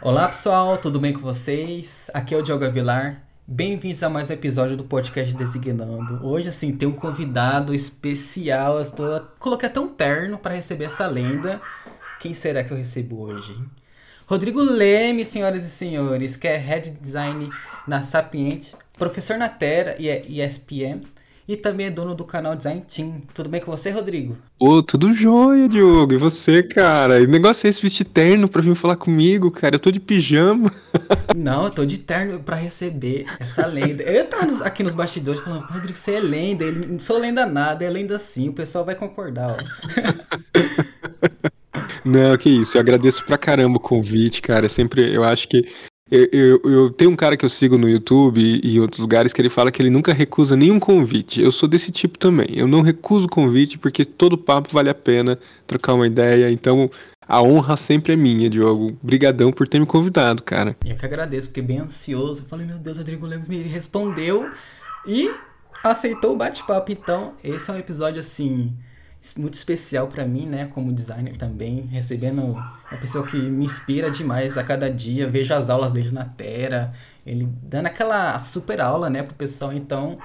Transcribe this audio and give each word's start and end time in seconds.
Olá 0.00 0.28
pessoal, 0.28 0.78
tudo 0.78 1.00
bem 1.00 1.12
com 1.12 1.18
vocês? 1.18 2.08
Aqui 2.14 2.32
é 2.32 2.38
o 2.38 2.42
Diogo 2.42 2.64
Avilar. 2.64 3.20
Bem-vindos 3.44 4.00
a 4.04 4.08
mais 4.08 4.30
um 4.30 4.32
episódio 4.32 4.76
do 4.76 4.84
podcast 4.84 5.34
Designando. 5.34 6.24
Hoje, 6.24 6.48
assim, 6.48 6.70
tem 6.70 6.88
um 6.88 6.92
convidado 6.92 7.74
especial. 7.74 8.80
Estou... 8.80 9.20
Coloquei 9.40 9.68
até 9.68 9.80
um 9.80 9.88
terno 9.88 10.38
para 10.38 10.54
receber 10.54 10.84
essa 10.84 11.04
lenda. 11.08 11.60
Quem 12.20 12.32
será 12.32 12.62
que 12.62 12.70
eu 12.70 12.76
recebo 12.76 13.22
hoje? 13.22 13.60
Rodrigo 14.24 14.62
Leme, 14.62 15.24
senhoras 15.24 15.64
e 15.64 15.70
senhores, 15.70 16.36
que 16.36 16.46
é 16.46 16.56
Head 16.56 16.90
Design 17.00 17.50
na 17.84 18.04
Sapiente, 18.04 18.76
professor 18.96 19.36
na 19.36 19.48
Terra 19.48 19.96
e 19.98 20.08
é 20.08 20.22
ESPN 20.28 21.00
e 21.48 21.56
também 21.56 21.86
é 21.86 21.90
dono 21.90 22.14
do 22.14 22.24
canal 22.24 22.54
Design 22.54 22.82
Team. 22.82 23.22
Tudo 23.32 23.48
bem 23.48 23.58
com 23.58 23.70
você, 23.70 23.90
Rodrigo? 23.90 24.36
Ô, 24.58 24.82
tudo 24.82 25.14
jóia, 25.14 25.66
Diogo. 25.66 26.12
E 26.12 26.18
você, 26.18 26.62
cara? 26.62 27.22
O 27.22 27.26
negócio 27.26 27.66
é 27.66 27.70
esse 27.70 27.80
vestir 27.80 28.04
terno 28.04 28.46
pra 28.46 28.60
vir 28.60 28.74
falar 28.74 28.96
comigo, 28.96 29.50
cara. 29.50 29.76
Eu 29.76 29.80
tô 29.80 29.90
de 29.90 29.98
pijama. 29.98 30.70
Não, 31.34 31.64
eu 31.64 31.70
tô 31.70 31.86
de 31.86 31.98
terno 31.98 32.40
pra 32.40 32.54
receber 32.54 33.24
essa 33.40 33.66
lenda. 33.66 34.02
Eu 34.02 34.26
tava 34.26 34.62
aqui 34.62 34.82
nos 34.82 34.94
bastidores 34.94 35.40
falando, 35.40 35.64
Rodrigo, 35.64 35.96
você 35.96 36.16
é 36.16 36.20
lenda. 36.20 36.64
Ele, 36.64 36.86
não 36.86 36.98
sou 36.98 37.18
lenda 37.18 37.46
nada, 37.46 37.82
é 37.82 37.88
lenda 37.88 38.18
sim. 38.18 38.50
O 38.50 38.52
pessoal 38.52 38.84
vai 38.84 38.94
concordar, 38.94 39.56
ó. 39.56 39.58
Não, 42.04 42.36
que 42.36 42.48
isso. 42.48 42.76
Eu 42.76 42.80
agradeço 42.80 43.24
pra 43.24 43.36
caramba 43.36 43.76
o 43.76 43.80
convite, 43.80 44.40
cara. 44.40 44.68
Sempre, 44.68 45.12
eu 45.12 45.24
acho 45.24 45.48
que 45.48 45.66
eu, 46.10 46.28
eu, 46.32 46.62
eu, 46.64 46.90
tenho 46.90 47.10
um 47.10 47.16
cara 47.16 47.36
que 47.36 47.44
eu 47.44 47.48
sigo 47.48 47.76
no 47.76 47.88
YouTube 47.88 48.40
e, 48.40 48.74
e 48.74 48.80
outros 48.80 49.00
lugares 49.00 49.32
que 49.32 49.40
ele 49.40 49.48
fala 49.48 49.70
que 49.70 49.82
ele 49.82 49.90
nunca 49.90 50.12
recusa 50.12 50.56
nenhum 50.56 50.80
convite. 50.80 51.40
Eu 51.40 51.52
sou 51.52 51.68
desse 51.68 51.90
tipo 51.90 52.18
também. 52.18 52.48
Eu 52.50 52.66
não 52.66 52.80
recuso 52.80 53.28
convite 53.28 53.78
porque 53.78 54.04
todo 54.04 54.38
papo 54.38 54.72
vale 54.72 54.88
a 54.88 54.94
pena 54.94 55.38
trocar 55.66 55.94
uma 55.94 56.06
ideia. 56.06 56.50
Então 56.50 56.90
a 57.26 57.42
honra 57.42 57.76
sempre 57.76 58.14
é 58.14 58.16
minha, 58.16 58.48
Diogo. 58.48 58.96
Brigadão 59.02 59.52
por 59.52 59.68
ter 59.68 59.78
me 59.78 59.86
convidado, 59.86 60.42
cara. 60.42 60.74
Eu 60.84 60.96
que 60.96 61.04
agradeço, 61.04 61.48
fiquei 61.48 61.62
bem 61.62 61.80
ansioso. 61.80 62.46
falei, 62.46 62.66
meu 62.66 62.78
Deus, 62.78 62.96
Rodrigo 62.96 63.26
Lemos 63.26 63.48
me 63.48 63.60
respondeu 63.62 64.50
e 65.06 65.30
aceitou 65.84 66.32
o 66.32 66.36
bate-papo. 66.36 66.90
Então, 66.90 67.34
esse 67.44 67.70
é 67.70 67.74
um 67.74 67.78
episódio 67.78 68.20
assim 68.20 68.72
muito 69.36 69.54
especial 69.54 70.06
para 70.06 70.24
mim, 70.24 70.46
né, 70.46 70.66
como 70.72 70.92
designer 70.92 71.36
também, 71.36 71.82
recebendo 71.86 72.42
uma 72.42 72.98
pessoa 73.00 73.26
que 73.26 73.36
me 73.36 73.64
inspira 73.64 74.10
demais 74.10 74.56
a 74.56 74.62
cada 74.62 74.90
dia, 74.90 75.28
vejo 75.28 75.52
as 75.54 75.68
aulas 75.68 75.92
dele 75.92 76.10
na 76.10 76.24
Terra, 76.24 76.92
ele 77.26 77.46
dando 77.62 77.86
aquela 77.86 78.38
super 78.38 78.80
aula, 78.80 79.10
né, 79.10 79.22
pro 79.22 79.34
pessoal, 79.34 79.72
então 79.72 80.18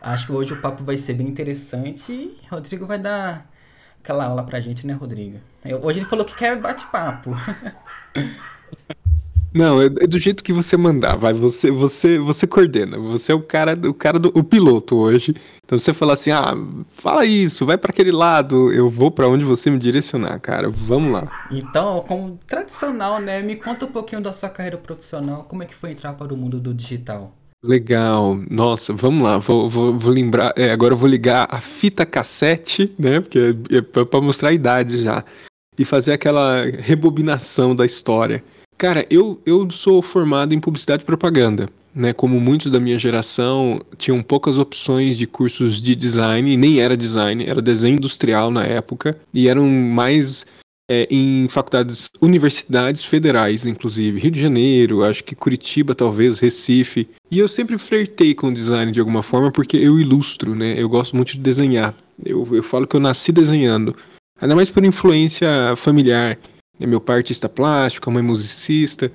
acho 0.00 0.26
que 0.26 0.32
hoje 0.32 0.52
o 0.52 0.60
papo 0.60 0.84
vai 0.84 0.96
ser 0.96 1.14
bem 1.14 1.26
interessante 1.26 2.12
e 2.12 2.38
Rodrigo 2.48 2.86
vai 2.86 2.98
dar 2.98 3.50
aquela 4.02 4.26
aula 4.26 4.44
pra 4.44 4.60
gente, 4.60 4.86
né, 4.86 4.92
Rodrigo? 4.92 5.38
Hoje 5.82 5.98
ele 5.98 6.06
falou 6.06 6.24
que 6.24 6.36
quer 6.36 6.60
bate-papo. 6.60 7.34
Não, 9.56 9.80
é, 9.80 9.86
é, 9.86 10.06
do 10.06 10.18
jeito 10.18 10.44
que 10.44 10.52
você 10.52 10.76
mandar, 10.76 11.16
vai, 11.16 11.32
você 11.32 11.70
você 11.70 12.18
você 12.18 12.46
coordena. 12.46 12.98
Você 12.98 13.32
é 13.32 13.34
o 13.34 13.40
cara, 13.40 13.72
o 13.88 13.94
cara 13.94 14.18
do 14.18 14.30
o 14.34 14.44
piloto 14.44 14.96
hoje. 14.96 15.34
Então 15.64 15.78
você 15.78 15.94
fala 15.94 16.12
assim: 16.12 16.30
"Ah, 16.30 16.54
fala 16.94 17.24
isso, 17.24 17.64
vai 17.64 17.78
para 17.78 17.90
aquele 17.90 18.12
lado, 18.12 18.70
eu 18.70 18.90
vou 18.90 19.10
para 19.10 19.26
onde 19.26 19.46
você 19.46 19.70
me 19.70 19.78
direcionar, 19.78 20.38
cara. 20.40 20.68
Vamos 20.68 21.10
lá". 21.10 21.46
Então, 21.50 22.04
como 22.06 22.38
tradicional, 22.46 23.18
né? 23.18 23.40
Me 23.40 23.56
conta 23.56 23.86
um 23.86 23.90
pouquinho 23.90 24.20
da 24.20 24.30
sua 24.30 24.50
carreira 24.50 24.76
profissional, 24.76 25.44
como 25.44 25.62
é 25.62 25.66
que 25.66 25.74
foi 25.74 25.90
entrar 25.90 26.12
para 26.12 26.34
o 26.34 26.36
mundo 26.36 26.60
do 26.60 26.74
digital? 26.74 27.32
Legal, 27.64 28.38
nossa, 28.50 28.92
vamos 28.92 29.24
lá, 29.24 29.38
vou, 29.38 29.68
vou, 29.68 29.98
vou 29.98 30.12
lembrar, 30.12 30.52
é, 30.56 30.70
agora 30.70 30.92
eu 30.92 30.98
vou 30.98 31.08
ligar 31.08 31.48
a 31.50 31.60
fita 31.60 32.06
cassete, 32.06 32.94
né, 32.96 33.18
porque 33.18 33.38
é, 33.72 33.76
é 33.78 33.80
para 34.04 34.20
mostrar 34.20 34.50
a 34.50 34.52
idade 34.52 35.02
já, 35.02 35.24
e 35.76 35.84
fazer 35.84 36.12
aquela 36.12 36.64
rebobinação 36.64 37.74
da 37.74 37.84
história. 37.84 38.44
Cara, 38.78 39.06
eu, 39.08 39.40
eu 39.46 39.68
sou 39.70 40.02
formado 40.02 40.54
em 40.54 40.60
publicidade 40.60 41.02
e 41.02 41.06
propaganda. 41.06 41.68
Né, 41.94 42.12
como 42.12 42.38
muitos 42.38 42.70
da 42.70 42.78
minha 42.78 42.98
geração 42.98 43.80
tinham 43.96 44.22
poucas 44.22 44.58
opções 44.58 45.16
de 45.16 45.26
cursos 45.26 45.80
de 45.80 45.94
design, 45.94 46.54
nem 46.54 46.78
era 46.78 46.94
design, 46.94 47.46
era 47.46 47.62
desenho 47.62 47.96
industrial 47.96 48.50
na 48.50 48.64
época, 48.64 49.18
e 49.32 49.48
eram 49.48 49.66
mais 49.66 50.44
é, 50.90 51.08
em 51.10 51.48
faculdades, 51.48 52.10
universidades 52.20 53.04
federais, 53.04 53.66
inclusive, 53.66 54.20
Rio 54.20 54.30
de 54.30 54.40
Janeiro, 54.40 55.02
acho 55.02 55.24
que 55.24 55.34
Curitiba, 55.34 55.94
talvez, 55.94 56.38
Recife. 56.38 57.08
E 57.30 57.38
eu 57.38 57.48
sempre 57.48 57.76
flertei 57.78 58.34
com 58.34 58.52
design 58.52 58.92
de 58.92 59.00
alguma 59.00 59.22
forma 59.22 59.50
porque 59.50 59.76
eu 59.76 59.98
ilustro, 59.98 60.54
né? 60.54 60.74
Eu 60.78 60.88
gosto 60.88 61.16
muito 61.16 61.32
de 61.32 61.38
desenhar. 61.38 61.94
Eu, 62.24 62.46
eu 62.52 62.62
falo 62.62 62.86
que 62.86 62.94
eu 62.94 63.00
nasci 63.00 63.32
desenhando, 63.32 63.96
ainda 64.40 64.54
mais 64.54 64.70
por 64.70 64.84
influência 64.84 65.48
familiar. 65.76 66.38
É 66.80 66.86
meu 66.86 67.00
pai 67.00 67.16
é 67.16 67.18
artista 67.18 67.48
plástico, 67.48 68.08
a 68.08 68.12
mãe 68.12 68.22
musicista. 68.22 69.10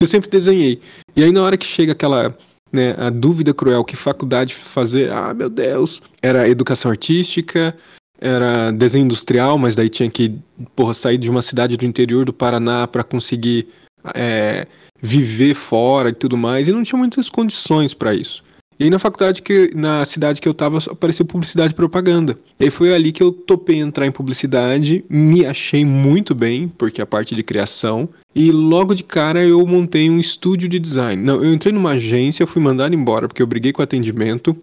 Eu 0.00 0.06
sempre 0.06 0.28
desenhei. 0.28 0.80
E 1.14 1.24
aí 1.24 1.32
na 1.32 1.42
hora 1.42 1.56
que 1.56 1.66
chega 1.66 1.92
aquela, 1.92 2.36
né, 2.72 2.94
a 2.98 3.10
dúvida 3.10 3.54
cruel 3.54 3.84
que 3.84 3.96
faculdade 3.96 4.54
fazer, 4.54 5.10
ah, 5.10 5.32
meu 5.32 5.48
Deus, 5.48 6.02
era 6.20 6.48
educação 6.48 6.90
artística, 6.90 7.74
era 8.20 8.70
desenho 8.70 9.04
industrial, 9.04 9.58
mas 9.58 9.76
daí 9.76 9.88
tinha 9.88 10.10
que, 10.10 10.38
porra, 10.74 10.94
sair 10.94 11.18
de 11.18 11.30
uma 11.30 11.42
cidade 11.42 11.76
do 11.76 11.86
interior 11.86 12.24
do 12.24 12.32
Paraná 12.32 12.86
para 12.86 13.04
conseguir 13.04 13.68
é, 14.14 14.66
viver 15.00 15.54
fora 15.54 16.10
e 16.10 16.14
tudo 16.14 16.36
mais, 16.36 16.68
e 16.68 16.72
não 16.72 16.82
tinha 16.82 16.98
muitas 16.98 17.28
condições 17.28 17.94
para 17.94 18.14
isso. 18.14 18.42
E 18.78 18.84
aí 18.84 18.90
na 18.90 18.98
faculdade, 18.98 19.40
que 19.40 19.70
na 19.74 20.04
cidade 20.04 20.40
que 20.40 20.48
eu 20.48 20.52
tava, 20.52 20.78
apareceu 20.90 21.24
publicidade 21.24 21.72
e 21.72 21.76
propaganda. 21.76 22.38
E 22.60 22.64
aí 22.64 22.70
foi 22.70 22.94
ali 22.94 23.10
que 23.10 23.22
eu 23.22 23.32
topei 23.32 23.78
entrar 23.78 24.06
em 24.06 24.12
publicidade, 24.12 25.04
me 25.08 25.46
achei 25.46 25.84
muito 25.84 26.34
bem, 26.34 26.68
porque 26.68 27.00
a 27.00 27.06
parte 27.06 27.34
de 27.34 27.42
criação. 27.42 28.08
E 28.34 28.50
logo 28.52 28.94
de 28.94 29.02
cara 29.02 29.42
eu 29.42 29.66
montei 29.66 30.10
um 30.10 30.20
estúdio 30.20 30.68
de 30.68 30.78
design. 30.78 31.22
Não, 31.22 31.42
eu 31.42 31.54
entrei 31.54 31.72
numa 31.72 31.92
agência, 31.92 32.42
eu 32.42 32.46
fui 32.46 32.60
mandado 32.60 32.94
embora, 32.94 33.26
porque 33.26 33.42
eu 33.42 33.46
briguei 33.46 33.72
com 33.72 33.80
o 33.80 33.84
atendimento, 33.84 34.54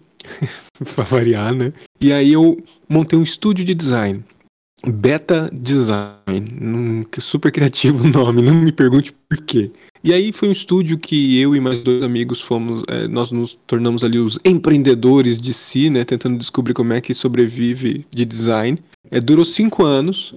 pra 0.94 1.04
variar, 1.04 1.52
né? 1.52 1.72
E 2.00 2.12
aí 2.12 2.32
eu 2.32 2.62
montei 2.88 3.18
um 3.18 3.22
estúdio 3.22 3.64
de 3.64 3.74
design. 3.74 4.22
Beta 4.86 5.50
Design. 5.52 7.06
super 7.18 7.50
criativo 7.50 8.04
o 8.04 8.08
nome, 8.08 8.42
não 8.42 8.54
me 8.54 8.72
pergunte 8.72 9.14
por 9.28 9.38
quê. 9.38 9.70
E 10.02 10.12
aí 10.12 10.32
foi 10.32 10.50
um 10.50 10.52
estúdio 10.52 10.98
que 10.98 11.40
eu 11.40 11.56
e 11.56 11.60
mais 11.60 11.80
dois 11.80 12.02
amigos 12.02 12.40
fomos, 12.40 12.82
é, 12.88 13.08
nós 13.08 13.32
nos 13.32 13.58
tornamos 13.66 14.04
ali 14.04 14.18
os 14.18 14.38
empreendedores 14.44 15.40
de 15.40 15.54
si, 15.54 15.88
né, 15.88 16.04
tentando 16.04 16.36
descobrir 16.36 16.74
como 16.74 16.92
é 16.92 17.00
que 17.00 17.14
sobrevive 17.14 18.06
de 18.10 18.24
design. 18.26 18.78
É, 19.10 19.18
durou 19.18 19.46
cinco 19.46 19.82
anos, 19.82 20.34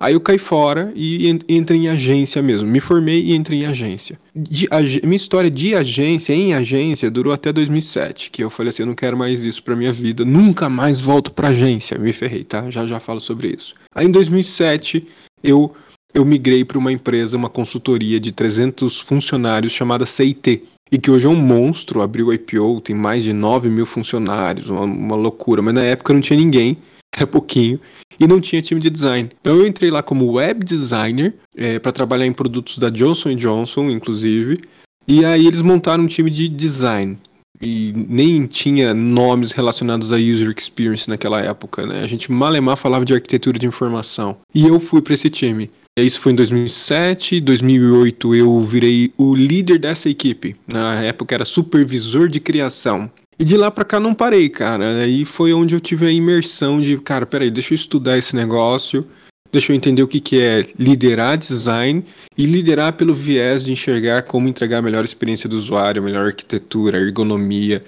aí 0.00 0.14
eu 0.14 0.20
caí 0.20 0.38
fora 0.38 0.90
e 0.96 1.28
entrei 1.48 1.80
em 1.80 1.88
agência 1.88 2.40
mesmo. 2.42 2.66
Me 2.66 2.80
formei 2.80 3.22
e 3.22 3.36
entrei 3.36 3.60
em 3.60 3.66
agência. 3.66 4.18
De, 4.34 4.66
minha 5.04 5.16
história 5.16 5.50
de 5.50 5.74
agência, 5.74 6.32
em 6.32 6.54
agência, 6.54 7.10
durou 7.10 7.32
até 7.32 7.52
2007, 7.52 8.30
que 8.30 8.42
eu 8.42 8.48
falei 8.48 8.70
assim, 8.70 8.82
eu 8.82 8.86
não 8.86 8.94
quero 8.94 9.16
mais 9.16 9.44
isso 9.44 9.62
pra 9.62 9.76
minha 9.76 9.92
vida, 9.92 10.24
nunca 10.24 10.68
mais 10.68 11.00
volto 11.00 11.30
pra 11.30 11.48
agência. 11.48 11.98
Me 11.98 12.12
ferrei, 12.12 12.42
tá? 12.42 12.70
Já 12.70 12.86
já 12.86 12.98
falo 12.98 13.20
sobre 13.20 13.54
isso. 13.56 13.74
Aí 13.94 14.06
em 14.06 14.10
2007 14.10 15.06
eu 15.44 15.72
eu 16.12 16.24
migrei 16.24 16.64
para 16.64 16.78
uma 16.78 16.90
empresa, 16.90 17.36
uma 17.36 17.48
consultoria 17.48 18.18
de 18.18 18.32
300 18.32 18.98
funcionários 19.00 19.72
chamada 19.72 20.06
CIT. 20.06 20.64
E 20.92 20.98
que 20.98 21.08
hoje 21.08 21.26
é 21.26 21.28
um 21.28 21.36
monstro, 21.36 22.02
abriu 22.02 22.26
o 22.26 22.32
IPO, 22.34 22.80
tem 22.80 22.96
mais 22.96 23.22
de 23.22 23.32
9 23.32 23.70
mil 23.70 23.86
funcionários, 23.86 24.68
uma, 24.68 24.82
uma 24.82 25.14
loucura. 25.14 25.62
Mas 25.62 25.74
na 25.74 25.82
época 25.82 26.12
não 26.12 26.20
tinha 26.20 26.36
ninguém, 26.36 26.76
era 27.14 27.26
pouquinho, 27.26 27.78
e 28.20 28.26
não 28.26 28.38
tinha 28.38 28.60
time 28.60 28.80
de 28.80 28.90
design. 28.90 29.30
Então 29.40 29.56
eu 29.56 29.66
entrei 29.66 29.90
lá 29.90 30.02
como 30.02 30.32
web 30.32 30.62
designer, 30.62 31.34
é, 31.56 31.78
para 31.78 31.90
trabalhar 31.90 32.26
em 32.26 32.32
produtos 32.32 32.76
da 32.76 32.90
Johnson 32.90 33.34
Johnson, 33.34 33.88
inclusive. 33.90 34.58
E 35.08 35.24
aí 35.24 35.46
eles 35.46 35.62
montaram 35.62 36.04
um 36.04 36.06
time 36.06 36.30
de 36.30 36.48
design. 36.48 37.18
E 37.62 37.92
nem 38.08 38.46
tinha 38.46 38.94
nomes 38.94 39.52
relacionados 39.52 40.12
a 40.12 40.16
user 40.16 40.54
experience 40.56 41.08
naquela 41.08 41.40
época, 41.40 41.86
né? 41.86 42.00
A 42.02 42.06
gente 42.06 42.30
malemar 42.30 42.76
falava 42.76 43.04
de 43.04 43.12
arquitetura 43.12 43.58
de 43.58 43.66
informação. 43.66 44.36
E 44.54 44.66
eu 44.66 44.80
fui 44.80 45.02
para 45.02 45.14
esse 45.14 45.28
time. 45.28 45.70
Isso 45.98 46.20
foi 46.20 46.32
em 46.32 46.36
2007, 46.36 47.40
2008 47.40 48.34
eu 48.34 48.60
virei 48.64 49.12
o 49.18 49.34
líder 49.34 49.78
dessa 49.78 50.08
equipe. 50.08 50.56
Na 50.66 51.02
época 51.02 51.34
era 51.34 51.44
supervisor 51.44 52.28
de 52.28 52.40
criação. 52.40 53.10
E 53.40 53.44
de 53.44 53.56
lá 53.56 53.70
pra 53.70 53.86
cá 53.86 53.98
não 53.98 54.12
parei, 54.12 54.50
cara. 54.50 55.00
Aí 55.00 55.24
foi 55.24 55.54
onde 55.54 55.74
eu 55.74 55.80
tive 55.80 56.06
a 56.06 56.12
imersão 56.12 56.78
de, 56.78 56.98
cara, 56.98 57.24
peraí, 57.24 57.50
deixa 57.50 57.72
eu 57.72 57.76
estudar 57.76 58.18
esse 58.18 58.36
negócio, 58.36 59.06
deixa 59.50 59.72
eu 59.72 59.76
entender 59.76 60.02
o 60.02 60.08
que, 60.08 60.20
que 60.20 60.42
é 60.42 60.66
liderar 60.78 61.38
design 61.38 62.04
e 62.36 62.44
liderar 62.44 62.92
pelo 62.92 63.14
viés 63.14 63.64
de 63.64 63.72
enxergar 63.72 64.24
como 64.24 64.46
entregar 64.46 64.80
a 64.80 64.82
melhor 64.82 65.06
experiência 65.06 65.48
do 65.48 65.56
usuário, 65.56 66.02
melhor 66.02 66.26
arquitetura, 66.26 67.00
ergonomia, 67.00 67.82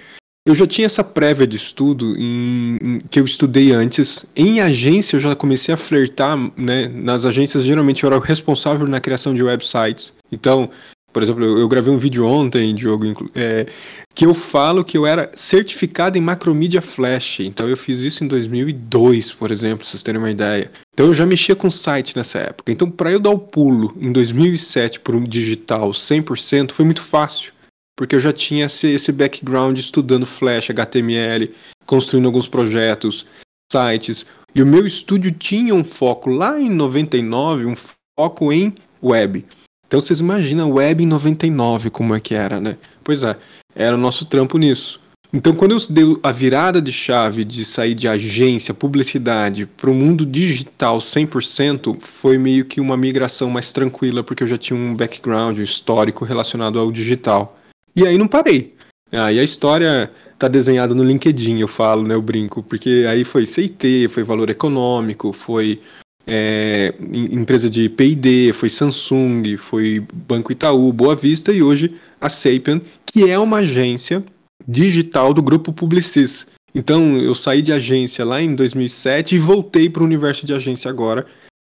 eu 0.45 0.53
já 0.53 0.67
tinha 0.67 0.87
essa 0.87 1.03
prévia 1.03 1.47
de 1.47 1.55
estudo 1.55 2.17
em, 2.17 2.77
em, 2.81 2.99
que 3.09 3.19
eu 3.19 3.23
estudei 3.23 3.71
antes. 3.71 4.25
Em 4.35 4.59
agência 4.59 5.15
eu 5.15 5.21
já 5.21 5.35
comecei 5.35 5.73
a 5.73 5.77
flertar, 5.77 6.37
né? 6.57 6.87
Nas 6.87 7.25
agências 7.25 7.63
geralmente 7.63 8.03
eu 8.03 8.07
era 8.07 8.17
o 8.17 8.21
responsável 8.21 8.85
na 8.85 8.99
criação 8.99 9.33
de 9.33 9.41
websites. 9.41 10.13
Então, 10.31 10.69
Por 11.13 11.21
exemplo, 11.21 11.45
eu, 11.45 11.67
gravei 11.67 11.93
um 11.93 11.99
vídeo 11.99 12.25
ontem, 12.25 12.73
Diogo, 12.73 13.29
é, 13.35 13.67
que 14.15 14.25
eu 14.25 14.33
falo 14.33 14.83
que 14.83 14.97
eu 14.97 15.05
era 15.05 15.31
certificado 15.35 16.17
em 16.17 16.21
macromedia 16.21 16.81
flash. 16.81 17.41
Então 17.41 17.69
eu 17.69 17.77
fiz 17.77 17.99
isso 17.99 18.23
em 18.23 18.27
2002, 18.27 19.31
por 19.31 19.51
exemplo, 19.51 19.79
pra 19.79 19.87
vocês 19.87 20.01
terem 20.01 20.19
uma 20.19 20.31
ideia. 20.31 20.71
Então 20.91 21.05
eu 21.05 21.13
já 21.13 21.25
mexia 21.25 21.55
com 21.55 21.69
site 21.69 22.17
nessa 22.17 22.39
época. 22.39 22.71
Então 22.71 22.89
para 22.89 23.11
eu 23.11 23.19
dar 23.19 23.29
o 23.29 23.37
pulo 23.37 23.95
em 24.01 24.11
2007 24.11 24.99
para 25.01 25.15
um 25.15 25.23
digital 25.23 25.91
100% 25.91 26.71
foi 26.71 26.83
muito 26.83 27.03
fácil. 27.03 27.53
Porque 27.95 28.15
eu 28.15 28.19
já 28.19 28.33
tinha 28.33 28.65
esse, 28.65 28.87
esse 28.87 29.11
background 29.11 29.77
estudando 29.77 30.25
Flash, 30.25 30.71
HTML, 30.71 31.53
construindo 31.85 32.25
alguns 32.25 32.47
projetos, 32.47 33.23
sites. 33.71 34.25
E 34.55 34.63
o 34.63 34.65
meu 34.65 34.87
estúdio 34.87 35.31
tinha 35.31 35.75
um 35.75 35.83
foco 35.83 36.31
lá 36.31 36.59
em 36.59 36.71
99, 36.71 37.67
um 37.67 37.75
foco 38.17 38.51
em 38.51 38.73
web. 39.01 39.45
Então 39.87 40.01
vocês 40.01 40.19
imaginam 40.19 40.71
web 40.71 41.03
em 41.03 41.07
99 41.07 41.89
como 41.89 42.15
é 42.15 42.19
que 42.19 42.33
era, 42.33 42.59
né? 42.59 42.77
Pois 43.03 43.23
é, 43.23 43.37
era 43.75 43.95
o 43.95 43.99
nosso 43.99 44.25
trampo 44.25 44.57
nisso. 44.57 44.99
Então 45.31 45.53
quando 45.55 45.71
eu 45.71 45.79
dei 45.89 46.17
a 46.21 46.31
virada 46.31 46.81
de 46.81 46.91
chave 46.91 47.43
de 47.43 47.65
sair 47.65 47.95
de 47.95 48.07
agência, 48.07 48.73
publicidade 48.73 49.65
para 49.65 49.89
o 49.89 49.93
mundo 49.93 50.25
digital 50.25 50.99
100%, 50.99 51.97
foi 52.01 52.37
meio 52.37 52.65
que 52.65 52.79
uma 52.79 52.95
migração 52.95 53.49
mais 53.49 53.71
tranquila, 53.71 54.23
porque 54.23 54.43
eu 54.43 54.47
já 54.47 54.57
tinha 54.57 54.77
um 54.77 54.95
background 54.95 55.57
um 55.57 55.63
histórico 55.63 56.23
relacionado 56.23 56.79
ao 56.79 56.91
digital. 56.91 57.57
E 57.95 58.05
aí 58.05 58.17
não 58.17 58.27
parei. 58.27 58.75
Aí 59.11 59.39
a 59.39 59.43
história 59.43 60.11
tá 60.39 60.47
desenhada 60.47 60.93
no 60.93 61.03
LinkedIn, 61.03 61.59
eu 61.59 61.67
falo, 61.67 62.03
né, 62.03 62.15
eu 62.15 62.21
brinco, 62.21 62.61
porque 62.63 63.05
aí 63.07 63.23
foi 63.23 63.45
CIT, 63.45 64.09
foi 64.09 64.23
valor 64.23 64.49
econômico, 64.49 65.31
foi 65.31 65.79
é, 66.25 66.93
empresa 67.11 67.69
de 67.69 67.89
P&D, 67.89 68.53
foi 68.53 68.69
Samsung, 68.69 69.57
foi 69.57 70.05
Banco 70.13 70.51
Itaú, 70.51 70.91
Boa 70.93 71.15
Vista 71.15 71.51
e 71.51 71.61
hoje 71.61 71.95
a 72.19 72.29
Sapien, 72.29 72.81
que 73.05 73.29
é 73.29 73.37
uma 73.37 73.57
agência 73.57 74.23
digital 74.67 75.33
do 75.33 75.41
grupo 75.41 75.73
Publicis. 75.73 76.47
Então 76.73 77.17
eu 77.17 77.35
saí 77.35 77.61
de 77.61 77.71
agência 77.71 78.25
lá 78.25 78.41
em 78.41 78.55
2007 78.55 79.35
e 79.35 79.39
voltei 79.39 79.89
para 79.89 80.01
o 80.01 80.05
universo 80.05 80.45
de 80.45 80.53
agência 80.53 80.89
agora, 80.89 81.25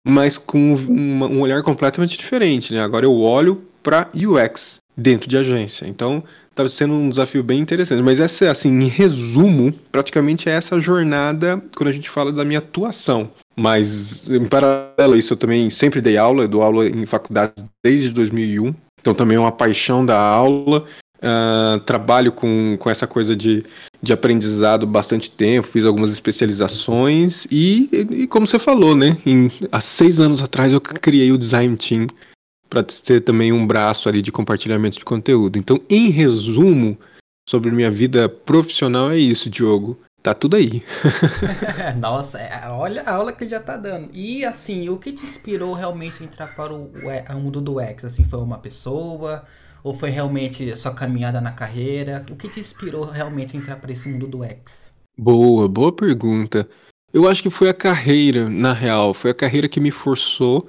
mas 0.06 0.38
com 0.38 0.74
uma, 0.74 1.26
um 1.26 1.40
olhar 1.40 1.62
completamente 1.62 2.16
diferente. 2.16 2.72
Né? 2.72 2.80
Agora 2.80 3.06
eu 3.06 3.18
olho 3.18 3.62
para 3.82 4.08
UX 4.14 4.80
dentro 4.96 5.28
de 5.28 5.36
agência. 5.36 5.86
Então 5.86 6.22
está 6.50 6.68
sendo 6.68 6.94
um 6.94 7.08
desafio 7.08 7.42
bem 7.42 7.60
interessante. 7.60 8.02
Mas 8.02 8.20
essa, 8.20 8.50
assim, 8.50 8.68
em 8.68 8.86
resumo, 8.86 9.72
praticamente 9.90 10.48
é 10.48 10.52
essa 10.52 10.80
jornada 10.80 11.62
quando 11.74 11.88
a 11.88 11.92
gente 11.92 12.08
fala 12.08 12.30
da 12.30 12.44
minha 12.44 12.58
atuação. 12.58 13.30
Mas, 13.54 14.28
em 14.30 14.46
paralelo 14.46 15.14
a 15.14 15.16
isso, 15.16 15.34
eu 15.34 15.36
também 15.36 15.68
sempre 15.68 16.00
dei 16.00 16.16
aula, 16.16 16.44
eu 16.44 16.48
dou 16.48 16.62
aula 16.62 16.88
em 16.88 17.04
faculdade 17.04 17.52
desde 17.84 18.10
2001, 18.10 18.74
então 19.00 19.14
também 19.14 19.36
é 19.36 19.40
uma 19.40 19.52
paixão 19.52 20.04
da 20.04 20.18
aula. 20.18 20.84
Uh, 21.18 21.78
trabalho 21.80 22.32
com, 22.32 22.76
com 22.80 22.90
essa 22.90 23.06
coisa 23.06 23.36
de, 23.36 23.62
de 24.02 24.12
aprendizado 24.12 24.84
bastante 24.88 25.30
tempo, 25.30 25.68
fiz 25.68 25.84
algumas 25.84 26.10
especializações 26.10 27.46
e, 27.48 27.88
e 28.10 28.26
como 28.26 28.44
você 28.44 28.58
falou, 28.58 28.96
né? 28.96 29.16
Em, 29.24 29.48
há 29.70 29.80
seis 29.80 30.18
anos 30.18 30.42
atrás 30.42 30.72
eu 30.72 30.80
criei 30.80 31.30
o 31.30 31.38
Design 31.38 31.76
Team 31.76 32.08
para 32.68 32.82
ter 32.82 33.20
também 33.20 33.52
um 33.52 33.64
braço 33.64 34.08
ali 34.08 34.20
de 34.20 34.32
compartilhamento 34.32 34.98
de 34.98 35.04
conteúdo. 35.04 35.58
Então, 35.58 35.80
em 35.88 36.08
resumo, 36.08 36.98
sobre 37.48 37.70
minha 37.70 37.90
vida 37.90 38.28
profissional 38.28 39.10
é 39.10 39.18
isso, 39.18 39.50
Diogo. 39.50 39.98
Tá 40.22 40.32
tudo 40.32 40.54
aí. 40.54 40.84
Nossa, 41.98 42.38
é, 42.38 42.68
olha 42.68 43.02
a 43.02 43.14
aula 43.14 43.32
que 43.32 43.42
ele 43.42 43.50
já 43.50 43.58
tá 43.58 43.76
dando. 43.76 44.08
E 44.12 44.44
assim, 44.44 44.88
o 44.88 44.96
que 44.96 45.12
te 45.12 45.24
inspirou 45.24 45.74
realmente 45.74 46.22
a 46.22 46.26
entrar 46.26 46.54
para 46.54 46.72
o, 46.72 46.92
o 46.94 47.34
mundo 47.40 47.60
do 47.60 47.80
X? 47.80 48.04
Assim, 48.04 48.22
foi 48.22 48.38
uma 48.38 48.58
pessoa? 48.58 49.44
Ou 49.82 49.92
foi 49.92 50.10
realmente 50.10 50.70
a 50.70 50.76
sua 50.76 50.94
caminhada 50.94 51.40
na 51.40 51.50
carreira? 51.50 52.24
O 52.30 52.36
que 52.36 52.48
te 52.48 52.60
inspirou 52.60 53.04
realmente 53.04 53.56
a 53.56 53.60
entrar 53.60 53.76
para 53.76 53.90
esse 53.90 54.08
mundo 54.08 54.28
do 54.28 54.44
X? 54.44 54.92
Boa, 55.18 55.66
boa 55.66 55.92
pergunta. 55.92 56.68
Eu 57.12 57.28
acho 57.28 57.42
que 57.42 57.50
foi 57.50 57.68
a 57.68 57.74
carreira, 57.74 58.48
na 58.48 58.72
real. 58.72 59.12
Foi 59.12 59.32
a 59.32 59.34
carreira 59.34 59.68
que 59.68 59.80
me 59.80 59.90
forçou. 59.90 60.68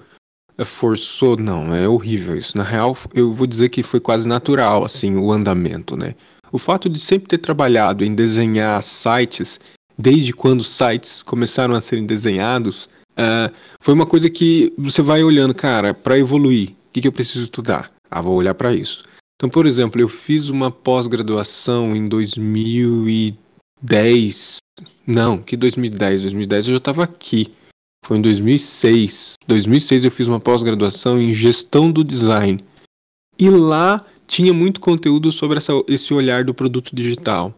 É, 0.58 0.66
forçou, 0.66 1.38
não, 1.38 1.74
é 1.74 1.88
horrível 1.88 2.36
isso. 2.36 2.58
Na 2.58 2.64
real, 2.64 2.98
eu 3.14 3.34
vou 3.34 3.46
dizer 3.46 3.70
que 3.70 3.84
foi 3.84 4.00
quase 4.00 4.28
natural, 4.28 4.84
assim, 4.84 5.16
o 5.16 5.32
andamento, 5.32 5.96
né? 5.96 6.16
O 6.54 6.58
fato 6.60 6.88
de 6.88 7.00
sempre 7.00 7.28
ter 7.28 7.40
trabalhado 7.40 8.06
em 8.06 8.14
desenhar 8.14 8.84
sites, 8.84 9.60
desde 9.98 10.32
quando 10.32 10.64
sites 10.64 11.24
começaram 11.24 11.74
a 11.74 11.82
serem 11.82 12.06
desenhados, 12.06 12.88
uh, 13.14 13.52
foi 13.82 13.96
uma 13.96 14.06
coisa 14.06 14.30
que 14.30 14.72
você 14.78 15.02
vai 15.02 15.24
olhando, 15.24 15.56
cara, 15.56 15.96
para 15.96 16.20
evoluir, 16.20 16.70
o 16.70 16.76
que, 16.94 17.02
que 17.02 17.08
eu 17.08 17.12
preciso 17.12 17.46
estudar? 17.46 17.92
Ah, 18.08 18.22
vou 18.22 18.36
olhar 18.36 18.54
para 18.54 18.72
isso. 18.72 19.02
Então, 19.36 19.50
por 19.50 19.66
exemplo, 19.66 20.00
eu 20.00 20.08
fiz 20.08 20.48
uma 20.48 20.70
pós-graduação 20.70 21.96
em 21.96 22.08
2010. 22.08 24.58
Não, 25.08 25.40
que 25.40 25.58
2010? 25.58 26.22
2010 26.22 26.68
eu 26.68 26.74
já 26.74 26.78
estava 26.78 27.04
aqui. 27.04 27.52
Foi 28.06 28.20
em 28.20 28.22
2006. 28.22 29.34
2006 29.48 30.04
eu 30.04 30.12
fiz 30.12 30.28
uma 30.28 30.40
pós-graduação 30.40 31.20
em 31.20 31.34
gestão 31.34 31.92
do 31.92 32.04
design. 32.04 32.64
E 33.40 33.50
lá 33.50 34.00
tinha 34.34 34.52
muito 34.52 34.80
conteúdo 34.80 35.32
sobre 35.32 35.60
essa, 35.60 35.74
esse 35.88 36.12
olhar 36.12 36.44
do 36.44 36.56
produto 36.56 36.96
digital. 36.96 37.54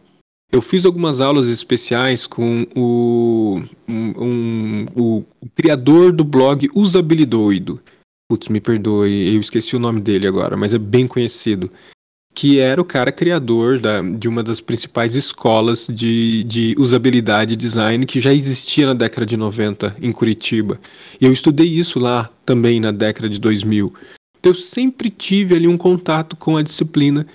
Eu 0.52 0.60
fiz 0.60 0.84
algumas 0.84 1.22
aulas 1.22 1.48
especiais 1.48 2.26
com 2.26 2.66
o, 2.76 3.62
um, 3.88 4.22
um, 4.22 4.86
o, 4.94 5.24
criador 5.54 6.12
do 6.12 6.22
blog 6.22 6.68
Usabilidoido. 6.74 7.80
Putz, 8.28 8.48
me 8.48 8.60
perdoe, 8.60 9.34
eu 9.34 9.40
esqueci 9.40 9.74
o 9.74 9.78
nome 9.78 10.02
dele 10.02 10.26
agora, 10.26 10.54
mas 10.54 10.74
é 10.74 10.78
bem 10.78 11.06
conhecido. 11.06 11.70
Que 12.34 12.58
era 12.58 12.78
o 12.78 12.84
cara 12.84 13.10
criador 13.10 13.78
da, 13.78 14.02
de 14.02 14.28
uma 14.28 14.42
das 14.42 14.60
principais 14.60 15.14
escolas 15.14 15.86
de, 15.90 16.44
de 16.44 16.74
usabilidade 16.78 17.54
e 17.54 17.56
design 17.56 18.04
que 18.04 18.20
já 18.20 18.34
existia 18.34 18.86
na 18.86 18.92
década 18.92 19.24
de 19.24 19.38
90 19.38 19.96
em 19.98 20.12
Curitiba. 20.12 20.78
E 21.18 21.24
eu 21.24 21.32
estudei 21.32 21.66
isso 21.66 21.98
lá 21.98 22.30
também 22.44 22.80
na 22.80 22.90
década 22.90 23.30
de 23.30 23.40
2000 23.40 23.94
eu 24.46 24.54
sempre 24.54 25.10
tive 25.10 25.56
ali 25.56 25.66
um 25.66 25.76
contato 25.76 26.36
com 26.36 26.56
a 26.56 26.62
disciplina. 26.62 27.26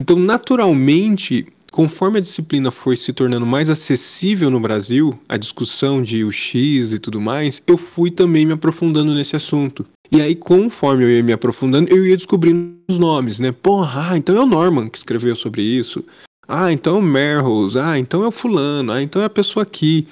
Então, 0.00 0.18
naturalmente, 0.18 1.46
conforme 1.72 2.18
a 2.18 2.20
disciplina 2.20 2.70
foi 2.70 2.94
se 2.94 3.10
tornando 3.10 3.46
mais 3.46 3.70
acessível 3.70 4.50
no 4.50 4.60
Brasil, 4.60 5.18
a 5.26 5.38
discussão 5.38 6.02
de 6.02 6.22
UX 6.22 6.92
e 6.92 6.98
tudo 6.98 7.20
mais, 7.20 7.62
eu 7.66 7.78
fui 7.78 8.10
também 8.10 8.44
me 8.44 8.52
aprofundando 8.52 9.14
nesse 9.14 9.34
assunto. 9.34 9.86
E 10.12 10.20
aí, 10.20 10.34
conforme 10.34 11.04
eu 11.04 11.10
ia 11.10 11.22
me 11.22 11.32
aprofundando, 11.32 11.90
eu 11.90 12.04
ia 12.04 12.16
descobrindo 12.16 12.76
os 12.86 12.98
nomes, 12.98 13.40
né? 13.40 13.50
Porra, 13.50 14.10
ah, 14.10 14.16
então 14.18 14.36
é 14.36 14.40
o 14.40 14.46
Norman 14.46 14.90
que 14.90 14.98
escreveu 14.98 15.34
sobre 15.34 15.62
isso. 15.62 16.04
Ah, 16.46 16.70
então 16.70 16.96
é 16.96 16.98
o 16.98 17.02
Merrolls. 17.02 17.78
Ah, 17.78 17.98
então 17.98 18.22
é 18.22 18.28
o 18.28 18.32
fulano. 18.32 18.92
Ah, 18.92 19.02
então 19.02 19.22
é 19.22 19.24
a 19.24 19.30
pessoa 19.30 19.62
aqui. 19.62 20.06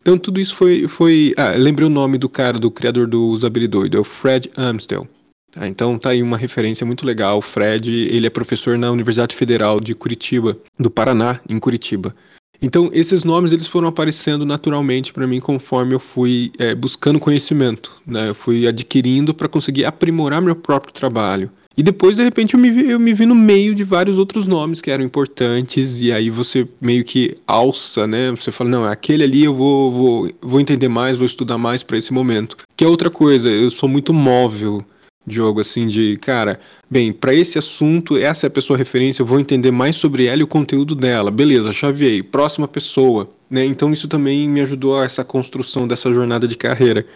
Então 0.00 0.16
tudo 0.16 0.40
isso 0.40 0.54
foi... 0.54 0.88
foi... 0.88 1.34
Ah, 1.36 1.50
lembrei 1.50 1.86
o 1.86 1.90
nome 1.90 2.16
do 2.16 2.30
cara, 2.30 2.58
do 2.58 2.70
criador 2.70 3.06
do 3.06 3.26
Usabilidoido. 3.26 3.96
É 3.96 4.00
o 4.00 4.04
Fred 4.04 4.50
Amstel. 4.56 5.06
Tá, 5.50 5.66
então 5.66 5.98
tá 5.98 6.10
aí 6.10 6.22
uma 6.22 6.36
referência 6.36 6.86
muito 6.86 7.06
legal. 7.06 7.38
O 7.38 7.42
Fred, 7.42 7.90
ele 7.90 8.26
é 8.26 8.30
professor 8.30 8.76
na 8.76 8.90
Universidade 8.90 9.34
Federal 9.34 9.80
de 9.80 9.94
Curitiba, 9.94 10.58
do 10.78 10.90
Paraná, 10.90 11.40
em 11.48 11.58
Curitiba. 11.58 12.14
Então 12.60 12.90
esses 12.92 13.22
nomes 13.22 13.52
eles 13.52 13.68
foram 13.68 13.86
aparecendo 13.86 14.44
naturalmente 14.44 15.12
para 15.12 15.26
mim 15.26 15.38
conforme 15.38 15.94
eu 15.94 16.00
fui 16.00 16.50
é, 16.58 16.74
buscando 16.74 17.20
conhecimento, 17.20 18.02
né? 18.06 18.30
Eu 18.30 18.34
fui 18.34 18.66
adquirindo 18.66 19.32
para 19.32 19.48
conseguir 19.48 19.84
aprimorar 19.84 20.42
meu 20.42 20.56
próprio 20.56 20.92
trabalho. 20.92 21.50
E 21.76 21.82
depois, 21.84 22.16
de 22.16 22.24
repente, 22.24 22.54
eu 22.54 22.60
me, 22.60 22.72
vi, 22.72 22.90
eu 22.90 22.98
me 22.98 23.14
vi 23.14 23.24
no 23.24 23.36
meio 23.36 23.72
de 23.72 23.84
vários 23.84 24.18
outros 24.18 24.48
nomes 24.48 24.80
que 24.80 24.90
eram 24.90 25.04
importantes, 25.04 26.00
e 26.00 26.10
aí 26.10 26.28
você 26.28 26.66
meio 26.80 27.04
que 27.04 27.38
alça, 27.46 28.04
né? 28.04 28.32
Você 28.32 28.50
fala, 28.50 28.68
não, 28.68 28.84
aquele 28.84 29.22
ali 29.22 29.44
eu 29.44 29.54
vou, 29.54 29.92
vou, 29.92 30.30
vou 30.42 30.60
entender 30.60 30.88
mais, 30.88 31.16
vou 31.16 31.24
estudar 31.24 31.56
mais 31.56 31.84
para 31.84 31.96
esse 31.96 32.12
momento. 32.12 32.56
Que 32.76 32.84
é 32.84 32.88
outra 32.88 33.08
coisa, 33.08 33.48
eu 33.48 33.70
sou 33.70 33.88
muito 33.88 34.12
móvel 34.12 34.84
jogo 35.34 35.60
assim 35.60 35.86
de, 35.86 36.16
cara, 36.18 36.60
bem, 36.90 37.12
para 37.12 37.34
esse 37.34 37.58
assunto, 37.58 38.16
essa 38.16 38.46
é 38.46 38.48
a 38.48 38.50
pessoa 38.50 38.78
referência, 38.78 39.22
eu 39.22 39.26
vou 39.26 39.40
entender 39.40 39.70
mais 39.70 39.96
sobre 39.96 40.26
ela 40.26 40.40
e 40.40 40.44
o 40.44 40.48
conteúdo 40.48 40.94
dela. 40.94 41.30
Beleza, 41.30 41.72
chaveei, 41.72 42.22
próxima 42.22 42.68
pessoa, 42.68 43.28
né? 43.50 43.64
Então 43.64 43.92
isso 43.92 44.08
também 44.08 44.48
me 44.48 44.60
ajudou 44.60 44.98
a 44.98 45.04
essa 45.04 45.24
construção 45.24 45.86
dessa 45.86 46.12
jornada 46.12 46.46
de 46.46 46.56
carreira. 46.56 47.06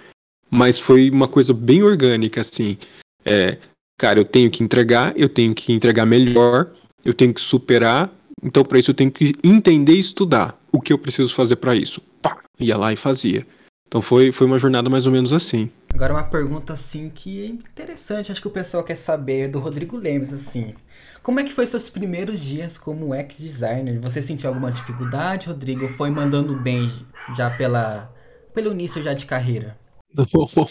Mas 0.50 0.78
foi 0.78 1.10
uma 1.10 1.26
coisa 1.26 1.54
bem 1.54 1.82
orgânica 1.82 2.40
assim. 2.40 2.76
É, 3.24 3.58
cara, 3.98 4.18
eu 4.18 4.24
tenho 4.24 4.50
que 4.50 4.62
entregar, 4.62 5.12
eu 5.16 5.28
tenho 5.28 5.54
que 5.54 5.72
entregar 5.72 6.04
melhor, 6.04 6.70
eu 7.04 7.14
tenho 7.14 7.32
que 7.32 7.40
superar. 7.40 8.12
Então 8.42 8.64
para 8.64 8.78
isso 8.78 8.90
eu 8.90 8.94
tenho 8.94 9.10
que 9.10 9.32
entender 9.42 9.94
e 9.94 10.00
estudar 10.00 10.60
o 10.70 10.80
que 10.80 10.92
eu 10.92 10.98
preciso 10.98 11.34
fazer 11.34 11.56
para 11.56 11.74
isso. 11.74 12.02
Pá, 12.20 12.38
ia 12.58 12.76
lá 12.76 12.92
e 12.92 12.96
fazia. 12.96 13.46
Então 13.92 14.00
foi, 14.00 14.32
foi 14.32 14.46
uma 14.46 14.58
jornada 14.58 14.88
mais 14.88 15.04
ou 15.04 15.12
menos 15.12 15.34
assim. 15.34 15.68
Agora 15.92 16.14
uma 16.14 16.22
pergunta 16.22 16.72
assim 16.72 17.10
que 17.14 17.44
é 17.44 17.46
interessante, 17.46 18.32
acho 18.32 18.40
que 18.40 18.48
o 18.48 18.50
pessoal 18.50 18.82
quer 18.82 18.94
saber 18.94 19.48
do 19.48 19.58
Rodrigo 19.58 19.98
Lemes 19.98 20.32
assim. 20.32 20.72
Como 21.22 21.38
é 21.38 21.44
que 21.44 21.52
foi 21.52 21.66
seus 21.66 21.90
primeiros 21.90 22.40
dias 22.40 22.78
como 22.78 23.14
ex 23.14 23.36
designer? 23.36 24.00
Você 24.00 24.22
sentiu 24.22 24.48
alguma 24.48 24.72
dificuldade, 24.72 25.48
Rodrigo? 25.48 25.82
Ou 25.82 25.90
foi 25.90 26.10
mandando 26.10 26.56
bem 26.56 26.90
já 27.36 27.50
pela 27.50 28.10
pelo 28.54 28.72
início 28.72 29.02
já 29.02 29.12
de 29.12 29.26
carreira? 29.26 29.76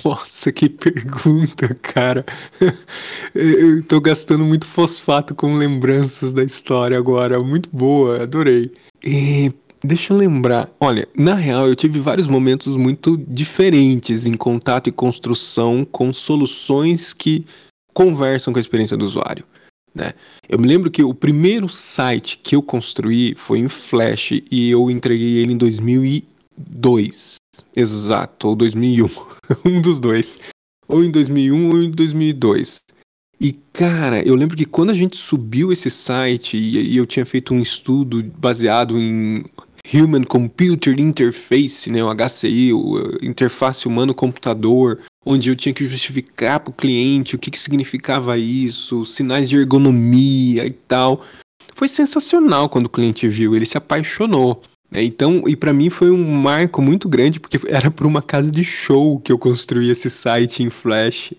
Nossa, 0.04 0.52
que 0.52 0.68
pergunta, 0.68 1.76
cara. 1.76 2.26
Eu 3.36 3.84
tô 3.84 4.02
gastando 4.02 4.44
muito 4.44 4.66
fosfato 4.66 5.36
com 5.36 5.54
lembranças 5.54 6.34
da 6.34 6.44
história 6.44 6.98
agora. 6.98 7.40
Muito 7.40 7.70
boa, 7.72 8.24
adorei. 8.24 8.72
E, 9.04 9.52
deixa 9.84 10.14
eu 10.14 10.18
lembrar. 10.18 10.70
Olha, 10.80 11.08
na 11.16 11.34
real, 11.34 11.68
eu 11.68 11.76
tive 11.76 12.00
vários 12.00 12.28
momentos 12.28 12.76
muito 12.76 13.18
diferentes 13.18 14.26
em 14.26 14.34
contato 14.34 14.88
e 14.88 14.92
construção 14.92 15.86
com 15.86 16.12
soluções 16.14 17.14
que 17.14 17.46
conversam 17.94 18.54
com 18.54 18.60
a 18.60 18.62
experiência 18.62 18.98
do 18.98 19.06
usuário. 19.06 19.46
Né? 19.94 20.14
Eu 20.48 20.58
me 20.58 20.68
lembro 20.68 20.90
que 20.90 21.04
o 21.04 21.14
primeiro 21.14 21.68
site 21.68 22.40
que 22.42 22.56
eu 22.56 22.64
construí 22.64 23.36
foi 23.36 23.60
em 23.60 23.68
Flash 23.68 24.32
e 24.50 24.70
eu 24.70 24.90
entreguei 24.90 25.38
ele 25.38 25.54
em 25.54 25.58
2002. 25.58 27.36
Exato, 27.76 28.48
ou 28.48 28.56
2001. 28.56 29.10
um 29.66 29.82
dos 29.82 30.00
dois. 30.00 30.38
Ou 30.88 31.04
em 31.04 31.12
2001 31.12 31.70
ou 31.70 31.84
em 31.84 31.92
2002. 31.92 32.80
E, 33.40 33.54
cara, 33.74 34.22
eu 34.22 34.36
lembro 34.36 34.56
que 34.56 34.66
quando 34.66 34.92
a 34.92 34.94
gente 34.94 35.18
subiu 35.18 35.72
esse 35.72 35.90
site 35.90 36.56
e, 36.56 36.94
e 36.94 36.98
eu 36.98 37.08
tinha 37.08 37.26
feito 37.26 37.54
um 37.54 37.60
estudo 37.60 38.24
baseado 38.38 39.00
em 39.00 39.44
Human 39.94 40.24
Computer 40.24 41.00
Interface, 41.00 41.90
né, 41.90 42.04
o 42.04 42.14
HCI, 42.14 42.74
o 42.74 43.18
Interface 43.22 43.88
Humano-Computador, 43.88 45.00
onde 45.26 45.50
eu 45.50 45.56
tinha 45.56 45.74
que 45.74 45.88
justificar 45.88 46.60
para 46.60 46.72
o 46.72 46.74
cliente 46.74 47.36
o 47.36 47.40
que, 47.40 47.52
que 47.52 47.60
significava 47.60 48.38
isso, 48.38 49.06
sinais 49.06 49.50
de 49.50 49.58
ergonomia 49.58 50.66
e 50.66 50.72
tal. 50.72 51.24
Foi 51.76 51.88
sensacional 51.88 52.70
quando 52.70 52.86
o 52.86 52.90
cliente 52.90 53.28
viu, 53.28 53.56
ele 53.56 53.66
se 53.66 53.78
apaixonou. 53.78 54.62
Né? 54.92 55.04
Então, 55.04 55.44
e 55.48 55.56
para 55.56 55.74
mim 55.74 55.90
foi 55.90 56.12
um 56.12 56.32
marco 56.32 56.82
muito 56.82 57.08
grande, 57.08 57.40
porque 57.40 57.60
era 57.68 57.90
por 57.90 58.06
uma 58.06 58.22
casa 58.22 58.52
de 58.52 58.64
show 58.64 59.20
que 59.20 59.32
eu 59.32 59.38
construí 59.38 59.90
esse 59.90 60.10
site 60.10 60.62
em 60.62 60.70
Flash. 60.70 61.34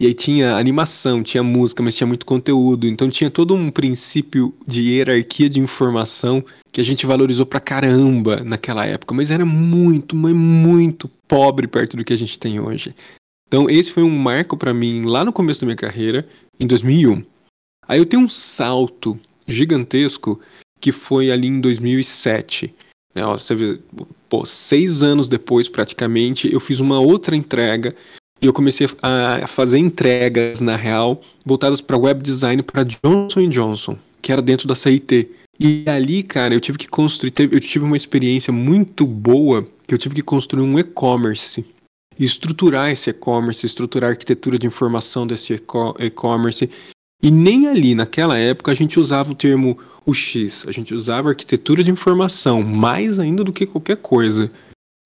E 0.00 0.06
aí 0.06 0.14
tinha 0.14 0.56
animação, 0.56 1.22
tinha 1.22 1.42
música, 1.42 1.82
mas 1.82 1.94
tinha 1.94 2.06
muito 2.06 2.24
conteúdo. 2.24 2.86
Então 2.86 3.06
tinha 3.10 3.30
todo 3.30 3.54
um 3.54 3.70
princípio 3.70 4.54
de 4.66 4.80
hierarquia 4.80 5.46
de 5.46 5.60
informação 5.60 6.42
que 6.72 6.80
a 6.80 6.84
gente 6.84 7.04
valorizou 7.04 7.44
pra 7.44 7.60
caramba 7.60 8.42
naquela 8.42 8.86
época. 8.86 9.14
Mas 9.14 9.30
era 9.30 9.44
muito, 9.44 10.16
mas 10.16 10.34
muito 10.34 11.06
pobre 11.28 11.68
perto 11.68 11.98
do 11.98 12.04
que 12.04 12.14
a 12.14 12.16
gente 12.16 12.38
tem 12.38 12.58
hoje. 12.58 12.94
Então 13.46 13.68
esse 13.68 13.92
foi 13.92 14.02
um 14.02 14.16
marco 14.16 14.56
para 14.56 14.72
mim 14.72 15.02
lá 15.02 15.22
no 15.22 15.34
começo 15.34 15.60
da 15.60 15.66
minha 15.66 15.76
carreira, 15.76 16.26
em 16.58 16.66
2001. 16.66 17.22
Aí 17.86 17.98
eu 17.98 18.06
tenho 18.06 18.22
um 18.22 18.28
salto 18.28 19.20
gigantesco 19.46 20.40
que 20.80 20.92
foi 20.92 21.30
ali 21.30 21.48
em 21.48 21.60
2007. 21.60 22.74
Né? 23.14 23.22
Você 23.26 23.54
vê, 23.54 23.78
pô, 24.30 24.46
seis 24.46 25.02
anos 25.02 25.28
depois, 25.28 25.68
praticamente, 25.68 26.50
eu 26.50 26.58
fiz 26.58 26.80
uma 26.80 27.00
outra 27.00 27.36
entrega 27.36 27.94
eu 28.46 28.52
comecei 28.52 28.88
a 29.02 29.46
fazer 29.46 29.78
entregas, 29.78 30.60
na 30.60 30.76
real, 30.76 31.20
voltadas 31.44 31.80
para 31.80 31.98
web 31.98 32.22
design 32.22 32.62
para 32.62 32.84
Johnson 32.84 33.48
Johnson, 33.48 33.98
que 34.22 34.32
era 34.32 34.40
dentro 34.40 34.66
da 34.66 34.74
CIT. 34.74 35.30
E 35.58 35.84
ali, 35.86 36.22
cara, 36.22 36.54
eu 36.54 36.60
tive 36.60 36.78
que 36.78 36.88
construir, 36.88 37.32
eu 37.38 37.60
tive 37.60 37.84
uma 37.84 37.96
experiência 37.96 38.52
muito 38.52 39.06
boa, 39.06 39.66
que 39.86 39.92
eu 39.92 39.98
tive 39.98 40.14
que 40.14 40.22
construir 40.22 40.62
um 40.62 40.78
e-commerce. 40.78 41.64
Estruturar 42.18 42.90
esse 42.90 43.10
e-commerce, 43.10 43.66
estruturar 43.66 44.08
a 44.08 44.12
arquitetura 44.12 44.58
de 44.58 44.66
informação 44.66 45.26
desse 45.26 45.52
e-commerce. 45.98 46.70
E 47.22 47.30
nem 47.30 47.68
ali, 47.68 47.94
naquela 47.94 48.38
época, 48.38 48.72
a 48.72 48.74
gente 48.74 48.98
usava 48.98 49.30
o 49.30 49.34
termo 49.34 49.78
o 50.04 50.14
X. 50.14 50.64
A 50.66 50.72
gente 50.72 50.94
usava 50.94 51.28
arquitetura 51.28 51.84
de 51.84 51.90
informação, 51.90 52.62
mais 52.62 53.18
ainda 53.18 53.44
do 53.44 53.52
que 53.52 53.66
qualquer 53.66 53.96
coisa. 53.96 54.50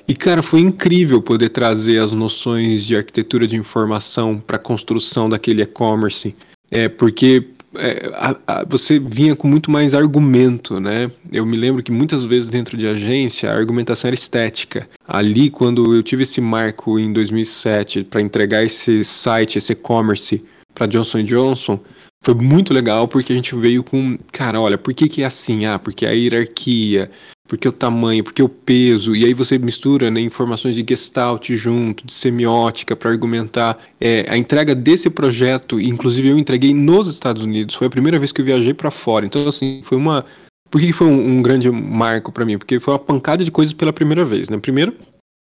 E, 0.06 0.14
cara, 0.14 0.42
foi 0.42 0.60
incrível 0.60 1.22
poder 1.22 1.48
trazer 1.48 1.98
as 1.98 2.12
noções 2.12 2.84
de 2.84 2.96
arquitetura 2.96 3.46
de 3.46 3.56
informação 3.56 4.38
para 4.38 4.56
a 4.56 4.58
construção 4.58 5.28
daquele 5.28 5.62
e-commerce. 5.62 6.34
É, 6.70 6.88
porque 6.88 7.48
é, 7.76 8.10
a, 8.14 8.36
a, 8.46 8.64
você 8.64 8.98
vinha 8.98 9.34
com 9.34 9.48
muito 9.48 9.70
mais 9.70 9.94
argumento, 9.94 10.78
né? 10.78 11.10
Eu 11.32 11.46
me 11.46 11.56
lembro 11.56 11.82
que 11.82 11.90
muitas 11.90 12.24
vezes 12.24 12.48
dentro 12.48 12.76
de 12.76 12.86
agência 12.86 13.50
a 13.50 13.56
argumentação 13.56 14.08
era 14.08 14.14
estética. 14.14 14.88
Ali, 15.06 15.50
quando 15.50 15.94
eu 15.94 16.02
tive 16.02 16.22
esse 16.22 16.40
marco 16.40 16.98
em 16.98 17.12
2007 17.12 18.04
para 18.04 18.20
entregar 18.20 18.62
esse 18.62 19.04
site, 19.04 19.58
esse 19.58 19.72
e-commerce 19.72 20.44
para 20.74 20.86
Johnson 20.86 21.22
Johnson, 21.22 21.80
foi 22.22 22.34
muito 22.34 22.72
legal 22.72 23.06
porque 23.06 23.32
a 23.32 23.36
gente 23.36 23.54
veio 23.54 23.84
com, 23.84 24.18
cara, 24.32 24.60
olha, 24.60 24.78
por 24.78 24.94
que, 24.94 25.08
que 25.08 25.22
é 25.22 25.26
assim? 25.26 25.66
Ah, 25.66 25.78
porque 25.78 26.06
a 26.06 26.10
hierarquia, 26.10 27.10
porque 27.46 27.68
o 27.68 27.72
tamanho, 27.72 28.24
porque 28.24 28.42
o 28.42 28.48
peso, 28.48 29.14
e 29.14 29.24
aí 29.24 29.34
você 29.34 29.58
mistura 29.58 30.10
né, 30.10 30.20
informações 30.20 30.74
de 30.74 30.84
gestalt 30.88 31.50
junto, 31.50 32.06
de 32.06 32.12
semiótica 32.12 32.96
para 32.96 33.10
argumentar. 33.10 33.78
É, 34.00 34.26
a 34.28 34.36
entrega 34.36 34.74
desse 34.74 35.10
projeto, 35.10 35.78
inclusive 35.78 36.28
eu 36.28 36.38
entreguei 36.38 36.72
nos 36.72 37.06
Estados 37.06 37.42
Unidos, 37.42 37.74
foi 37.74 37.86
a 37.86 37.90
primeira 37.90 38.18
vez 38.18 38.32
que 38.32 38.40
eu 38.40 38.44
viajei 38.44 38.72
para 38.72 38.90
fora. 38.90 39.26
Então, 39.26 39.46
assim, 39.46 39.82
foi 39.84 39.98
uma. 39.98 40.24
Por 40.70 40.80
que 40.80 40.92
foi 40.92 41.06
um, 41.06 41.38
um 41.38 41.42
grande 41.42 41.70
marco 41.70 42.32
para 42.32 42.46
mim? 42.46 42.56
Porque 42.56 42.80
foi 42.80 42.94
uma 42.94 42.98
pancada 42.98 43.44
de 43.44 43.50
coisas 43.50 43.74
pela 43.74 43.92
primeira 43.92 44.24
vez. 44.24 44.48
Né? 44.48 44.58
Primeiro, 44.58 44.94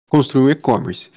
construir 0.08 0.44
um 0.44 0.50
e-commerce. 0.50 1.10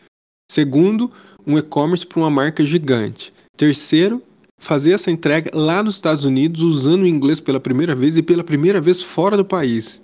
Segundo, 0.51 1.09
um 1.45 1.57
e-commerce 1.57 2.05
para 2.05 2.19
uma 2.19 2.29
marca 2.29 2.65
gigante. 2.65 3.31
Terceiro, 3.55 4.21
fazer 4.59 4.93
essa 4.93 5.11
entrega 5.11 5.51
lá 5.53 5.83
nos 5.83 5.95
Estados 5.95 6.25
Unidos 6.25 6.61
usando 6.61 7.03
o 7.03 7.07
inglês 7.07 7.39
pela 7.39 7.59
primeira 7.59 7.95
vez 7.95 8.17
e 8.17 8.23
pela 8.23 8.43
primeira 8.43 8.81
vez 8.81 9.01
fora 9.01 9.37
do 9.37 9.45
país. 9.45 10.02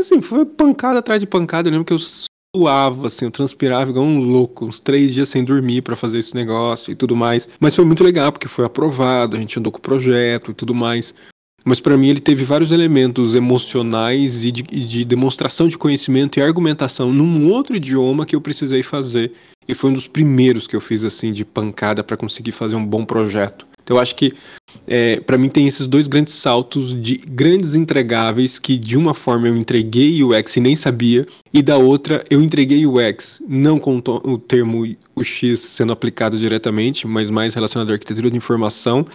Assim, 0.00 0.20
foi 0.20 0.44
pancada 0.44 0.98
atrás 0.98 1.20
de 1.20 1.26
pancada. 1.26 1.68
Eu 1.68 1.72
lembro 1.72 1.84
que 1.84 1.92
eu 1.92 1.98
suava, 2.56 3.08
assim, 3.08 3.26
eu 3.26 3.30
transpirava 3.30 3.90
igual 3.90 4.04
um 4.04 4.18
louco, 4.18 4.64
uns 4.64 4.80
três 4.80 5.12
dias 5.12 5.28
sem 5.28 5.44
dormir 5.44 5.82
para 5.82 5.96
fazer 5.96 6.18
esse 6.18 6.34
negócio 6.34 6.90
e 6.90 6.94
tudo 6.94 7.14
mais. 7.14 7.48
Mas 7.60 7.74
foi 7.74 7.84
muito 7.84 8.02
legal, 8.02 8.32
porque 8.32 8.48
foi 8.48 8.64
aprovado, 8.64 9.36
a 9.36 9.38
gente 9.38 9.58
andou 9.58 9.70
com 9.70 9.78
o 9.78 9.82
projeto 9.82 10.50
e 10.50 10.54
tudo 10.54 10.74
mais. 10.74 11.14
Mas 11.64 11.80
para 11.80 11.96
mim 11.96 12.08
ele 12.08 12.20
teve 12.20 12.44
vários 12.44 12.70
elementos 12.70 13.34
emocionais 13.34 14.44
e 14.44 14.52
de, 14.52 14.62
de, 14.62 15.04
demonstração 15.04 15.66
de 15.66 15.76
conhecimento 15.76 16.38
e 16.38 16.42
argumentação 16.42 17.12
num 17.12 17.50
outro 17.50 17.74
idioma 17.74 18.24
que 18.24 18.36
eu 18.36 18.40
precisei 18.40 18.84
fazer. 18.84 19.32
E 19.66 19.74
foi 19.74 19.90
um 19.90 19.94
dos 19.94 20.06
primeiros 20.06 20.68
que 20.68 20.76
eu 20.76 20.80
fiz 20.80 21.02
assim 21.02 21.32
de 21.32 21.44
pancada 21.44 22.04
para 22.04 22.16
conseguir 22.16 22.52
fazer 22.52 22.76
um 22.76 22.86
bom 22.86 23.04
projeto. 23.04 23.66
Então 23.82 23.96
eu 23.96 24.00
acho 24.00 24.14
que 24.14 24.32
é, 24.86 25.20
para 25.20 25.38
mim 25.38 25.48
tem 25.48 25.66
esses 25.66 25.86
dois 25.86 26.06
grandes 26.06 26.34
saltos 26.34 27.00
de 27.00 27.16
grandes 27.16 27.74
entregáveis 27.74 28.58
que 28.58 28.78
de 28.78 28.96
uma 28.96 29.14
forma 29.14 29.48
eu 29.48 29.56
entreguei 29.56 30.22
o 30.22 30.34
X 30.34 30.56
e 30.56 30.60
nem 30.60 30.76
sabia, 30.76 31.26
e 31.52 31.62
da 31.62 31.76
outra 31.76 32.24
eu 32.30 32.42
entreguei 32.42 32.86
o 32.86 33.00
X 33.00 33.42
não 33.48 33.78
com 33.78 33.96
o 33.98 34.38
termo 34.38 34.96
o 35.14 35.24
X 35.24 35.60
sendo 35.60 35.92
aplicado 35.92 36.38
diretamente, 36.38 37.06
mas 37.06 37.30
mais 37.30 37.54
relacionado 37.54 37.90
à 37.90 37.92
arquitetura 37.92 38.30
de 38.30 38.36
informação, 38.36 39.06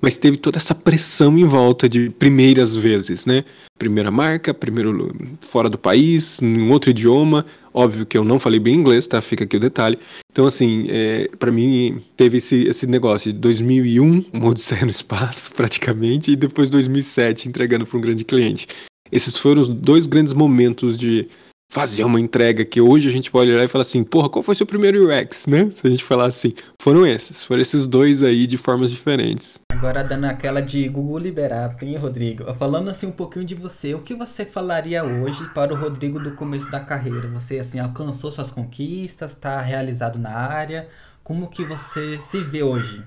mas 0.00 0.16
teve 0.16 0.36
toda 0.36 0.58
essa 0.58 0.74
pressão 0.74 1.38
em 1.38 1.44
volta 1.44 1.88
de 1.88 2.10
primeiras 2.10 2.74
vezes, 2.74 3.26
né? 3.26 3.44
Primeira 3.78 4.10
marca, 4.10 4.52
primeiro 4.52 5.14
fora 5.40 5.68
do 5.68 5.78
país, 5.78 6.40
em 6.42 6.70
outro 6.70 6.90
idioma. 6.90 7.46
Óbvio 7.72 8.04
que 8.04 8.18
eu 8.18 8.24
não 8.24 8.38
falei 8.38 8.60
bem 8.60 8.74
inglês, 8.74 9.08
tá? 9.08 9.20
Fica 9.20 9.44
aqui 9.44 9.56
o 9.56 9.60
detalhe. 9.60 9.98
Então, 10.30 10.46
assim, 10.46 10.86
é, 10.88 11.28
para 11.38 11.50
mim 11.50 12.02
teve 12.16 12.38
esse, 12.38 12.64
esse 12.64 12.86
negócio 12.86 13.32
de 13.32 13.38
2001, 13.38 14.26
uma 14.32 14.48
odisseia 14.48 14.84
no 14.84 14.90
espaço, 14.90 15.52
praticamente, 15.54 16.32
e 16.32 16.36
depois 16.36 16.68
2007, 16.70 17.48
entregando 17.48 17.86
para 17.86 17.98
um 17.98 18.00
grande 18.00 18.24
cliente. 18.24 18.66
Esses 19.10 19.36
foram 19.36 19.62
os 19.62 19.68
dois 19.68 20.06
grandes 20.06 20.32
momentos 20.32 20.98
de 20.98 21.28
fazer 21.70 22.02
uma 22.02 22.20
entrega 22.20 22.64
que 22.64 22.80
hoje 22.80 23.08
a 23.08 23.12
gente 23.12 23.30
pode 23.30 23.50
olhar 23.50 23.64
e 23.64 23.68
falar 23.68 23.82
assim, 23.82 24.02
porra, 24.02 24.28
qual 24.28 24.42
foi 24.42 24.56
seu 24.56 24.66
primeiro 24.66 25.06
UX, 25.06 25.46
né? 25.46 25.70
Se 25.70 25.86
a 25.86 25.90
gente 25.90 26.02
falar 26.02 26.26
assim, 26.26 26.52
foram 26.82 27.06
esses, 27.06 27.44
foram 27.44 27.62
esses 27.62 27.86
dois 27.86 28.24
aí 28.24 28.46
de 28.46 28.58
formas 28.58 28.90
diferentes. 28.90 29.58
Agora 29.72 30.02
dando 30.02 30.24
aquela 30.24 30.60
de 30.60 30.86
Google 30.88 31.18
Liberato, 31.18 31.84
hein, 31.84 31.96
Rodrigo? 31.96 32.52
Falando 32.54 32.90
assim 32.90 33.06
um 33.06 33.12
pouquinho 33.12 33.44
de 33.44 33.54
você, 33.54 33.94
o 33.94 34.00
que 34.00 34.14
você 34.14 34.44
falaria 34.44 35.04
hoje 35.04 35.48
para 35.54 35.72
o 35.72 35.76
Rodrigo 35.76 36.18
do 36.18 36.32
começo 36.32 36.68
da 36.70 36.80
carreira? 36.80 37.28
Você 37.28 37.60
assim 37.60 37.78
alcançou 37.78 38.32
suas 38.32 38.50
conquistas, 38.50 39.30
está 39.30 39.60
realizado 39.60 40.18
na 40.18 40.34
área? 40.34 40.88
Como 41.22 41.48
que 41.48 41.64
você 41.64 42.18
se 42.18 42.40
vê 42.40 42.62
hoje? 42.62 43.04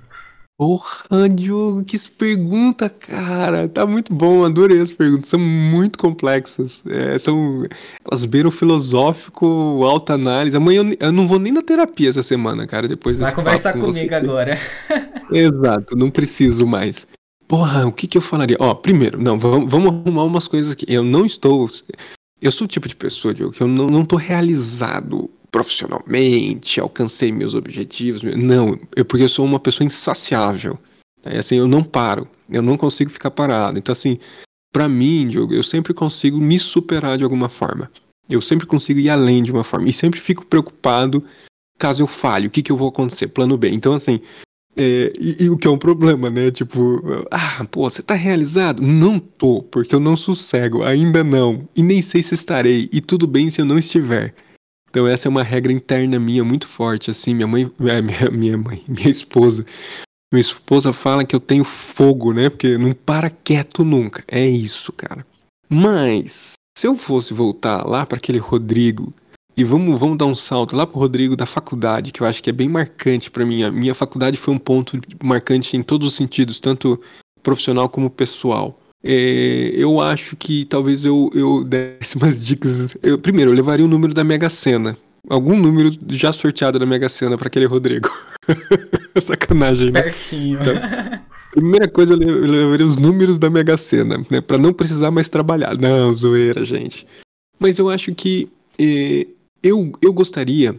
Porra, 0.64 1.28
Diogo, 1.28 1.84
que 1.84 1.98
pergunta, 2.08 2.90
cara. 2.90 3.68
Tá 3.68 3.86
muito 3.86 4.14
bom, 4.14 4.46
adorei 4.46 4.80
as 4.80 4.92
perguntas. 4.92 5.28
São 5.28 5.38
muito 5.38 6.00
complexas. 6.00 6.82
É, 6.88 7.20
são, 7.20 7.66
elas 8.10 8.24
beiram 8.24 8.50
filosófico, 8.50 9.46
alta 9.84 10.14
análise. 10.14 10.56
Amanhã 10.56 10.84
eu, 10.84 11.08
eu, 11.08 11.12
não 11.12 11.28
vou 11.28 11.38
nem 11.38 11.52
na 11.52 11.62
terapia 11.62 12.12
essa 12.12 12.24
semana, 12.24 12.66
cara. 12.66 12.88
Depois 12.88 13.20
Vai 13.20 13.36
conversar 13.36 13.74
com 13.74 13.82
comigo 13.82 14.08
você. 14.08 14.16
agora. 14.16 14.58
Exato, 15.34 15.98
não 15.98 16.10
preciso 16.10 16.66
mais. 16.66 17.06
Porra, 17.46 17.86
o 17.86 17.92
que 17.92 18.08
que 18.08 18.18
eu 18.18 18.22
falaria? 18.22 18.56
Ó, 18.58 18.74
primeiro, 18.74 19.22
não, 19.22 19.38
vamos, 19.38 19.70
vamos 19.70 19.90
arrumar 19.90 20.24
umas 20.24 20.48
coisas 20.48 20.72
aqui. 20.72 20.86
Eu 20.88 21.04
não 21.04 21.26
estou. 21.26 21.70
Eu 22.42 22.54
sou 22.54 22.64
o 22.64 22.70
tipo 22.70 22.88
de 22.88 22.96
pessoa, 22.96 23.34
Diogo, 23.34 23.52
que 23.52 23.60
eu 23.60 23.68
não, 23.68 23.88
não 23.88 24.06
tô 24.06 24.16
realizado 24.16 25.30
profissionalmente, 25.54 26.80
alcancei 26.80 27.32
meus 27.32 27.54
objetivos. 27.54 28.24
Não, 28.24 28.76
eu, 28.96 29.06
porque 29.06 29.24
eu 29.24 29.30
sou 29.30 29.46
uma 29.46 29.60
pessoa 29.60 29.86
insaciável. 29.86 30.80
É 31.24 31.38
assim, 31.38 31.56
eu 31.56 31.68
não 31.68 31.84
paro, 31.84 32.28
eu 32.50 32.64
não 32.64 32.76
consigo 32.76 33.12
ficar 33.12 33.30
parado. 33.30 33.78
Então, 33.78 33.94
assim, 33.94 34.18
para 34.74 34.90
mim, 34.90 35.28
Diogo, 35.28 35.54
eu 35.54 35.62
sempre 35.62 35.94
consigo 35.94 36.40
me 36.40 36.58
superar 36.58 37.20
de 37.20 37.24
alguma 37.24 37.50
forma. 37.50 37.90
Eu 38.28 38.42
sempre 38.42 38.66
consigo 38.66 39.00
ir 39.00 39.12
além 39.12 39.44
de 39.44 39.52
uma 39.52 39.64
forma. 39.64 39.88
E 39.88 39.94
sempre 39.94 40.20
fico 40.20 40.44
preocupado 40.44 41.24
caso 41.78 42.02
eu 42.02 42.08
falhe, 42.08 42.48
o 42.48 42.50
que, 42.50 42.64
que 42.64 42.72
eu 42.72 42.78
vou 42.78 42.90
acontecer? 42.90 43.28
Plano 43.28 43.56
B. 43.56 43.70
Então, 43.70 43.94
assim, 43.94 44.22
é, 44.76 45.14
e, 45.20 45.44
e, 45.44 45.50
o 45.52 45.58
que 45.58 45.68
é 45.68 45.72
um 45.72 45.78
problema, 45.78 46.32
né? 46.32 46.50
Tipo, 46.50 47.00
ah, 47.30 47.64
pô, 47.70 47.88
você 47.88 48.02
tá 48.02 48.16
realizado? 48.16 48.82
Não 48.82 49.20
tô, 49.20 49.62
porque 49.62 49.94
eu 49.94 50.00
não 50.00 50.18
sossego, 50.18 50.82
ainda 50.82 51.24
não. 51.24 51.68
E 51.76 51.84
nem 51.84 52.02
sei 52.02 52.24
se 52.24 52.34
estarei, 52.34 52.90
e 52.92 53.00
tudo 53.00 53.28
bem 53.28 53.52
se 53.52 53.62
eu 53.62 53.66
não 53.66 53.78
estiver. 53.78 54.34
Então 54.94 55.08
essa 55.08 55.28
é 55.28 55.30
uma 55.30 55.42
regra 55.42 55.74
interna 55.74 56.20
minha 56.20 56.44
muito 56.44 56.68
forte, 56.68 57.10
assim, 57.10 57.34
minha 57.34 57.48
mãe, 57.48 57.70
minha, 57.80 58.30
minha 58.30 58.56
mãe, 58.56 58.84
minha 58.88 59.10
esposa, 59.10 59.66
minha 60.32 60.40
esposa 60.40 60.94
fala 60.94 61.26
que 61.26 61.36
eu 61.36 61.40
tenho 61.40 61.64
fogo, 61.64 62.32
né? 62.32 62.48
Porque 62.48 62.78
não 62.78 62.94
para 62.94 63.32
quieto 63.32 63.84
nunca. 63.84 64.24
É 64.28 64.46
isso, 64.46 64.94
cara. 64.94 65.26
Mas 65.68 66.54
se 66.78 66.86
eu 66.86 66.96
fosse 66.96 67.34
voltar 67.34 67.84
lá 67.88 68.06
para 68.06 68.20
aquele 68.20 68.38
Rodrigo 68.38 69.12
e 69.58 69.64
vamos, 69.64 70.00
vamos 70.00 70.16
dar 70.16 70.28
um 70.28 70.36
salto 70.36 70.76
lá 70.76 70.86
pro 70.86 71.00
Rodrigo 71.00 71.36
da 71.36 71.48
faculdade, 71.48 72.12
que 72.12 72.22
eu 72.22 72.28
acho 72.28 72.44
que 72.44 72.52
é 72.52 72.54
bem 72.54 72.70
marcante 72.70 73.32
para 73.32 73.44
mim. 73.44 73.64
A 73.64 73.72
minha 73.72 73.96
faculdade 73.96 74.38
foi 74.38 74.54
um 74.54 74.60
ponto 74.60 75.00
marcante 75.24 75.76
em 75.76 75.82
todos 75.82 76.08
os 76.08 76.14
sentidos, 76.14 76.60
tanto 76.60 77.02
profissional 77.42 77.90
como 77.90 78.12
pessoal. 78.12 78.80
É, 79.04 79.74
eu 79.76 80.00
acho 80.00 80.36
que 80.38 80.64
talvez 80.66 81.04
eu, 81.04 81.30
eu 81.34 81.64
desse 81.64 82.16
umas 82.18 82.44
dicas. 82.44 82.96
Eu, 83.04 83.18
primeiro, 83.18 83.52
eu 83.52 83.56
levaria 83.56 83.86
o 83.86 83.90
número 83.90 84.14
da 84.14 84.24
Mega 84.24 84.50
Sena. 84.50 84.98
Algum 85.30 85.58
número 85.58 85.92
já 86.10 86.34
sorteado 86.34 86.80
da 86.80 86.86
Mega 86.86 87.10
Sena 87.10 87.38
para 87.38 87.48
aquele 87.48 87.66
Rodrigo. 87.66 88.10
Sacanagem, 89.22 89.92
né? 89.92 90.02
Pertinho. 90.02 90.60
Então, 90.62 90.74
primeira 91.52 91.88
coisa, 91.88 92.14
eu 92.14 92.18
levaria 92.18 92.86
os 92.86 92.98
números 92.98 93.38
da 93.38 93.50
Mega 93.50 93.78
Sena, 93.78 94.26
né? 94.30 94.42
Pra 94.42 94.58
não 94.58 94.74
precisar 94.74 95.12
mais 95.12 95.30
trabalhar. 95.30 95.78
Não, 95.78 96.14
zoeira, 96.14 96.66
gente. 96.66 97.06
Mas 97.60 97.78
eu 97.78 97.90
acho 97.90 98.14
que 98.14 98.50
é, 98.78 99.28
eu, 99.62 99.94
eu 100.02 100.12
gostaria, 100.12 100.76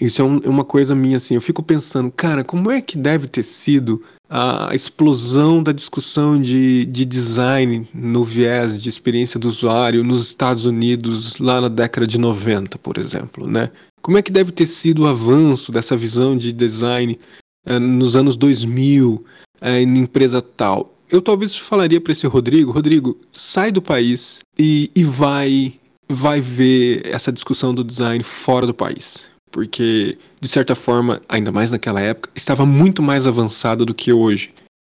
isso 0.00 0.20
é, 0.20 0.24
um, 0.24 0.40
é 0.44 0.48
uma 0.48 0.64
coisa 0.64 0.94
minha 0.94 1.16
assim, 1.16 1.34
eu 1.34 1.40
fico 1.40 1.62
pensando, 1.62 2.10
cara, 2.10 2.44
como 2.44 2.70
é 2.70 2.80
que 2.80 2.98
deve 2.98 3.26
ter 3.26 3.42
sido 3.42 4.02
a 4.28 4.74
explosão 4.74 5.62
da 5.62 5.72
discussão 5.72 6.38
de, 6.40 6.84
de 6.86 7.04
design 7.04 7.88
no 7.94 8.24
viés 8.24 8.82
de 8.82 8.88
experiência 8.88 9.38
do 9.38 9.48
usuário 9.48 10.02
nos 10.02 10.26
Estados 10.26 10.64
Unidos 10.64 11.38
lá 11.38 11.60
na 11.60 11.68
década 11.68 12.06
de 12.06 12.18
90, 12.18 12.76
por 12.78 12.98
exemplo, 12.98 13.46
né? 13.46 13.70
Como 14.02 14.18
é 14.18 14.22
que 14.22 14.32
deve 14.32 14.52
ter 14.52 14.66
sido 14.66 15.02
o 15.02 15.06
avanço 15.06 15.72
dessa 15.72 15.96
visão 15.96 16.36
de 16.36 16.52
design 16.52 17.18
eh, 17.64 17.78
nos 17.78 18.16
anos 18.16 18.36
2000 18.36 19.24
eh, 19.60 19.82
em 19.82 19.98
empresa 19.98 20.42
tal? 20.42 20.94
Eu 21.08 21.22
talvez 21.22 21.54
falaria 21.54 22.00
para 22.00 22.12
esse 22.12 22.26
Rodrigo, 22.26 22.72
Rodrigo, 22.72 23.18
sai 23.32 23.70
do 23.70 23.80
país 23.80 24.40
e, 24.58 24.90
e 24.94 25.04
vai 25.04 25.74
vai 26.08 26.40
ver 26.40 27.04
essa 27.04 27.32
discussão 27.32 27.74
do 27.74 27.82
design 27.82 28.22
fora 28.22 28.66
do 28.66 28.74
país. 28.74 29.24
Porque, 29.56 30.18
de 30.38 30.48
certa 30.48 30.74
forma, 30.74 31.22
ainda 31.26 31.50
mais 31.50 31.70
naquela 31.70 31.98
época, 31.98 32.28
estava 32.36 32.66
muito 32.66 33.00
mais 33.00 33.26
avançado 33.26 33.86
do 33.86 33.94
que 33.94 34.12
hoje, 34.12 34.52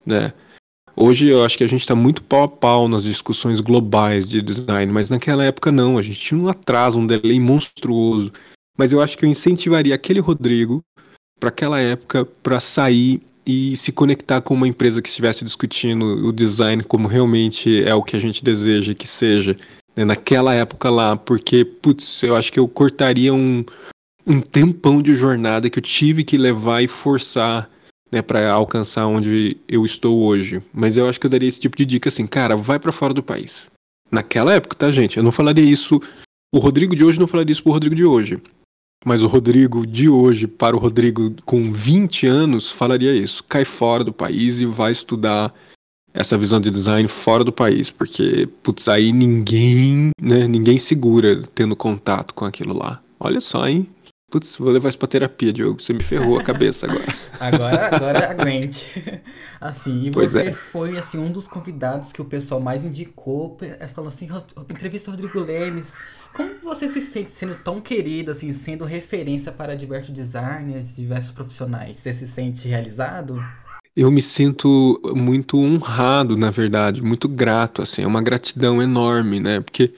né? 0.06 0.32
Hoje 0.96 1.28
eu 1.28 1.44
acho 1.44 1.58
que 1.58 1.64
a 1.64 1.68
gente 1.68 1.82
está 1.82 1.94
muito 1.94 2.22
pau 2.22 2.44
a 2.44 2.48
pau 2.48 2.88
nas 2.88 3.04
discussões 3.04 3.60
globais 3.60 4.26
de 4.26 4.40
design, 4.40 4.90
mas 4.90 5.10
naquela 5.10 5.44
época 5.44 5.70
não, 5.70 5.98
a 5.98 6.02
gente 6.02 6.18
tinha 6.18 6.40
um 6.40 6.48
atraso, 6.48 6.98
um 6.98 7.06
delay 7.06 7.38
monstruoso. 7.38 8.32
Mas 8.78 8.92
eu 8.92 9.02
acho 9.02 9.18
que 9.18 9.26
eu 9.26 9.28
incentivaria 9.28 9.94
aquele 9.94 10.20
Rodrigo 10.20 10.80
para 11.38 11.50
aquela 11.50 11.78
época 11.78 12.25
para 12.25 12.58
sair 12.58 13.20
e 13.44 13.76
se 13.76 13.92
conectar 13.92 14.40
com 14.40 14.54
uma 14.54 14.66
empresa 14.66 15.02
que 15.02 15.08
estivesse 15.10 15.44
discutindo 15.44 16.26
o 16.26 16.32
design 16.32 16.82
como 16.82 17.06
realmente 17.08 17.84
é 17.84 17.94
o 17.94 18.02
que 18.02 18.16
a 18.16 18.20
gente 18.20 18.42
deseja 18.42 18.94
que 18.94 19.06
seja 19.06 19.54
né, 19.94 20.02
naquela 20.02 20.54
época 20.54 20.88
lá, 20.88 21.14
porque, 21.14 21.62
putz, 21.62 22.22
eu 22.22 22.34
acho 22.34 22.50
que 22.50 22.58
eu 22.58 22.66
cortaria 22.66 23.34
um, 23.34 23.62
um 24.26 24.40
tempão 24.40 25.00
de 25.00 25.14
jornada 25.14 25.71
que 25.71 25.78
eu 25.78 25.83
tive 25.83 26.25
que 26.25 26.37
levar 26.37 26.83
e 26.83 26.88
forçar 26.88 27.71
né, 28.11 28.23
para 28.23 28.50
alcançar 28.50 29.06
onde 29.06 29.56
eu 29.68 29.85
estou 29.85 30.23
hoje. 30.23 30.62
Mas 30.73 30.97
eu 30.97 31.09
acho 31.09 31.21
que 31.21 31.26
eu 31.26 31.30
daria 31.30 31.49
esse 31.49 31.61
tipo 31.61 31.76
de 31.76 31.85
dica 31.85 32.09
assim, 32.09 32.26
cara, 32.26 32.56
vai 32.56 32.78
para 32.78 32.92
fora 32.92 33.14
do 33.14 33.23
país. 33.23 33.68
Naquela 34.11 34.54
época, 34.54 34.76
tá, 34.76 34.90
gente? 34.90 35.16
Eu 35.16 35.23
não 35.23 35.33
falaria 35.33 35.64
isso. 35.64 36.00
O 36.54 36.59
Rodrigo 36.59 36.95
de 36.95 37.04
hoje 37.04 37.18
não 37.18 37.26
falaria 37.26 37.52
isso 37.52 37.62
pro 37.62 37.73
Rodrigo 37.73 37.95
de 37.95 38.04
hoje. 38.04 38.40
Mas 39.04 39.23
o 39.23 39.26
Rodrigo 39.26 39.87
de 39.87 40.09
hoje 40.09 40.47
para 40.47 40.76
o 40.76 40.78
Rodrigo 40.78 41.35
com 41.45 41.73
20 41.73 42.26
anos 42.26 42.71
falaria 42.71 43.14
isso. 43.14 43.45
Cai 43.45 43.64
fora 43.64 44.02
do 44.02 44.12
país 44.12 44.61
e 44.61 44.66
vai 44.66 44.92
estudar 44.92 45.54
essa 46.12 46.38
visão 46.38 46.59
de 46.61 46.71
design 46.71 47.06
fora 47.09 47.44
do 47.44 47.53
país, 47.53 47.90
porque, 47.90 48.48
putz, 48.62 48.88
aí 48.88 49.12
ninguém, 49.12 50.09
né, 50.18 50.48
ninguém 50.48 50.79
segura 50.79 51.42
tendo 51.55 51.77
contato 51.77 52.33
com 52.33 52.46
aquilo 52.46 52.72
lá. 52.72 53.03
Olha 53.20 53.38
só, 53.38 53.68
hein? 53.68 53.87
Putz, 54.28 54.56
vou 54.56 54.70
levar 54.70 54.88
isso 54.88 54.98
pra 54.98 55.06
terapia, 55.06 55.52
Diogo. 55.52 55.80
Você 55.80 55.92
me 55.92 56.02
ferrou 56.02 56.38
a 56.38 56.42
cabeça 56.42 56.86
agora. 56.86 57.04
agora, 57.38 57.96
agora 57.96 58.30
aguente. 58.30 59.22
Assim, 59.60 60.06
e 60.06 60.10
pois 60.10 60.32
você 60.32 60.48
é. 60.48 60.52
foi, 60.52 60.98
assim, 60.98 61.16
um 61.16 61.30
dos 61.30 61.46
convidados 61.46 62.12
que 62.12 62.20
o 62.20 62.24
pessoal 62.24 62.60
mais 62.60 62.84
indicou. 62.84 63.56
Falando 63.94 64.08
assim, 64.08 64.28
entrevista 64.68 65.12
Rodrigo 65.12 65.38
Lemes. 65.38 65.96
Como 66.34 66.50
você 66.62 66.88
se 66.88 67.00
sente 67.00 67.30
sendo 67.30 67.54
tão 67.54 67.80
querido, 67.80 68.32
assim, 68.32 68.52
sendo 68.52 68.84
referência 68.84 69.52
para 69.52 69.76
diversos 69.76 70.10
designers, 70.10 70.96
diversos 70.96 71.30
profissionais? 71.30 71.96
Você 71.96 72.12
se 72.12 72.26
sente 72.26 72.66
realizado? 72.66 73.40
eu 73.96 74.10
me 74.10 74.20
sinto 74.20 75.00
muito 75.16 75.58
honrado, 75.58 76.36
na 76.36 76.50
verdade, 76.50 77.00
muito 77.00 77.26
grato, 77.26 77.80
assim, 77.80 78.02
é 78.02 78.06
uma 78.06 78.20
gratidão 78.20 78.82
enorme, 78.82 79.40
né? 79.40 79.60
Porque 79.60 79.94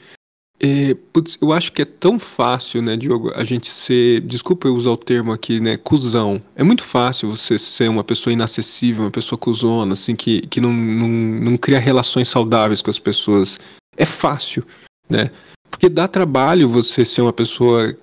é, 0.61 0.95
putz, 1.13 1.39
eu 1.41 1.53
acho 1.53 1.73
que 1.73 1.83
é 1.83 1.85
tão 1.85 2.19
fácil, 2.19 2.83
né, 2.83 2.97
Diogo, 2.97 3.33
a 3.35 3.45
gente 3.45 3.71
ser, 3.71 4.21
desculpa 4.23 4.67
eu 4.67 4.75
usar 4.75 4.91
o 4.91 4.97
termo 4.97 5.33
aqui, 5.33 5.61
né, 5.61 5.77
cuzão. 5.77 6.43
É 6.57 6.65
muito 6.65 6.85
fácil 6.85 7.31
você 7.31 7.59
ser 7.59 7.89
uma 7.89 8.03
pessoa 8.03 8.33
inacessível, 8.33 9.05
uma 9.05 9.11
pessoa 9.11 9.39
cuzona, 9.39 9.93
assim, 9.93 10.17
que, 10.17 10.43
que 10.43 10.61
não, 10.61 10.73
não, 10.73 11.09
não 11.09 11.57
cria 11.57 11.79
relações 11.79 12.29
saudáveis 12.29 12.83
com 12.83 12.91
as 12.91 12.99
pessoas. 12.99 13.59
É 13.97 14.05
fácil, 14.05 14.65
né? 15.09 15.31
Porque 15.71 15.89
dá 15.89 16.09
trabalho 16.09 16.69
você 16.69 17.05
ser 17.05 17.23
uma 17.23 17.33
pessoa 17.33 17.95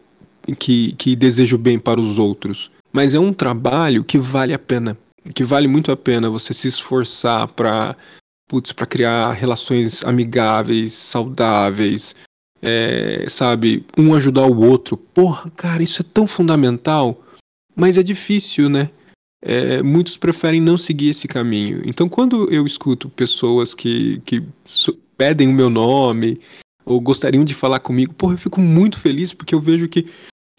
que, 0.60 0.94
que 0.94 1.16
deseja 1.16 1.56
o 1.56 1.60
bem 1.60 1.80
para 1.80 2.00
os 2.00 2.20
outros. 2.20 2.72
Mas 2.94 3.14
é 3.14 3.20
um 3.20 3.34
trabalho 3.34 4.04
que 4.04 4.18
vale 4.18 4.54
a 4.54 4.60
pena 4.60 4.98
que 5.34 5.44
vale 5.44 5.68
muito 5.68 5.92
a 5.92 5.98
pena 5.98 6.30
você 6.30 6.54
se 6.54 6.68
esforçar 6.68 7.48
para 7.48 7.96
putz, 8.48 8.72
para 8.72 8.86
criar 8.86 9.32
relações 9.32 10.04
amigáveis, 10.04 10.94
saudáveis, 10.94 12.16
é, 12.66 13.30
sabe, 13.30 13.86
um 13.96 14.16
ajudar 14.16 14.48
o 14.48 14.60
outro. 14.60 14.98
Porra, 14.98 15.52
cara, 15.56 15.84
isso 15.84 16.02
é 16.02 16.06
tão 16.12 16.26
fundamental, 16.26 17.24
mas 17.76 17.96
é 17.96 18.02
difícil, 18.02 18.68
né? 18.70 18.90
É, 19.40 19.84
muitos 19.84 20.18
preferem 20.18 20.60
não 20.60 20.76
seguir 20.76 21.10
esse 21.10 21.28
caminho. 21.28 21.84
Então, 21.86 22.10
quando 22.10 22.52
eu 22.52 22.66
escuto 22.66 23.08
pessoas 23.08 23.76
que, 23.76 24.20
que 24.26 24.44
pedem 25.16 25.48
o 25.48 25.54
meu 25.54 25.70
nome 25.70 26.40
ou 26.84 27.00
gostariam 27.00 27.46
de 27.46 27.54
falar 27.54 27.80
comigo, 27.80 28.16
porra, 28.16 28.34
eu 28.34 28.40
fico 28.40 28.60
muito 28.60 29.00
feliz 29.00 29.32
porque 29.32 29.54
eu 29.54 29.62
vejo 29.62 29.88
que 29.88 30.08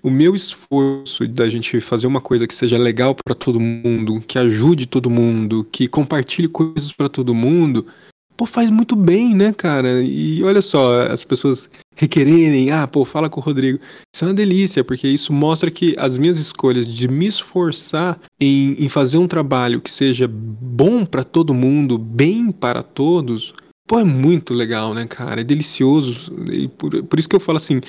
o 0.05 0.11
meu 0.11 0.37
esforço 0.37 1.27
da 1.27 1.51
gente 1.51 1.81
fazer 1.81 2.07
uma 2.07 2.21
coisa 2.21 2.47
que 2.47 2.55
seja 2.55 2.79
legal 2.79 3.13
para 3.13 3.35
todo 3.35 3.59
mundo, 3.59 4.21
que 4.21 4.39
ajude 4.39 4.87
todo 4.87 5.11
mundo, 5.11 5.67
que 5.73 5.89
compartilhe 5.89 6.47
coisas 6.47 6.93
para 6.93 7.09
todo 7.09 7.35
mundo, 7.35 7.85
pô, 8.37 8.47
faz 8.47 8.71
muito 8.71 8.95
bem, 8.95 9.35
né, 9.35 9.53
cara? 9.53 10.03
E 10.03 10.43
olha 10.43 10.61
só, 10.61 11.03
as 11.03 11.25
pessoas 11.25 11.71
requererem, 11.95 12.71
ah, 12.71 12.87
pô, 12.87 13.05
fala 13.05 13.31
com 13.31 13.41
o 13.41 13.43
Rodrigo. 13.43 13.81
Isso 14.15 14.25
é 14.25 14.29
uma 14.29 14.35
delícia, 14.35 14.85
porque 14.85 15.09
isso 15.09 15.33
mostra 15.33 15.71
que 15.71 15.95
as 15.99 16.19
minhas 16.19 16.39
escolhas 16.39 16.87
de 16.87 17.09
me 17.09 17.27
esforçar 17.27 18.21
em, 18.39 18.75
em 18.79 18.89
fazer 18.89 19.19
um 19.19 19.27
trabalho 19.27 19.81
que 19.81 19.91
seja 19.91 20.29
bom 20.29 21.05
para 21.05 21.25
todo 21.25 21.55
mundo, 21.55 21.97
bem 21.97 22.53
para 22.53 22.83
todos, 22.83 23.55
pô, 23.89 23.99
é 23.99 24.05
muito 24.05 24.53
legal, 24.53 24.93
né, 24.93 25.07
cara? 25.07 25.41
É 25.41 25.45
delicioso. 25.45 26.33
E 26.51 26.69
por, 26.69 27.03
por 27.05 27.19
isso 27.19 27.29
que 27.29 27.37
eu 27.37 27.41
falo 27.41 27.57
assim, 27.57 27.81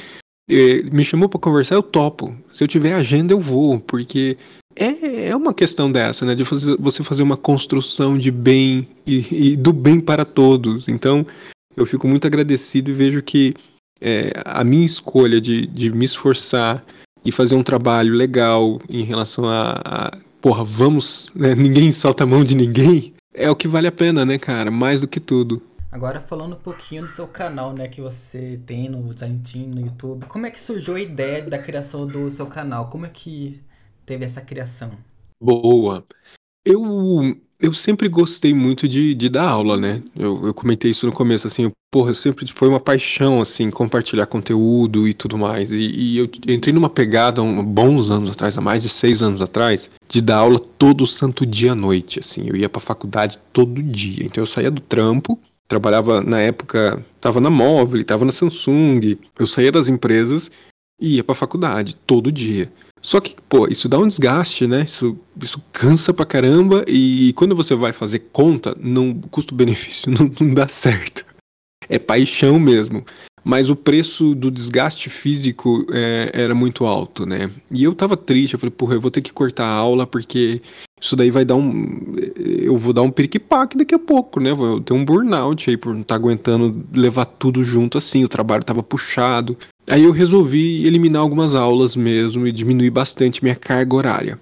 é, 0.49 0.83
me 0.83 1.03
chamou 1.03 1.27
para 1.27 1.39
conversar, 1.39 1.75
eu 1.75 1.83
topo. 1.83 2.33
Se 2.53 2.63
eu 2.63 2.67
tiver 2.67 2.93
agenda, 2.93 3.33
eu 3.33 3.41
vou, 3.41 3.79
porque 3.79 4.37
é, 4.77 5.29
é 5.29 5.35
uma 5.35 5.53
questão 5.53 5.91
dessa, 5.91 6.25
né? 6.25 6.35
De 6.35 6.43
você 6.43 7.03
fazer 7.03 7.23
uma 7.23 7.37
construção 7.37 8.17
de 8.17 8.31
bem 8.31 8.87
e, 9.05 9.51
e 9.51 9.55
do 9.55 9.73
bem 9.73 9.99
para 9.99 10.23
todos. 10.23 10.87
Então, 10.87 11.25
eu 11.75 11.85
fico 11.85 12.07
muito 12.07 12.27
agradecido 12.27 12.89
e 12.89 12.93
vejo 12.93 13.21
que 13.21 13.53
é, 13.99 14.31
a 14.45 14.63
minha 14.63 14.85
escolha 14.85 15.41
de, 15.41 15.65
de 15.67 15.89
me 15.89 16.05
esforçar 16.05 16.85
e 17.25 17.31
fazer 17.31 17.55
um 17.55 17.63
trabalho 17.63 18.13
legal 18.13 18.79
em 18.89 19.03
relação 19.03 19.45
a, 19.45 19.81
a 19.83 20.17
porra, 20.41 20.63
vamos, 20.63 21.29
né? 21.35 21.53
ninguém 21.55 21.91
solta 21.91 22.23
a 22.23 22.27
mão 22.27 22.43
de 22.43 22.55
ninguém, 22.55 23.13
é 23.33 23.49
o 23.49 23.55
que 23.55 23.67
vale 23.67 23.87
a 23.87 23.91
pena, 23.91 24.25
né, 24.25 24.37
cara? 24.37 24.71
Mais 24.71 25.01
do 25.01 25.07
que 25.07 25.19
tudo. 25.19 25.61
Agora 25.91 26.19
falando 26.19 26.53
um 26.53 26.59
pouquinho 26.59 27.03
do 27.03 27.07
seu 27.07 27.27
canal, 27.27 27.73
né, 27.73 27.87
que 27.87 28.01
você 28.01 28.59
tem 28.65 28.89
no 28.89 29.13
Design 29.13 29.39
Team, 29.39 29.67
no 29.69 29.81
YouTube. 29.81 30.25
Como 30.27 30.45
é 30.45 30.51
que 30.51 30.59
surgiu 30.59 30.95
a 30.95 30.99
ideia 30.99 31.41
da 31.41 31.57
criação 31.57 32.05
do 32.05 32.29
seu 32.29 32.45
canal? 32.45 32.89
Como 32.89 33.05
é 33.05 33.09
que 33.09 33.59
teve 34.07 34.25
essa 34.25 34.41
criação? 34.41 34.91
Boa. 35.39 36.03
Eu 36.65 37.37
eu 37.59 37.73
sempre 37.73 38.07
gostei 38.07 38.53
muito 38.53 38.87
de, 38.87 39.15
de 39.15 39.29
dar 39.29 39.49
aula, 39.49 39.77
né? 39.77 40.03
Eu, 40.15 40.45
eu 40.45 40.53
comentei 40.53 40.91
isso 40.91 41.07
no 41.07 41.11
começo, 41.11 41.47
assim, 41.47 41.71
porra, 41.91 42.11
eu 42.11 42.15
sempre 42.15 42.45
foi 42.47 42.67
uma 42.67 42.79
paixão, 42.79 43.41
assim, 43.41 43.71
compartilhar 43.71 44.27
conteúdo 44.27 45.07
e 45.07 45.13
tudo 45.13 45.39
mais. 45.39 45.71
E, 45.71 45.77
e 45.77 46.17
eu 46.19 46.25
entrei 46.47 46.71
numa 46.71 46.89
pegada 46.89 47.41
um, 47.41 47.63
bons 47.65 48.11
anos 48.11 48.29
atrás, 48.29 48.55
há 48.57 48.61
mais 48.61 48.83
de 48.83 48.89
seis 48.89 49.23
anos 49.23 49.41
atrás, 49.41 49.89
de 50.07 50.21
dar 50.21 50.37
aula 50.37 50.59
todo 50.59 51.07
santo 51.07 51.47
dia 51.47 51.71
à 51.71 51.75
noite, 51.75 52.19
assim. 52.19 52.47
Eu 52.47 52.55
ia 52.55 52.69
pra 52.69 52.79
faculdade 52.79 53.39
todo 53.51 53.81
dia. 53.81 54.23
Então 54.23 54.43
eu 54.43 54.47
saía 54.47 54.69
do 54.69 54.81
trampo, 54.81 55.39
trabalhava 55.67 56.21
na 56.21 56.39
época, 56.39 57.03
tava 57.19 57.41
na 57.41 57.49
Móvel, 57.49 58.05
tava 58.05 58.23
na 58.23 58.31
Samsung, 58.31 59.17
eu 59.37 59.47
saía 59.47 59.71
das 59.71 59.87
empresas 59.87 60.51
e 61.01 61.15
ia 61.15 61.23
pra 61.23 61.33
faculdade 61.33 61.95
todo 62.05 62.31
dia. 62.31 62.71
Só 63.07 63.21
que, 63.21 63.37
pô, 63.47 63.69
isso 63.69 63.87
dá 63.87 63.97
um 63.97 64.05
desgaste, 64.05 64.67
né? 64.67 64.83
Isso, 64.83 65.17
isso 65.41 65.63
cansa 65.71 66.13
pra 66.13 66.25
caramba 66.25 66.83
e 66.89 67.31
quando 67.37 67.55
você 67.55 67.73
vai 67.73 67.93
fazer 67.93 68.19
conta, 68.33 68.75
não 68.77 69.13
custo-benefício 69.31 70.11
não, 70.11 70.29
não 70.37 70.53
dá 70.53 70.67
certo. 70.67 71.25
É 71.87 71.97
paixão 71.97 72.59
mesmo. 72.59 73.05
Mas 73.47 73.69
o 73.69 73.77
preço 73.77 74.35
do 74.35 74.51
desgaste 74.51 75.09
físico 75.09 75.87
é, 75.93 76.29
era 76.33 76.53
muito 76.53 76.85
alto, 76.85 77.25
né? 77.25 77.49
E 77.71 77.81
eu 77.81 77.95
tava 77.95 78.17
triste, 78.17 78.55
eu 78.55 78.59
falei, 78.59 78.71
porra, 78.71 78.95
eu 78.95 78.99
vou 78.99 79.09
ter 79.09 79.21
que 79.21 79.31
cortar 79.31 79.63
a 79.63 79.73
aula 79.73 80.05
porque 80.05 80.61
isso 80.99 81.15
daí 81.15 81.31
vai 81.31 81.45
dar 81.45 81.55
um. 81.55 82.13
Eu 82.35 82.77
vou 82.77 82.91
dar 82.91 83.03
um 83.03 83.09
periquipaque 83.09 83.77
daqui 83.77 83.95
a 83.95 83.99
pouco, 83.99 84.41
né? 84.41 84.51
Vou 84.53 84.81
ter 84.81 84.91
um 84.91 85.05
burnout 85.05 85.69
aí 85.69 85.77
por 85.77 85.93
não 85.93 86.01
estar 86.01 86.15
tá 86.15 86.19
aguentando 86.19 86.85
levar 86.91 87.23
tudo 87.23 87.63
junto 87.63 87.97
assim. 87.97 88.25
O 88.25 88.27
trabalho 88.27 88.65
tava 88.65 88.83
puxado. 88.83 89.57
Aí 89.89 90.03
eu 90.03 90.11
resolvi 90.11 90.85
eliminar 90.85 91.21
algumas 91.21 91.55
aulas 91.55 91.95
mesmo 91.95 92.45
e 92.45 92.51
diminuir 92.51 92.89
bastante 92.89 93.41
minha 93.41 93.55
carga 93.55 93.95
horária 93.95 94.39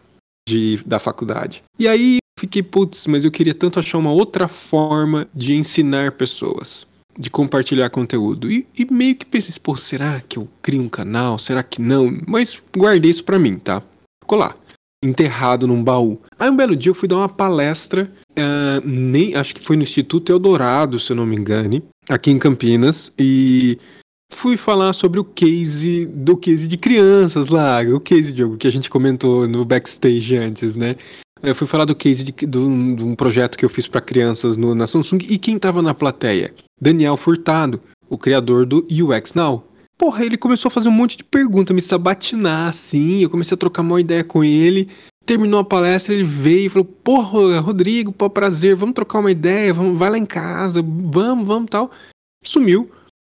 de, 0.49 0.79
da 0.83 0.97
faculdade. 0.97 1.61
E 1.77 1.87
aí 1.87 2.17
fiquei, 2.39 2.63
putz, 2.63 3.05
mas 3.05 3.23
eu 3.23 3.29
queria 3.29 3.53
tanto 3.53 3.77
achar 3.77 3.99
uma 3.99 4.11
outra 4.11 4.47
forma 4.47 5.27
de 5.31 5.55
ensinar 5.55 6.13
pessoas, 6.13 6.87
de 7.17 7.29
compartilhar 7.29 7.89
conteúdo. 7.89 8.51
E, 8.51 8.67
e 8.77 8.85
meio 8.91 9.15
que 9.15 9.25
pensei, 9.25 9.53
pô, 9.61 9.75
será 9.75 10.21
que 10.21 10.37
eu 10.37 10.47
crio 10.61 10.81
um 10.81 10.89
canal? 10.89 11.37
Será 11.39 11.63
que 11.63 11.81
não? 11.81 12.17
Mas 12.27 12.61
guardei 12.75 13.11
isso 13.11 13.23
pra 13.23 13.39
mim, 13.39 13.57
tá? 13.57 13.81
Ficou 14.21 14.37
lá, 14.37 14.55
enterrado 15.03 15.67
num 15.67 15.83
baú. 15.83 16.19
Aí 16.37 16.49
um 16.49 16.55
belo 16.55 16.75
dia 16.75 16.89
eu 16.89 16.95
fui 16.95 17.07
dar 17.07 17.17
uma 17.17 17.29
palestra, 17.29 18.11
uh, 18.31 18.87
nem, 18.87 19.35
acho 19.35 19.55
que 19.55 19.61
foi 19.61 19.75
no 19.75 19.83
Instituto 19.83 20.31
Eldorado, 20.31 20.99
se 20.99 21.11
eu 21.11 21.15
não 21.15 21.25
me 21.25 21.35
engane, 21.35 21.83
aqui 22.09 22.31
em 22.31 22.39
Campinas, 22.39 23.13
e 23.17 23.77
fui 24.33 24.57
falar 24.57 24.93
sobre 24.93 25.19
o 25.19 25.23
case 25.23 26.05
do 26.07 26.35
case 26.35 26.67
de 26.67 26.77
crianças 26.77 27.49
lá, 27.49 27.81
o 27.81 27.99
case 27.99 28.33
Diogo, 28.33 28.57
que 28.57 28.67
a 28.67 28.71
gente 28.71 28.89
comentou 28.89 29.47
no 29.47 29.63
backstage 29.63 30.35
antes, 30.35 30.75
né? 30.75 30.95
Eu 31.45 31.53
fui 31.53 31.67
falar 31.67 31.85
do 31.85 31.95
case 31.95 32.23
de, 32.23 32.31
de, 32.31 32.47
de 32.47 32.57
um 32.57 33.15
projeto 33.15 33.55
que 33.55 33.63
eu 33.63 33.69
fiz 33.69 33.87
para 33.87 34.01
crianças 34.01 34.57
no, 34.57 34.73
na 34.73 34.87
Samsung 34.87 35.19
e 35.29 35.37
quem 35.37 35.59
tava 35.59 35.79
na 35.79 35.93
plateia? 35.93 36.51
Daniel 36.81 37.15
Furtado, 37.17 37.79
o 38.09 38.17
criador 38.17 38.65
do 38.65 38.85
UX 38.89 39.35
Now. 39.35 39.63
Porra, 39.95 40.25
ele 40.25 40.37
começou 40.37 40.69
a 40.69 40.71
fazer 40.71 40.89
um 40.89 40.93
monte 40.93 41.15
de 41.17 41.23
perguntas, 41.23 41.73
me 41.75 41.83
sabatinar 41.83 42.69
assim. 42.69 43.19
Eu 43.19 43.29
comecei 43.29 43.53
a 43.53 43.57
trocar 43.57 43.83
uma 43.83 44.01
ideia 44.01 44.23
com 44.23 44.43
ele. 44.43 44.89
Terminou 45.23 45.59
a 45.59 45.63
palestra, 45.63 46.15
ele 46.15 46.23
veio 46.23 46.65
e 46.65 46.69
falou: 46.69 46.85
Porra, 46.85 47.59
Rodrigo, 47.59 48.11
pô, 48.11 48.27
prazer, 48.27 48.75
vamos 48.75 48.95
trocar 48.95 49.19
uma 49.19 49.31
ideia, 49.31 49.71
vamos, 49.71 49.97
vai 49.97 50.09
lá 50.09 50.17
em 50.17 50.25
casa, 50.25 50.81
vamos, 50.81 51.45
vamos 51.45 51.69
tal. 51.69 51.91
Sumiu. 52.43 52.89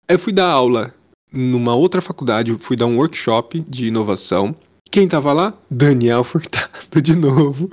Aí 0.07 0.15
eu 0.15 0.19
fui 0.19 0.31
dar 0.31 0.49
aula 0.49 0.93
numa 1.31 1.75
outra 1.75 2.01
faculdade, 2.01 2.55
fui 2.59 2.77
dar 2.77 2.85
um 2.85 2.97
workshop 2.97 3.65
de 3.67 3.87
inovação. 3.87 4.55
Quem 4.89 5.07
tava 5.07 5.33
lá? 5.33 5.57
Daniel 5.69 6.23
Furtado, 6.23 7.01
de 7.01 7.17
novo, 7.17 7.71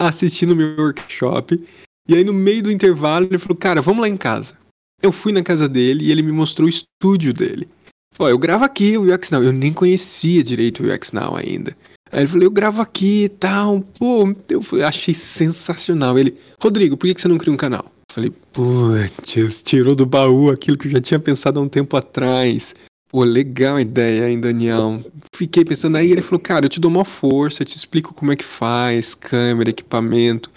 assistindo 0.00 0.56
meu 0.56 0.76
workshop. 0.76 1.62
E 2.08 2.14
aí, 2.14 2.24
no 2.24 2.32
meio 2.32 2.62
do 2.62 2.70
intervalo, 2.70 3.26
ele 3.26 3.38
falou: 3.38 3.56
Cara, 3.56 3.82
vamos 3.82 4.00
lá 4.00 4.08
em 4.08 4.16
casa. 4.16 4.56
Eu 5.02 5.12
fui 5.12 5.32
na 5.32 5.42
casa 5.42 5.68
dele 5.68 6.04
e 6.04 6.10
ele 6.10 6.22
me 6.22 6.32
mostrou 6.32 6.66
o 6.66 6.70
estúdio 6.70 7.32
dele. 7.32 7.68
Falou: 8.14 8.30
Eu 8.30 8.38
gravo 8.38 8.64
aqui 8.64 8.96
o 8.96 9.12
UX 9.12 9.30
Now. 9.30 9.42
Eu 9.42 9.52
nem 9.52 9.72
conhecia 9.72 10.42
direito 10.42 10.82
o 10.82 10.92
UX 10.92 11.12
Now 11.12 11.36
ainda. 11.36 11.76
Aí 12.10 12.20
ele 12.20 12.28
falou: 12.28 12.44
Eu 12.44 12.50
gravo 12.50 12.80
aqui 12.80 13.24
e 13.24 13.28
tal. 13.28 13.80
Pô, 13.98 14.24
eu 14.48 14.86
achei 14.86 15.14
sensacional. 15.14 16.18
Ele: 16.18 16.36
Rodrigo, 16.60 16.96
por 16.96 17.06
que 17.06 17.20
você 17.20 17.28
não 17.28 17.38
cria 17.38 17.52
um 17.52 17.56
canal? 17.56 17.92
Falei, 18.12 18.30
putz, 18.52 19.62
tirou 19.62 19.94
do 19.94 20.04
baú 20.04 20.50
aquilo 20.50 20.76
que 20.76 20.86
eu 20.86 20.92
já 20.92 21.00
tinha 21.00 21.18
pensado 21.18 21.58
há 21.58 21.62
um 21.62 21.68
tempo 21.68 21.96
atrás. 21.96 22.74
Pô, 23.12 23.24
legal 23.24 23.76
a 23.76 23.82
ideia, 23.82 24.30
hein, 24.30 24.40
Daniel? 24.40 25.02
Fiquei 25.34 25.66
pensando, 25.66 25.98
aí 25.98 26.10
ele 26.10 26.22
falou, 26.22 26.40
cara, 26.40 26.64
eu 26.64 26.68
te 26.70 26.80
dou 26.80 26.90
uma 26.90 27.04
força, 27.04 27.60
eu 27.60 27.66
te 27.66 27.76
explico 27.76 28.14
como 28.14 28.32
é 28.32 28.36
que 28.36 28.44
faz, 28.44 29.14
câmera, 29.14 29.68
equipamento. 29.68 30.50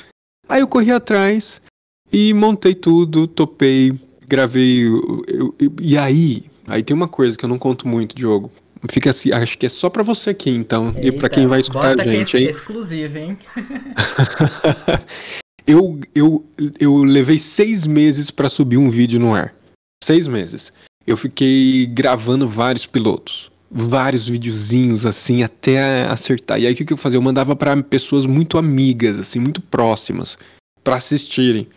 Aí 0.48 0.62
eu 0.62 0.68
corri 0.68 0.90
atrás 0.90 1.62
e 2.10 2.34
montei 2.34 2.74
tudo, 2.74 3.28
topei, 3.28 4.00
gravei. 4.26 4.88
Eu, 4.88 5.54
eu, 5.60 5.74
e 5.82 5.98
aí, 5.98 6.46
aí 6.66 6.82
tem 6.82 6.96
uma 6.96 7.10
coisa 7.10 7.38
que 7.38 7.44
eu 7.44 7.50
não 7.50 7.60
conto 7.60 7.90
muito, 7.90 8.16
Diogo. 8.16 8.50
Fica 8.90 9.10
assim, 9.10 9.34
acho 9.34 9.58
que 9.58 9.66
é 9.66 9.70
só 9.70 9.90
para 9.90 10.04
você 10.04 10.30
aqui, 10.30 10.50
então, 10.50 10.94
Eita, 10.96 11.08
e 11.08 11.12
para 11.12 11.28
quem 11.28 11.48
vai 11.48 11.60
escutar 11.60 12.00
a 12.00 12.04
gente, 12.06 12.38
que 12.38 12.46
é 12.46 12.50
exclusivo, 12.50 13.18
hein? 13.18 13.38
Eu, 15.68 16.00
eu, 16.14 16.46
eu 16.80 17.04
levei 17.04 17.40
seis 17.40 17.88
meses 17.88 18.30
para 18.30 18.50
subir 18.50 18.78
um 18.78 18.88
vídeo 18.88 19.20
no 19.20 19.34
ar. 19.34 19.56
Seis 20.04 20.28
meses. 20.28 20.72
Eu 21.06 21.18
fiquei 21.18 21.86
gravando 21.86 22.48
vários 22.48 22.86
pilotos. 22.86 23.52
Vários 23.70 24.28
videozinhos, 24.28 25.06
assim, 25.06 25.44
até 25.44 26.04
acertar. 26.06 26.60
E 26.60 26.66
aí 26.66 26.74
o 26.74 26.76
que, 26.76 26.92
eu 26.94 26.98
fazia? 26.98 27.18
Eu 27.18 27.22
mandava 27.22 27.56
para 27.56 27.82
pessoas 27.84 28.26
muito 28.26 28.58
amigas, 28.58 29.20
assim, 29.20 29.40
muito 29.40 29.62
próximas, 29.62 30.38
para 30.84 30.96
assistirem. 30.96 31.68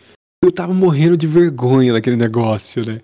Eu 0.43 0.51
tava 0.51 0.73
morrendo 0.73 1.17
de 1.17 1.27
vergonha 1.27 1.91
daquele 1.91 2.15
negócio, 2.15 2.85
né? 2.85 3.01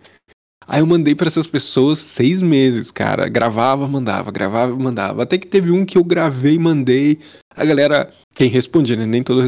Aí 0.67 0.79
eu 0.79 0.87
mandei 0.87 1.13
para 1.13 1.27
essas 1.27 1.47
pessoas 1.47 1.99
seis 1.99 2.41
meses, 2.41 2.91
cara. 2.91 3.27
Gravava, 3.29 3.87
mandava, 3.87 4.31
gravava, 4.31 4.75
mandava. 4.75 5.23
Até 5.23 5.37
que 5.37 5.47
teve 5.47 5.71
um 5.71 5.85
que 5.85 5.97
eu 5.97 6.03
gravei, 6.03 6.57
mandei. 6.57 7.19
A 7.55 7.63
galera, 7.63 8.11
quem 8.33 8.49
respondia, 8.49 8.95
né? 8.95 9.05
Nem 9.05 9.21
todo, 9.21 9.41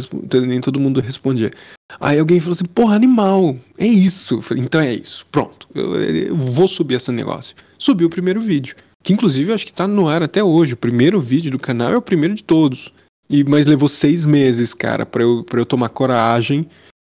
nem 0.46 0.62
todo 0.62 0.80
mundo 0.80 1.02
respondia. 1.02 1.52
Aí 2.00 2.20
alguém 2.20 2.40
falou 2.40 2.54
assim: 2.54 2.66
porra, 2.66 2.96
animal, 2.96 3.58
é 3.78 3.88
isso. 3.88 4.42
falei, 4.42 4.64
então 4.64 4.80
é 4.80 4.94
isso, 4.94 5.26
pronto. 5.32 5.68
Eu, 5.74 5.96
eu, 6.04 6.36
vou 6.36 6.68
subir 6.68 6.96
esse 6.96 7.12
negócio. 7.12 7.56
Subi 7.78 8.06
o 8.06 8.10
primeiro 8.10 8.42
vídeo. 8.42 8.76
Que 9.04 9.14
inclusive 9.14 9.52
eu 9.52 9.56
acho 9.56 9.66
que 9.66 9.74
tá 9.74 9.88
no 9.88 10.08
ar 10.08 10.22
até 10.22 10.44
hoje. 10.44 10.74
O 10.74 10.78
primeiro 10.78 11.20
vídeo 11.20 11.52
do 11.52 11.60
canal 11.60 11.92
é 11.92 11.98
o 11.98 12.02
primeiro 12.02 12.36
de 12.36 12.44
todos. 12.44 12.92
E, 13.30 13.44
mas 13.44 13.66
levou 13.66 13.90
seis 13.90 14.26
meses, 14.26 14.74
cara, 14.74 15.06
pra 15.06 15.24
eu, 15.24 15.44
pra 15.44 15.60
eu 15.60 15.66
tomar 15.66 15.90
coragem 15.90 16.68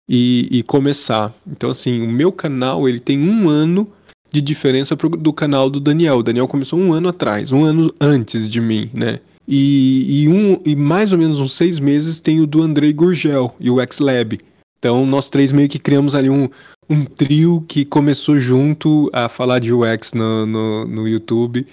e, 0.08 0.48
e 0.50 0.62
começar. 0.62 1.34
Então, 1.46 1.70
assim, 1.70 2.02
o 2.02 2.10
meu 2.10 2.32
canal 2.32 2.88
ele 2.88 3.00
tem 3.00 3.18
um 3.18 3.48
ano 3.48 3.90
de 4.30 4.40
diferença 4.40 4.96
pro, 4.96 5.08
do 5.10 5.32
canal 5.32 5.70
do 5.70 5.80
Daniel. 5.80 6.18
O 6.18 6.22
Daniel 6.22 6.48
começou 6.48 6.78
um 6.78 6.92
ano 6.92 7.08
atrás, 7.08 7.52
um 7.52 7.64
ano 7.64 7.92
antes 8.00 8.50
de 8.50 8.60
mim, 8.60 8.90
né? 8.92 9.20
E, 9.48 10.22
e, 10.22 10.28
um, 10.28 10.60
e 10.64 10.74
mais 10.74 11.12
ou 11.12 11.18
menos 11.18 11.38
uns 11.38 11.54
seis 11.54 11.78
meses 11.78 12.18
tem 12.18 12.40
o 12.40 12.46
do 12.46 12.62
Andrei 12.62 12.92
Gurgel 12.92 13.54
e 13.60 13.70
o 13.70 13.80
X-Lab. 13.80 14.38
Então 14.78 15.06
nós 15.06 15.30
três 15.30 15.52
meio 15.52 15.68
que 15.68 15.78
criamos 15.78 16.14
ali 16.14 16.28
um, 16.28 16.48
um 16.90 17.04
trio 17.04 17.64
que 17.68 17.84
começou 17.84 18.38
junto 18.38 19.08
a 19.12 19.28
falar 19.28 19.60
de 19.60 19.72
UX 19.72 20.12
no, 20.12 20.46
no, 20.46 20.84
no 20.86 21.08
YouTube 21.08 21.66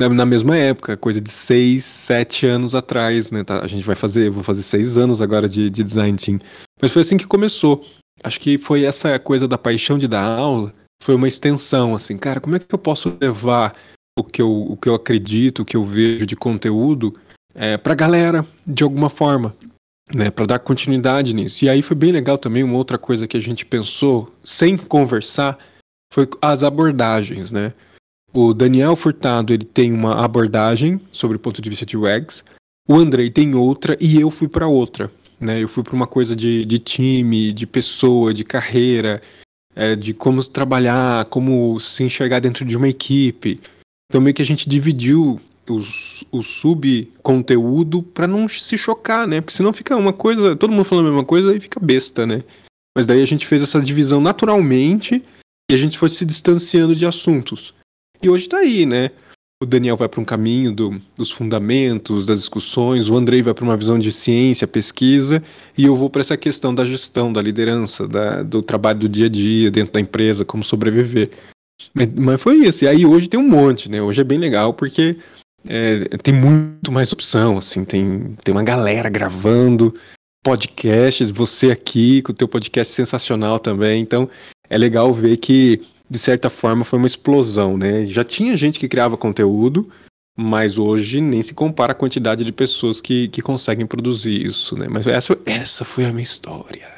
na, 0.00 0.08
na, 0.08 0.26
mesma 0.26 0.56
época, 0.56 0.96
coisa 0.96 1.20
de 1.20 1.30
seis, 1.30 1.84
sete 1.84 2.46
anos 2.46 2.74
atrás, 2.74 3.30
né? 3.30 3.44
Tá, 3.44 3.62
a 3.62 3.66
gente 3.66 3.84
vai 3.84 3.94
fazer, 3.94 4.30
vou 4.30 4.42
fazer 4.42 4.62
seis 4.62 4.96
anos 4.96 5.20
agora 5.20 5.46
de, 5.46 5.68
de 5.68 5.84
design 5.84 6.16
team. 6.16 6.40
Mas 6.80 6.90
foi 6.90 7.02
assim 7.02 7.18
que 7.18 7.26
começou. 7.26 7.84
Acho 8.24 8.40
que 8.40 8.56
foi 8.56 8.84
essa 8.84 9.18
coisa 9.18 9.46
da 9.46 9.58
paixão 9.58 9.98
de 9.98 10.08
dar 10.08 10.24
aula 10.24 10.72
foi 11.02 11.14
uma 11.14 11.28
extensão, 11.28 11.94
assim, 11.94 12.16
cara, 12.16 12.40
como 12.40 12.56
é 12.56 12.58
que 12.58 12.72
eu 12.72 12.78
posso 12.78 13.16
levar 13.20 13.72
o 14.18 14.24
que 14.24 14.42
eu, 14.42 14.50
o 14.50 14.76
que 14.76 14.88
eu 14.88 14.94
acredito, 14.94 15.62
o 15.62 15.64
que 15.64 15.76
eu 15.76 15.84
vejo 15.84 16.26
de 16.26 16.36
conteúdo 16.36 17.16
é, 17.54 17.76
pra 17.76 17.94
galera, 17.94 18.46
de 18.66 18.82
alguma 18.84 19.08
forma, 19.08 19.56
né, 20.12 20.30
para 20.30 20.46
dar 20.46 20.58
continuidade 20.58 21.34
nisso. 21.34 21.64
E 21.64 21.68
aí 21.68 21.82
foi 21.82 21.96
bem 21.96 22.12
legal 22.12 22.36
também, 22.36 22.62
uma 22.62 22.76
outra 22.76 22.98
coisa 22.98 23.26
que 23.26 23.36
a 23.36 23.40
gente 23.40 23.64
pensou, 23.64 24.28
sem 24.44 24.76
conversar, 24.76 25.58
foi 26.12 26.28
as 26.42 26.62
abordagens, 26.62 27.50
né. 27.50 27.72
O 28.32 28.54
Daniel 28.54 28.94
Furtado, 28.94 29.52
ele 29.52 29.64
tem 29.64 29.92
uma 29.92 30.24
abordagem 30.24 31.00
sobre 31.10 31.36
o 31.36 31.40
ponto 31.40 31.60
de 31.60 31.70
vista 31.70 31.86
de 31.86 31.96
UX, 31.96 32.44
o 32.88 32.94
Andrei 32.94 33.30
tem 33.30 33.54
outra 33.54 33.96
e 34.00 34.20
eu 34.20 34.30
fui 34.30 34.48
para 34.48 34.68
outra, 34.68 35.10
né, 35.40 35.62
eu 35.62 35.68
fui 35.68 35.82
para 35.82 35.94
uma 35.94 36.06
coisa 36.06 36.36
de, 36.36 36.64
de 36.64 36.78
time, 36.78 37.52
de 37.52 37.66
pessoa, 37.66 38.34
de 38.34 38.44
carreira, 38.44 39.22
é, 39.74 39.94
de 39.96 40.12
como 40.12 40.44
trabalhar, 40.44 41.24
como 41.26 41.78
se 41.80 42.04
enxergar 42.04 42.40
dentro 42.40 42.64
de 42.64 42.76
uma 42.76 42.88
equipe. 42.88 43.60
Então 44.08 44.20
meio 44.20 44.34
que 44.34 44.42
a 44.42 44.46
gente 44.46 44.68
dividiu 44.68 45.40
os, 45.68 46.24
o 46.30 46.42
subconteúdo 46.42 48.02
para 48.02 48.26
não 48.26 48.48
se 48.48 48.76
chocar, 48.76 49.26
né? 49.26 49.40
Porque 49.40 49.56
senão 49.56 49.72
fica 49.72 49.96
uma 49.96 50.12
coisa, 50.12 50.56
todo 50.56 50.72
mundo 50.72 50.84
falando 50.84 51.06
a 51.06 51.10
mesma 51.10 51.24
coisa 51.24 51.54
e 51.54 51.60
fica 51.60 51.78
besta, 51.80 52.26
né? 52.26 52.42
Mas 52.96 53.06
daí 53.06 53.22
a 53.22 53.26
gente 53.26 53.46
fez 53.46 53.62
essa 53.62 53.80
divisão 53.80 54.20
naturalmente 54.20 55.22
e 55.70 55.74
a 55.74 55.76
gente 55.76 55.98
foi 55.98 56.08
se 56.08 56.24
distanciando 56.26 56.94
de 56.94 57.06
assuntos. 57.06 57.72
E 58.22 58.28
hoje 58.28 58.48
tá 58.48 58.58
aí, 58.58 58.84
né? 58.84 59.10
O 59.62 59.66
Daniel 59.66 59.96
vai 59.96 60.08
para 60.08 60.20
um 60.20 60.24
caminho 60.24 60.72
do, 60.72 61.00
dos 61.14 61.30
fundamentos, 61.30 62.24
das 62.24 62.38
discussões, 62.38 63.10
o 63.10 63.16
Andrei 63.16 63.42
vai 63.42 63.52
para 63.52 63.64
uma 63.64 63.76
visão 63.76 63.98
de 63.98 64.10
ciência, 64.10 64.66
pesquisa, 64.66 65.42
e 65.76 65.84
eu 65.84 65.94
vou 65.94 66.08
para 66.08 66.22
essa 66.22 66.36
questão 66.36 66.74
da 66.74 66.86
gestão, 66.86 67.30
da 67.30 67.42
liderança, 67.42 68.08
da, 68.08 68.42
do 68.42 68.62
trabalho 68.62 69.00
do 69.00 69.08
dia 69.08 69.26
a 69.26 69.28
dia 69.28 69.70
dentro 69.70 69.92
da 69.92 70.00
empresa, 70.00 70.46
como 70.46 70.64
sobreviver. 70.64 71.30
Mas, 71.92 72.08
mas 72.18 72.40
foi 72.40 72.56
isso. 72.56 72.84
E 72.84 72.88
aí 72.88 73.04
hoje 73.04 73.28
tem 73.28 73.38
um 73.38 73.46
monte, 73.46 73.90
né? 73.90 74.00
Hoje 74.00 74.22
é 74.22 74.24
bem 74.24 74.38
legal 74.38 74.72
porque 74.72 75.18
é, 75.68 76.04
tem 76.22 76.32
muito 76.32 76.90
mais 76.90 77.12
opção, 77.12 77.58
assim, 77.58 77.84
tem, 77.84 78.34
tem 78.42 78.54
uma 78.54 78.62
galera 78.62 79.10
gravando 79.10 79.94
podcasts, 80.42 81.28
você 81.28 81.70
aqui 81.70 82.22
com 82.22 82.32
o 82.32 82.34
teu 82.34 82.48
podcast 82.48 82.94
sensacional 82.94 83.58
também, 83.58 84.00
então 84.00 84.26
é 84.70 84.78
legal 84.78 85.12
ver 85.12 85.36
que 85.36 85.82
de 86.10 86.18
certa 86.18 86.50
forma, 86.50 86.84
foi 86.84 86.98
uma 86.98 87.06
explosão, 87.06 87.78
né? 87.78 88.04
Já 88.04 88.24
tinha 88.24 88.56
gente 88.56 88.80
que 88.80 88.88
criava 88.88 89.16
conteúdo, 89.16 89.88
mas 90.36 90.76
hoje 90.76 91.20
nem 91.20 91.40
se 91.40 91.54
compara 91.54 91.92
a 91.92 91.94
quantidade 91.94 92.42
de 92.44 92.50
pessoas 92.50 93.00
que, 93.00 93.28
que 93.28 93.40
conseguem 93.40 93.86
produzir 93.86 94.44
isso, 94.44 94.76
né? 94.76 94.88
Mas 94.90 95.06
essa, 95.06 95.38
essa 95.46 95.84
foi 95.84 96.04
a 96.04 96.12
minha 96.12 96.24
história. 96.24 96.88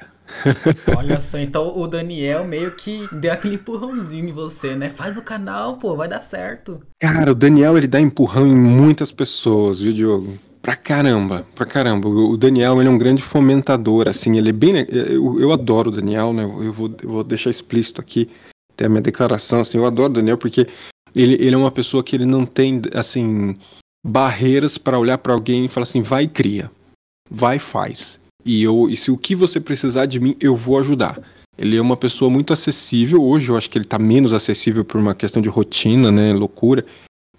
Olha 0.96 1.20
só, 1.20 1.38
então 1.38 1.77
o 1.79 1.87
Daniel 1.87 2.46
meio 2.46 2.70
que 2.70 3.07
deu 3.12 3.31
aquele 3.31 3.57
empurrãozinho 3.57 4.31
em 4.31 4.33
você, 4.33 4.75
né? 4.75 4.88
Faz 4.88 5.18
o 5.18 5.22
canal, 5.22 5.77
pô, 5.77 5.94
vai 5.94 6.09
dar 6.09 6.22
certo. 6.22 6.81
Cara, 6.98 7.33
o 7.33 7.35
Daniel 7.35 7.77
ele 7.77 7.87
dá 7.87 8.01
empurrão 8.01 8.46
em 8.46 8.57
muitas 8.57 9.12
pessoas, 9.12 9.81
viu, 9.81 9.92
Diogo? 9.92 10.38
Pra 10.62 10.75
caramba, 10.75 11.44
pra 11.55 11.66
caramba. 11.66 12.09
O 12.09 12.37
Daniel, 12.38 12.81
ele 12.81 12.88
é 12.88 12.90
um 12.90 12.96
grande 12.96 13.20
fomentador, 13.20 14.09
assim, 14.09 14.38
ele 14.38 14.48
é 14.48 14.53
bem... 14.53 14.87
Eu, 14.88 15.38
eu 15.38 15.53
adoro 15.53 15.90
o 15.90 15.92
Daniel, 15.92 16.33
né? 16.33 16.44
Eu 16.44 16.72
vou, 16.72 16.90
eu 17.03 17.09
vou 17.11 17.25
deixar 17.25 17.51
explícito 17.51 18.01
aqui 18.01 18.31
ter 18.83 18.87
a 18.87 18.88
minha 18.88 19.01
declaração, 19.01 19.61
assim, 19.61 19.79
eu 19.79 19.87
adoro 19.87 20.11
o 20.11 20.14
Daniel 20.14 20.37
porque 20.37 20.66
ele, 21.14 21.35
ele 21.35 21.55
é 21.55 21.59
uma 21.59 21.71
pessoa 21.71 22.03
que 22.03 22.16
ele 22.16 22.27
não 22.27 22.45
tem, 22.45 22.83
assim, 22.95 23.57
barreiras 24.05 24.77
para 24.77 24.99
olhar 24.99 25.18
para 25.18 25.33
alguém 25.33 25.64
e 25.64 25.68
falar 25.68 25.85
assim, 25.85 26.03
vai 26.03 26.25
e 26.25 26.29
cria, 26.29 26.71
vai 27.31 27.57
e 27.57 27.61
faz. 27.61 28.18
E, 28.45 28.62
eu, 28.62 28.88
e 28.90 28.97
se 28.97 29.11
o 29.11 29.16
que 29.16 29.37
você 29.37 29.61
precisar 29.61 30.07
de 30.07 30.18
mim, 30.18 30.37
eu 30.40 30.57
vou 30.57 30.79
ajudar. 30.79 31.21
Ele 31.57 31.77
é 31.77 31.81
uma 31.81 31.97
pessoa 31.97 32.29
muito 32.29 32.53
acessível. 32.53 33.23
Hoje 33.23 33.51
eu 33.51 33.57
acho 33.57 33.71
que 33.71 33.79
ele 33.79 33.85
está 33.85 33.99
menos 33.99 34.33
acessível 34.33 34.85
por 34.85 35.01
uma 35.01 35.14
questão 35.14 35.40
de 35.40 35.49
rotina, 35.49 36.11
né? 36.11 36.33
Loucura. 36.33 36.85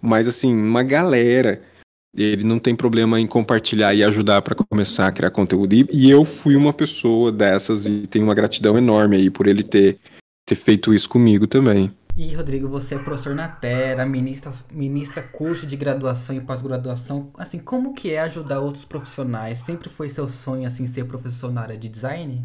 Mas 0.01 0.27
assim, 0.27 0.53
uma 0.55 0.81
galera. 0.81 1.61
Ele 2.15 2.43
não 2.43 2.59
tem 2.59 2.75
problema 2.75 3.19
em 3.19 3.25
compartilhar 3.25 3.93
e 3.95 4.03
ajudar 4.03 4.43
para 4.43 4.55
começar 4.55 5.07
a 5.07 5.11
criar 5.11 5.31
conteúdo. 5.31 5.73
E 5.91 6.09
eu 6.09 6.23
fui 6.23 6.55
uma 6.55 6.71
pessoa 6.71 7.31
dessas 7.31 7.87
e 7.87 8.05
tenho 8.05 8.23
uma 8.23 8.35
gratidão 8.35 8.77
enorme 8.77 9.17
aí 9.17 9.29
por 9.31 9.47
ele 9.47 9.63
ter 9.63 9.99
ter 10.53 10.55
feito 10.55 10.93
isso 10.93 11.09
comigo 11.09 11.47
também. 11.47 11.91
E 12.15 12.33
Rodrigo, 12.35 12.67
você 12.67 12.93
é 12.93 12.99
professor 12.99 13.33
na 13.33 13.47
Terra, 13.47 14.05
ministra, 14.05 14.51
ministra 14.71 15.23
curso 15.23 15.65
de 15.65 15.75
graduação 15.75 16.35
e 16.35 16.41
pós-graduação. 16.41 17.29
Assim, 17.37 17.57
como 17.57 17.95
que 17.95 18.11
é 18.11 18.19
ajudar 18.19 18.59
outros 18.59 18.85
profissionais? 18.85 19.57
Sempre 19.57 19.89
foi 19.89 20.09
seu 20.09 20.29
sonho 20.29 20.67
assim 20.67 20.85
ser 20.85 21.05
professor 21.05 21.51
na 21.51 21.61
área 21.61 21.77
de 21.77 21.89
design? 21.89 22.43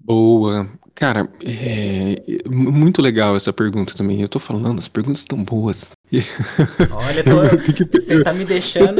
Boa. 0.00 0.68
Cara, 0.96 1.28
é 1.42 2.42
muito 2.50 3.00
legal 3.00 3.36
essa 3.36 3.52
pergunta 3.52 3.94
também. 3.94 4.20
Eu 4.20 4.28
tô 4.28 4.40
falando, 4.40 4.80
as 4.80 4.88
perguntas 4.88 5.20
estão 5.20 5.42
boas. 5.42 5.92
Olha, 6.90 7.22
tô... 7.22 7.98
você 7.98 8.22
tá 8.22 8.32
me 8.32 8.44
deixando 8.44 8.96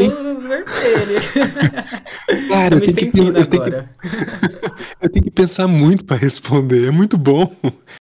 vermelho. 0.48 0.64
Cara, 2.48 2.80
tô 2.80 2.86
me 2.86 2.92
sentindo 2.92 3.32
que... 3.32 3.56
agora. 3.56 3.90
Eu 4.02 4.10
tenho, 4.10 4.26
que... 4.26 4.66
eu 5.02 5.10
tenho 5.10 5.24
que 5.24 5.30
pensar 5.30 5.66
muito 5.66 6.04
para 6.04 6.16
responder. 6.16 6.88
É 6.88 6.90
muito 6.90 7.18
bom. 7.18 7.54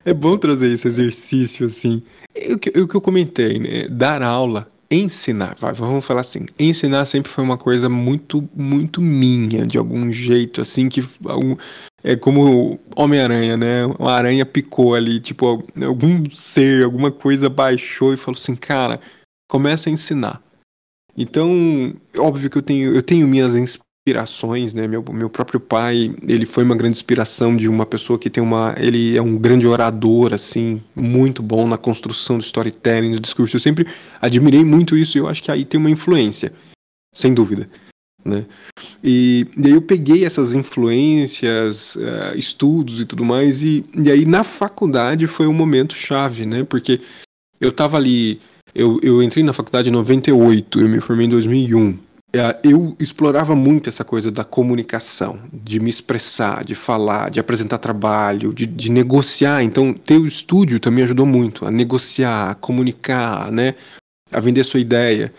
É 0.05 0.13
bom 0.13 0.37
trazer 0.37 0.71
esse 0.71 0.87
exercício 0.87 1.65
assim. 1.65 2.03
O 2.51 2.59
que, 2.59 2.69
que 2.69 2.95
eu 2.95 3.01
comentei, 3.01 3.57
né? 3.57 3.87
Dar 3.87 4.21
aula, 4.21 4.71
ensinar, 4.89 5.55
vamos 5.75 6.05
falar 6.05 6.21
assim. 6.21 6.45
Ensinar 6.59 7.05
sempre 7.05 7.31
foi 7.31 7.43
uma 7.43 7.57
coisa 7.57 7.89
muito, 7.89 8.47
muito 8.55 9.01
minha, 9.01 9.65
de 9.65 9.79
algum 9.79 10.11
jeito, 10.11 10.61
assim, 10.61 10.89
que 10.89 11.01
é 12.03 12.15
como 12.15 12.79
Homem-Aranha, 12.95 13.57
né? 13.57 13.85
Uma 13.87 14.11
aranha 14.11 14.45
picou 14.45 14.93
ali, 14.93 15.19
tipo, 15.19 15.63
algum 15.83 16.29
ser, 16.29 16.83
alguma 16.83 17.11
coisa 17.11 17.49
baixou 17.49 18.13
e 18.13 18.17
falou 18.17 18.37
assim, 18.39 18.55
cara, 18.55 19.01
começa 19.49 19.89
a 19.89 19.93
ensinar. 19.93 20.39
Então, 21.17 21.95
óbvio 22.17 22.49
que 22.49 22.57
eu 22.57 22.61
tenho, 22.61 22.93
eu 22.93 23.01
tenho 23.01 23.27
minhas 23.27 23.55
inspirações, 24.05 24.71
né? 24.71 24.87
Meu, 24.87 25.03
meu 25.11 25.29
próprio 25.31 25.59
pai, 25.59 26.15
ele 26.27 26.45
foi 26.45 26.63
uma 26.63 26.75
grande 26.75 26.95
inspiração 26.95 27.55
de 27.55 27.67
uma 27.67 27.87
pessoa 27.87 28.19
que 28.19 28.29
tem 28.29 28.41
uma, 28.41 28.75
ele 28.77 29.17
é 29.17 29.21
um 29.21 29.35
grande 29.35 29.65
orador, 29.65 30.31
assim, 30.31 30.79
muito 30.95 31.41
bom 31.41 31.67
na 31.67 31.75
construção 31.75 32.37
do 32.37 32.43
storytelling, 32.43 33.13
do 33.13 33.19
discurso. 33.19 33.55
Eu 33.55 33.59
sempre 33.59 33.87
admirei 34.21 34.63
muito 34.63 34.95
isso 34.95 35.17
e 35.17 35.19
eu 35.19 35.27
acho 35.27 35.41
que 35.41 35.51
aí 35.51 35.65
tem 35.65 35.79
uma 35.79 35.89
influência, 35.89 36.53
sem 37.15 37.33
dúvida, 37.33 37.67
né? 38.23 38.45
E, 39.03 39.47
e 39.57 39.65
aí 39.65 39.73
eu 39.73 39.81
peguei 39.81 40.23
essas 40.23 40.53
influências, 40.53 41.95
uh, 41.95 42.37
estudos 42.37 42.99
e 42.99 43.05
tudo 43.05 43.25
mais 43.25 43.63
e, 43.63 43.83
e 43.95 44.11
aí 44.11 44.23
na 44.23 44.43
faculdade 44.43 45.25
foi 45.25 45.47
um 45.47 45.53
momento 45.53 45.95
chave, 45.95 46.45
né? 46.45 46.63
Porque 46.63 47.01
eu 47.59 47.71
tava 47.71 47.97
ali, 47.97 48.39
eu, 48.75 48.99
eu 49.01 49.23
entrei 49.23 49.43
na 49.43 49.51
faculdade 49.51 49.89
em 49.89 49.91
98, 49.91 50.79
eu 50.79 50.87
me 50.87 51.01
formei 51.01 51.25
em 51.25 51.29
2001. 51.29 52.04
É, 52.35 52.59
eu 52.65 52.97
explorava 52.99 53.55
muito 53.55 53.87
essa 53.87 54.03
coisa 54.03 54.29
da 54.29 54.43
comunicação, 54.43 55.39
de 55.53 55.79
me 55.79 55.89
expressar, 55.89 56.65
de 56.65 56.75
falar, 56.75 57.31
de 57.31 57.39
apresentar 57.39 57.77
trabalho, 57.77 58.53
de, 58.53 58.65
de 58.65 58.91
negociar. 58.91 59.63
Então, 59.63 59.93
ter 59.93 60.17
o 60.17 60.25
estúdio 60.25 60.77
também 60.77 61.05
ajudou 61.05 61.25
muito 61.25 61.65
a 61.65 61.71
negociar, 61.71 62.49
a 62.49 62.55
comunicar, 62.55 63.49
né? 63.53 63.75
A 64.33 64.41
vender 64.41 64.65
sua 64.65 64.81
ideia. 64.81 65.33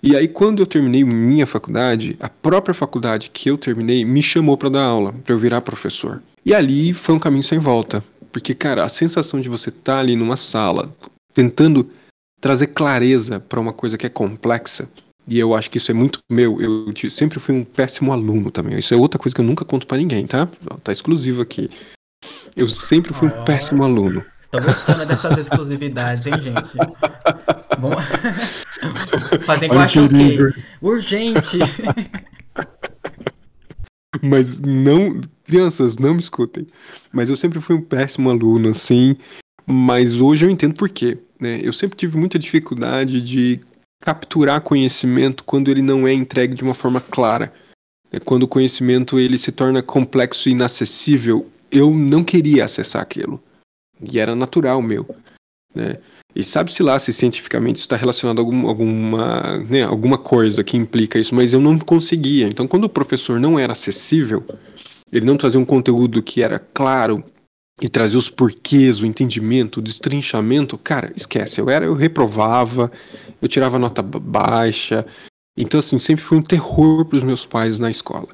E 0.00 0.14
aí, 0.14 0.28
quando 0.28 0.62
eu 0.62 0.66
terminei 0.66 1.02
minha 1.02 1.48
faculdade, 1.48 2.16
a 2.20 2.28
própria 2.28 2.74
faculdade 2.74 3.28
que 3.30 3.50
eu 3.50 3.58
terminei 3.58 4.04
me 4.04 4.22
chamou 4.22 4.56
para 4.56 4.68
dar 4.68 4.84
aula, 4.84 5.12
para 5.24 5.34
eu 5.34 5.38
virar 5.40 5.62
professor. 5.62 6.22
E 6.44 6.54
ali 6.54 6.94
foi 6.94 7.16
um 7.16 7.18
caminho 7.18 7.42
sem 7.42 7.58
volta. 7.58 8.04
Porque, 8.30 8.54
cara, 8.54 8.84
a 8.84 8.88
sensação 8.88 9.40
de 9.40 9.48
você 9.48 9.70
estar 9.70 9.94
tá 9.94 9.98
ali 9.98 10.14
numa 10.14 10.36
sala, 10.36 10.94
tentando 11.34 11.90
trazer 12.40 12.68
clareza 12.68 13.40
para 13.40 13.58
uma 13.58 13.72
coisa 13.72 13.98
que 13.98 14.06
é 14.06 14.10
complexa, 14.10 14.88
e 15.28 15.38
eu 15.38 15.54
acho 15.54 15.70
que 15.70 15.78
isso 15.78 15.90
é 15.90 15.94
muito 15.94 16.20
meu. 16.30 16.60
Eu 16.60 16.92
sempre 17.10 17.40
fui 17.40 17.54
um 17.54 17.64
péssimo 17.64 18.12
aluno 18.12 18.50
também. 18.50 18.78
Isso 18.78 18.94
é 18.94 18.96
outra 18.96 19.18
coisa 19.18 19.34
que 19.34 19.40
eu 19.40 19.44
nunca 19.44 19.64
conto 19.64 19.86
para 19.86 19.98
ninguém, 19.98 20.26
tá? 20.26 20.48
Tá 20.84 20.92
exclusivo 20.92 21.42
aqui. 21.42 21.68
Eu 22.54 22.68
sempre 22.68 23.12
fui 23.12 23.28
um 23.28 23.44
péssimo 23.44 23.82
aluno. 23.82 24.24
Tô 24.50 24.60
gostando 24.60 25.04
dessas 25.04 25.36
exclusividades, 25.38 26.26
hein, 26.26 26.34
gente? 26.40 26.72
Vamos 27.78 28.04
fazer 29.44 29.66
igual 29.66 29.80
a 29.80 29.88
Choquei. 29.88 30.38
Urgente! 30.80 31.58
Mas 34.22 34.58
não. 34.60 35.20
Crianças, 35.44 35.98
não 35.98 36.14
me 36.14 36.20
escutem. 36.20 36.66
Mas 37.12 37.28
eu 37.28 37.36
sempre 37.36 37.60
fui 37.60 37.76
um 37.76 37.82
péssimo 37.82 38.30
aluno, 38.30 38.70
assim. 38.70 39.16
Mas 39.66 40.20
hoje 40.20 40.46
eu 40.46 40.50
entendo 40.50 40.74
por 40.74 40.88
quê. 40.88 41.18
Né? 41.38 41.60
Eu 41.62 41.72
sempre 41.72 41.96
tive 41.96 42.16
muita 42.16 42.38
dificuldade 42.38 43.20
de 43.20 43.60
capturar 44.00 44.60
conhecimento 44.60 45.44
quando 45.44 45.70
ele 45.70 45.82
não 45.82 46.06
é 46.06 46.12
entregue 46.12 46.54
de 46.54 46.62
uma 46.62 46.74
forma 46.74 47.00
clara. 47.00 47.52
É 48.10 48.20
quando 48.20 48.44
o 48.44 48.48
conhecimento 48.48 49.18
ele 49.18 49.36
se 49.36 49.50
torna 49.50 49.82
complexo 49.82 50.48
e 50.48 50.52
inacessível, 50.52 51.50
eu 51.70 51.90
não 51.90 52.22
queria 52.22 52.64
acessar 52.64 53.02
aquilo. 53.02 53.42
E 54.00 54.18
era 54.18 54.34
natural 54.34 54.80
meu. 54.80 55.06
Né? 55.74 55.98
E 56.34 56.42
sabe-se 56.44 56.82
lá 56.82 56.98
se 56.98 57.12
cientificamente 57.12 57.80
está 57.80 57.96
relacionado 57.96 58.38
a 58.38 58.42
algum, 58.42 58.68
alguma, 58.68 59.58
né, 59.70 59.82
alguma 59.82 60.18
coisa 60.18 60.62
que 60.62 60.76
implica 60.76 61.18
isso, 61.18 61.34
mas 61.34 61.54
eu 61.54 61.60
não 61.60 61.78
conseguia. 61.78 62.46
Então, 62.46 62.68
quando 62.68 62.84
o 62.84 62.90
professor 62.90 63.40
não 63.40 63.58
era 63.58 63.72
acessível, 63.72 64.44
ele 65.10 65.24
não 65.24 65.38
trazia 65.38 65.58
um 65.58 65.64
conteúdo 65.64 66.22
que 66.22 66.42
era 66.42 66.58
claro, 66.58 67.24
e 67.80 67.88
trazer 67.88 68.16
os 68.16 68.28
porquês, 68.28 69.00
o 69.00 69.06
entendimento, 69.06 69.78
o 69.78 69.82
destrinchamento, 69.82 70.78
cara, 70.78 71.12
esquece. 71.14 71.60
Eu 71.60 71.68
era, 71.68 71.84
eu 71.84 71.94
reprovava, 71.94 72.90
eu 73.40 73.48
tirava 73.48 73.78
nota 73.78 74.02
baixa. 74.02 75.04
Então, 75.56 75.80
assim, 75.80 75.98
sempre 75.98 76.24
foi 76.24 76.38
um 76.38 76.42
terror 76.42 77.04
para 77.04 77.18
os 77.18 77.22
meus 77.22 77.44
pais 77.44 77.78
na 77.78 77.90
escola. 77.90 78.28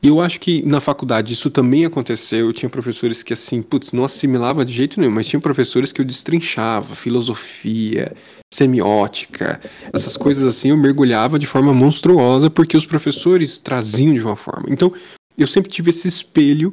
E 0.00 0.06
eu 0.06 0.20
acho 0.20 0.38
que 0.38 0.62
na 0.64 0.80
faculdade 0.80 1.34
isso 1.34 1.50
também 1.50 1.84
aconteceu. 1.84 2.46
Eu 2.46 2.52
tinha 2.52 2.70
professores 2.70 3.22
que, 3.22 3.32
assim, 3.32 3.60
putz, 3.60 3.92
não 3.92 4.04
assimilava 4.04 4.64
de 4.64 4.72
jeito 4.72 5.00
nenhum, 5.00 5.12
mas 5.12 5.26
tinha 5.26 5.40
professores 5.40 5.92
que 5.92 6.00
eu 6.00 6.04
destrinchava, 6.04 6.94
filosofia, 6.94 8.14
semiótica, 8.54 9.60
essas 9.92 10.16
coisas 10.16 10.46
assim, 10.46 10.70
eu 10.70 10.76
mergulhava 10.76 11.38
de 11.38 11.46
forma 11.46 11.74
monstruosa 11.74 12.48
porque 12.48 12.76
os 12.76 12.86
professores 12.86 13.60
traziam 13.60 14.14
de 14.14 14.22
uma 14.22 14.36
forma. 14.36 14.66
Então, 14.70 14.92
eu 15.36 15.46
sempre 15.46 15.70
tive 15.70 15.90
esse 15.90 16.08
espelho 16.08 16.72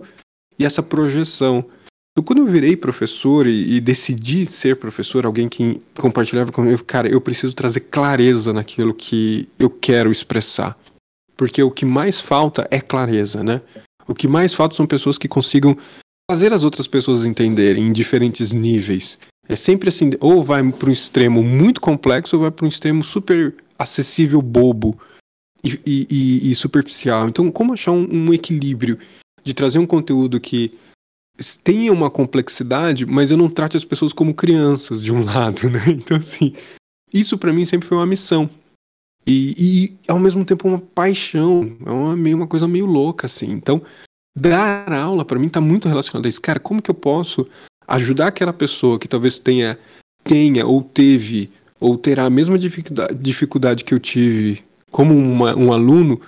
e 0.58 0.65
essa 0.65 0.82
projeção. 0.82 1.65
Quando 2.23 2.39
eu 2.39 2.45
virei 2.45 2.78
professor 2.78 3.45
e, 3.45 3.75
e, 3.75 3.82
decidi 3.82 4.45
ser 4.45 4.78
professor, 4.78 5.25
alguém 5.25 5.49
que 5.49 5.82
compartilhava 5.97 6.49
comigo, 6.49 6.82
cara, 6.84 7.10
eu 7.10 7.19
preciso 7.19 7.54
trazer 7.54 7.82
clareza 7.82 8.54
naquilo 8.54 8.93
que 8.93 9.49
eu 9.60 9.69
quero 9.69 10.12
expressar. 10.12 10.78
Porque 11.36 11.62
o 11.62 11.69
que 11.69 11.86
mais 11.86 12.21
falta 12.21 12.65
é 12.71 12.80
clareza, 12.80 13.43
né? 13.43 13.62
O 14.08 14.15
que 14.15 14.30
mais 14.30 14.54
falta 14.54 14.75
são 14.75 14.88
pessoas 14.88 15.17
que 15.17 15.28
consigam 15.28 15.78
fazer 16.32 16.54
as 16.54 16.63
outras 16.63 16.88
pessoas 16.88 17.25
entenderem 17.25 17.86
em 17.86 17.91
diferentes 17.91 18.54
níveis. 18.54 19.17
É 19.47 19.58
sempre 19.58 19.89
assim, 19.89 20.12
ou 20.21 20.41
vai 20.41 20.63
para 20.71 20.89
um 20.89 20.93
extremo 20.93 21.43
muito 21.43 21.82
complexo 21.82 22.38
ou 22.38 22.43
vai 22.43 22.51
para 22.51 22.65
um 22.65 22.69
extremo 22.69 23.04
super 23.04 23.54
acessível, 23.78 24.41
bobo 24.41 24.97
e, 25.63 25.80
e, 25.86 26.51
e, 26.51 26.56
superficial. 26.56 27.28
Então, 27.28 27.51
como 27.51 27.73
achar 27.73 27.91
um, 27.91 28.08
um 28.10 28.34
equilíbrio 28.34 28.97
de 29.43 29.54
trazer 29.54 29.80
um 29.80 29.86
conteúdo 29.86 30.39
que 30.39 30.73
tenha 31.63 31.91
uma 31.91 32.10
complexidade, 32.10 33.06
mas 33.06 33.32
eu 33.32 33.38
não 33.38 33.50
trate 33.50 33.78
as 33.78 33.86
pessoas 33.86 34.13
como 34.13 34.34
crianças 34.34 35.04
de 35.04 35.12
um 35.12 35.24
lado, 35.26 35.69
né? 35.69 35.84
Então, 35.89 36.17
assim, 36.17 36.54
isso 37.13 37.38
para 37.38 37.54
mim 37.54 37.65
sempre 37.65 37.88
foi 37.88 37.98
uma 37.98 38.06
missão. 38.06 38.50
E, 39.28 39.56
e, 39.58 39.98
ao 40.08 40.19
mesmo 40.19 40.45
tempo 40.45 40.67
uma 40.67 40.80
paixão, 40.80 41.76
é 41.86 41.89
uma, 41.89 42.15
meio, 42.15 42.38
uma 42.38 42.48
coisa 42.48 42.67
meio 42.67 42.86
louca, 42.86 43.26
assim. 43.26 43.50
Então, 43.52 43.82
dar 44.38 44.91
aula 44.93 45.26
para 45.26 45.39
mim 45.39 45.50
tá 45.50 45.60
muito 45.60 45.88
relacionado 45.88 46.26
a 46.26 46.30
isso. 46.30 46.41
Cara, 46.41 46.60
como 46.60 46.82
que 46.82 46.91
eu 46.91 46.95
posso 46.95 47.48
ajudar 47.88 48.28
aquela 48.28 48.54
pessoa 48.54 49.00
que 49.00 49.08
talvez 49.08 49.39
tenha, 49.39 49.80
tenha 50.24 50.65
ou 50.65 50.84
teve 50.84 51.52
ou 51.80 51.98
terá 51.98 52.26
a 52.26 52.30
mesma 52.30 52.58
dificuldade, 52.58 53.13
dificuldade 53.15 53.84
que 53.84 53.93
eu 53.93 54.00
tive 54.00 54.63
como 54.91 55.15
uma, 55.15 55.56
um 55.56 55.74
aluno, 55.74 56.21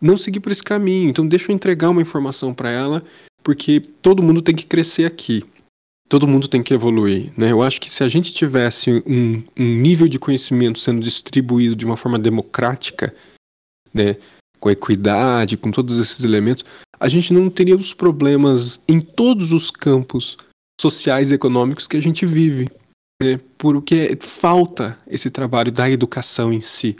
não 0.00 0.16
seguir 0.16 0.40
por 0.40 0.52
esse 0.52 0.62
caminho. 0.62 1.10
Então, 1.10 1.26
deixa 1.26 1.50
eu 1.50 1.54
entregar 1.54 1.90
uma 1.90 2.00
informação 2.00 2.54
para 2.54 2.70
ela, 2.70 3.04
porque 3.46 3.78
todo 4.02 4.24
mundo 4.24 4.42
tem 4.42 4.56
que 4.56 4.66
crescer 4.66 5.04
aqui. 5.04 5.44
Todo 6.08 6.26
mundo 6.26 6.48
tem 6.48 6.64
que 6.64 6.74
evoluir, 6.74 7.32
né? 7.36 7.52
Eu 7.52 7.62
acho 7.62 7.80
que 7.80 7.88
se 7.88 8.02
a 8.02 8.08
gente 8.08 8.32
tivesse 8.32 9.04
um, 9.06 9.40
um 9.56 9.64
nível 9.64 10.08
de 10.08 10.18
conhecimento 10.18 10.80
sendo 10.80 11.00
distribuído 11.00 11.76
de 11.76 11.86
uma 11.86 11.96
forma 11.96 12.18
democrática, 12.18 13.14
né, 13.94 14.16
com 14.58 14.68
equidade, 14.68 15.56
com 15.56 15.70
todos 15.70 16.00
esses 16.00 16.24
elementos, 16.24 16.64
a 16.98 17.08
gente 17.08 17.32
não 17.32 17.48
teria 17.48 17.76
os 17.76 17.94
problemas 17.94 18.80
em 18.88 18.98
todos 18.98 19.52
os 19.52 19.70
campos 19.70 20.36
sociais 20.80 21.30
e 21.30 21.34
econômicos 21.34 21.86
que 21.86 21.96
a 21.96 22.02
gente 22.02 22.26
vive, 22.26 22.68
né? 23.22 23.38
Porque 23.56 24.18
falta 24.22 24.98
esse 25.06 25.30
trabalho 25.30 25.70
da 25.70 25.88
educação 25.88 26.52
em 26.52 26.60
si. 26.60 26.96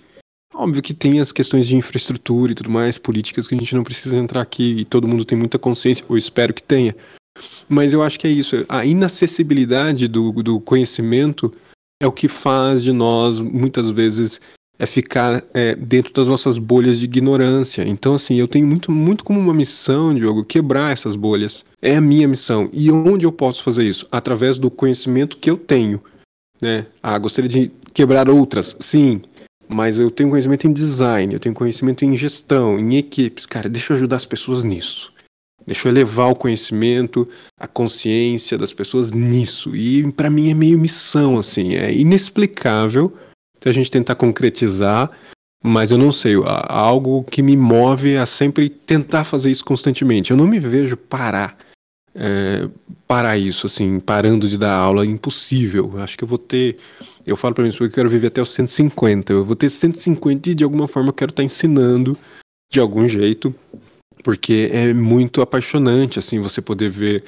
Óbvio 0.55 0.83
que 0.83 0.95
tem 0.95 1.21
as 1.21 1.33
questões 1.33 1.67
de 1.67 1.77
infraestrutura 1.77 2.53
e 2.53 2.55
tudo 2.55 2.71
mais, 2.71 2.99
políticas 2.99 3.49
que 3.49 3.55
a 3.55 3.59
gente 3.59 3.75
não 3.75 3.85
precisa 3.85 4.17
entrar 4.17 4.41
aqui 4.41 4.81
e 4.81 4.85
todo 4.85 5.09
mundo 5.09 5.25
tem 5.25 5.37
muita 5.37 5.59
consciência, 5.59 6.05
ou 6.09 6.17
espero 6.17 6.55
que 6.55 6.63
tenha. 6.63 6.95
Mas 7.69 7.93
eu 7.93 8.03
acho 8.03 8.19
que 8.19 8.27
é 8.27 8.31
isso. 8.31 8.65
A 8.69 8.85
inacessibilidade 8.85 10.09
do, 10.09 10.33
do 10.43 10.61
conhecimento 10.61 11.53
é 12.01 12.07
o 12.07 12.13
que 12.13 12.29
faz 12.29 12.83
de 12.83 12.93
nós, 12.93 13.41
muitas 13.41 13.91
vezes, 13.91 14.41
é 14.79 14.87
ficar 14.87 15.43
é, 15.55 15.75
dentro 15.75 16.13
das 16.13 16.27
nossas 16.27 16.59
bolhas 16.59 16.99
de 16.99 17.05
ignorância. 17.05 17.83
Então, 17.87 18.15
assim, 18.15 18.37
eu 18.37 18.47
tenho 18.47 18.67
muito, 18.67 18.93
muito 18.93 19.25
como 19.25 19.41
uma 19.41 19.55
missão, 19.55 20.15
Diogo, 20.15 20.45
quebrar 20.45 20.93
essas 20.93 21.17
bolhas. 21.17 21.65
É 21.81 21.97
a 21.97 22.01
minha 22.01 22.29
missão. 22.29 22.69
E 22.73 22.91
onde 22.91 23.25
eu 23.25 23.33
posso 23.33 23.63
fazer 23.63 23.85
isso? 23.85 24.07
Através 24.11 24.59
do 24.59 24.71
conhecimento 24.71 25.39
que 25.39 25.51
eu 25.51 25.57
tenho. 25.57 26.01
Né? 26.61 26.87
Ah, 27.03 27.19
gostaria 27.19 27.49
de 27.49 27.71
quebrar 27.93 28.29
outras? 28.29 28.77
Sim. 28.79 29.23
Mas 29.69 29.99
eu 29.99 30.11
tenho 30.11 30.31
conhecimento 30.31 30.67
em 30.67 30.73
design, 30.73 31.35
eu 31.35 31.41
tenho 31.41 31.55
conhecimento 31.55 32.05
em 32.05 32.17
gestão, 32.17 32.79
em 32.79 32.97
equipes. 32.97 33.47
Cara, 33.47 33.69
deixa 33.69 33.93
eu 33.93 33.97
ajudar 33.97 34.17
as 34.17 34.25
pessoas 34.25 34.63
nisso. 34.63 35.13
Deixa 35.67 35.89
eu 35.89 35.93
elevar 35.93 36.31
o 36.31 36.37
conhecimento, 36.37 37.29
a 37.59 37.67
consciência 37.67 38.57
das 38.57 38.73
pessoas 38.73 39.11
nisso. 39.11 39.75
E 39.75 40.11
para 40.13 40.31
mim 40.31 40.51
é 40.51 40.55
meio 40.55 40.79
missão, 40.79 41.39
assim. 41.39 41.75
É 41.75 41.93
inexplicável 41.93 43.13
se 43.61 43.69
a 43.69 43.73
gente 43.73 43.91
tentar 43.91 44.15
concretizar, 44.15 45.11
mas 45.65 45.91
eu 45.91 45.99
não 45.99 46.13
sei. 46.13 46.35
Algo 46.69 47.25
que 47.25 47.43
me 47.43 47.57
move 47.57 48.17
a 48.17 48.25
sempre 48.25 48.71
tentar 48.71 49.25
fazer 49.25 49.51
isso 49.51 49.65
constantemente. 49.65 50.31
Eu 50.31 50.37
não 50.37 50.47
me 50.47 50.61
vejo 50.61 50.97
parar. 50.97 51.59
É, 52.15 52.69
parar 53.07 53.37
isso, 53.37 53.67
assim, 53.67 53.99
parando 53.99 54.49
de 54.49 54.57
dar 54.57 54.75
aula, 54.75 55.05
impossível. 55.05 55.99
Acho 55.99 56.17
que 56.17 56.23
eu 56.23 56.29
vou 56.29 56.39
ter 56.39 56.79
eu 57.27 57.37
falo 57.37 57.55
para 57.55 57.65
mim 57.65 57.71
que 57.71 57.83
eu 57.83 57.91
quero 57.91 58.09
viver 58.09 58.29
até 58.29 58.41
os 58.41 58.51
150. 58.51 59.33
Eu 59.33 59.45
vou 59.45 59.57
ter 59.57 59.69
150 59.69 60.51
e 60.51 60.55
de 60.55 60.63
alguma 60.63 60.87
forma 60.87 61.09
eu 61.09 61.13
quero 61.13 61.31
estar 61.31 61.43
tá 61.43 61.45
ensinando 61.45 62.17
de 62.71 62.79
algum 62.79 63.09
jeito, 63.09 63.55
porque 64.23 64.71
é 64.73 64.95
muito 64.95 65.43
apaixonante, 65.43 66.19
assim, 66.19 66.39
você 66.41 66.63
poder 66.63 66.89
ver 66.89 67.25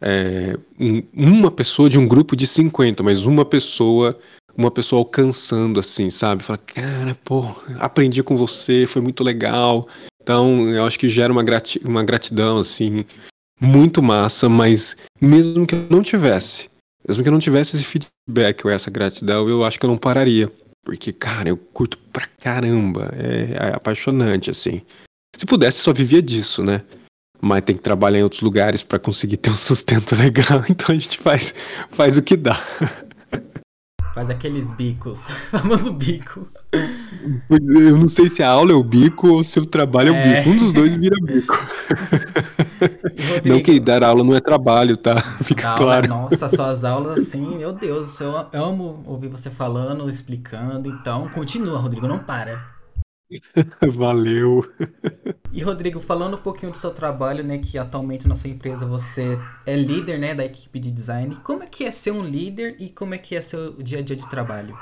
é, 0.00 0.56
um, 0.78 1.02
uma 1.12 1.50
pessoa 1.50 1.90
de 1.90 1.98
um 1.98 2.06
grupo 2.06 2.36
de 2.36 2.46
50, 2.46 3.02
mas 3.02 3.26
uma 3.26 3.44
pessoa, 3.44 4.18
uma 4.56 4.70
pessoa 4.70 5.00
alcançando, 5.00 5.80
assim, 5.80 6.10
sabe? 6.10 6.44
Fala, 6.44 6.58
cara, 6.58 7.18
pô, 7.24 7.44
aprendi 7.78 8.22
com 8.22 8.36
você, 8.36 8.86
foi 8.86 9.02
muito 9.02 9.24
legal. 9.24 9.88
Então, 10.22 10.68
eu 10.68 10.84
acho 10.84 10.98
que 10.98 11.08
gera 11.08 11.32
uma, 11.32 11.44
uma 11.84 12.04
gratidão, 12.04 12.58
assim, 12.58 13.04
muito 13.60 14.02
massa, 14.02 14.48
mas 14.48 14.96
mesmo 15.20 15.66
que 15.66 15.74
eu 15.74 15.86
não 15.90 16.02
tivesse, 16.02 16.69
mesmo 17.10 17.24
que 17.24 17.28
eu 17.28 17.32
não 17.32 17.40
tivesse 17.40 17.74
esse 17.74 17.84
feedback 17.84 18.64
ou 18.64 18.70
essa 18.70 18.88
gratidão, 18.88 19.48
eu 19.48 19.64
acho 19.64 19.80
que 19.80 19.84
eu 19.84 19.90
não 19.90 19.98
pararia. 19.98 20.50
Porque, 20.84 21.12
cara, 21.12 21.48
eu 21.48 21.56
curto 21.56 21.98
pra 22.12 22.24
caramba. 22.40 23.12
É, 23.16 23.70
é 23.70 23.74
apaixonante, 23.74 24.48
assim. 24.48 24.82
Se 25.36 25.44
pudesse, 25.44 25.80
só 25.80 25.92
vivia 25.92 26.22
disso, 26.22 26.62
né? 26.62 26.82
Mas 27.40 27.62
tem 27.62 27.76
que 27.76 27.82
trabalhar 27.82 28.20
em 28.20 28.22
outros 28.22 28.42
lugares 28.42 28.84
para 28.84 28.98
conseguir 28.98 29.38
ter 29.38 29.50
um 29.50 29.56
sustento 29.56 30.14
legal. 30.16 30.64
Então 30.70 30.94
a 30.94 30.98
gente 30.98 31.18
faz, 31.18 31.52
faz 31.90 32.16
o 32.16 32.22
que 32.22 32.36
dá. 32.36 32.64
Faz 34.20 34.28
aqueles 34.28 34.70
bicos. 34.70 35.20
Famoso 35.50 35.94
bico. 35.94 36.46
Eu 37.50 37.96
não 37.96 38.06
sei 38.06 38.28
se 38.28 38.42
a 38.42 38.50
aula 38.50 38.72
é 38.72 38.74
o 38.74 38.84
bico 38.84 39.28
ou 39.28 39.42
se 39.42 39.58
o 39.58 39.64
trabalho 39.64 40.12
é, 40.12 40.18
é 40.18 40.20
o 40.20 40.44
bico. 40.44 40.50
Um 40.50 40.58
dos 40.58 40.72
dois 40.74 40.92
vira 40.92 41.16
bico. 41.24 41.58
Não 43.46 43.62
que 43.62 43.80
dar 43.80 44.04
aula 44.04 44.22
não 44.22 44.34
é 44.34 44.40
trabalho, 44.40 44.98
tá? 44.98 45.22
Fica 45.42 45.74
claro. 45.74 46.12
Aula, 46.12 46.28
nossa, 46.28 46.50
suas 46.50 46.84
aulas, 46.84 47.16
assim, 47.16 47.56
meu 47.56 47.72
Deus, 47.72 48.20
eu 48.20 48.46
amo 48.52 49.02
ouvir 49.06 49.28
você 49.28 49.48
falando, 49.48 50.06
explicando. 50.06 50.90
Então, 50.90 51.26
continua, 51.30 51.78
Rodrigo, 51.78 52.06
não 52.06 52.18
para. 52.18 52.62
Valeu. 53.92 54.64
E 55.52 55.62
Rodrigo, 55.62 56.00
falando 56.00 56.36
um 56.36 56.40
pouquinho 56.40 56.72
do 56.72 56.78
seu 56.78 56.90
trabalho, 56.90 57.44
né, 57.44 57.58
que 57.58 57.78
atualmente 57.78 58.26
na 58.26 58.36
sua 58.36 58.50
empresa 58.50 58.84
você 58.86 59.38
é 59.66 59.76
líder, 59.76 60.18
né, 60.18 60.34
da 60.34 60.44
equipe 60.44 60.78
de 60.78 60.90
design. 60.90 61.36
Como 61.44 61.62
é 61.62 61.66
que 61.66 61.84
é 61.84 61.90
ser 61.90 62.10
um 62.10 62.24
líder 62.24 62.76
e 62.78 62.88
como 62.88 63.14
é 63.14 63.18
que 63.18 63.34
é 63.36 63.40
seu 63.40 63.72
dia 63.74 63.98
a 63.98 64.02
dia 64.02 64.16
de 64.16 64.28
trabalho? 64.28 64.76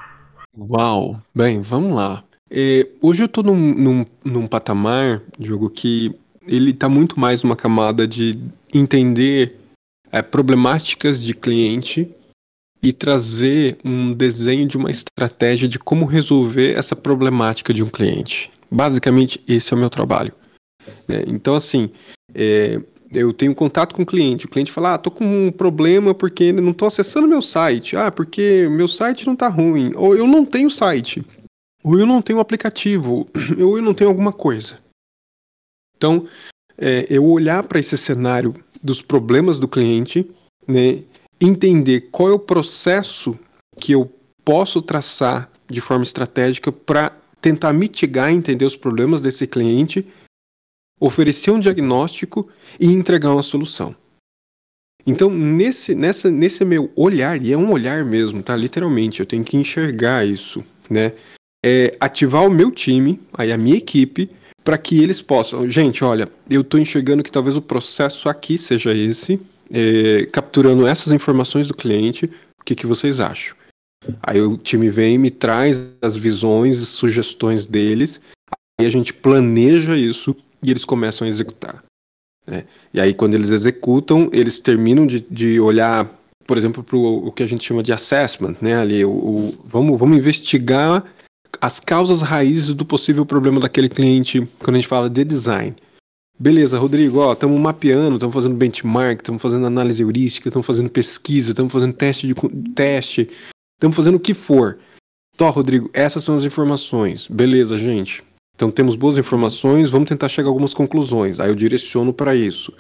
Uau, 0.56 1.20
bem, 1.34 1.62
vamos 1.62 1.94
lá. 1.94 2.24
É, 2.50 2.87
hoje 3.02 3.22
eu 3.22 3.28
tô 3.28 3.42
num, 3.42 3.74
num, 3.74 4.06
num 4.24 4.46
patamar, 4.46 5.22
jogo 5.38 5.68
que 5.68 6.14
ele 6.46 6.70
está 6.70 6.88
muito 6.88 7.20
mais 7.20 7.42
numa 7.42 7.54
camada 7.54 8.08
de 8.08 8.38
entender 8.72 9.56
é, 10.11 10.22
problemáticas 10.22 11.22
de 11.22 11.34
cliente 11.34 12.11
e 12.82 12.92
trazer 12.92 13.78
um 13.84 14.12
desenho 14.12 14.66
de 14.66 14.76
uma 14.76 14.90
estratégia 14.90 15.68
de 15.68 15.78
como 15.78 16.04
resolver 16.04 16.78
essa 16.78 16.94
problemática 16.94 17.74
de 17.74 17.82
um 17.82 17.88
cliente. 17.88 18.50
Basicamente, 18.70 19.42
esse 19.48 19.72
é 19.72 19.76
o 19.76 19.80
meu 19.80 19.90
trabalho. 19.90 20.32
É, 21.08 21.24
então, 21.26 21.56
assim, 21.56 21.90
é, 22.34 22.80
eu 23.12 23.32
tenho 23.32 23.54
contato 23.54 23.94
com 23.94 24.02
o 24.02 24.06
cliente. 24.06 24.46
O 24.46 24.48
cliente 24.48 24.72
fala: 24.72 24.94
Ah, 24.94 24.98
tô 24.98 25.10
com 25.10 25.24
um 25.24 25.50
problema 25.50 26.14
porque 26.14 26.52
não 26.52 26.70
estou 26.70 26.88
acessando 26.88 27.26
meu 27.26 27.42
site. 27.42 27.96
Ah, 27.96 28.10
porque 28.10 28.68
meu 28.70 28.88
site 28.88 29.26
não 29.26 29.34
está 29.34 29.48
ruim. 29.48 29.92
Ou 29.96 30.16
eu 30.16 30.26
não 30.26 30.44
tenho 30.44 30.70
site. 30.70 31.24
Ou 31.82 31.98
eu 31.98 32.06
não 32.06 32.20
tenho 32.20 32.40
aplicativo. 32.40 33.28
Ou 33.58 33.78
eu 33.78 33.82
não 33.82 33.94
tenho 33.94 34.10
alguma 34.10 34.32
coisa. 34.32 34.78
Então, 35.96 36.26
é, 36.76 37.06
eu 37.10 37.24
olhar 37.24 37.62
para 37.64 37.80
esse 37.80 37.96
cenário 37.96 38.54
dos 38.82 39.02
problemas 39.02 39.58
do 39.58 39.66
cliente, 39.66 40.30
né, 40.66 41.02
entender 41.40 42.09
qual 42.11 42.31
é 42.31 42.33
o 42.33 42.38
processo 42.38 43.38
que 43.79 43.92
eu 43.92 44.12
posso 44.44 44.83
traçar 44.83 45.51
de 45.68 45.81
forma 45.81 46.05
estratégica 46.05 46.72
para 46.72 47.16
tentar 47.40 47.72
mitigar, 47.72 48.33
entender 48.33 48.64
os 48.64 48.74
problemas 48.74 49.20
desse 49.20 49.46
cliente, 49.46 50.07
oferecer 51.01 51.51
um 51.51 51.61
diagnóstico 51.61 52.48
e 52.81 52.87
entregar 52.87 53.33
uma 53.33 53.42
solução. 53.42 53.94
Então, 55.07 55.31
nesse, 55.31 55.94
nessa, 55.94 56.31
nesse 56.31 56.64
meu 56.64 56.90
olhar, 56.96 57.42
e 57.42 57.53
é 57.53 57.57
um 57.57 57.70
olhar 57.72 58.05
mesmo, 58.05 58.42
tá? 58.42 58.55
Literalmente, 58.57 59.20
eu 59.20 59.27
tenho 59.27 59.44
que 59.44 59.57
enxergar 59.57 60.27
isso, 60.27 60.64
né? 60.90 61.12
É 61.64 61.96
ativar 61.98 62.46
o 62.46 62.51
meu 62.51 62.70
time, 62.70 63.20
aí 63.33 63.53
a 63.53 63.59
minha 63.59 63.77
equipe, 63.77 64.29
para 64.62 64.77
que 64.77 65.01
eles 65.01 65.22
possam. 65.22 65.68
Gente, 65.70 66.05
olha, 66.05 66.31
eu 66.51 66.61
estou 66.61 66.79
enxergando 66.79 67.22
que 67.22 67.33
talvez 67.33 67.57
o 67.57 67.62
processo 67.62 68.29
aqui 68.29 68.59
seja 68.59 68.94
esse, 68.94 69.40
é, 69.70 70.26
capturando 70.26 70.87
essas 70.87 71.12
informações 71.12 71.66
do 71.68 71.74
cliente, 71.74 72.26
o 72.61 72.64
que, 72.64 72.74
que 72.74 72.87
vocês 72.87 73.20
acham? 73.20 73.57
Aí 74.22 74.40
o 74.40 74.57
time 74.57 74.90
vem 74.90 75.14
e 75.14 75.18
me 75.18 75.31
traz 75.31 75.96
as 76.00 76.16
visões 76.16 76.78
e 76.78 76.87
sugestões 76.87 77.66
deles, 77.66 78.20
aí 78.81 78.87
a 78.87 78.90
gente 78.90 79.12
planeja 79.12 79.96
isso 79.96 80.35
e 80.62 80.70
eles 80.70 80.85
começam 80.85 81.26
a 81.26 81.28
executar. 81.28 81.85
Né? 82.46 82.64
E 82.94 83.00
aí, 83.00 83.12
quando 83.12 83.35
eles 83.35 83.50
executam, 83.50 84.31
eles 84.33 84.61
terminam 84.61 85.07
de, 85.07 85.20
de 85.20 85.61
olhar, 85.61 86.09
por 86.46 86.57
exemplo, 86.57 86.83
para 86.83 86.96
o 86.96 87.31
que 87.31 87.42
a 87.42 87.46
gente 87.46 87.64
chama 87.64 87.83
de 87.83 87.92
assessment, 87.92 88.57
né? 88.61 88.76
Ali, 88.76 89.04
o, 89.04 89.11
o, 89.11 89.59
vamos, 89.64 89.98
vamos 89.98 90.16
investigar 90.16 91.04
as 91.61 91.78
causas 91.78 92.23
raízes 92.23 92.75
do 92.75 92.85
possível 92.85 93.27
problema 93.27 93.60
daquele 93.60 93.88
cliente 93.88 94.46
quando 94.58 94.77
a 94.77 94.79
gente 94.79 94.88
fala 94.88 95.10
de 95.10 95.25
design. 95.25 95.75
Beleza, 96.40 96.78
Rodrigo, 96.78 97.18
ó, 97.18 97.32
estamos 97.32 97.58
mapeando, 97.58 98.14
estamos 98.14 98.32
fazendo 98.32 98.54
benchmark, 98.54 99.22
estamos 99.22 99.42
fazendo 99.42 99.66
análise 99.66 100.00
heurística, 100.04 100.48
estamos 100.48 100.64
fazendo 100.64 100.88
pesquisa, 100.88 101.50
estamos 101.50 101.72
fazendo 101.72 101.92
teste 101.92 102.28
de 102.28 102.34
teste, 102.76 103.28
estamos 103.76 103.96
fazendo 103.96 104.14
o 104.14 104.20
que 104.20 104.34
for. 104.34 104.78
Tó, 105.36 105.50
Rodrigo, 105.50 105.90
essas 105.92 106.22
são 106.22 106.36
as 106.36 106.44
informações. 106.44 107.26
Beleza, 107.26 107.76
gente. 107.76 108.22
Então 108.54 108.70
temos 108.70 108.94
boas 108.94 109.18
informações, 109.18 109.90
vamos 109.90 110.08
tentar 110.08 110.28
chegar 110.28 110.46
a 110.46 110.50
algumas 110.50 110.72
conclusões. 110.72 111.40
Aí 111.40 111.48
eu 111.48 111.56
direciono 111.56 112.12
para 112.12 112.36
isso. 112.36 112.72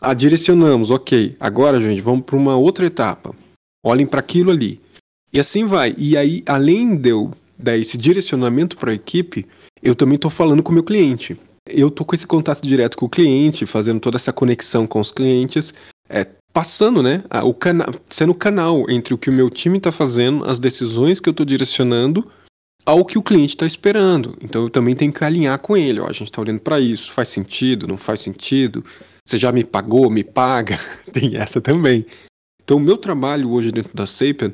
Ah, 0.00 0.12
direcionamos, 0.12 0.90
ok. 0.90 1.36
Agora, 1.38 1.80
gente, 1.80 2.00
vamos 2.00 2.24
para 2.24 2.36
uma 2.36 2.56
outra 2.56 2.84
etapa. 2.86 3.32
Olhem 3.84 4.06
para 4.06 4.18
aquilo 4.18 4.50
ali. 4.50 4.80
E 5.32 5.38
assim 5.38 5.66
vai. 5.66 5.94
E 5.96 6.16
aí, 6.16 6.42
além 6.46 6.96
de 6.96 7.10
eu 7.10 7.32
dar 7.56 7.76
esse 7.76 7.96
direcionamento 7.96 8.76
para 8.76 8.90
a 8.90 8.94
equipe, 8.94 9.46
eu 9.80 9.94
também 9.94 10.16
estou 10.16 10.30
falando 10.30 10.64
com 10.64 10.72
o 10.72 10.74
meu 10.74 10.82
cliente 10.82 11.38
eu 11.68 11.90
tô 11.90 12.04
com 12.04 12.14
esse 12.14 12.26
contato 12.26 12.62
direto 12.62 12.96
com 12.96 13.06
o 13.06 13.10
cliente, 13.10 13.66
fazendo 13.66 14.00
toda 14.00 14.16
essa 14.16 14.32
conexão 14.32 14.86
com 14.86 15.00
os 15.00 15.10
clientes, 15.12 15.72
é, 16.08 16.26
passando, 16.52 17.02
né, 17.02 17.22
o 17.44 17.54
canal, 17.54 17.88
sendo 18.08 18.32
o 18.32 18.34
canal 18.34 18.90
entre 18.90 19.14
o 19.14 19.18
que 19.18 19.30
o 19.30 19.32
meu 19.32 19.50
time 19.50 19.78
está 19.78 19.92
fazendo, 19.92 20.44
as 20.44 20.58
decisões 20.58 21.20
que 21.20 21.28
eu 21.28 21.32
estou 21.32 21.46
direcionando, 21.46 22.28
ao 22.88 23.04
que 23.04 23.18
o 23.18 23.22
cliente 23.22 23.54
está 23.54 23.66
esperando. 23.66 24.34
Então 24.40 24.62
eu 24.62 24.70
também 24.70 24.96
tenho 24.96 25.12
que 25.12 25.22
alinhar 25.22 25.58
com 25.58 25.76
ele. 25.76 26.00
Ó, 26.00 26.06
a 26.06 26.12
gente 26.12 26.30
está 26.30 26.40
olhando 26.40 26.60
para 26.60 26.80
isso, 26.80 27.12
faz 27.12 27.28
sentido, 27.28 27.86
não 27.86 27.98
faz 27.98 28.20
sentido? 28.20 28.82
Você 29.26 29.36
já 29.36 29.52
me 29.52 29.62
pagou, 29.62 30.08
me 30.08 30.24
paga? 30.24 30.80
Tem 31.12 31.36
essa 31.36 31.60
também. 31.60 32.06
Então 32.62 32.78
o 32.78 32.80
meu 32.80 32.96
trabalho 32.96 33.50
hoje 33.50 33.70
dentro 33.70 33.94
da 33.94 34.06
Sapien 34.06 34.52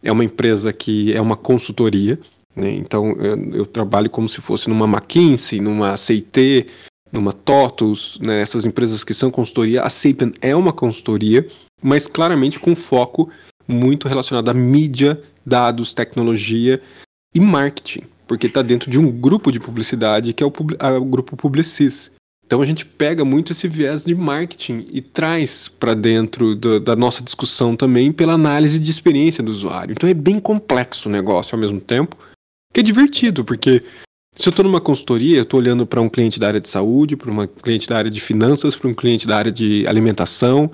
é 0.00 0.12
uma 0.12 0.24
empresa 0.24 0.72
que 0.72 1.12
é 1.12 1.20
uma 1.20 1.36
consultoria. 1.36 2.20
Né? 2.54 2.72
Então 2.72 3.12
eu, 3.12 3.54
eu, 3.54 3.66
trabalho 3.66 4.10
como 4.10 4.28
se 4.28 4.40
fosse 4.40 4.68
numa 4.68 4.86
McKinsey, 4.86 5.60
numa 5.60 5.96
CIT, 5.96 6.66
numa 7.10 7.32
TOTUS, 7.32 8.18
né? 8.24 8.40
essas 8.40 8.64
empresas 8.64 9.04
que 9.04 9.14
são 9.14 9.30
consultoria. 9.30 9.82
A 9.82 9.90
Sapien 9.90 10.32
é 10.40 10.54
uma 10.54 10.72
consultoria, 10.72 11.46
mas 11.82 12.06
claramente 12.06 12.58
com 12.58 12.74
foco 12.74 13.30
muito 13.66 14.08
relacionado 14.08 14.48
à 14.48 14.54
mídia, 14.54 15.22
dados, 15.44 15.94
tecnologia 15.94 16.80
e 17.34 17.40
marketing, 17.40 18.02
porque 18.26 18.46
está 18.46 18.62
dentro 18.62 18.90
de 18.90 18.98
um 18.98 19.10
grupo 19.10 19.50
de 19.50 19.60
publicidade 19.60 20.32
que 20.32 20.42
é 20.42 20.46
o, 20.46 20.50
o 20.50 21.04
grupo 21.04 21.36
Publicis. 21.36 22.10
Então 22.44 22.60
a 22.60 22.66
gente 22.66 22.84
pega 22.84 23.24
muito 23.24 23.52
esse 23.52 23.66
viés 23.66 24.04
de 24.04 24.14
marketing 24.14 24.86
e 24.90 25.00
traz 25.00 25.68
para 25.68 25.94
dentro 25.94 26.54
do, 26.54 26.78
da 26.78 26.94
nossa 26.94 27.22
discussão 27.22 27.74
também 27.74 28.12
pela 28.12 28.34
análise 28.34 28.78
de 28.78 28.90
experiência 28.90 29.42
do 29.42 29.50
usuário. 29.50 29.92
Então 29.92 30.08
é 30.08 30.12
bem 30.12 30.38
complexo 30.38 31.08
o 31.08 31.12
negócio 31.12 31.54
ao 31.54 31.60
mesmo 31.60 31.80
tempo, 31.80 32.14
que 32.72 32.80
é 32.80 32.82
divertido, 32.82 33.44
porque 33.44 33.82
se 34.34 34.48
eu 34.48 34.50
estou 34.50 34.64
numa 34.64 34.80
consultoria, 34.80 35.36
eu 35.36 35.42
estou 35.42 35.60
olhando 35.60 35.86
para 35.86 36.00
um 36.00 36.08
cliente 36.08 36.40
da 36.40 36.48
área 36.48 36.60
de 36.60 36.68
saúde, 36.68 37.16
para 37.16 37.30
um 37.30 37.46
cliente 37.46 37.86
da 37.86 37.98
área 37.98 38.10
de 38.10 38.20
finanças, 38.20 38.74
para 38.74 38.88
um 38.88 38.94
cliente 38.94 39.26
da 39.26 39.36
área 39.36 39.52
de 39.52 39.86
alimentação, 39.86 40.70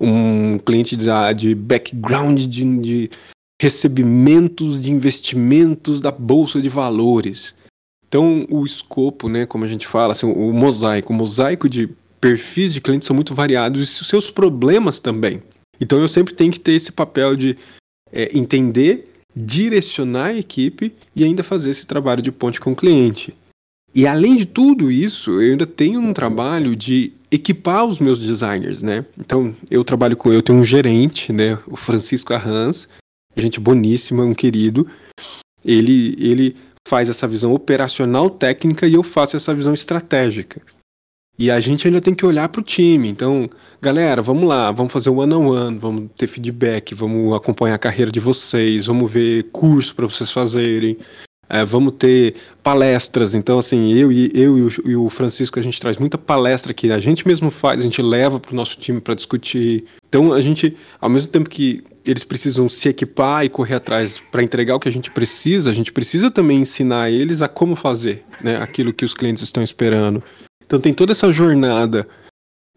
um 0.00 0.58
cliente 0.58 0.96
da, 0.96 1.32
de 1.32 1.54
background 1.54 2.40
de, 2.40 2.80
de 2.80 3.10
recebimentos 3.60 4.80
de 4.80 4.90
investimentos 4.90 6.00
da 6.00 6.10
bolsa 6.10 6.60
de 6.60 6.68
valores. 6.68 7.54
Então, 8.08 8.46
o 8.50 8.64
escopo, 8.64 9.28
né, 9.28 9.46
como 9.46 9.64
a 9.64 9.68
gente 9.68 9.86
fala, 9.86 10.12
assim, 10.12 10.26
o 10.26 10.52
mosaico, 10.52 11.12
o 11.12 11.16
mosaico 11.16 11.68
de 11.68 11.88
perfis 12.20 12.72
de 12.72 12.80
clientes 12.80 13.06
são 13.06 13.14
muito 13.14 13.34
variados 13.34 13.80
e 13.80 13.84
os 13.84 14.08
seus 14.08 14.30
problemas 14.30 15.00
também. 15.00 15.42
Então, 15.80 16.00
eu 16.00 16.08
sempre 16.08 16.34
tenho 16.34 16.52
que 16.52 16.60
ter 16.60 16.72
esse 16.72 16.92
papel 16.92 17.36
de 17.36 17.58
é, 18.10 18.36
entender 18.36 19.11
direcionar 19.34 20.26
a 20.26 20.38
equipe 20.38 20.94
e 21.14 21.24
ainda 21.24 21.42
fazer 21.42 21.70
esse 21.70 21.86
trabalho 21.86 22.22
de 22.22 22.32
ponte 22.32 22.60
com 22.60 22.72
o 22.72 22.76
cliente. 22.76 23.34
E 23.94 24.06
além 24.06 24.36
de 24.36 24.46
tudo 24.46 24.90
isso, 24.90 25.40
eu 25.40 25.52
ainda 25.52 25.66
tenho 25.66 26.00
um 26.00 26.12
trabalho 26.12 26.74
de 26.74 27.12
equipar 27.30 27.84
os 27.84 27.98
meus 27.98 28.20
designers, 28.20 28.82
né? 28.82 29.04
Então, 29.18 29.54
eu 29.70 29.84
trabalho 29.84 30.16
com 30.16 30.32
eu 30.32 30.42
tenho 30.42 30.58
um 30.58 30.64
gerente, 30.64 31.32
né, 31.32 31.58
o 31.66 31.76
Francisco 31.76 32.32
Arranz, 32.32 32.88
gente 33.36 33.60
boníssima, 33.60 34.24
um 34.24 34.34
querido. 34.34 34.86
Ele 35.64 36.16
ele 36.18 36.56
faz 36.86 37.08
essa 37.08 37.28
visão 37.28 37.54
operacional 37.54 38.28
técnica 38.28 38.86
e 38.86 38.94
eu 38.94 39.02
faço 39.02 39.36
essa 39.36 39.54
visão 39.54 39.72
estratégica. 39.72 40.60
E 41.38 41.50
a 41.50 41.58
gente 41.60 41.86
ainda 41.86 42.00
tem 42.00 42.14
que 42.14 42.26
olhar 42.26 42.48
para 42.48 42.60
o 42.60 42.64
time. 42.64 43.08
Então, 43.08 43.48
galera, 43.80 44.22
vamos 44.22 44.46
lá, 44.46 44.70
vamos 44.70 44.92
fazer 44.92 45.10
o 45.10 45.16
one 45.16 45.34
on 45.34 45.46
one, 45.48 45.78
vamos 45.78 46.10
ter 46.16 46.26
feedback, 46.26 46.94
vamos 46.94 47.34
acompanhar 47.34 47.74
a 47.74 47.78
carreira 47.78 48.12
de 48.12 48.20
vocês, 48.20 48.86
vamos 48.86 49.10
ver 49.10 49.44
curso 49.50 49.94
para 49.94 50.06
vocês 50.06 50.30
fazerem, 50.30 50.98
é, 51.48 51.64
vamos 51.64 51.94
ter 51.98 52.34
palestras. 52.62 53.34
Então, 53.34 53.58
assim, 53.58 53.92
eu 53.92 54.12
e 54.12 54.30
eu 54.34 54.70
e 54.84 54.96
o, 54.96 55.10
Francisco 55.10 55.58
a 55.58 55.62
gente 55.62 55.80
traz 55.80 55.96
muita 55.96 56.16
palestra 56.16 56.72
que 56.72 56.90
a 56.90 56.98
gente 56.98 57.26
mesmo 57.26 57.50
faz, 57.50 57.80
a 57.80 57.82
gente 57.82 58.00
leva 58.00 58.38
para 58.38 58.52
o 58.52 58.56
nosso 58.56 58.78
time 58.78 59.00
para 59.00 59.14
discutir. 59.14 59.84
Então, 60.08 60.32
a 60.32 60.40
gente, 60.40 60.76
ao 61.00 61.10
mesmo 61.10 61.30
tempo 61.30 61.50
que 61.50 61.82
eles 62.04 62.24
precisam 62.24 62.68
se 62.68 62.88
equipar 62.88 63.44
e 63.44 63.48
correr 63.48 63.74
atrás 63.74 64.20
para 64.30 64.42
entregar 64.42 64.76
o 64.76 64.80
que 64.80 64.88
a 64.88 64.92
gente 64.92 65.10
precisa, 65.10 65.70
a 65.70 65.72
gente 65.72 65.92
precisa 65.92 66.30
também 66.30 66.60
ensinar 66.60 67.10
eles 67.10 67.42
a 67.42 67.48
como 67.48 67.76
fazer, 67.76 68.24
né, 68.42 68.56
aquilo 68.56 68.92
que 68.92 69.04
os 69.04 69.14
clientes 69.14 69.42
estão 69.42 69.62
esperando. 69.62 70.22
Então 70.72 70.80
tem 70.80 70.94
toda 70.94 71.12
essa 71.12 71.30
jornada 71.30 72.08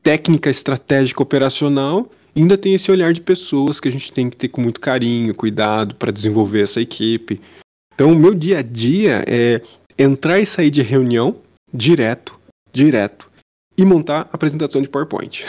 técnica, 0.04 0.50
estratégica, 0.50 1.24
operacional, 1.24 2.12
e 2.36 2.42
ainda 2.42 2.58
tem 2.58 2.74
esse 2.74 2.92
olhar 2.92 3.14
de 3.14 3.22
pessoas 3.22 3.80
que 3.80 3.88
a 3.88 3.92
gente 3.92 4.12
tem 4.12 4.30
que 4.30 4.36
ter 4.36 4.50
com 4.50 4.60
muito 4.60 4.82
carinho, 4.82 5.34
cuidado 5.34 5.96
para 5.96 6.12
desenvolver 6.12 6.64
essa 6.64 6.82
equipe. 6.82 7.40
Então 7.94 8.12
o 8.12 8.16
meu 8.16 8.36
dia 8.36 8.60
a 8.60 8.62
dia 8.62 9.24
é 9.26 9.62
entrar 9.98 10.42
e 10.42 10.46
sair 10.46 10.70
de 10.70 10.82
reunião 10.82 11.38
direto, 11.74 12.38
direto, 12.70 13.32
e 13.78 13.86
montar 13.86 14.28
apresentação 14.30 14.82
de 14.82 14.90
PowerPoint. 14.90 15.46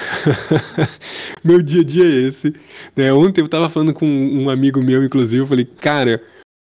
meu 1.42 1.60
dia 1.60 1.80
a 1.80 1.84
dia 1.84 2.04
é 2.04 2.28
esse. 2.28 2.54
Né? 2.94 3.12
Ontem 3.12 3.40
eu 3.40 3.46
estava 3.46 3.68
falando 3.68 3.92
com 3.92 4.06
um 4.06 4.48
amigo 4.48 4.80
meu, 4.80 5.02
inclusive, 5.02 5.42
eu 5.42 5.48
falei, 5.48 5.64
cara, 5.64 6.22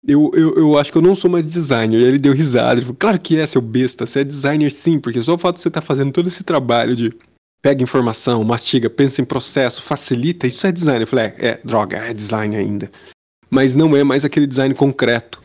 eu, 0.08 0.32
eu, 0.34 0.56
eu 0.56 0.78
acho 0.78 0.92
que 0.92 0.98
eu 0.98 1.02
não 1.02 1.16
sou 1.16 1.30
mais 1.30 1.46
designer. 1.46 2.02
Ele 2.02 2.18
deu 2.18 2.34
risada. 2.34 2.74
Ele 2.74 2.82
falou, 2.82 2.98
claro 2.98 3.20
que 3.20 3.38
é, 3.38 3.46
seu 3.46 3.62
besta. 3.62 4.06
Você 4.06 4.22
é 4.22 4.24
designer 4.24 4.72
sim, 4.72 5.00
porque 5.00 5.22
só 5.22 5.34
o 5.34 5.38
fato 5.38 5.56
de 5.56 5.62
você 5.62 5.68
estar 5.68 5.82
tá 5.82 5.86
fazendo 5.86 6.12
todo 6.12 6.28
esse 6.28 6.44
trabalho 6.44 6.96
de 6.96 7.14
pega 7.62 7.84
informação, 7.84 8.44
mastiga, 8.44 8.90
pensa 8.90 9.22
em 9.22 9.26
processo, 9.26 9.82
facilita, 9.82 10.48
isso 10.48 10.66
é 10.66 10.72
design. 10.72 11.02
Eu 11.02 11.08
falei, 11.08 11.26
é, 11.26 11.36
é 11.40 11.60
droga, 11.64 11.98
é 11.98 12.14
design 12.14 12.56
ainda. 12.56 12.90
Mas 13.50 13.76
não 13.76 13.96
é 13.96 14.04
mais 14.04 14.24
aquele 14.24 14.48
design 14.48 14.74
concreto, 14.74 15.42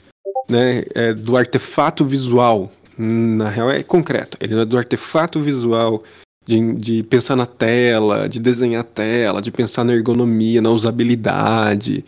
né? 0.49 0.85
É 0.95 1.13
do 1.13 1.37
artefato 1.37 2.05
visual. 2.05 2.71
Na 2.97 3.49
real 3.49 3.71
é 3.71 3.83
concreto. 3.83 4.39
Ele 4.41 4.61
é 4.61 4.65
do 4.65 4.79
artefato 4.79 5.41
visual, 5.41 6.05
de, 6.47 6.75
de 6.75 7.03
pensar 7.03 7.35
na 7.35 7.47
tela, 7.47 8.29
de 8.29 8.39
desenhar 8.39 8.83
a 8.83 8.85
tela, 8.85 9.43
de 9.43 9.51
pensar 9.51 9.83
na 9.83 9.95
ergonomia, 9.95 10.61
na 10.61 10.71
usabilidade. 10.71 12.05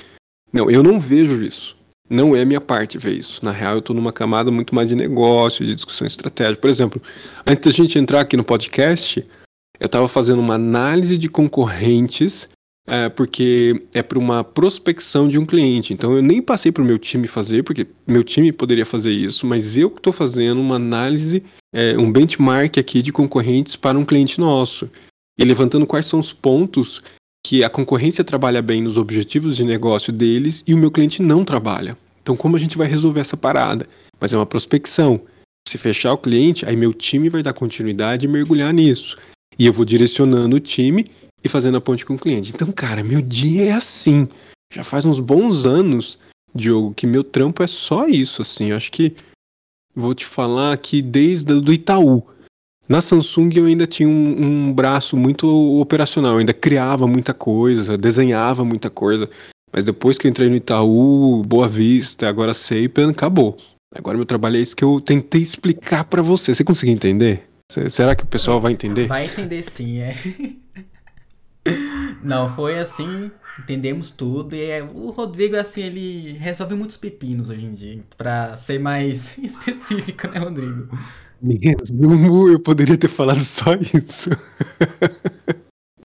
Não, 0.53 0.71
eu 0.71 0.83
não 0.83 1.01
vejo 1.01 1.43
isso. 1.43 1.76
Não 2.09 2.37
é 2.37 2.45
minha 2.45 2.61
parte 2.61 2.99
ver 2.99 3.19
isso. 3.19 3.45
Na 3.45 3.51
real, 3.51 3.75
eu 3.75 3.79
estou 3.81 3.95
numa 3.95 4.13
camada 4.13 4.51
muito 4.51 4.75
mais 4.75 4.89
de 4.89 4.95
negócio, 4.95 5.67
de 5.67 5.75
discussão 5.75 6.07
estratégica. 6.07 6.61
Por 6.61 6.71
exemplo, 6.71 7.03
antes 7.47 7.65
da 7.65 7.73
gente 7.73 7.99
entrar 7.99 8.21
aqui 8.21 8.37
no 8.37 8.45
podcast, 8.45 9.27
eu 9.81 9.87
estava 9.87 10.07
fazendo 10.09 10.41
uma 10.41 10.55
análise 10.55 11.19
de 11.19 11.29
concorrentes, 11.29 12.49
é, 12.87 13.09
porque 13.09 13.83
é 13.93 14.03
para 14.03 14.19
uma 14.19 14.45
prospecção 14.45 15.27
de 15.27 15.39
um 15.39 15.45
cliente. 15.45 15.93
Então, 15.93 16.15
eu 16.15 16.23
nem 16.23 16.41
passei 16.41 16.71
para 16.71 16.83
o 16.83 16.87
meu 16.87 16.99
time 16.99 17.27
fazer, 17.27 17.65
porque 17.65 17.87
meu 18.07 18.23
time 18.23 18.53
poderia 18.53 18.87
fazer 18.87 19.11
isso, 19.11 19.45
mas 19.45 19.77
eu 19.77 19.89
estou 19.89 20.13
fazendo 20.13 20.61
uma 20.61 20.77
análise, 20.77 21.43
é, 21.75 21.99
um 21.99 22.11
benchmark 22.11 22.79
aqui 22.79 23.03
de 23.03 23.13
concorrentes 23.13 23.75
para 23.75 23.99
um 23.99 24.05
cliente 24.05 24.39
nosso. 24.39 24.89
E 25.39 25.45
levantando 25.45 25.87
quais 25.87 26.07
são 26.07 26.21
os 26.21 26.33
pontos 26.33 27.03
que 27.49 27.63
a 27.63 27.71
concorrência 27.71 28.25
trabalha 28.25 28.61
bem 28.61 28.83
nos 28.83 28.99
objetivos 28.99 29.57
de 29.57 29.63
negócio 29.63 30.13
deles 30.13 30.65
e 30.67 30.75
o 30.75 30.77
meu 30.77 30.91
cliente 30.91 31.23
não 31.23 31.45
trabalha. 31.45 31.97
Então, 32.21 32.37
como 32.37 32.57
a 32.57 32.59
gente 32.59 32.77
vai 32.77 32.89
resolver 32.89 33.21
essa 33.21 33.37
parada? 33.37 33.87
Mas 34.21 34.33
é 34.33 34.37
uma 34.37 34.45
prospecção. 34.45 35.21
Se 35.69 35.79
fechar 35.79 36.13
o 36.13 36.19
cliente, 36.19 36.67
aí 36.67 36.75
meu 36.75 36.93
time 36.93 37.29
vai 37.29 37.45
dar 37.45 37.53
continuidade 37.53 38.27
e 38.27 38.29
mergulhar 38.29 38.75
nisso. 38.75 39.17
E 39.57 39.65
eu 39.65 39.73
vou 39.73 39.85
direcionando 39.85 40.57
o 40.57 40.61
time 40.61 41.07
e 41.45 41.49
fazendo 41.49 41.77
a 41.77 41.81
ponte 41.81 42.05
com 42.05 42.15
o 42.15 42.19
cliente. 42.19 42.51
Então, 42.53 42.73
cara, 42.73 43.05
meu 43.05 43.23
dia 43.23 43.67
é 43.67 43.73
assim. 43.73 44.29
Já 44.75 44.83
faz 44.83 45.05
uns 45.05 45.21
bons 45.21 45.65
anos, 45.65 46.19
Diogo, 46.53 46.95
que 46.95 47.07
meu 47.07 47.23
trampo 47.23 47.63
é 47.63 47.69
só 47.69 48.09
isso, 48.09 48.43
assim. 48.43 48.71
Eu 48.71 48.77
acho 48.77 48.91
que 48.91 49.15
vou 49.95 50.17
te 50.17 50.27
falar 50.27 50.77
que 50.79 51.01
desde 51.01 51.53
o 51.53 51.73
Itaú. 51.73 52.27
Na 52.89 53.01
Samsung 53.01 53.51
eu 53.57 53.67
ainda 53.67 53.87
tinha 53.87 54.09
um, 54.09 54.69
um, 54.69 54.73
braço 54.73 55.17
muito 55.17 55.49
operacional, 55.81 56.39
ainda 56.39 56.55
criava 56.55 57.07
muita 57.07 57.35
coisa, 57.35 57.99
desenhava 57.99 58.65
muita 58.65 58.89
coisa. 58.89 59.29
Mas 59.73 59.85
depois 59.85 60.17
que 60.17 60.27
eu 60.27 60.31
entrei 60.31 60.49
no 60.49 60.57
Itaú, 60.57 61.43
Boa 61.45 61.69
Vista, 61.69 62.29
agora 62.29 62.55
Sapien, 62.55 63.11
acabou. 63.11 63.59
Agora 63.95 64.17
meu 64.17 64.27
trabalho 64.27 64.57
é 64.57 64.61
isso 64.61 64.77
que 64.77 64.85
eu 64.85 65.01
tentei 65.01 65.43
explicar 65.43 66.05
para 66.05 66.23
você. 66.23 66.55
Você 66.55 66.63
conseguiu 66.63 66.95
entender? 66.95 67.49
Será 67.91 68.15
que 68.15 68.23
o 68.23 68.27
pessoal 68.27 68.61
vai 68.61 68.73
entender? 68.73 69.07
Vai 69.07 69.25
entender 69.27 69.63
sim, 69.63 69.99
é. 69.99 70.15
Não, 72.23 72.49
foi 72.55 72.79
assim, 72.79 73.31
entendemos 73.59 74.11
tudo. 74.11 74.55
E 74.55 74.65
é, 74.71 74.83
o 74.83 75.11
Rodrigo, 75.11 75.57
assim, 75.57 75.83
ele 75.83 76.33
resolve 76.35 76.75
muitos 76.75 76.97
pepinos 76.97 77.51
hoje 77.51 77.67
em 77.67 77.75
dia. 77.75 78.05
Pra 78.17 78.57
ser 78.57 78.79
mais 78.79 79.37
específico, 79.43 80.29
né, 80.29 80.39
Rodrigo? 80.39 80.89
Resumo, 81.43 82.49
eu 82.49 82.59
poderia 82.59 82.97
ter 82.97 83.09
falado 83.09 83.45
só 83.45 83.75
isso. 83.75 84.31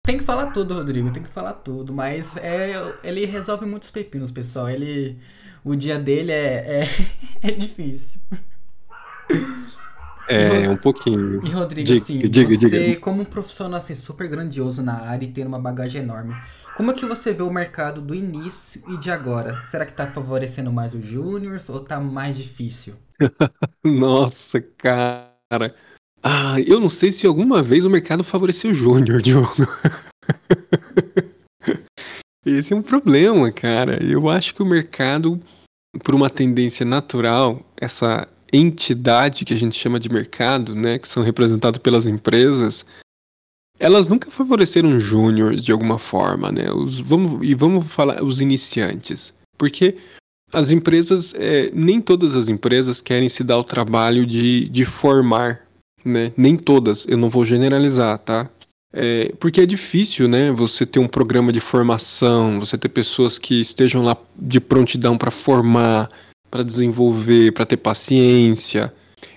Tem 0.08 0.18
que 0.18 0.24
falar 0.24 0.52
tudo, 0.52 0.74
Rodrigo, 0.74 1.12
tem 1.12 1.22
que 1.22 1.28
falar 1.28 1.52
tudo, 1.52 1.94
mas 1.94 2.38
é, 2.38 2.96
ele 3.04 3.26
resolve 3.26 3.66
muitos 3.66 3.92
pepinos, 3.92 4.32
pessoal. 4.32 4.70
Ele, 4.70 5.18
o 5.66 5.76
dia 5.76 6.00
dele 6.00 6.32
é, 6.32 6.86
é, 6.86 6.90
é 7.50 7.52
difícil. 7.52 8.22
É, 10.30 10.70
um 10.70 10.78
pouquinho. 10.78 11.46
E 11.46 11.50
Rodrigo, 11.50 11.88
diga, 11.88 12.02
assim, 12.02 12.20
diga, 12.20 12.56
você 12.58 12.70
diga. 12.70 13.02
como 13.02 13.24
um 13.24 13.26
profissional 13.26 13.78
assim, 13.78 13.96
super 13.96 14.30
grandioso 14.30 14.82
na 14.82 15.02
área 15.02 15.26
e 15.26 15.28
tendo 15.28 15.48
uma 15.48 15.60
bagagem 15.60 16.02
enorme, 16.02 16.34
como 16.78 16.92
é 16.92 16.94
que 16.94 17.06
você 17.06 17.34
vê 17.34 17.44
o 17.44 17.52
mercado 17.52 18.00
do 18.00 18.16
início 18.16 18.82
e 18.88 18.98
de 18.98 19.12
agora? 19.12 19.62
Será 19.66 19.86
que 19.86 19.92
tá 19.92 20.08
favorecendo 20.08 20.72
mais 20.72 20.94
os 20.94 21.06
júniors 21.06 21.68
ou 21.68 21.82
tá 21.82 22.00
mais 22.00 22.38
difícil? 22.38 22.96
Nossa, 23.84 24.61
cara. 24.61 25.76
Ah, 26.22 26.59
eu 26.65 26.80
não 26.80 26.89
sei 26.89 27.11
se 27.11 27.26
alguma 27.28 27.61
vez 27.61 27.86
o 27.86 27.89
mercado 27.89 28.24
favoreceu 28.24 28.72
o 28.72 28.74
Júnior, 28.74 29.22
Diogo. 29.24 29.68
Esse 32.45 32.74
é 32.74 32.76
um 32.76 32.82
problema, 32.82 33.51
cara. 33.51 34.03
Eu 34.03 34.30
acho 34.30 34.53
que 34.55 34.63
o 34.63 34.65
mercado, 34.65 35.41
por 36.03 36.15
uma 36.15 36.30
tendência 36.30 36.86
natural, 36.86 37.61
essa 37.76 38.28
entidade 38.51 39.45
que 39.45 39.53
a 39.53 39.57
gente 39.57 39.78
chama 39.78 39.99
de 39.99 40.09
mercado, 40.09 40.74
né, 40.74 40.97
que 40.97 41.07
são 41.07 41.22
representados 41.22 41.80
pelas 41.80 42.07
empresas, 42.07 42.86
elas 43.80 44.07
nunca 44.07 44.32
favoreceram 44.32 44.99
júniores 44.99 45.63
de 45.63 45.72
alguma 45.72 45.99
forma, 45.99 46.51
né? 46.51 46.72
Os, 46.72 46.99
vamos, 46.99 47.47
e 47.47 47.53
vamos 47.53 47.86
falar 47.86 48.24
os 48.24 48.41
iniciantes. 48.41 49.34
Porque 49.57 49.97
as 50.54 50.72
empresas, 50.72 51.34
é, 51.38 51.70
nem 51.74 52.00
todas 52.00 52.36
as 52.36 52.48
empresas 52.48 53.02
querem 53.02 53.30
se 53.30 53.43
dar 53.43 53.58
o 53.58 53.64
trabalho 53.64 54.26
de, 54.26 54.70
de 54.70 54.86
formar, 54.86 55.62
né? 56.04 56.32
Nem 56.38 56.56
todas, 56.56 57.06
eu 57.08 57.18
não 57.18 57.30
vou 57.30 57.45
generalizar, 57.45 58.18
tá? 58.20 58.50
É, 58.93 59.34
porque 59.39 59.62
é 59.62 59.66
difícil, 59.66 60.28
né? 60.28 60.52
Você 60.52 60.86
ter 60.86 61.00
um 61.00 61.08
programa 61.08 61.52
de 61.52 61.60
formação, 61.60 62.60
você 62.60 62.78
ter 62.78 62.89
pessoas 62.89 63.38
que 63.38 63.60
estejam 63.60 64.04
lá 64.04 64.16
de 64.36 64.60
prontidão 64.60 65.18
para 65.18 65.32
formar, 65.32 66.10
para 66.50 66.64
desenvolver, 66.64 67.52
para 67.52 67.66
ter 67.66 67.78
paciência. 67.78 68.93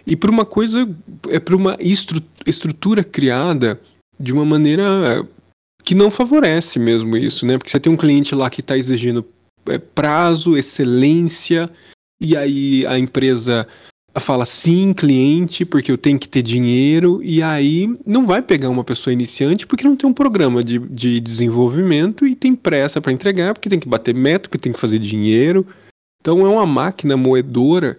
E 0.07 0.15
por 0.15 0.31
uma 0.31 0.45
coisa, 0.45 0.89
é 1.29 1.41
por 1.41 1.55
uma 1.55 1.77
estru 1.81 2.23
estrutura 2.47 3.03
criada 3.03 3.81
de 4.19 4.33
uma 4.33 4.45
maneira 4.45 5.27
que 5.83 5.95
não 5.95 6.11
favorece 6.11 6.79
mesmo 6.79 7.17
isso, 7.17 7.45
né? 7.45 7.59
Porque 7.59 7.71
você 7.71 7.81
tem 7.81 7.93
um 7.93 7.97
cliente 7.97 8.35
lá 8.35 8.49
que 8.49 8.61
está 8.61 8.77
exigindo 8.77 9.25
prazo, 9.79 10.57
excelência, 10.57 11.71
e 12.21 12.37
aí 12.37 12.87
a 12.87 12.99
empresa 12.99 13.67
fala 14.19 14.45
sim, 14.45 14.93
cliente, 14.93 15.65
porque 15.65 15.93
eu 15.93 15.99
tenho 15.99 16.19
que 16.19 16.29
ter 16.29 16.43
dinheiro, 16.43 17.21
e 17.23 17.43
aí 17.43 17.89
não 18.05 18.27
vai 18.27 18.43
pegar 18.43 18.69
uma 18.69 18.83
pessoa 18.83 19.13
iniciante 19.13 19.67
porque 19.67 19.85
não 19.85 19.95
tem 19.95 20.09
um 20.09 20.15
programa 20.15 20.65
de, 20.65 20.79
de 20.79 21.21
desenvolvimento 21.21 22.27
e 22.27 22.35
tem 22.35 22.57
pressa 22.57 23.01
para 23.01 23.13
entregar, 23.13 23.55
porque 23.55 23.69
tem 23.69 23.79
que 23.79 23.89
bater 23.89 24.15
meta, 24.15 24.49
porque 24.49 24.63
tem 24.63 24.73
que 24.73 24.81
fazer 24.81 24.99
dinheiro. 24.99 25.67
Então 26.21 26.45
é 26.45 26.49
uma 26.49 26.67
máquina 26.67 27.17
moedora 27.17 27.97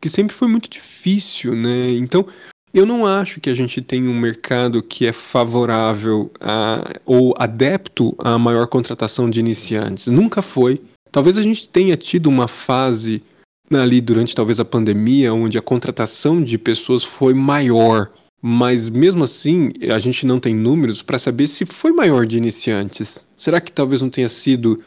que 0.00 0.08
sempre 0.08 0.34
foi 0.34 0.48
muito 0.48 0.68
difícil, 0.68 1.54
né? 1.54 1.92
Então 1.92 2.26
eu 2.74 2.84
não 2.84 3.06
acho 3.06 3.40
que 3.40 3.50
a 3.50 3.54
gente 3.54 3.80
tem 3.80 4.08
um 4.08 4.18
mercado 4.18 4.82
que 4.82 5.06
é 5.06 5.12
favorável 5.12 6.30
a, 6.40 6.90
ou 7.04 7.34
adepto 7.38 8.14
à 8.18 8.38
maior 8.38 8.66
contratação 8.66 9.30
de 9.30 9.38
iniciantes. 9.38 10.06
Nunca 10.06 10.42
foi. 10.42 10.80
Talvez 11.12 11.36
a 11.36 11.42
gente 11.42 11.68
tenha 11.68 11.96
tido 11.96 12.28
uma 12.28 12.48
fase 12.48 13.22
ali 13.70 14.00
durante 14.00 14.34
talvez 14.34 14.58
a 14.58 14.64
pandemia 14.64 15.32
onde 15.32 15.58
a 15.58 15.62
contratação 15.62 16.42
de 16.42 16.58
pessoas 16.58 17.04
foi 17.04 17.34
maior, 17.34 18.10
mas 18.40 18.90
mesmo 18.90 19.22
assim 19.24 19.72
a 19.94 19.98
gente 19.98 20.26
não 20.26 20.40
tem 20.40 20.54
números 20.54 21.02
para 21.02 21.18
saber 21.18 21.48
se 21.48 21.66
foi 21.66 21.92
maior 21.92 22.26
de 22.26 22.38
iniciantes. 22.38 23.26
Será 23.36 23.60
que 23.60 23.70
talvez 23.70 24.00
não 24.00 24.10
tenha 24.10 24.28
sido 24.28 24.82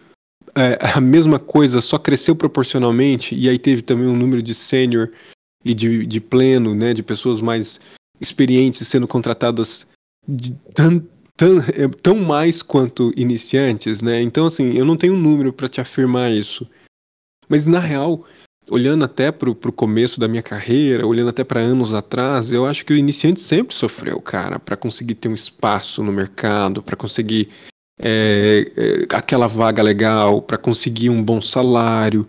é, 0.56 0.78
a 0.96 1.00
mesma 1.00 1.38
coisa, 1.38 1.80
só 1.80 1.98
cresceu 1.98 2.36
proporcionalmente 2.36 3.36
e 3.36 3.48
aí 3.48 3.60
teve 3.60 3.82
também 3.82 4.08
um 4.08 4.18
número 4.18 4.42
de 4.42 4.54
sênior 4.54 5.12
e 5.64 5.74
de, 5.74 6.06
de 6.06 6.20
pleno, 6.20 6.76
né, 6.76 6.94
de 6.94 7.04
pessoas 7.04 7.42
mais 7.42 7.80
experientes 8.20 8.88
sendo 8.88 9.08
contratadas 9.08 9.86
de, 10.28 10.56
tão, 11.36 11.60
é, 11.60 11.88
tão 12.02 12.18
mais 12.18 12.62
quanto 12.62 13.14
iniciantes, 13.16 14.02
né? 14.02 14.22
Então, 14.22 14.46
assim, 14.46 14.74
eu 14.74 14.86
não 14.86 14.98
tenho 14.98 15.14
um 15.14 15.20
número 15.20 15.54
para 15.54 15.70
te 15.70 15.82
afirmar 15.82 16.32
isso. 16.32 16.68
Mas, 17.48 17.66
na 17.66 17.80
real, 17.80 18.26
olhando 18.70 19.06
até 19.06 19.32
para 19.32 19.50
o 19.50 19.56
começo 19.56 20.20
da 20.20 20.28
minha 20.28 20.42
carreira, 20.42 21.06
olhando 21.06 21.30
até 21.30 21.44
para 21.44 21.60
anos 21.60 21.94
atrás, 21.94 22.52
eu 22.52 22.66
acho 22.66 22.86
que 22.86 22.94
o 22.94 22.98
iniciante 22.98 23.40
sempre 23.40 23.76
sofreu, 23.76 24.20
cara, 24.20 24.60
para 24.60 24.76
conseguir 24.76 25.16
ter 25.16 25.28
um 25.28 25.34
espaço 25.34 26.04
no 26.04 26.12
mercado, 26.12 26.82
para 26.82 26.96
conseguir 26.96 27.50
é, 28.00 28.72
é, 28.76 29.16
aquela 29.16 29.48
vaga 29.48 29.84
legal, 29.84 30.42
para 30.42 30.58
conseguir 30.58 31.10
um 31.10 31.24
bom 31.24 31.42
salário. 31.42 32.28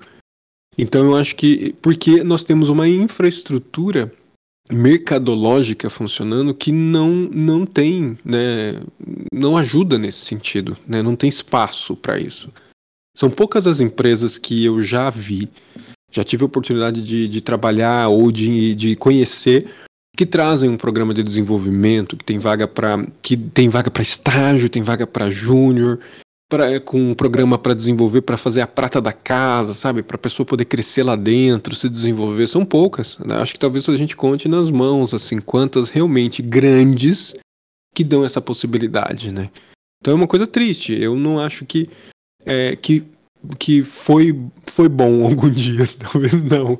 Então 0.78 1.06
eu 1.06 1.16
acho 1.16 1.34
que 1.36 1.74
porque 1.80 2.22
nós 2.22 2.44
temos 2.44 2.68
uma 2.68 2.86
infraestrutura 2.86 4.12
mercadológica 4.72 5.88
funcionando 5.88 6.54
que 6.54 6.72
não, 6.72 7.10
não 7.10 7.64
tem, 7.64 8.18
né, 8.24 8.80
não 9.32 9.56
ajuda 9.56 9.98
nesse 9.98 10.24
sentido, 10.24 10.76
né, 10.86 11.02
não 11.02 11.14
tem 11.14 11.28
espaço 11.28 11.96
para 11.96 12.18
isso. 12.18 12.50
São 13.16 13.30
poucas 13.30 13.66
as 13.66 13.80
empresas 13.80 14.36
que 14.36 14.64
eu 14.64 14.82
já 14.82 15.08
vi, 15.08 15.48
já 16.12 16.22
tive 16.22 16.42
a 16.42 16.46
oportunidade 16.46 17.04
de, 17.04 17.28
de 17.28 17.40
trabalhar 17.40 18.08
ou 18.08 18.30
de, 18.30 18.74
de 18.74 18.96
conhecer 18.96 19.70
que 20.16 20.24
trazem 20.24 20.68
um 20.68 20.76
programa 20.76 21.12
de 21.12 21.22
desenvolvimento, 21.22 22.16
que 22.16 22.24
tem 22.24 22.38
vaga 22.38 22.66
para 22.66 23.06
que 23.20 23.36
tem 23.36 23.68
vaga 23.68 23.90
para 23.90 24.02
estágio, 24.02 24.70
tem 24.70 24.82
vaga 24.82 25.06
para 25.06 25.30
júnior, 25.30 26.00
pra, 26.48 26.78
com 26.80 27.10
um 27.10 27.14
programa 27.14 27.58
para 27.58 27.74
desenvolver, 27.74 28.22
para 28.22 28.36
fazer 28.36 28.60
a 28.60 28.66
prata 28.66 29.00
da 29.00 29.12
casa, 29.12 29.74
sabe? 29.74 30.02
Para 30.02 30.16
a 30.16 30.18
pessoa 30.18 30.46
poder 30.46 30.64
crescer 30.64 31.02
lá 31.02 31.16
dentro, 31.16 31.74
se 31.74 31.88
desenvolver. 31.88 32.46
São 32.46 32.64
poucas. 32.64 33.18
Né? 33.18 33.36
Acho 33.36 33.54
que 33.54 33.58
talvez 33.58 33.88
a 33.88 33.96
gente 33.96 34.16
conte 34.16 34.48
nas 34.48 34.70
mãos, 34.70 35.12
assim, 35.12 35.38
quantas 35.38 35.88
realmente 35.88 36.42
grandes 36.42 37.34
que 37.94 38.04
dão 38.04 38.24
essa 38.24 38.40
possibilidade, 38.40 39.32
né? 39.32 39.50
Então 40.00 40.12
é 40.12 40.14
uma 40.14 40.26
coisa 40.26 40.46
triste. 40.46 40.92
Eu 40.92 41.16
não 41.16 41.40
acho 41.40 41.64
que, 41.64 41.88
é, 42.44 42.76
que, 42.76 43.02
que 43.58 43.82
foi, 43.82 44.38
foi 44.66 44.88
bom 44.88 45.24
algum 45.26 45.50
dia. 45.50 45.88
Talvez 45.98 46.42
não. 46.42 46.78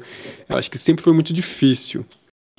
Eu 0.48 0.56
acho 0.56 0.70
que 0.70 0.78
sempre 0.78 1.02
foi 1.02 1.12
muito 1.12 1.32
difícil. 1.32 2.04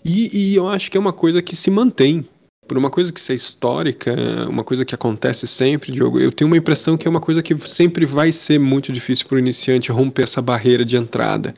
E, 0.03 0.51
e 0.51 0.55
eu 0.55 0.67
acho 0.67 0.89
que 0.89 0.97
é 0.97 0.99
uma 0.99 1.13
coisa 1.13 1.41
que 1.41 1.55
se 1.55 1.69
mantém 1.69 2.25
por 2.67 2.77
uma 2.77 2.89
coisa 2.89 3.11
que 3.11 3.31
é 3.31 3.35
histórica, 3.35 4.13
uma 4.49 4.63
coisa 4.63 4.83
que 4.83 4.93
acontece 4.93 5.47
sempre, 5.47 5.91
Diogo, 5.91 6.19
eu 6.19 6.31
tenho 6.31 6.49
uma 6.49 6.57
impressão 6.57 6.97
que 6.97 7.07
é 7.07 7.09
uma 7.09 7.21
coisa 7.21 7.41
que 7.41 7.57
sempre 7.67 8.05
vai 8.05 8.31
ser 8.31 8.59
muito 8.59 8.91
difícil 8.91 9.25
para 9.27 9.35
o 9.35 9.39
iniciante 9.39 9.91
romper 9.91 10.23
essa 10.23 10.41
barreira 10.41 10.83
de 10.83 10.97
entrada. 10.97 11.53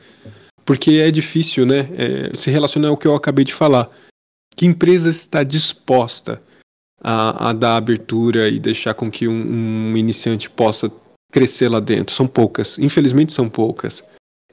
Porque 0.64 0.92
é 0.92 1.10
difícil, 1.10 1.66
né? 1.66 1.88
É, 1.96 2.36
se 2.36 2.50
relacionar 2.50 2.88
ao 2.88 2.96
que 2.96 3.06
eu 3.06 3.14
acabei 3.14 3.44
de 3.44 3.52
falar. 3.52 3.90
Que 4.54 4.66
empresa 4.66 5.10
está 5.10 5.42
disposta 5.42 6.40
a, 7.02 7.50
a 7.50 7.52
dar 7.52 7.76
abertura 7.76 8.48
e 8.48 8.60
deixar 8.60 8.94
com 8.94 9.10
que 9.10 9.26
um, 9.26 9.32
um 9.92 9.96
iniciante 9.96 10.48
possa 10.48 10.92
crescer 11.32 11.68
lá 11.68 11.80
dentro? 11.80 12.14
São 12.14 12.26
poucas. 12.26 12.78
Infelizmente 12.78 13.32
são 13.32 13.48
poucas. 13.48 14.04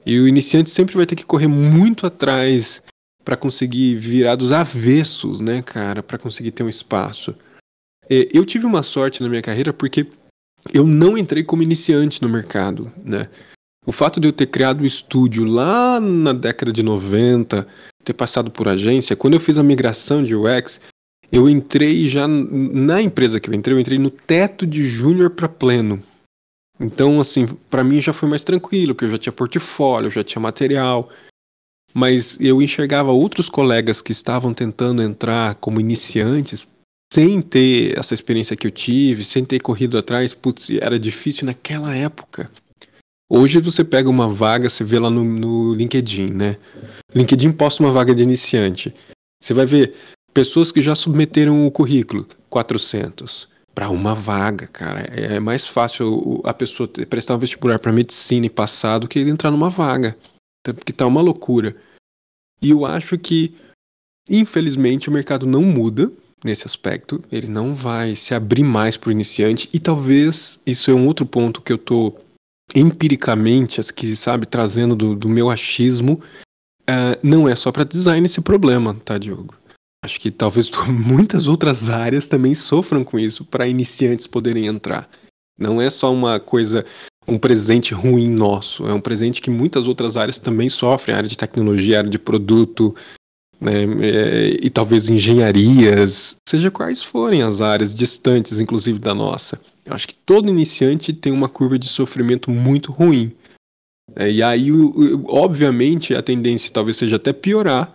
E 0.04 0.18
o 0.18 0.26
iniciante 0.26 0.70
sempre 0.70 0.96
vai 0.96 1.06
ter 1.06 1.14
que 1.14 1.24
correr 1.24 1.48
muito 1.48 2.06
atrás 2.06 2.82
para 3.28 3.36
conseguir 3.36 3.94
virar 3.96 4.36
dos 4.36 4.52
avessos, 4.52 5.42
né, 5.42 5.60
cara, 5.60 6.02
para 6.02 6.16
conseguir 6.16 6.50
ter 6.50 6.62
um 6.62 6.68
espaço. 6.68 7.34
É, 8.08 8.26
eu 8.32 8.42
tive 8.42 8.64
uma 8.64 8.82
sorte 8.82 9.22
na 9.22 9.28
minha 9.28 9.42
carreira 9.42 9.70
porque 9.70 10.06
eu 10.72 10.86
não 10.86 11.18
entrei 11.18 11.44
como 11.44 11.62
iniciante 11.62 12.22
no 12.22 12.28
mercado, 12.30 12.90
né? 13.04 13.28
O 13.84 13.92
fato 13.92 14.18
de 14.18 14.28
eu 14.28 14.32
ter 14.32 14.46
criado 14.46 14.80
um 14.80 14.86
estúdio 14.86 15.44
lá 15.44 16.00
na 16.00 16.32
década 16.32 16.72
de 16.72 16.82
90, 16.82 17.68
ter 18.02 18.14
passado 18.14 18.50
por 18.50 18.66
agência, 18.66 19.14
quando 19.14 19.34
eu 19.34 19.40
fiz 19.40 19.58
a 19.58 19.62
migração 19.62 20.22
de 20.22 20.34
UX, 20.34 20.80
eu 21.30 21.50
entrei 21.50 22.08
já 22.08 22.26
na 22.26 23.02
empresa 23.02 23.38
que 23.38 23.50
eu 23.50 23.54
entrei, 23.54 23.76
eu 23.76 23.80
entrei 23.80 23.98
no 23.98 24.10
teto 24.10 24.66
de 24.66 24.88
júnior 24.88 25.28
para 25.28 25.50
pleno. 25.50 26.02
Então, 26.80 27.20
assim, 27.20 27.46
para 27.68 27.84
mim 27.84 28.00
já 28.00 28.14
foi 28.14 28.26
mais 28.26 28.42
tranquilo, 28.42 28.94
porque 28.94 29.04
eu 29.04 29.10
já 29.10 29.18
tinha 29.18 29.32
portfólio, 29.34 30.06
eu 30.06 30.12
já 30.12 30.24
tinha 30.24 30.40
material, 30.40 31.10
mas 31.94 32.38
eu 32.40 32.60
enxergava 32.62 33.12
outros 33.12 33.48
colegas 33.48 34.00
que 34.02 34.12
estavam 34.12 34.52
tentando 34.52 35.02
entrar 35.02 35.54
como 35.56 35.80
iniciantes 35.80 36.66
sem 37.12 37.40
ter 37.40 37.98
essa 37.98 38.14
experiência 38.14 38.56
que 38.56 38.66
eu 38.66 38.70
tive, 38.70 39.24
sem 39.24 39.44
ter 39.44 39.60
corrido 39.60 39.96
atrás, 39.96 40.34
putz, 40.34 40.70
era 40.70 40.98
difícil 40.98 41.46
naquela 41.46 41.94
época. 41.94 42.50
Hoje 43.30 43.60
você 43.60 43.84
pega 43.84 44.08
uma 44.08 44.28
vaga, 44.28 44.68
você 44.68 44.84
vê 44.84 44.98
lá 44.98 45.10
no, 45.10 45.24
no 45.24 45.74
LinkedIn, 45.74 46.30
né? 46.30 46.56
LinkedIn 47.14 47.52
posta 47.52 47.82
uma 47.82 47.92
vaga 47.92 48.14
de 48.14 48.22
iniciante. 48.22 48.94
Você 49.42 49.54
vai 49.54 49.66
ver 49.66 49.94
pessoas 50.32 50.70
que 50.72 50.82
já 50.82 50.94
submeteram 50.94 51.66
o 51.66 51.70
currículo, 51.70 52.26
400 52.48 53.48
para 53.74 53.90
uma 53.90 54.14
vaga, 54.14 54.66
cara. 54.66 55.00
É 55.00 55.38
mais 55.38 55.66
fácil 55.66 56.40
a 56.44 56.52
pessoa 56.52 56.88
prestar 57.08 57.36
um 57.36 57.38
vestibular 57.38 57.78
para 57.78 57.92
medicina 57.92 58.46
e 58.46 58.50
passar 58.50 58.98
do 58.98 59.06
que 59.06 59.20
entrar 59.20 59.50
numa 59.50 59.70
vaga. 59.70 60.16
Porque 60.72 60.92
tá 60.92 61.06
uma 61.06 61.20
loucura. 61.20 61.76
E 62.60 62.70
eu 62.70 62.84
acho 62.84 63.18
que 63.18 63.54
Infelizmente, 64.28 65.08
o 65.08 65.12
mercado 65.12 65.46
não 65.46 65.62
muda 65.62 66.12
nesse 66.44 66.66
aspecto, 66.66 67.22
ele 67.32 67.48
não 67.48 67.74
vai 67.74 68.14
se 68.14 68.34
abrir 68.34 68.62
mais 68.62 68.96
para 68.96 69.08
o 69.08 69.12
iniciante, 69.12 69.68
e 69.72 69.80
talvez 69.80 70.60
isso 70.66 70.90
é 70.90 70.94
um 70.94 71.06
outro 71.06 71.26
ponto 71.26 71.62
que 71.62 71.72
eu 71.72 71.76
estou 71.76 72.24
empiricamente, 72.74 73.80
que 73.92 74.14
sabe, 74.14 74.46
trazendo 74.46 74.94
do, 74.94 75.16
do 75.16 75.28
meu 75.28 75.50
achismo, 75.50 76.20
uh, 76.82 77.18
não 77.22 77.48
é 77.48 77.56
só 77.56 77.72
para 77.72 77.82
design 77.84 78.24
esse 78.26 78.40
problema, 78.40 78.94
tá, 79.04 79.16
Diogo? 79.16 79.54
Acho 80.04 80.20
que 80.20 80.30
talvez 80.30 80.70
muitas 80.86 81.48
outras 81.48 81.88
áreas 81.88 82.28
também 82.28 82.54
sofram 82.54 83.02
com 83.02 83.18
isso 83.18 83.44
para 83.44 83.66
iniciantes 83.66 84.26
poderem 84.26 84.66
entrar. 84.66 85.08
Não 85.58 85.80
é 85.80 85.90
só 85.90 86.12
uma 86.12 86.38
coisa, 86.38 86.84
um 87.28 87.38
presente 87.38 87.92
ruim 87.92 88.28
nosso, 88.28 88.86
é 88.86 88.94
um 88.94 89.00
presente 89.00 89.42
que 89.42 89.50
muitas 89.50 89.86
outras 89.86 90.16
áreas 90.16 90.38
também 90.38 90.68
sofrem, 90.70 91.14
área 91.14 91.28
de 91.28 91.36
tecnologia, 91.36 91.98
área 91.98 92.10
de 92.10 92.18
produto, 92.18 92.94
né, 93.60 93.84
é, 94.00 94.56
e 94.62 94.70
talvez 94.70 95.08
engenharias, 95.08 96.36
seja 96.48 96.70
quais 96.70 97.02
forem 97.02 97.42
as 97.42 97.60
áreas 97.60 97.94
distantes, 97.94 98.58
inclusive 98.58 98.98
da 98.98 99.14
nossa. 99.14 99.60
Eu 99.84 99.94
acho 99.94 100.08
que 100.08 100.14
todo 100.14 100.48
iniciante 100.48 101.12
tem 101.12 101.32
uma 101.32 101.48
curva 101.48 101.78
de 101.78 101.88
sofrimento 101.88 102.50
muito 102.50 102.92
ruim. 102.92 103.32
É, 104.16 104.30
e 104.30 104.42
aí, 104.42 104.70
obviamente, 105.26 106.14
a 106.14 106.22
tendência 106.22 106.72
talvez 106.72 106.96
seja 106.96 107.16
até 107.16 107.32
piorar 107.32 107.94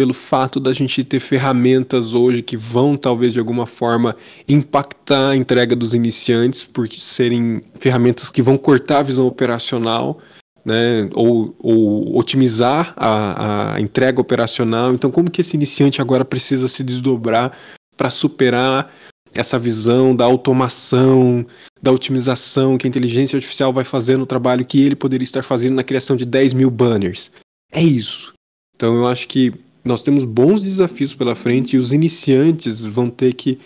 pelo 0.00 0.14
fato 0.14 0.58
da 0.58 0.72
gente 0.72 1.04
ter 1.04 1.20
ferramentas 1.20 2.14
hoje 2.14 2.40
que 2.40 2.56
vão 2.56 2.96
talvez 2.96 3.34
de 3.34 3.38
alguma 3.38 3.66
forma 3.66 4.16
impactar 4.48 5.32
a 5.32 5.36
entrega 5.36 5.76
dos 5.76 5.92
iniciantes 5.92 6.64
por 6.64 6.90
serem 6.90 7.60
ferramentas 7.78 8.30
que 8.30 8.40
vão 8.40 8.56
cortar 8.56 9.00
a 9.00 9.02
visão 9.02 9.26
operacional 9.26 10.18
né, 10.64 11.06
ou, 11.12 11.54
ou 11.58 12.16
otimizar 12.16 12.94
a, 12.96 13.74
a 13.74 13.80
entrega 13.82 14.22
operacional. 14.22 14.94
Então, 14.94 15.10
como 15.10 15.30
que 15.30 15.42
esse 15.42 15.54
iniciante 15.54 16.00
agora 16.00 16.24
precisa 16.24 16.66
se 16.66 16.82
desdobrar 16.82 17.52
para 17.94 18.08
superar 18.08 18.90
essa 19.34 19.58
visão 19.58 20.16
da 20.16 20.24
automação, 20.24 21.44
da 21.82 21.92
otimização 21.92 22.78
que 22.78 22.86
a 22.86 22.88
inteligência 22.88 23.36
artificial 23.36 23.70
vai 23.70 23.84
fazer 23.84 24.16
no 24.16 24.24
trabalho 24.24 24.64
que 24.64 24.80
ele 24.80 24.96
poderia 24.96 25.24
estar 25.24 25.42
fazendo 25.42 25.74
na 25.74 25.84
criação 25.84 26.16
de 26.16 26.24
10 26.24 26.54
mil 26.54 26.70
banners? 26.70 27.30
É 27.70 27.82
isso. 27.82 28.32
Então, 28.74 28.96
eu 28.96 29.06
acho 29.06 29.28
que 29.28 29.52
nós 29.84 30.02
temos 30.02 30.24
bons 30.24 30.62
desafios 30.62 31.14
pela 31.14 31.34
frente 31.34 31.76
e 31.76 31.78
os 31.78 31.92
iniciantes 31.92 32.84
vão 32.84 33.08
ter 33.08 33.34
que 33.34 33.58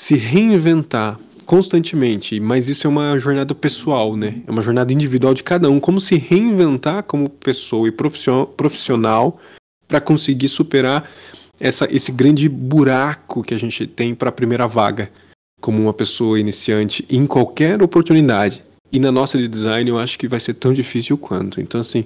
se 0.00 0.14
reinventar 0.14 1.18
constantemente, 1.44 2.38
mas 2.38 2.68
isso 2.68 2.86
é 2.86 2.90
uma 2.90 3.18
jornada 3.18 3.54
pessoal, 3.54 4.14
né? 4.14 4.42
É 4.46 4.50
uma 4.50 4.62
jornada 4.62 4.92
individual 4.92 5.32
de 5.32 5.42
cada 5.42 5.70
um, 5.70 5.80
como 5.80 5.98
se 5.98 6.16
reinventar 6.16 7.02
como 7.04 7.30
pessoa 7.30 7.88
e 7.88 7.90
profissional 7.90 9.40
para 9.86 9.98
conseguir 9.98 10.48
superar 10.48 11.10
essa, 11.58 11.88
esse 11.90 12.12
grande 12.12 12.48
buraco 12.48 13.42
que 13.42 13.54
a 13.54 13.58
gente 13.58 13.86
tem 13.86 14.14
para 14.14 14.28
a 14.28 14.32
primeira 14.32 14.68
vaga, 14.68 15.10
como 15.58 15.80
uma 15.82 15.94
pessoa 15.94 16.38
iniciante 16.38 17.04
em 17.08 17.26
qualquer 17.26 17.82
oportunidade. 17.82 18.62
E 18.92 18.98
na 18.98 19.10
nossa 19.10 19.38
de 19.38 19.48
design 19.48 19.88
eu 19.88 19.98
acho 19.98 20.18
que 20.18 20.28
vai 20.28 20.40
ser 20.40 20.54
tão 20.54 20.72
difícil 20.72 21.16
quanto. 21.16 21.60
Então, 21.60 21.80
assim, 21.80 22.04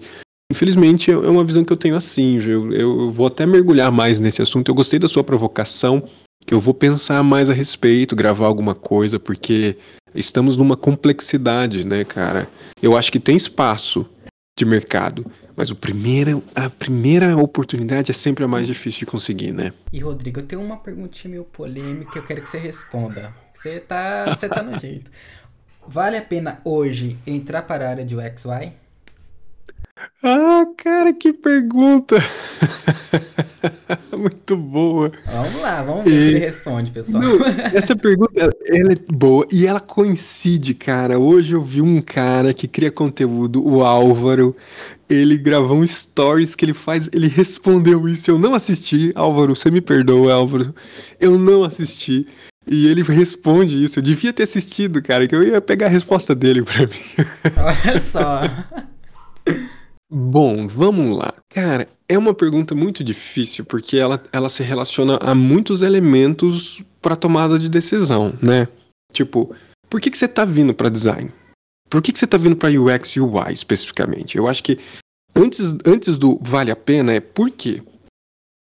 infelizmente 0.53 1.11
é 1.11 1.17
uma 1.17 1.45
visão 1.45 1.65
que 1.65 1.73
eu 1.73 1.77
tenho 1.77 1.97
assim. 1.97 2.39
Eu, 2.41 2.73
eu 2.73 3.13
vou 3.13 3.27
até 3.27 3.45
mergulhar 3.45 3.91
mais 3.91 4.21
nesse 4.21 4.41
assunto. 4.41 4.71
Eu 4.71 4.75
gostei 4.75 4.99
da 4.99 5.09
sua 5.09 5.25
provocação 5.25 6.09
eu 6.51 6.61
vou 6.61 6.75
pensar 6.75 7.23
mais 7.23 7.49
a 7.49 7.53
respeito, 7.53 8.17
gravar 8.17 8.47
alguma 8.47 8.75
coisa, 8.75 9.19
porque 9.19 9.77
estamos 10.15 10.57
numa 10.57 10.77
complexidade, 10.77 11.87
né, 11.87 12.05
cara? 12.05 12.49
Eu 12.83 12.97
acho 12.97 13.13
que 13.13 13.21
tem 13.21 13.37
espaço 13.37 14.07
de 14.59 14.65
mercado, 14.65 15.25
mas 15.57 15.71
o 15.71 15.77
primeiro, 15.77 16.43
a 16.55 16.69
primeira 16.69 17.37
oportunidade 17.37 18.11
é 18.11 18.15
sempre 18.15 18.45
a 18.45 18.49
mais 18.49 18.67
difícil 18.67 19.01
de 19.01 19.07
conseguir, 19.07 19.53
né? 19.53 19.73
E 19.93 20.01
Rodrigo, 20.01 20.41
eu 20.41 20.47
tenho 20.47 20.63
uma 20.63 20.77
perguntinha 20.77 21.31
meio 21.31 21.45
polêmica 21.45 22.13
que 22.13 22.19
eu 22.19 22.25
quero 22.25 22.43
que 22.43 22.49
você 22.49 22.59
responda. 22.59 23.33
Você 23.55 23.79
tá, 23.81 24.35
você 24.35 24.49
tá 24.49 24.63
no 24.63 24.79
jeito. 24.79 25.11
Vale 25.87 26.17
a 26.17 26.23
pena 26.23 26.61
hoje 26.65 27.17
entrar 27.27 27.63
para 27.63 27.87
a 27.87 27.91
área 27.91 28.05
de 28.05 28.17
UXY? 28.17 28.73
Ah, 30.23 30.65
cara, 30.77 31.13
que 31.13 31.33
pergunta! 31.33 32.17
Muito 34.17 34.57
boa. 34.57 35.11
Vamos 35.27 35.61
lá, 35.61 35.83
vamos 35.83 36.05
ver 36.05 36.11
e... 36.11 36.13
se 36.13 36.29
ele 36.29 36.39
responde, 36.39 36.91
pessoal. 36.91 37.23
Não, 37.23 37.47
essa 37.75 37.97
pergunta, 37.97 38.33
ela 38.39 38.93
é 38.93 39.13
boa 39.13 39.47
e 39.51 39.67
ela 39.67 39.81
coincide, 39.81 40.75
cara. 40.75 41.19
Hoje 41.19 41.55
eu 41.55 41.63
vi 41.63 41.81
um 41.81 42.01
cara 42.01 42.55
que 42.55 42.69
cria 42.69 42.91
conteúdo, 42.91 43.67
o 43.67 43.83
Álvaro. 43.83 44.57
Ele 45.09 45.37
gravou 45.37 45.77
um 45.77 45.87
stories 45.87 46.55
que 46.55 46.65
ele 46.65 46.73
faz, 46.73 47.09
ele 47.13 47.29
respondeu 47.29 48.09
isso. 48.09 48.31
Eu 48.31 48.39
não 48.39 48.55
assisti, 48.55 49.13
Álvaro, 49.15 49.55
você 49.55 49.71
me 49.71 49.81
perdoa, 49.81 50.33
Álvaro. 50.33 50.75
Eu 51.21 51.39
não 51.39 51.65
assisti. 51.65 52.27
E 52.67 52.87
ele 52.87 53.03
responde 53.03 53.85
isso. 53.85 53.99
Eu 53.99 54.03
devia 54.03 54.33
ter 54.33 54.45
assistido, 54.45 55.03
cara, 55.03 55.27
que 55.27 55.35
eu 55.35 55.43
ia 55.43 55.61
pegar 55.61 55.87
a 55.87 55.91
resposta 55.91 56.35
dele 56.35 56.63
pra 56.63 56.87
mim. 56.87 57.27
Olha 57.57 58.01
só. 58.01 58.43
Bom, 60.15 60.69
vamos 60.69 61.17
lá. 61.17 61.33
Cara, 61.49 61.89
é 62.07 62.19
uma 62.19 62.35
pergunta 62.35 62.75
muito 62.75 63.03
difícil 63.03 63.65
porque 63.65 63.97
ela, 63.97 64.23
ela 64.31 64.51
se 64.51 64.63
relaciona 64.63 65.17
a 65.23 65.35
muitos 65.35 65.81
elementos 65.81 66.83
para 67.01 67.17
tomada 67.17 67.59
de 67.59 67.67
decisão, 67.67 68.35
né? 68.43 68.69
Tipo, 69.11 69.57
por 69.89 70.03
que, 70.03 70.11
que 70.11 70.19
você 70.19 70.29
tá 70.29 70.45
vindo 70.45 70.75
para 70.75 70.91
design? 70.91 71.33
Por 71.89 72.03
que, 72.03 72.13
que 72.13 72.19
você 72.19 72.27
tá 72.27 72.37
vindo 72.37 72.55
para 72.55 72.69
UX 72.69 73.17
e 73.17 73.21
UI 73.21 73.55
especificamente? 73.55 74.37
Eu 74.37 74.47
acho 74.47 74.63
que 74.63 74.79
antes, 75.35 75.75
antes 75.87 76.19
do 76.19 76.39
vale 76.43 76.71
a 76.71 76.77
pena 76.77 77.15
é 77.15 77.21
por 77.21 77.51
quê? 77.51 77.83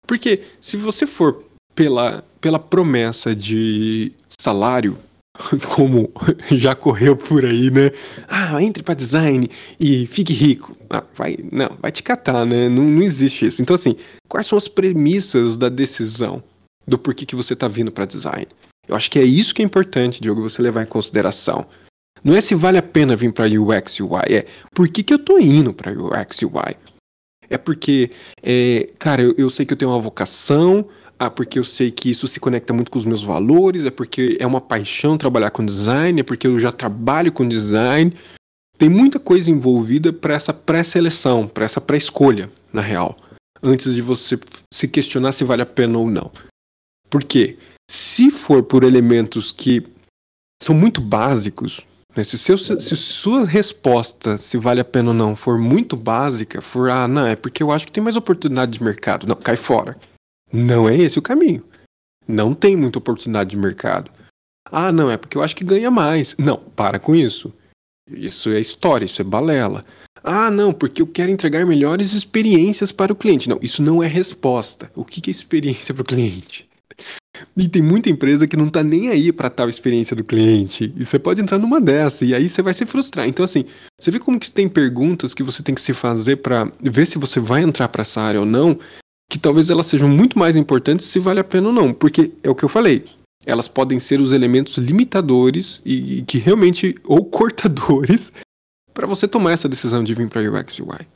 Porque 0.06 0.44
se 0.60 0.76
você 0.76 1.04
for 1.04 1.44
pela, 1.74 2.22
pela 2.40 2.60
promessa 2.60 3.34
de 3.34 4.12
salário, 4.40 4.96
como 5.74 6.12
já 6.50 6.74
correu 6.74 7.16
por 7.16 7.44
aí, 7.44 7.70
né? 7.70 7.90
Ah, 8.28 8.62
entre 8.62 8.82
para 8.82 8.94
design 8.94 9.48
e 9.78 10.06
fique 10.06 10.32
rico. 10.32 10.76
Ah, 10.88 11.04
vai, 11.14 11.36
não, 11.50 11.76
vai 11.80 11.92
te 11.92 12.02
catar, 12.02 12.44
né? 12.44 12.68
Não, 12.68 12.84
não 12.84 13.02
existe 13.02 13.46
isso. 13.46 13.62
Então, 13.62 13.74
assim, 13.74 13.96
quais 14.28 14.46
são 14.46 14.58
as 14.58 14.68
premissas 14.68 15.56
da 15.56 15.68
decisão 15.68 16.42
do 16.86 16.98
porquê 16.98 17.24
que 17.24 17.36
você 17.36 17.54
está 17.54 17.68
vindo 17.68 17.92
para 17.92 18.04
design? 18.04 18.48
Eu 18.88 18.96
acho 18.96 19.10
que 19.10 19.18
é 19.18 19.24
isso 19.24 19.54
que 19.54 19.62
é 19.62 19.64
importante, 19.64 20.20
Diogo, 20.20 20.42
você 20.42 20.60
levar 20.60 20.82
em 20.82 20.86
consideração. 20.86 21.66
Não 22.24 22.34
é 22.34 22.40
se 22.40 22.54
vale 22.54 22.76
a 22.76 22.82
pena 22.82 23.16
vir 23.16 23.32
para 23.32 23.46
UX 23.46 24.00
UI, 24.00 24.20
é 24.28 24.46
por 24.74 24.88
que, 24.88 25.02
que 25.02 25.14
eu 25.14 25.18
tô 25.18 25.38
indo 25.38 25.72
para 25.72 25.92
UX 25.92 26.42
UI. 26.42 26.76
É 27.48 27.56
porque, 27.56 28.10
é, 28.42 28.90
cara, 28.98 29.22
eu, 29.22 29.34
eu 29.38 29.50
sei 29.50 29.64
que 29.64 29.72
eu 29.72 29.76
tenho 29.76 29.90
uma 29.90 30.00
vocação, 30.00 30.86
ah, 31.22 31.28
porque 31.28 31.58
eu 31.58 31.64
sei 31.64 31.90
que 31.90 32.10
isso 32.10 32.26
se 32.26 32.40
conecta 32.40 32.72
muito 32.72 32.90
com 32.90 32.98
os 32.98 33.04
meus 33.04 33.22
valores, 33.22 33.84
é 33.84 33.90
porque 33.90 34.38
é 34.40 34.46
uma 34.46 34.60
paixão 34.60 35.18
trabalhar 35.18 35.50
com 35.50 35.62
design, 35.62 36.18
é 36.18 36.24
porque 36.24 36.46
eu 36.46 36.58
já 36.58 36.72
trabalho 36.72 37.30
com 37.30 37.46
design. 37.46 38.16
Tem 38.78 38.88
muita 38.88 39.20
coisa 39.20 39.50
envolvida 39.50 40.14
para 40.14 40.32
essa 40.32 40.54
pré-seleção, 40.54 41.46
para 41.46 41.66
essa 41.66 41.78
pré-escolha, 41.78 42.50
na 42.72 42.80
real, 42.80 43.14
antes 43.62 43.94
de 43.94 44.00
você 44.00 44.38
se 44.72 44.88
questionar 44.88 45.32
se 45.32 45.44
vale 45.44 45.60
a 45.60 45.66
pena 45.66 45.98
ou 45.98 46.10
não. 46.10 46.32
Porque 47.10 47.58
se 47.90 48.30
for 48.30 48.62
por 48.62 48.82
elementos 48.82 49.52
que 49.52 49.86
são 50.62 50.74
muito 50.74 51.02
básicos, 51.02 51.82
né, 52.16 52.24
se, 52.24 52.38
seu, 52.38 52.56
se 52.56 52.96
sua 52.96 53.44
resposta 53.44 54.38
se 54.38 54.56
vale 54.56 54.80
a 54.80 54.84
pena 54.86 55.10
ou 55.10 55.14
não 55.14 55.36
for 55.36 55.58
muito 55.58 55.98
básica, 55.98 56.62
for 56.62 56.88
ah, 56.88 57.06
não, 57.06 57.26
é 57.26 57.36
porque 57.36 57.62
eu 57.62 57.70
acho 57.70 57.84
que 57.84 57.92
tem 57.92 58.02
mais 58.02 58.16
oportunidade 58.16 58.72
de 58.72 58.82
mercado, 58.82 59.26
não, 59.26 59.36
cai 59.36 59.58
fora. 59.58 59.98
Não 60.52 60.88
é 60.88 60.96
esse 60.96 61.18
o 61.18 61.22
caminho. 61.22 61.64
Não 62.26 62.54
tem 62.54 62.76
muita 62.76 62.98
oportunidade 62.98 63.50
de 63.50 63.56
mercado. 63.56 64.10
Ah, 64.70 64.92
não, 64.92 65.10
é 65.10 65.16
porque 65.16 65.36
eu 65.36 65.42
acho 65.42 65.56
que 65.56 65.64
ganha 65.64 65.90
mais. 65.90 66.34
Não, 66.38 66.56
para 66.56 66.98
com 66.98 67.14
isso. 67.14 67.52
Isso 68.08 68.50
é 68.50 68.60
história, 68.60 69.04
isso 69.04 69.20
é 69.20 69.24
balela. 69.24 69.84
Ah, 70.22 70.50
não, 70.50 70.72
porque 70.72 71.00
eu 71.00 71.06
quero 71.06 71.30
entregar 71.30 71.66
melhores 71.66 72.12
experiências 72.12 72.92
para 72.92 73.12
o 73.12 73.16
cliente. 73.16 73.48
Não, 73.48 73.58
isso 73.62 73.82
não 73.82 74.02
é 74.02 74.06
resposta. 74.06 74.90
O 74.94 75.04
que 75.04 75.28
é 75.28 75.30
experiência 75.30 75.94
para 75.94 76.02
o 76.02 76.06
cliente? 76.06 76.68
E 77.56 77.68
tem 77.68 77.80
muita 77.80 78.10
empresa 78.10 78.46
que 78.46 78.56
não 78.56 78.66
está 78.66 78.82
nem 78.82 79.08
aí 79.08 79.32
para 79.32 79.48
tal 79.48 79.68
experiência 79.68 80.14
do 80.14 80.24
cliente. 80.24 80.92
E 80.96 81.04
você 81.04 81.18
pode 81.18 81.40
entrar 81.40 81.58
numa 81.58 81.80
dessa 81.80 82.24
e 82.24 82.34
aí 82.34 82.48
você 82.48 82.60
vai 82.60 82.74
se 82.74 82.84
frustrar. 82.84 83.26
Então, 83.26 83.44
assim, 83.44 83.64
você 83.98 84.10
vê 84.10 84.18
como 84.18 84.38
que 84.38 84.50
tem 84.50 84.68
perguntas 84.68 85.32
que 85.32 85.42
você 85.42 85.62
tem 85.62 85.74
que 85.74 85.80
se 85.80 85.94
fazer 85.94 86.36
para 86.36 86.70
ver 86.80 87.06
se 87.06 87.18
você 87.18 87.40
vai 87.40 87.62
entrar 87.62 87.88
para 87.88 88.02
essa 88.02 88.20
área 88.20 88.40
ou 88.40 88.46
não, 88.46 88.78
que 89.30 89.38
talvez 89.38 89.70
elas 89.70 89.86
sejam 89.86 90.08
muito 90.08 90.36
mais 90.36 90.56
importantes 90.56 91.06
se 91.06 91.20
vale 91.20 91.38
a 91.38 91.44
pena 91.44 91.68
ou 91.68 91.72
não, 91.72 91.94
porque 91.94 92.32
é 92.42 92.50
o 92.50 92.54
que 92.54 92.64
eu 92.64 92.68
falei. 92.68 93.06
Elas 93.46 93.68
podem 93.68 94.00
ser 94.00 94.20
os 94.20 94.32
elementos 94.32 94.76
limitadores 94.76 95.80
e, 95.86 96.18
e 96.18 96.22
que 96.22 96.36
realmente 96.36 96.96
ou 97.04 97.24
cortadores 97.24 98.32
para 98.92 99.06
você 99.06 99.28
tomar 99.28 99.52
essa 99.52 99.68
decisão 99.68 100.02
de 100.02 100.14
vir 100.14 100.28
para 100.28 100.42
UX 100.42 100.80
UI. 100.80 101.06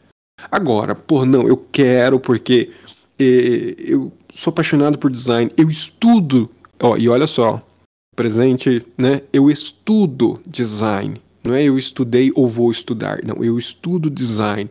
Agora, 0.51 0.95
por 0.95 1.27
não, 1.27 1.49
eu 1.49 1.57
quero 1.57 2.21
porque 2.21 2.71
eh, 3.19 3.75
eu 3.79 4.13
sou 4.33 4.53
apaixonado 4.53 4.97
por 4.97 5.11
design, 5.11 5.51
eu 5.57 5.69
estudo, 5.69 6.49
ó, 6.81 6.97
e 6.97 7.09
olha 7.09 7.27
só, 7.27 7.67
presente, 8.15 8.87
né? 8.97 9.23
Eu 9.33 9.51
estudo 9.51 10.41
design, 10.47 11.21
não 11.43 11.53
é 11.53 11.65
eu 11.65 11.77
estudei 11.77 12.31
ou 12.35 12.49
vou 12.49 12.71
estudar, 12.71 13.25
não, 13.25 13.43
eu 13.43 13.59
estudo 13.59 14.09
design. 14.09 14.71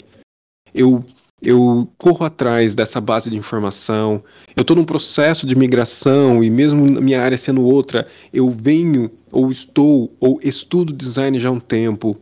Eu 0.73 1.05
eu 1.43 1.89
corro 1.97 2.25
atrás 2.25 2.73
dessa 2.73 3.01
base 3.01 3.29
de 3.29 3.35
informação, 3.35 4.23
eu 4.55 4.61
estou 4.61 4.77
num 4.77 4.85
processo 4.85 5.45
de 5.45 5.55
migração 5.55 6.41
e 6.41 6.49
mesmo 6.49 6.85
minha 7.01 7.21
área 7.21 7.37
sendo 7.37 7.61
outra, 7.61 8.07
eu 8.31 8.49
venho 8.49 9.11
ou 9.29 9.51
estou 9.51 10.15
ou 10.19 10.39
estudo 10.41 10.93
design 10.93 11.37
já 11.37 11.49
há 11.49 11.51
um 11.51 11.59
tempo, 11.59 12.17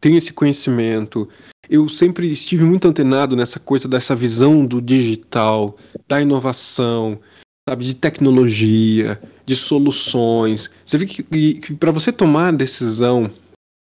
tenho 0.00 0.18
esse 0.18 0.32
conhecimento. 0.32 1.28
Eu 1.68 1.88
sempre 1.88 2.30
estive 2.30 2.64
muito 2.64 2.86
antenado 2.86 3.34
nessa 3.34 3.58
coisa 3.58 3.88
dessa 3.88 4.14
visão 4.14 4.66
do 4.66 4.82
digital, 4.82 5.76
da 6.06 6.20
inovação, 6.20 7.18
sabe, 7.68 7.84
de 7.84 7.94
tecnologia, 7.94 9.20
de 9.46 9.56
soluções. 9.56 10.68
Você 10.84 10.98
vê 10.98 11.06
que, 11.06 11.22
que, 11.22 11.54
que 11.54 11.74
para 11.74 11.92
você 11.92 12.12
tomar 12.12 12.48
a 12.48 12.52
decisão 12.52 13.30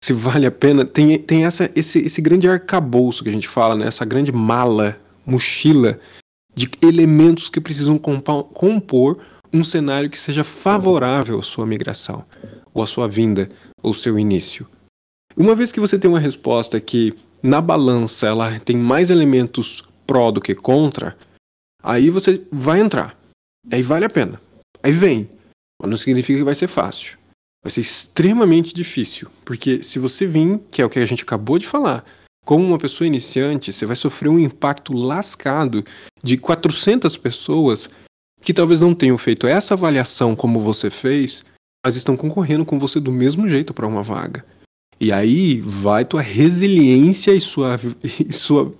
se 0.06 0.12
vale 0.12 0.46
a 0.46 0.52
pena, 0.52 0.84
tem, 0.84 1.18
tem 1.18 1.46
essa, 1.46 1.68
esse, 1.74 1.98
esse 1.98 2.22
grande 2.22 2.48
arcabouço 2.48 3.24
que 3.24 3.28
a 3.28 3.32
gente 3.32 3.48
fala, 3.48 3.74
né? 3.74 3.88
essa 3.88 4.04
grande 4.04 4.30
mala, 4.30 4.96
mochila 5.26 5.98
de 6.54 6.70
elementos 6.80 7.48
que 7.48 7.60
precisam 7.60 7.98
compor 7.98 9.18
um 9.52 9.64
cenário 9.64 10.08
que 10.08 10.16
seja 10.16 10.44
favorável 10.44 11.40
à 11.40 11.42
sua 11.42 11.66
migração, 11.66 12.24
ou 12.72 12.84
à 12.84 12.86
sua 12.86 13.08
vinda, 13.08 13.48
ou 13.82 13.92
seu 13.92 14.16
início. 14.16 14.68
Uma 15.36 15.56
vez 15.56 15.72
que 15.72 15.80
você 15.80 15.98
tem 15.98 16.08
uma 16.08 16.20
resposta 16.20 16.80
que 16.80 17.12
na 17.42 17.60
balança 17.60 18.28
ela 18.28 18.60
tem 18.60 18.76
mais 18.76 19.10
elementos 19.10 19.82
pró 20.06 20.30
do 20.30 20.40
que 20.40 20.54
contra, 20.54 21.16
aí 21.82 22.10
você 22.10 22.46
vai 22.52 22.78
entrar. 22.78 23.18
Aí 23.72 23.82
vale 23.82 24.04
a 24.04 24.10
pena. 24.10 24.40
Aí 24.84 24.92
vem. 24.92 25.28
Mas 25.82 25.90
não 25.90 25.98
significa 25.98 26.38
que 26.38 26.44
vai 26.44 26.54
ser 26.54 26.68
fácil 26.68 27.18
vai 27.66 27.70
ser 27.72 27.80
extremamente 27.80 28.72
difícil, 28.72 29.28
porque 29.44 29.82
se 29.82 29.98
você 29.98 30.24
vir, 30.24 30.60
que 30.70 30.80
é 30.80 30.84
o 30.84 30.88
que 30.88 31.00
a 31.00 31.06
gente 31.06 31.24
acabou 31.24 31.58
de 31.58 31.66
falar, 31.66 32.04
como 32.44 32.64
uma 32.64 32.78
pessoa 32.78 33.08
iniciante, 33.08 33.72
você 33.72 33.84
vai 33.84 33.96
sofrer 33.96 34.28
um 34.28 34.38
impacto 34.38 34.92
lascado 34.92 35.84
de 36.22 36.36
400 36.36 37.16
pessoas 37.16 37.90
que 38.40 38.54
talvez 38.54 38.80
não 38.80 38.94
tenham 38.94 39.18
feito 39.18 39.48
essa 39.48 39.74
avaliação 39.74 40.36
como 40.36 40.60
você 40.60 40.92
fez, 40.92 41.44
mas 41.84 41.96
estão 41.96 42.16
concorrendo 42.16 42.64
com 42.64 42.78
você 42.78 43.00
do 43.00 43.10
mesmo 43.10 43.48
jeito 43.48 43.74
para 43.74 43.84
uma 43.84 44.04
vaga. 44.04 44.46
E 45.00 45.10
aí 45.10 45.60
vai 45.60 46.04
tua 46.04 46.22
resiliência 46.22 47.32
e 47.32 47.40
sua, 47.40 47.80
e 48.24 48.32
sua 48.32 48.72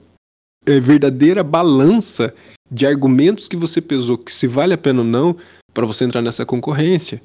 é, 0.64 0.78
verdadeira 0.78 1.42
balança 1.42 2.32
de 2.70 2.86
argumentos 2.86 3.48
que 3.48 3.56
você 3.56 3.80
pesou 3.80 4.16
que 4.16 4.30
se 4.30 4.46
vale 4.46 4.74
a 4.74 4.78
pena 4.78 5.00
ou 5.00 5.04
não 5.04 5.36
para 5.74 5.86
você 5.86 6.04
entrar 6.04 6.22
nessa 6.22 6.46
concorrência. 6.46 7.20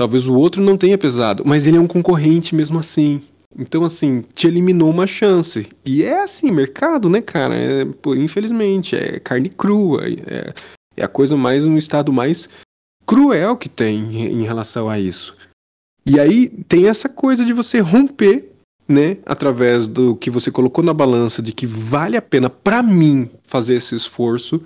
Talvez 0.00 0.26
o 0.26 0.32
outro 0.34 0.62
não 0.62 0.78
tenha 0.78 0.96
pesado, 0.96 1.42
mas 1.44 1.66
ele 1.66 1.76
é 1.76 1.80
um 1.80 1.86
concorrente 1.86 2.54
mesmo 2.54 2.78
assim. 2.78 3.20
Então, 3.54 3.84
assim, 3.84 4.24
te 4.34 4.46
eliminou 4.46 4.88
uma 4.88 5.06
chance. 5.06 5.68
E 5.84 6.02
é 6.02 6.22
assim, 6.22 6.50
mercado, 6.50 7.10
né, 7.10 7.20
cara? 7.20 7.54
É, 7.54 7.84
pô, 7.84 8.14
infelizmente, 8.14 8.96
é 8.96 9.20
carne 9.20 9.50
crua. 9.50 10.08
É, 10.08 10.54
é 10.96 11.04
a 11.04 11.06
coisa 11.06 11.36
mais, 11.36 11.66
um 11.66 11.76
estado 11.76 12.10
mais 12.14 12.48
cruel 13.04 13.58
que 13.58 13.68
tem 13.68 14.16
em 14.16 14.42
relação 14.42 14.88
a 14.88 14.98
isso. 14.98 15.36
E 16.06 16.18
aí 16.18 16.48
tem 16.48 16.88
essa 16.88 17.06
coisa 17.06 17.44
de 17.44 17.52
você 17.52 17.80
romper, 17.80 18.50
né, 18.88 19.18
através 19.26 19.86
do 19.86 20.16
que 20.16 20.30
você 20.30 20.50
colocou 20.50 20.82
na 20.82 20.94
balança 20.94 21.42
de 21.42 21.52
que 21.52 21.66
vale 21.66 22.16
a 22.16 22.22
pena 22.22 22.48
para 22.48 22.82
mim 22.82 23.28
fazer 23.46 23.74
esse 23.74 23.94
esforço 23.94 24.64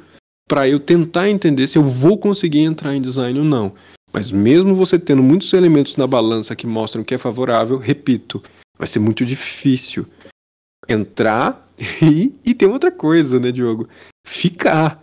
para 0.48 0.68
eu 0.68 0.78
tentar 0.78 1.28
entender 1.28 1.66
se 1.66 1.76
eu 1.76 1.82
vou 1.82 2.16
conseguir 2.16 2.60
entrar 2.60 2.94
em 2.94 3.00
design 3.00 3.36
ou 3.40 3.44
não. 3.44 3.72
Mas 4.14 4.30
mesmo 4.30 4.76
você 4.76 4.96
tendo 4.96 5.24
muitos 5.24 5.52
elementos 5.52 5.96
na 5.96 6.06
balança 6.06 6.54
que 6.54 6.68
mostram 6.68 7.02
que 7.02 7.16
é 7.16 7.18
favorável, 7.18 7.78
repito, 7.78 8.40
vai 8.78 8.86
ser 8.86 9.00
muito 9.00 9.26
difícil 9.26 10.06
entrar 10.88 11.68
e, 12.00 12.32
e 12.44 12.54
tem 12.54 12.68
outra 12.68 12.92
coisa, 12.92 13.40
né, 13.40 13.50
Diogo? 13.50 13.88
Ficar. 14.24 15.02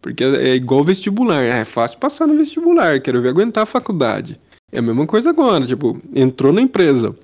Porque 0.00 0.22
é, 0.22 0.50
é 0.50 0.54
igual 0.54 0.84
vestibular. 0.84 1.42
Ah, 1.42 1.56
é 1.56 1.64
fácil 1.64 1.98
passar 1.98 2.28
no 2.28 2.36
vestibular, 2.36 3.00
quero 3.00 3.20
ver 3.20 3.30
aguentar 3.30 3.64
a 3.64 3.66
faculdade. 3.66 4.40
É 4.70 4.78
a 4.78 4.82
mesma 4.82 5.04
coisa 5.04 5.30
agora, 5.30 5.66
tipo, 5.66 6.00
entrou 6.14 6.52
na 6.52 6.60
empresa 6.60 7.16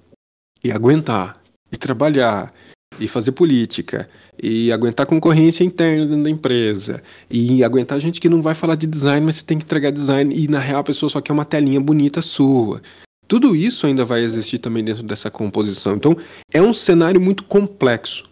e 0.64 0.72
aguentar, 0.72 1.40
e 1.70 1.76
trabalhar, 1.76 2.52
e 2.98 3.06
fazer 3.06 3.32
política, 3.32 4.10
e 4.42 4.72
aguentar 4.72 5.06
concorrência 5.06 5.64
interna 5.64 6.06
dentro 6.06 6.24
da 6.24 6.30
empresa, 6.30 7.02
e 7.30 7.62
aguentar 7.62 8.00
gente 8.00 8.20
que 8.20 8.28
não 8.28 8.40
vai 8.42 8.54
falar 8.54 8.74
de 8.74 8.86
design, 8.86 9.24
mas 9.24 9.36
você 9.36 9.44
tem 9.44 9.58
que 9.58 9.64
entregar 9.64 9.90
design, 9.90 10.34
e 10.34 10.48
na 10.48 10.58
real 10.58 10.80
a 10.80 10.84
pessoa 10.84 11.10
só 11.10 11.20
quer 11.20 11.32
uma 11.32 11.44
telinha 11.44 11.80
bonita 11.80 12.22
sua. 12.22 12.80
Tudo 13.28 13.54
isso 13.54 13.86
ainda 13.86 14.04
vai 14.04 14.22
existir 14.22 14.58
também 14.58 14.82
dentro 14.82 15.04
dessa 15.04 15.30
composição. 15.30 15.94
Então, 15.94 16.16
é 16.52 16.60
um 16.60 16.72
cenário 16.72 17.20
muito 17.20 17.44
complexo. 17.44 18.28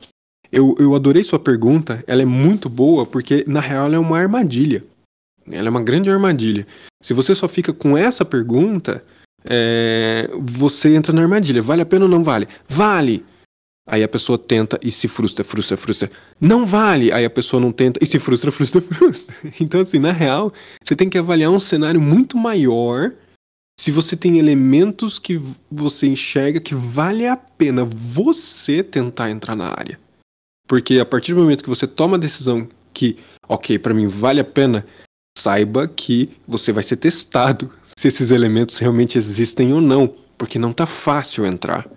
Eu, 0.50 0.74
eu 0.78 0.94
adorei 0.94 1.22
sua 1.22 1.38
pergunta, 1.38 2.02
ela 2.06 2.22
é 2.22 2.24
muito 2.24 2.68
boa, 2.68 3.06
porque 3.06 3.44
na 3.46 3.60
real 3.60 3.86
ela 3.86 3.96
é 3.96 3.98
uma 3.98 4.18
armadilha. 4.18 4.82
Ela 5.50 5.68
é 5.68 5.70
uma 5.70 5.82
grande 5.82 6.10
armadilha. 6.10 6.66
Se 7.02 7.14
você 7.14 7.34
só 7.34 7.46
fica 7.46 7.72
com 7.72 7.96
essa 7.96 8.24
pergunta, 8.24 9.04
é, 9.44 10.28
você 10.40 10.94
entra 10.94 11.12
na 11.12 11.22
armadilha. 11.22 11.62
Vale 11.62 11.82
a 11.82 11.86
pena 11.86 12.06
ou 12.06 12.10
não 12.10 12.22
vale? 12.22 12.48
Vale! 12.68 13.24
Aí 13.90 14.04
a 14.04 14.08
pessoa 14.08 14.36
tenta 14.36 14.78
e 14.82 14.92
se 14.92 15.08
frustra, 15.08 15.42
frustra, 15.42 15.74
frustra. 15.78 16.10
Não 16.38 16.66
vale! 16.66 17.10
Aí 17.10 17.24
a 17.24 17.30
pessoa 17.30 17.58
não 17.58 17.72
tenta 17.72 17.98
e 18.02 18.06
se 18.06 18.18
frustra, 18.18 18.52
frustra, 18.52 18.82
frustra. 18.82 19.34
Então, 19.58 19.80
assim, 19.80 19.98
na 19.98 20.12
real, 20.12 20.52
você 20.84 20.94
tem 20.94 21.08
que 21.08 21.16
avaliar 21.16 21.50
um 21.50 21.58
cenário 21.58 21.98
muito 21.98 22.36
maior 22.36 23.12
se 23.80 23.90
você 23.90 24.14
tem 24.14 24.38
elementos 24.38 25.18
que 25.18 25.40
você 25.70 26.06
enxerga 26.06 26.60
que 26.60 26.74
vale 26.74 27.26
a 27.26 27.36
pena 27.36 27.82
você 27.82 28.82
tentar 28.82 29.30
entrar 29.30 29.56
na 29.56 29.70
área. 29.70 29.98
Porque 30.66 30.98
a 30.98 31.06
partir 31.06 31.32
do 31.32 31.40
momento 31.40 31.64
que 31.64 31.70
você 31.70 31.86
toma 31.86 32.18
a 32.18 32.20
decisão 32.20 32.68
que, 32.92 33.16
ok, 33.48 33.78
para 33.78 33.94
mim 33.94 34.06
vale 34.06 34.40
a 34.40 34.44
pena, 34.44 34.86
saiba 35.38 35.88
que 35.88 36.36
você 36.46 36.72
vai 36.72 36.82
ser 36.82 36.96
testado 36.96 37.72
se 37.96 38.06
esses 38.06 38.30
elementos 38.30 38.76
realmente 38.78 39.16
existem 39.16 39.72
ou 39.72 39.80
não. 39.80 40.14
Porque 40.36 40.58
não 40.58 40.74
tá 40.74 40.84
fácil 40.84 41.46
entrar. 41.46 41.88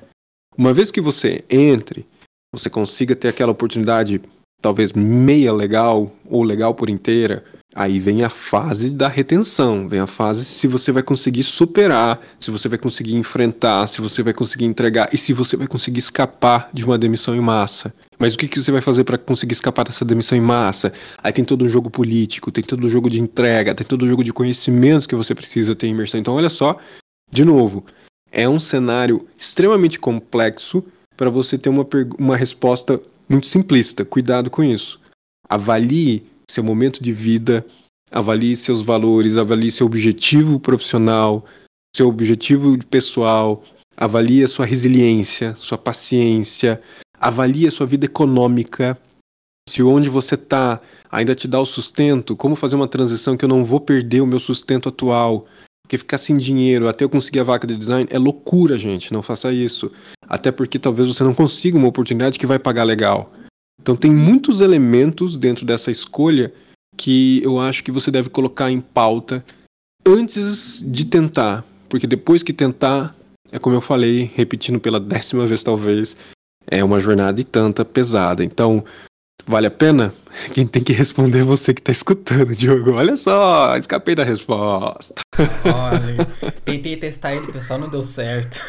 Uma 0.62 0.76
vez 0.76 0.92
que 0.92 1.02
você 1.02 1.44
entre, 1.50 2.06
você 2.54 2.70
consiga 2.70 3.16
ter 3.16 3.30
aquela 3.30 3.52
oportunidade, 3.52 4.22
talvez 4.62 4.94
meia 4.94 5.52
legal 5.52 6.16
ou 6.24 6.44
legal 6.44 6.76
por 6.76 6.88
inteira, 6.88 7.44
aí 7.74 8.00
vem 8.00 8.22
a 8.22 8.30
fase 8.30 8.92
da 8.92 9.08
retenção, 9.08 9.90
vem 9.90 10.00
a 10.00 10.06
fase 10.06 10.46
se 10.46 10.68
você 10.68 10.92
vai 10.92 11.02
conseguir 11.02 11.42
superar, 11.42 12.22
se 12.40 12.52
você 12.52 12.70
vai 12.70 12.78
conseguir 12.78 13.16
enfrentar, 13.16 13.88
se 13.88 14.02
você 14.02 14.22
vai 14.22 14.34
conseguir 14.34 14.66
entregar 14.66 15.10
e 15.12 15.18
se 15.18 15.34
você 15.34 15.58
vai 15.58 15.66
conseguir 15.66 15.98
escapar 15.98 16.70
de 16.72 16.86
uma 16.86 16.96
demissão 16.96 17.36
em 17.36 17.42
massa. 17.42 17.92
Mas 18.20 18.36
o 18.36 18.38
que, 18.38 18.48
que 18.48 18.62
você 18.62 18.72
vai 18.72 18.82
fazer 18.82 19.04
para 19.04 19.18
conseguir 19.18 19.54
escapar 19.54 19.86
dessa 19.86 20.06
demissão 20.06 20.38
em 20.38 20.42
massa? 20.42 20.94
Aí 21.24 21.34
tem 21.34 21.44
todo 21.44 21.66
um 21.66 21.70
jogo 21.70 21.90
político, 21.90 22.52
tem 22.52 22.64
todo 22.64 22.86
um 22.86 22.90
jogo 22.92 23.10
de 23.10 23.20
entrega, 23.20 23.74
tem 23.74 23.88
todo 23.88 24.06
um 24.06 24.08
jogo 24.08 24.24
de 24.24 24.32
conhecimento 24.32 25.10
que 25.10 25.16
você 25.16 25.34
precisa 25.34 25.74
ter 25.74 25.88
em 25.88 25.90
imersão. 25.90 26.20
Então, 26.20 26.36
olha 26.36 26.52
só, 26.52 26.78
de 27.32 27.44
novo, 27.44 27.84
é 28.32 28.48
um 28.48 28.60
cenário 28.60 29.28
extremamente 29.38 30.00
complexo 30.00 30.84
para 31.18 31.30
você 31.30 31.58
ter 31.58 31.70
uma, 31.70 31.86
uma 32.18 32.38
resposta 32.38 33.00
muito 33.28 33.48
simplista. 33.48 34.06
Cuidado 34.06 34.50
com 34.50 34.64
isso. 34.64 35.00
Avalie 35.48 36.26
seu 36.50 36.64
momento 36.64 37.04
de 37.04 37.14
vida, 37.14 37.66
avalie 38.10 38.56
seus 38.56 38.82
valores, 38.82 39.38
avalie 39.38 39.72
seu 39.72 39.86
objetivo 39.86 40.60
profissional, 40.60 41.46
seu 41.96 42.08
objetivo 42.08 42.78
pessoal, 42.86 43.64
avalie 43.96 44.44
a 44.44 44.48
sua 44.48 44.66
resiliência, 44.66 45.56
sua 45.56 45.78
paciência, 45.78 46.82
avalie 47.20 47.68
a 47.68 47.72
sua 47.72 47.86
vida 47.86 48.06
econômica, 48.06 48.98
se 49.70 49.84
onde 49.84 50.10
você 50.10 50.36
está 50.36 50.82
ainda 51.10 51.36
te 51.36 51.48
dá 51.48 51.60
o 51.60 51.66
sustento, 51.66 52.36
como 52.36 52.56
fazer 52.56 52.76
uma 52.76 52.88
transição 52.88 53.38
que 53.38 53.46
eu 53.46 53.50
não 53.50 53.64
vou 53.64 53.80
perder 53.80 54.22
o 54.22 54.28
meu 54.28 54.40
sustento 54.40 54.90
atual, 54.90 55.46
porque 55.84 55.98
ficar 55.98 56.18
sem 56.18 56.38
dinheiro 56.38 56.88
até 56.88 57.04
eu 57.04 57.10
conseguir 57.10 57.40
a 57.40 57.44
vaca 57.44 57.68
de 57.68 57.76
design 57.76 58.08
é 58.10 58.18
loucura, 58.18 58.80
gente. 58.80 59.12
Não 59.12 59.22
faça 59.22 59.52
isso. 59.52 59.92
Até 60.28 60.52
porque 60.52 60.80
talvez 60.80 61.08
você 61.08 61.24
não 61.24 61.34
consiga 61.34 61.78
uma 61.78 61.88
oportunidade 61.88 62.40
que 62.40 62.46
vai 62.46 62.58
pagar 62.58 62.84
legal. 62.84 63.34
Então 63.82 63.96
tem 63.96 64.12
muitos 64.12 64.62
elementos 64.62 65.38
dentro 65.38 65.66
dessa 65.66 65.92
escolha 65.92 66.54
que 66.96 67.42
eu 67.44 67.60
acho 67.60 67.84
que 67.84 67.92
você 67.92 68.12
deve 68.12 68.30
colocar 68.30 68.72
em 68.72 68.80
pauta 68.80 69.44
antes 70.06 70.82
de 70.86 71.06
tentar. 71.06 71.66
Porque 71.90 72.08
depois 72.08 72.44
que 72.44 72.54
tentar, 72.54 73.16
é 73.52 73.60
como 73.60 73.76
eu 73.76 73.82
falei, 73.82 74.32
repetindo 74.34 74.80
pela 74.80 75.00
décima 75.00 75.46
vez 75.46 75.62
talvez, 75.62 76.16
é 76.68 76.84
uma 76.84 77.02
jornada 77.02 77.42
e 77.42 77.44
tanta 77.44 77.84
pesada. 77.84 78.44
Então, 78.44 78.84
Vale 79.46 79.68
a 79.68 79.72
pena? 79.72 80.14
Quem 80.54 80.66
tem 80.66 80.84
que 80.84 80.94
responder 80.94 81.40
é 81.40 81.44
você 81.44 81.74
que 81.74 81.82
tá 81.82 81.92
escutando, 81.92 82.56
Diogo. 82.56 82.94
Olha 82.94 83.16
só, 83.16 83.76
escapei 83.76 84.16
da 84.16 84.24
resposta. 84.24 85.22
Olha, 85.66 86.26
tentei 86.64 86.96
testar 86.98 87.34
ele, 87.34 87.52
pessoal, 87.52 87.80
não 87.80 87.90
deu 87.90 88.04
certo. 88.04 88.62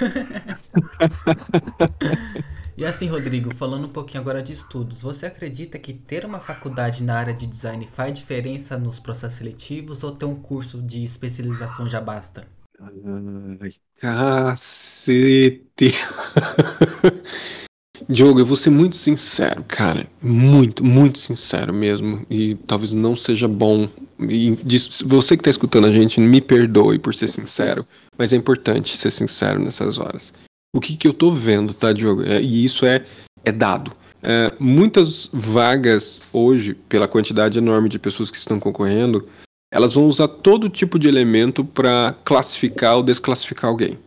e 2.76 2.84
assim, 2.84 3.06
Rodrigo, 3.06 3.54
falando 3.54 3.86
um 3.86 3.92
pouquinho 3.92 4.20
agora 4.20 4.42
de 4.42 4.52
estudos, 4.52 5.02
você 5.02 5.26
acredita 5.26 5.78
que 5.78 5.92
ter 5.92 6.24
uma 6.24 6.40
faculdade 6.40 7.02
na 7.02 7.18
área 7.18 7.34
de 7.34 7.46
design 7.46 7.86
faz 7.94 8.18
diferença 8.18 8.78
nos 8.78 8.98
processos 8.98 9.38
seletivos 9.38 10.02
ou 10.02 10.12
ter 10.12 10.24
um 10.24 10.34
curso 10.34 10.80
de 10.80 11.04
especialização 11.04 11.88
já 11.88 12.00
basta? 12.00 12.46
Ai, 12.80 13.70
cacete! 14.00 15.94
Diogo, 18.08 18.40
eu 18.40 18.46
vou 18.46 18.56
ser 18.56 18.70
muito 18.70 18.96
sincero, 18.96 19.64
cara. 19.66 20.06
Muito, 20.20 20.84
muito 20.84 21.18
sincero 21.18 21.72
mesmo. 21.72 22.26
E 22.28 22.54
talvez 22.66 22.92
não 22.92 23.16
seja 23.16 23.46
bom. 23.48 23.88
E 24.20 24.56
você 25.04 25.36
que 25.36 25.40
está 25.40 25.50
escutando 25.50 25.86
a 25.86 25.92
gente, 25.92 26.20
me 26.20 26.40
perdoe 26.40 26.98
por 26.98 27.14
ser 27.14 27.28
sincero. 27.28 27.86
Mas 28.18 28.32
é 28.32 28.36
importante 28.36 28.96
ser 28.96 29.10
sincero 29.10 29.58
nessas 29.58 29.98
horas. 29.98 30.32
O 30.74 30.80
que, 30.80 30.96
que 30.96 31.06
eu 31.06 31.12
tô 31.12 31.30
vendo, 31.30 31.74
tá, 31.74 31.92
Diogo? 31.92 32.22
É, 32.24 32.40
e 32.40 32.64
isso 32.64 32.86
é, 32.86 33.04
é 33.44 33.52
dado. 33.52 33.92
É, 34.22 34.52
muitas 34.58 35.28
vagas 35.32 36.24
hoje, 36.32 36.74
pela 36.74 37.08
quantidade 37.08 37.58
enorme 37.58 37.88
de 37.88 37.98
pessoas 37.98 38.30
que 38.30 38.36
estão 38.36 38.58
concorrendo, 38.60 39.28
elas 39.72 39.94
vão 39.94 40.06
usar 40.06 40.28
todo 40.28 40.68
tipo 40.68 40.98
de 40.98 41.08
elemento 41.08 41.64
para 41.64 42.14
classificar 42.24 42.96
ou 42.96 43.02
desclassificar 43.02 43.70
alguém. 43.70 43.98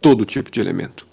Todo 0.00 0.24
tipo 0.24 0.50
de 0.50 0.60
elemento. 0.60 1.06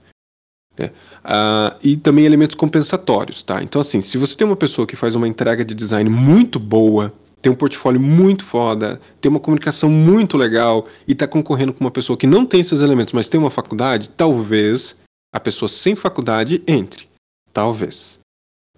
Né? 0.79 0.91
Uh, 1.25 1.77
e 1.83 1.97
também 1.97 2.25
elementos 2.25 2.55
compensatórios, 2.55 3.43
tá? 3.43 3.61
Então, 3.61 3.81
assim, 3.81 3.99
se 3.99 4.17
você 4.17 4.35
tem 4.35 4.47
uma 4.47 4.55
pessoa 4.55 4.87
que 4.87 4.95
faz 4.95 5.13
uma 5.13 5.27
entrega 5.27 5.65
de 5.65 5.75
design 5.75 6.09
muito 6.09 6.57
boa, 6.57 7.13
tem 7.41 7.51
um 7.51 7.55
portfólio 7.55 7.99
muito 7.99 8.43
foda, 8.43 8.99
tem 9.19 9.29
uma 9.29 9.39
comunicação 9.39 9.89
muito 9.89 10.37
legal 10.37 10.87
e 11.07 11.11
está 11.11 11.27
concorrendo 11.27 11.73
com 11.73 11.83
uma 11.83 11.91
pessoa 11.91 12.17
que 12.17 12.27
não 12.27 12.45
tem 12.45 12.61
esses 12.61 12.81
elementos, 12.81 13.13
mas 13.13 13.29
tem 13.29 13.39
uma 13.39 13.49
faculdade, 13.49 14.09
talvez 14.09 14.95
a 15.33 15.39
pessoa 15.39 15.69
sem 15.69 15.95
faculdade 15.95 16.63
entre. 16.65 17.07
Talvez. 17.53 18.19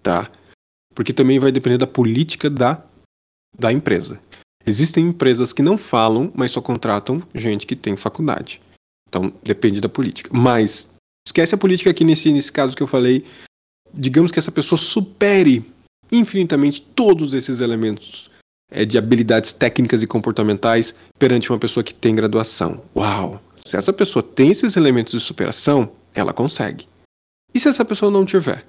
Tá? 0.02 0.30
Porque 0.96 1.14
também 1.14 1.40
vai 1.40 1.52
depender 1.52 1.78
da 1.78 1.88
política 1.88 2.50
da, 2.50 2.84
da 3.58 3.72
empresa. 3.72 4.20
Existem 4.66 5.08
empresas 5.08 5.54
que 5.54 5.62
não 5.62 5.78
falam, 5.78 6.32
mas 6.36 6.52
só 6.52 6.62
contratam 6.62 7.22
gente 7.34 7.66
que 7.66 7.76
tem 7.76 7.96
faculdade. 7.96 8.62
Então, 9.08 9.34
depende 9.44 9.82
da 9.82 9.90
política. 9.90 10.30
Mas 10.32 10.91
Esquece 11.32 11.56
a 11.56 11.58
política 11.58 11.90
aqui 11.90 12.04
nesse, 12.04 12.30
nesse 12.30 12.52
caso 12.52 12.76
que 12.76 12.84
eu 12.84 12.88
falei. 12.88 13.24
Digamos 13.94 14.34
que 14.34 14.40
essa 14.40 14.52
pessoa 14.52 14.78
supere 14.78 15.66
infinitamente 16.12 16.82
todos 16.82 17.34
esses 17.34 17.62
elementos 17.62 18.30
é, 18.70 18.84
de 18.84 18.98
habilidades 18.98 19.54
técnicas 19.54 20.02
e 20.02 20.08
comportamentais 20.08 20.94
perante 21.18 21.50
uma 21.50 21.58
pessoa 21.58 21.86
que 21.86 21.94
tem 21.94 22.14
graduação. 22.14 22.82
Uau! 22.94 23.42
Se 23.66 23.78
essa 23.78 23.94
pessoa 23.94 24.22
tem 24.22 24.52
esses 24.52 24.76
elementos 24.76 25.14
de 25.14 25.22
superação, 25.22 25.94
ela 26.14 26.34
consegue. 26.34 26.86
E 27.54 27.62
se 27.62 27.70
essa 27.70 27.86
pessoa 27.86 28.12
não 28.12 28.26
tiver? 28.26 28.66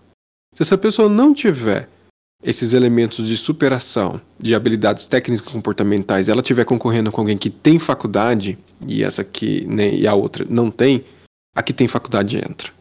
Se 0.55 0.63
essa 0.63 0.79
pessoa 0.79 1.09
não 1.09 1.35
tiver 1.35 1.89
esses 2.45 2.75
elementos 2.75 3.27
de 3.27 3.37
superação, 3.37 4.21
de 4.39 4.55
habilidades 4.55 5.09
técnicas 5.09 5.45
e 5.45 5.53
comportamentais, 5.53 6.29
ela 6.29 6.43
estiver 6.43 6.65
concorrendo 6.65 7.11
com 7.11 7.23
alguém 7.23 7.37
que 7.37 7.51
tem 7.51 7.81
faculdade, 7.81 8.57
e 8.87 9.03
essa 9.03 9.23
aqui 9.23 9.67
né, 9.67 9.93
e 9.93 10.07
a 10.07 10.15
outra 10.15 10.47
não 10.49 10.71
tem, 10.71 11.05
a 11.55 11.63
que 11.63 11.73
tem 11.73 11.89
faculdade 11.89 12.37
entra. 12.37 12.73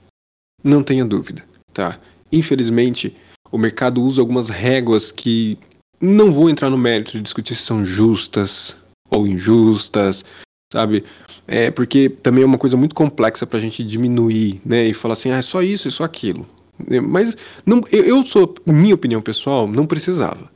Não 0.64 0.84
tenha 0.84 1.06
dúvida, 1.06 1.44
tá? 1.74 2.00
Infelizmente, 2.32 3.16
o 3.52 3.58
mercado 3.58 4.02
usa 4.02 4.22
algumas 4.22 4.50
réguas 4.50 5.12
que 5.12 5.58
não 6.00 6.32
vou 6.32 6.50
entrar 6.50 6.70
no 6.70 6.78
mérito 6.78 7.12
de 7.12 7.22
discutir 7.22 7.56
se 7.56 7.64
são 7.64 7.86
justas 7.86 8.76
ou 9.10 9.28
injustas, 9.28 10.24
sabe? 10.72 11.04
É 11.48 11.70
porque 11.70 12.10
também 12.10 12.44
é 12.44 12.48
uma 12.48 12.58
coisa 12.58 12.78
muito 12.78 12.96
complexa 12.96 13.46
para 13.46 13.60
a 13.60 13.62
gente 13.62 13.84
diminuir, 13.84 14.62
né? 14.66 14.86
E 14.88 14.94
falar 14.94 15.14
assim, 15.14 15.32
ah, 15.32 15.38
é 15.38 15.42
só 15.42 15.62
isso, 15.62 15.88
é 15.88 15.92
só 15.92 16.04
aquilo. 16.04 16.48
É, 16.90 17.00
mas 17.00 17.36
não, 17.66 17.84
eu, 17.92 18.04
eu 18.04 18.26
sou, 18.26 18.56
minha 18.66 18.96
opinião 18.96 19.22
pessoal, 19.22 19.68
não 19.68 19.86
precisava. 19.86 20.50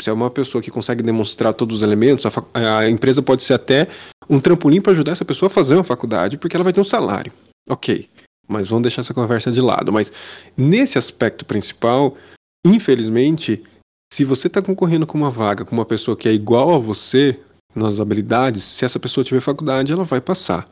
Se 0.00 0.10
é 0.10 0.12
uma 0.12 0.30
pessoa 0.30 0.62
que 0.62 0.70
consegue 0.70 1.02
demonstrar 1.02 1.52
todos 1.54 1.76
os 1.76 1.82
elementos, 1.82 2.24
a, 2.26 2.78
a 2.78 2.90
empresa 2.90 3.22
pode 3.22 3.42
ser 3.42 3.54
até 3.54 3.88
um 4.28 4.40
trampolim 4.40 4.80
para 4.80 4.92
ajudar 4.92 5.12
essa 5.12 5.24
pessoa 5.24 5.48
a 5.48 5.50
fazer 5.50 5.74
uma 5.74 5.84
faculdade, 5.84 6.38
porque 6.38 6.56
ela 6.56 6.64
vai 6.64 6.72
ter 6.72 6.80
um 6.80 6.84
salário. 6.84 7.32
Ok, 7.68 8.08
mas 8.48 8.68
vamos 8.68 8.82
deixar 8.82 9.02
essa 9.02 9.14
conversa 9.14 9.50
de 9.50 9.60
lado. 9.60 9.92
Mas 9.92 10.12
nesse 10.56 10.98
aspecto 10.98 11.44
principal, 11.44 12.16
infelizmente, 12.66 13.62
se 14.12 14.24
você 14.24 14.46
está 14.46 14.60
concorrendo 14.60 15.06
com 15.06 15.16
uma 15.16 15.30
vaga 15.30 15.64
com 15.64 15.74
uma 15.74 15.86
pessoa 15.86 16.16
que 16.16 16.28
é 16.28 16.32
igual 16.32 16.74
a 16.74 16.78
você 16.78 17.38
nas 17.74 18.00
habilidades, 18.00 18.64
se 18.64 18.84
essa 18.84 19.00
pessoa 19.00 19.24
tiver 19.24 19.40
faculdade, 19.40 19.92
ela 19.92 20.04
vai 20.04 20.20
passar. 20.20 20.66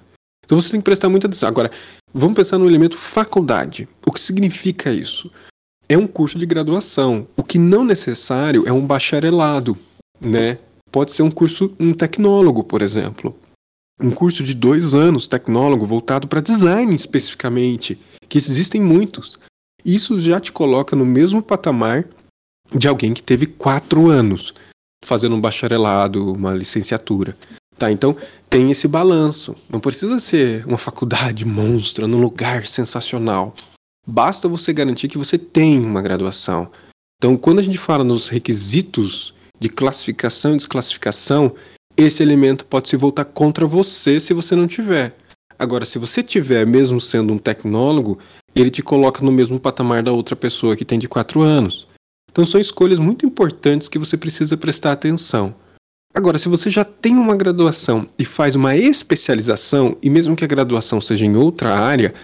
Então 0.44 0.60
você 0.60 0.70
tem 0.70 0.80
que 0.80 0.84
prestar 0.84 1.08
muita 1.08 1.26
atenção. 1.26 1.48
Agora, 1.48 1.70
vamos 2.12 2.36
pensar 2.36 2.58
no 2.58 2.66
elemento 2.66 2.98
faculdade. 2.98 3.88
O 4.04 4.12
que 4.12 4.20
significa 4.20 4.92
isso? 4.92 5.30
É 5.88 5.96
um 5.96 6.06
curso 6.06 6.38
de 6.38 6.44
graduação. 6.44 7.26
O 7.36 7.42
que 7.42 7.58
não 7.58 7.84
necessário 7.84 8.66
é 8.66 8.72
um 8.72 8.84
bacharelado, 8.84 9.78
né? 10.20 10.58
Pode 10.90 11.12
ser 11.12 11.22
um 11.22 11.30
curso, 11.30 11.74
um 11.78 11.94
tecnólogo, 11.94 12.64
por 12.64 12.82
exemplo 12.82 13.34
um 14.00 14.10
curso 14.10 14.42
de 14.42 14.54
dois 14.54 14.94
anos 14.94 15.28
tecnólogo 15.28 15.86
voltado 15.86 16.26
para 16.26 16.40
design 16.40 16.94
especificamente, 16.94 17.98
que 18.28 18.38
existem 18.38 18.80
muitos. 18.80 19.38
Isso 19.84 20.20
já 20.20 20.40
te 20.40 20.52
coloca 20.52 20.94
no 20.94 21.06
mesmo 21.06 21.42
patamar 21.42 22.04
de 22.74 22.86
alguém 22.86 23.12
que 23.12 23.22
teve 23.22 23.46
quatro 23.46 24.08
anos 24.08 24.54
fazendo 25.04 25.34
um 25.34 25.40
bacharelado, 25.40 26.32
uma 26.32 26.54
licenciatura. 26.54 27.36
Tá, 27.78 27.90
então 27.90 28.14
tem 28.48 28.70
esse 28.70 28.86
balanço. 28.86 29.56
Não 29.68 29.80
precisa 29.80 30.20
ser 30.20 30.66
uma 30.66 30.78
faculdade 30.78 31.44
monstra 31.46 32.06
num 32.06 32.20
lugar 32.20 32.66
sensacional. 32.66 33.54
Basta 34.06 34.48
você 34.48 34.72
garantir 34.72 35.08
que 35.08 35.18
você 35.18 35.38
tem 35.38 35.80
uma 35.80 36.02
graduação. 36.02 36.70
Então, 37.18 37.36
quando 37.36 37.58
a 37.58 37.62
gente 37.62 37.78
fala 37.78 38.02
nos 38.02 38.28
requisitos 38.28 39.34
de 39.58 39.68
classificação 39.68 40.54
e 40.54 40.56
desclassificação, 40.56 41.54
esse 41.96 42.22
elemento 42.22 42.64
pode 42.64 42.88
se 42.88 42.96
voltar 42.96 43.24
contra 43.24 43.66
você 43.66 44.20
se 44.20 44.32
você 44.32 44.56
não 44.56 44.66
tiver. 44.66 45.16
Agora, 45.58 45.84
se 45.84 45.98
você 45.98 46.22
tiver, 46.22 46.66
mesmo 46.66 47.00
sendo 47.00 47.34
um 47.34 47.38
tecnólogo, 47.38 48.18
ele 48.54 48.70
te 48.70 48.82
coloca 48.82 49.22
no 49.22 49.30
mesmo 49.30 49.60
patamar 49.60 50.02
da 50.02 50.12
outra 50.12 50.34
pessoa 50.34 50.74
que 50.74 50.84
tem 50.84 50.98
de 50.98 51.06
4 51.06 51.42
anos. 51.42 51.86
Então 52.30 52.46
são 52.46 52.60
escolhas 52.60 52.98
muito 52.98 53.26
importantes 53.26 53.88
que 53.88 53.98
você 53.98 54.16
precisa 54.16 54.56
prestar 54.56 54.92
atenção. 54.92 55.54
Agora, 56.14 56.38
se 56.38 56.48
você 56.48 56.70
já 56.70 56.84
tem 56.84 57.14
uma 57.16 57.36
graduação 57.36 58.08
e 58.18 58.24
faz 58.24 58.56
uma 58.56 58.76
especialização, 58.76 59.96
e 60.02 60.10
mesmo 60.10 60.34
que 60.34 60.44
a 60.44 60.48
graduação 60.48 61.00
seja 61.00 61.24
em 61.24 61.36
outra 61.36 61.76
área, 61.76 62.14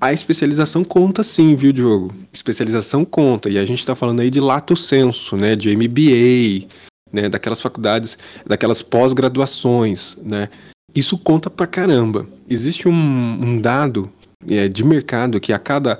a 0.00 0.12
especialização 0.12 0.84
conta 0.84 1.22
sim, 1.22 1.54
viu, 1.54 1.72
Diogo? 1.72 2.12
Especialização 2.32 3.04
conta. 3.04 3.48
E 3.48 3.58
a 3.58 3.64
gente 3.64 3.78
está 3.78 3.94
falando 3.94 4.20
aí 4.20 4.30
de 4.30 4.40
lato 4.40 4.74
senso, 4.74 5.36
né? 5.36 5.54
De 5.54 5.74
MBA, 5.76 6.68
né, 7.12 7.28
daquelas 7.28 7.60
faculdades, 7.60 8.18
daquelas 8.46 8.82
pós-graduações, 8.82 10.16
né? 10.22 10.48
Isso 10.94 11.18
conta 11.18 11.50
pra 11.50 11.66
caramba. 11.66 12.26
Existe 12.48 12.88
um, 12.88 12.92
um 12.92 13.60
dado 13.60 14.10
é, 14.48 14.68
de 14.68 14.84
mercado 14.84 15.40
que 15.40 15.52
a 15.52 15.58
cada 15.58 15.98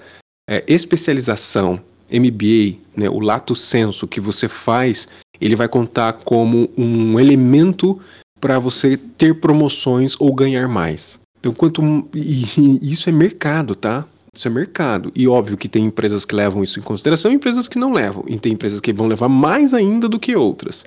é, 0.49 0.65
especialização, 0.67 1.81
MBA, 2.11 2.79
né, 2.97 3.11
o 3.11 3.21
lato 3.21 3.55
senso 3.55 4.07
que 4.07 4.21
você 4.21 4.49
faz, 4.49 5.09
ele 5.41 5.57
vai 5.57 5.69
contar 5.69 6.13
como 6.13 6.71
um 6.77 7.19
elemento 7.19 8.01
para 8.41 8.59
você 8.59 8.97
ter 8.97 9.35
promoções 9.35 10.15
ou 10.19 10.33
ganhar 10.35 10.69
mais. 10.69 11.19
Então, 11.39 11.53
quanto 11.53 11.83
e, 12.15 12.93
isso 12.93 13.09
é 13.09 13.13
mercado, 13.13 13.75
tá? 13.75 14.07
Isso 14.35 14.49
é 14.49 14.51
mercado. 14.51 15.11
E 15.15 15.27
óbvio 15.27 15.57
que 15.57 15.69
tem 15.69 15.85
empresas 15.87 16.25
que 16.25 16.35
levam 16.35 16.63
isso 16.63 16.79
em 16.79 16.83
consideração 16.83 17.31
e 17.31 17.35
empresas 17.35 17.69
que 17.69 17.79
não 17.79 17.93
levam. 17.93 18.25
E 18.29 18.39
tem 18.39 18.53
empresas 18.53 18.81
que 18.81 18.93
vão 18.93 19.07
levar 19.07 19.29
mais 19.29 19.73
ainda 19.73 20.09
do 20.09 20.21
que 20.21 20.37
outras. 20.37 20.85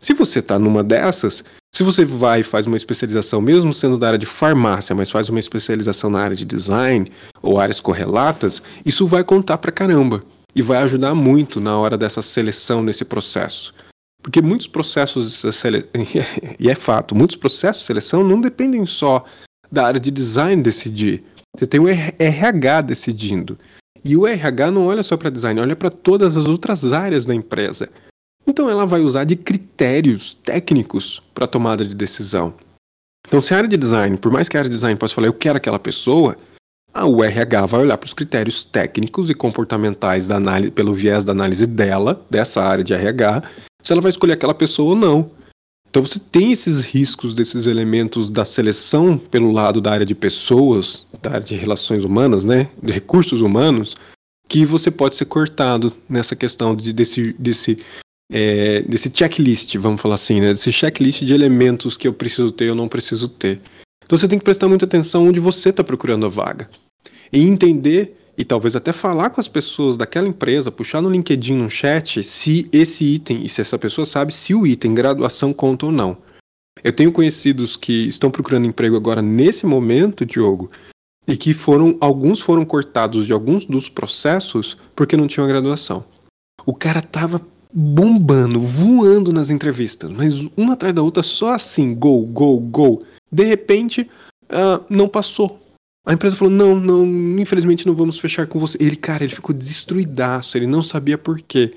Se 0.00 0.14
você 0.14 0.38
está 0.38 0.58
numa 0.58 0.84
dessas, 0.84 1.42
se 1.74 1.82
você 1.82 2.04
vai 2.04 2.40
e 2.40 2.44
faz 2.44 2.66
uma 2.66 2.76
especialização, 2.76 3.40
mesmo 3.40 3.72
sendo 3.72 3.98
da 3.98 4.08
área 4.08 4.18
de 4.18 4.26
farmácia, 4.26 4.94
mas 4.94 5.10
faz 5.10 5.28
uma 5.28 5.38
especialização 5.38 6.10
na 6.10 6.20
área 6.20 6.36
de 6.36 6.44
design 6.44 7.10
ou 7.42 7.58
áreas 7.58 7.80
correlatas, 7.80 8.62
isso 8.84 9.06
vai 9.06 9.22
contar 9.22 9.58
pra 9.58 9.72
caramba 9.72 10.22
e 10.54 10.62
vai 10.62 10.78
ajudar 10.78 11.14
muito 11.14 11.60
na 11.60 11.76
hora 11.76 11.96
dessa 11.96 12.22
seleção 12.22 12.82
nesse 12.82 13.04
processo. 13.04 13.74
Porque 14.22 14.42
muitos 14.42 14.66
processos 14.66 15.42
e 16.58 16.68
é 16.68 16.74
fato, 16.74 17.14
muitos 17.14 17.36
processos 17.36 17.82
de 17.82 17.86
seleção 17.86 18.24
não 18.24 18.40
dependem 18.40 18.84
só 18.84 19.24
da 19.70 19.86
área 19.86 20.00
de 20.00 20.10
design 20.10 20.62
decidir. 20.62 21.22
Você 21.56 21.66
tem 21.66 21.80
o 21.80 21.88
RH 21.88 22.82
decidindo. 22.82 23.58
E 24.04 24.16
o 24.16 24.26
RH 24.26 24.70
não 24.70 24.86
olha 24.86 25.02
só 25.02 25.16
para 25.16 25.30
design, 25.30 25.60
olha 25.60 25.76
para 25.76 25.90
todas 25.90 26.36
as 26.36 26.46
outras 26.46 26.92
áreas 26.92 27.26
da 27.26 27.34
empresa. 27.34 27.88
Então 28.48 28.70
ela 28.70 28.86
vai 28.86 29.02
usar 29.02 29.24
de 29.24 29.36
critérios 29.36 30.32
técnicos 30.32 31.22
para 31.34 31.46
tomada 31.46 31.84
de 31.84 31.94
decisão. 31.94 32.54
Então, 33.26 33.42
se 33.42 33.52
a 33.52 33.58
área 33.58 33.68
de 33.68 33.76
design, 33.76 34.16
por 34.16 34.32
mais 34.32 34.48
que 34.48 34.56
a 34.56 34.60
área 34.60 34.70
de 34.70 34.74
design 34.74 34.98
possa 34.98 35.14
falar, 35.14 35.26
eu 35.26 35.34
quero 35.34 35.58
aquela 35.58 35.78
pessoa, 35.78 36.34
a 36.94 37.06
URH 37.06 37.66
vai 37.68 37.80
olhar 37.82 37.98
para 37.98 38.06
os 38.06 38.14
critérios 38.14 38.64
técnicos 38.64 39.28
e 39.28 39.34
comportamentais 39.34 40.26
da 40.26 40.36
análise, 40.36 40.70
pelo 40.70 40.94
viés 40.94 41.24
da 41.24 41.32
análise 41.32 41.66
dela, 41.66 42.24
dessa 42.30 42.62
área 42.62 42.82
de 42.82 42.94
RH, 42.94 43.42
se 43.82 43.92
ela 43.92 44.00
vai 44.00 44.08
escolher 44.08 44.32
aquela 44.32 44.54
pessoa 44.54 44.90
ou 44.90 44.96
não. 44.96 45.30
Então 45.90 46.02
você 46.02 46.18
tem 46.18 46.50
esses 46.50 46.80
riscos 46.80 47.34
desses 47.34 47.66
elementos 47.66 48.30
da 48.30 48.46
seleção 48.46 49.18
pelo 49.18 49.52
lado 49.52 49.80
da 49.80 49.92
área 49.92 50.06
de 50.06 50.14
pessoas, 50.14 51.06
da 51.22 51.32
área 51.32 51.44
de 51.44 51.54
relações 51.54 52.04
humanas, 52.04 52.46
né, 52.46 52.68
de 52.82 52.92
recursos 52.92 53.42
humanos, 53.42 53.94
que 54.48 54.64
você 54.64 54.90
pode 54.90 55.16
ser 55.16 55.26
cortado 55.26 55.92
nessa 56.08 56.34
questão 56.34 56.74
de, 56.74 56.94
desse, 56.94 57.34
desse 57.34 57.78
é, 58.30 58.82
desse 58.82 59.10
checklist, 59.12 59.76
vamos 59.76 60.00
falar 60.00 60.16
assim, 60.16 60.40
né? 60.40 60.52
Desse 60.52 60.72
checklist 60.72 61.22
de 61.22 61.32
elementos 61.32 61.96
que 61.96 62.06
eu 62.06 62.12
preciso 62.12 62.50
ter 62.50 62.70
ou 62.70 62.76
não 62.76 62.88
preciso 62.88 63.28
ter. 63.28 63.60
Então 64.04 64.18
você 64.18 64.28
tem 64.28 64.38
que 64.38 64.44
prestar 64.44 64.68
muita 64.68 64.84
atenção 64.84 65.26
onde 65.26 65.40
você 65.40 65.70
está 65.70 65.82
procurando 65.82 66.26
a 66.26 66.28
vaga. 66.28 66.68
E 67.32 67.42
entender 67.42 68.16
e 68.38 68.44
talvez 68.44 68.76
até 68.76 68.92
falar 68.92 69.30
com 69.30 69.40
as 69.40 69.48
pessoas 69.48 69.96
daquela 69.96 70.28
empresa, 70.28 70.70
puxar 70.70 71.02
no 71.02 71.10
LinkedIn, 71.10 71.56
no 71.56 71.68
chat, 71.68 72.22
se 72.22 72.68
esse 72.72 73.04
item 73.04 73.44
e 73.44 73.48
se 73.48 73.60
essa 73.60 73.76
pessoa 73.76 74.06
sabe 74.06 74.32
se 74.32 74.54
o 74.54 74.64
item 74.64 74.94
graduação 74.94 75.52
conta 75.52 75.86
ou 75.86 75.92
não. 75.92 76.16
Eu 76.84 76.92
tenho 76.92 77.10
conhecidos 77.10 77.76
que 77.76 78.06
estão 78.06 78.30
procurando 78.30 78.66
emprego 78.66 78.96
agora 78.96 79.20
nesse 79.20 79.66
momento, 79.66 80.24
Diogo, 80.24 80.70
e 81.26 81.36
que 81.36 81.52
foram 81.52 81.96
alguns 82.00 82.40
foram 82.40 82.64
cortados 82.64 83.26
de 83.26 83.32
alguns 83.32 83.66
dos 83.66 83.88
processos 83.88 84.76
porque 84.94 85.16
não 85.16 85.26
tinham 85.26 85.48
graduação. 85.48 86.04
O 86.64 86.72
cara 86.72 87.02
tava 87.02 87.44
bombando, 87.72 88.60
voando 88.60 89.32
nas 89.32 89.50
entrevistas, 89.50 90.10
mas 90.10 90.48
uma 90.56 90.72
atrás 90.72 90.94
da 90.94 91.02
outra 91.02 91.22
só 91.22 91.52
assim, 91.52 91.94
go, 91.94 92.24
go, 92.26 92.58
go. 92.58 93.02
De 93.30 93.44
repente, 93.44 94.08
uh, 94.44 94.84
não 94.88 95.08
passou. 95.08 95.60
A 96.06 96.14
empresa 96.14 96.36
falou: 96.36 96.52
não, 96.52 96.74
não, 96.74 97.04
infelizmente 97.38 97.86
não 97.86 97.94
vamos 97.94 98.18
fechar 98.18 98.46
com 98.46 98.58
você. 98.58 98.78
Ele, 98.80 98.96
cara, 98.96 99.24
ele 99.24 99.34
ficou 99.34 99.54
destruidaço, 99.54 100.56
ele 100.56 100.66
não 100.66 100.82
sabia 100.82 101.18
por 101.18 101.38
quê. 101.40 101.74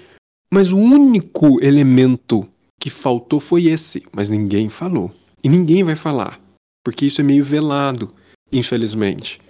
Mas 0.54 0.72
o 0.72 0.78
único 0.78 1.62
elemento 1.62 2.48
que 2.80 2.90
faltou 2.90 3.42
foi 3.42 3.66
esse, 3.66 4.04
mas 4.12 4.30
ninguém 4.30 4.70
falou. 4.70 5.12
E 5.44 5.50
ninguém 5.50 5.84
vai 5.84 5.98
falar, 5.98 6.40
porque 6.84 7.06
isso 7.06 7.20
é 7.20 7.24
meio 7.24 7.44
velado, 7.44 8.14
infelizmente. 8.52 9.41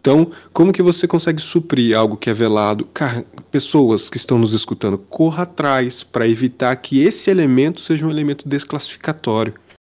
Então, 0.00 0.30
como 0.52 0.72
que 0.72 0.82
você 0.82 1.06
consegue 1.06 1.42
suprir 1.42 1.96
algo 1.96 2.16
que 2.16 2.30
é 2.30 2.34
velado? 2.34 2.86
Cara, 2.86 3.24
pessoas 3.50 4.08
que 4.08 4.16
estão 4.16 4.38
nos 4.38 4.54
escutando, 4.54 4.96
corra 4.96 5.42
atrás 5.42 6.02
para 6.02 6.26
evitar 6.26 6.74
que 6.76 7.02
esse 7.02 7.30
elemento 7.30 7.80
seja 7.80 8.06
um 8.06 8.10
elemento 8.10 8.48
desclassificatório. 8.48 9.54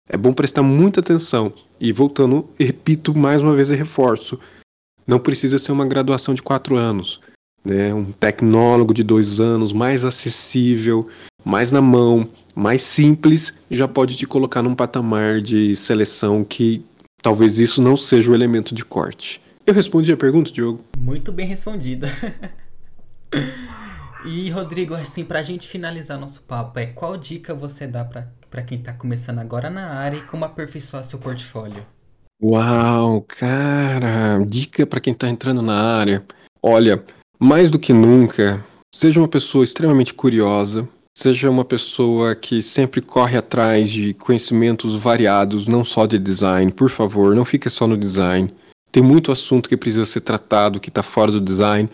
É 0.09 0.17
bom 0.17 0.33
prestar 0.33 0.63
muita 0.63 1.01
atenção. 1.01 1.53
E 1.81 1.93
voltando, 1.93 2.49
repito 2.59 3.17
mais 3.17 3.43
uma 3.43 3.55
vez 3.55 3.71
e 3.71 3.77
reforço: 3.77 4.39
não 5.07 5.21
precisa 5.21 5.59
ser 5.59 5.71
uma 5.71 5.87
graduação 5.87 6.35
de 6.35 6.43
quatro 6.43 6.77
anos. 6.77 7.21
Né? 7.65 7.95
Um 7.95 8.11
tecnólogo 8.13 8.93
de 8.93 9.05
dois 9.05 9.39
anos, 9.39 9.73
mais 9.73 10.05
acessível, 10.05 11.09
mais 11.45 11.71
na 11.71 11.81
mão, 11.81 12.29
mais 12.57 12.83
simples, 12.83 13.55
já 13.71 13.87
pode 13.87 14.17
te 14.17 14.27
colocar 14.27 14.63
num 14.63 14.75
patamar 14.75 15.41
de 15.41 15.77
seleção 15.77 16.43
que 16.43 16.85
talvez 17.23 17.61
isso 17.61 17.81
não 17.81 17.97
seja 17.97 18.33
o 18.33 18.35
elemento 18.35 18.75
de 18.75 18.85
corte. 18.85 19.41
Eu 19.65 19.75
respondi 19.75 20.13
a 20.13 20.17
pergunta, 20.17 20.51
Diogo? 20.51 20.85
Muito 20.99 21.31
bem 21.31 21.47
respondida. 21.47 22.09
e, 24.27 24.51
Rodrigo, 24.51 24.95
assim, 24.95 25.25
pra 25.25 25.43
gente 25.43 25.69
finalizar 25.69 26.19
nosso 26.19 26.43
papo, 26.43 26.81
é 26.81 26.87
qual 26.87 27.17
dica 27.17 27.55
você 27.55 27.87
dá 27.87 28.05
para 28.05 28.63
quem 28.63 28.79
tá 28.79 28.93
começando 28.93 29.39
agora 29.39 29.71
na 29.71 29.87
área 29.87 30.17
e 30.17 30.23
como 30.23 30.45
aperfeiçoar 30.45 31.05
seu 31.05 31.21
portfólio? 31.21 31.87
Uau, 32.43 33.23
cara! 33.23 34.45
Dica 34.45 34.85
para 34.85 35.01
quem 35.01 35.15
tá 35.15 35.29
entrando 35.29 35.63
na 35.63 35.81
área. 35.97 36.25
Olha, 36.61 37.05
mais 37.39 37.71
do 37.71 37.79
que 37.79 37.93
nunca, 37.93 38.65
seja 38.93 39.21
uma 39.21 39.29
pessoa 39.29 39.65
extremamente 39.65 40.13
curiosa, 40.13 40.89
Seja 41.15 41.51
uma 41.51 41.65
pessoa 41.65 42.35
que 42.35 42.63
sempre 42.63 43.03
corre 43.03 43.37
atrás 43.37 43.91
de 43.91 44.15
conhecimentos 44.15 44.97
variados, 44.97 45.69
não 45.69 45.85
só 45.85 46.07
de 46.07 46.19
design. 46.19 46.73
Por 46.73 46.89
favor, 46.89 47.35
não 47.35 47.45
fique 47.45 47.69
só 47.69 47.87
no 47.87 47.99
design. 47.99 48.53
Tem 48.93 49.03
muito 49.03 49.33
assunto 49.33 49.71
que 49.71 49.77
precisa 49.77 50.05
ser 50.05 50.21
tratado 50.21 50.79
que 50.79 50.91
está 50.91 51.03
fora 51.03 51.33
do 51.33 51.41
design, 51.41 51.89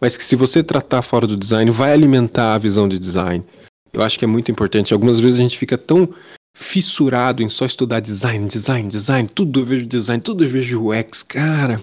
mas 0.00 0.16
que 0.16 0.24
se 0.24 0.36
você 0.36 0.62
tratar 0.62 1.02
fora 1.02 1.26
do 1.26 1.36
design, 1.36 1.68
vai 1.72 1.92
alimentar 1.92 2.54
a 2.54 2.58
visão 2.58 2.88
de 2.88 2.96
design. 2.96 3.44
Eu 3.92 4.02
acho 4.02 4.16
que 4.16 4.24
é 4.24 4.28
muito 4.28 4.52
importante. 4.52 4.92
Algumas 4.92 5.18
vezes 5.18 5.40
a 5.40 5.42
gente 5.42 5.58
fica 5.58 5.76
tão 5.76 6.08
fissurado 6.56 7.42
em 7.42 7.48
só 7.48 7.66
estudar 7.66 7.98
design, 7.98 8.46
design, 8.46 8.88
design, 8.88 9.28
tudo 9.28 9.60
eu 9.60 9.64
vejo 9.64 9.86
design, 9.86 10.22
tudo 10.22 10.44
eu 10.44 10.48
vejo 10.48 10.90
UX, 10.90 11.24
cara. 11.24 11.82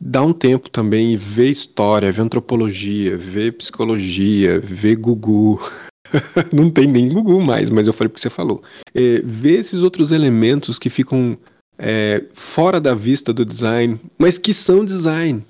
Dá 0.00 0.22
um 0.22 0.32
tempo 0.32 0.70
também 0.70 1.14
e 1.14 1.16
vê 1.16 1.50
história, 1.50 2.12
vê 2.12 2.22
antropologia, 2.22 3.16
vê 3.16 3.50
psicologia, 3.50 4.60
vê 4.60 4.94
Google, 4.94 5.60
não 6.52 6.70
tem 6.70 6.86
nem 6.86 7.08
Google 7.08 7.42
mais, 7.42 7.70
mas 7.70 7.86
eu 7.86 7.92
falei 7.92 8.08
porque 8.08 8.20
você 8.20 8.30
falou. 8.30 8.62
É, 8.94 9.20
ver 9.24 9.58
esses 9.58 9.82
outros 9.82 10.12
elementos 10.12 10.78
que 10.78 10.90
ficam 10.90 11.36
é, 11.78 12.24
fora 12.32 12.80
da 12.80 12.94
vista 12.94 13.32
do 13.32 13.44
design, 13.44 14.00
mas 14.18 14.38
que 14.38 14.54
são 14.54 14.84
design. 14.84 15.44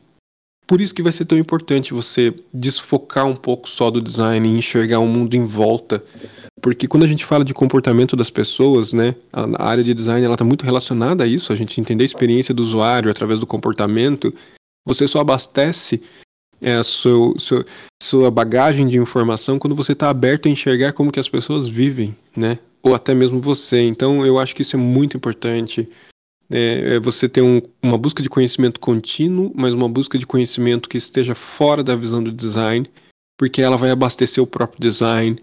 Por 0.66 0.80
isso 0.80 0.94
que 0.94 1.02
vai 1.02 1.12
ser 1.12 1.26
tão 1.26 1.36
importante 1.36 1.92
você 1.92 2.34
desfocar 2.52 3.26
um 3.26 3.36
pouco 3.36 3.68
só 3.68 3.90
do 3.90 4.00
design 4.00 4.48
e 4.48 4.58
enxergar 4.58 4.98
o 4.98 5.06
mundo 5.06 5.34
em 5.34 5.44
volta. 5.44 6.02
Porque 6.62 6.88
quando 6.88 7.02
a 7.02 7.06
gente 7.06 7.26
fala 7.26 7.44
de 7.44 7.52
comportamento 7.52 8.16
das 8.16 8.30
pessoas, 8.30 8.94
né, 8.94 9.14
a 9.30 9.68
área 9.68 9.84
de 9.84 9.92
design 9.92 10.24
ela 10.24 10.34
está 10.34 10.44
muito 10.44 10.64
relacionada 10.64 11.24
a 11.24 11.26
isso, 11.26 11.52
a 11.52 11.56
gente 11.56 11.78
entender 11.78 12.04
a 12.04 12.06
experiência 12.06 12.54
do 12.54 12.62
usuário 12.62 13.10
através 13.10 13.38
do 13.38 13.46
comportamento. 13.46 14.32
Você 14.86 15.06
só 15.06 15.20
abastece 15.20 16.02
é, 16.62 16.76
a 16.76 16.82
seu, 16.82 17.34
seu, 17.38 17.62
sua 18.02 18.30
bagagem 18.30 18.88
de 18.88 18.96
informação 18.96 19.58
quando 19.58 19.74
você 19.74 19.92
está 19.92 20.08
aberto 20.08 20.46
a 20.46 20.50
enxergar 20.50 20.94
como 20.94 21.12
que 21.12 21.20
as 21.20 21.28
pessoas 21.28 21.68
vivem, 21.68 22.16
né? 22.34 22.58
Ou 22.82 22.94
até 22.94 23.14
mesmo 23.14 23.40
você. 23.40 23.82
Então, 23.82 24.24
eu 24.24 24.38
acho 24.38 24.54
que 24.54 24.62
isso 24.62 24.76
é 24.76 24.78
muito 24.78 25.16
importante. 25.16 25.88
É, 26.50 26.96
é 26.96 27.00
você 27.00 27.28
ter 27.28 27.42
um, 27.42 27.60
uma 27.82 27.96
busca 27.96 28.22
de 28.22 28.28
conhecimento 28.28 28.78
contínuo, 28.80 29.52
mas 29.54 29.74
uma 29.74 29.88
busca 29.88 30.18
de 30.18 30.26
conhecimento 30.26 30.88
que 30.88 30.98
esteja 30.98 31.34
fora 31.34 31.82
da 31.82 31.96
visão 31.96 32.22
do 32.22 32.30
design, 32.30 32.88
porque 33.38 33.62
ela 33.62 33.76
vai 33.76 33.90
abastecer 33.90 34.42
o 34.42 34.46
próprio 34.46 34.80
design. 34.80 35.38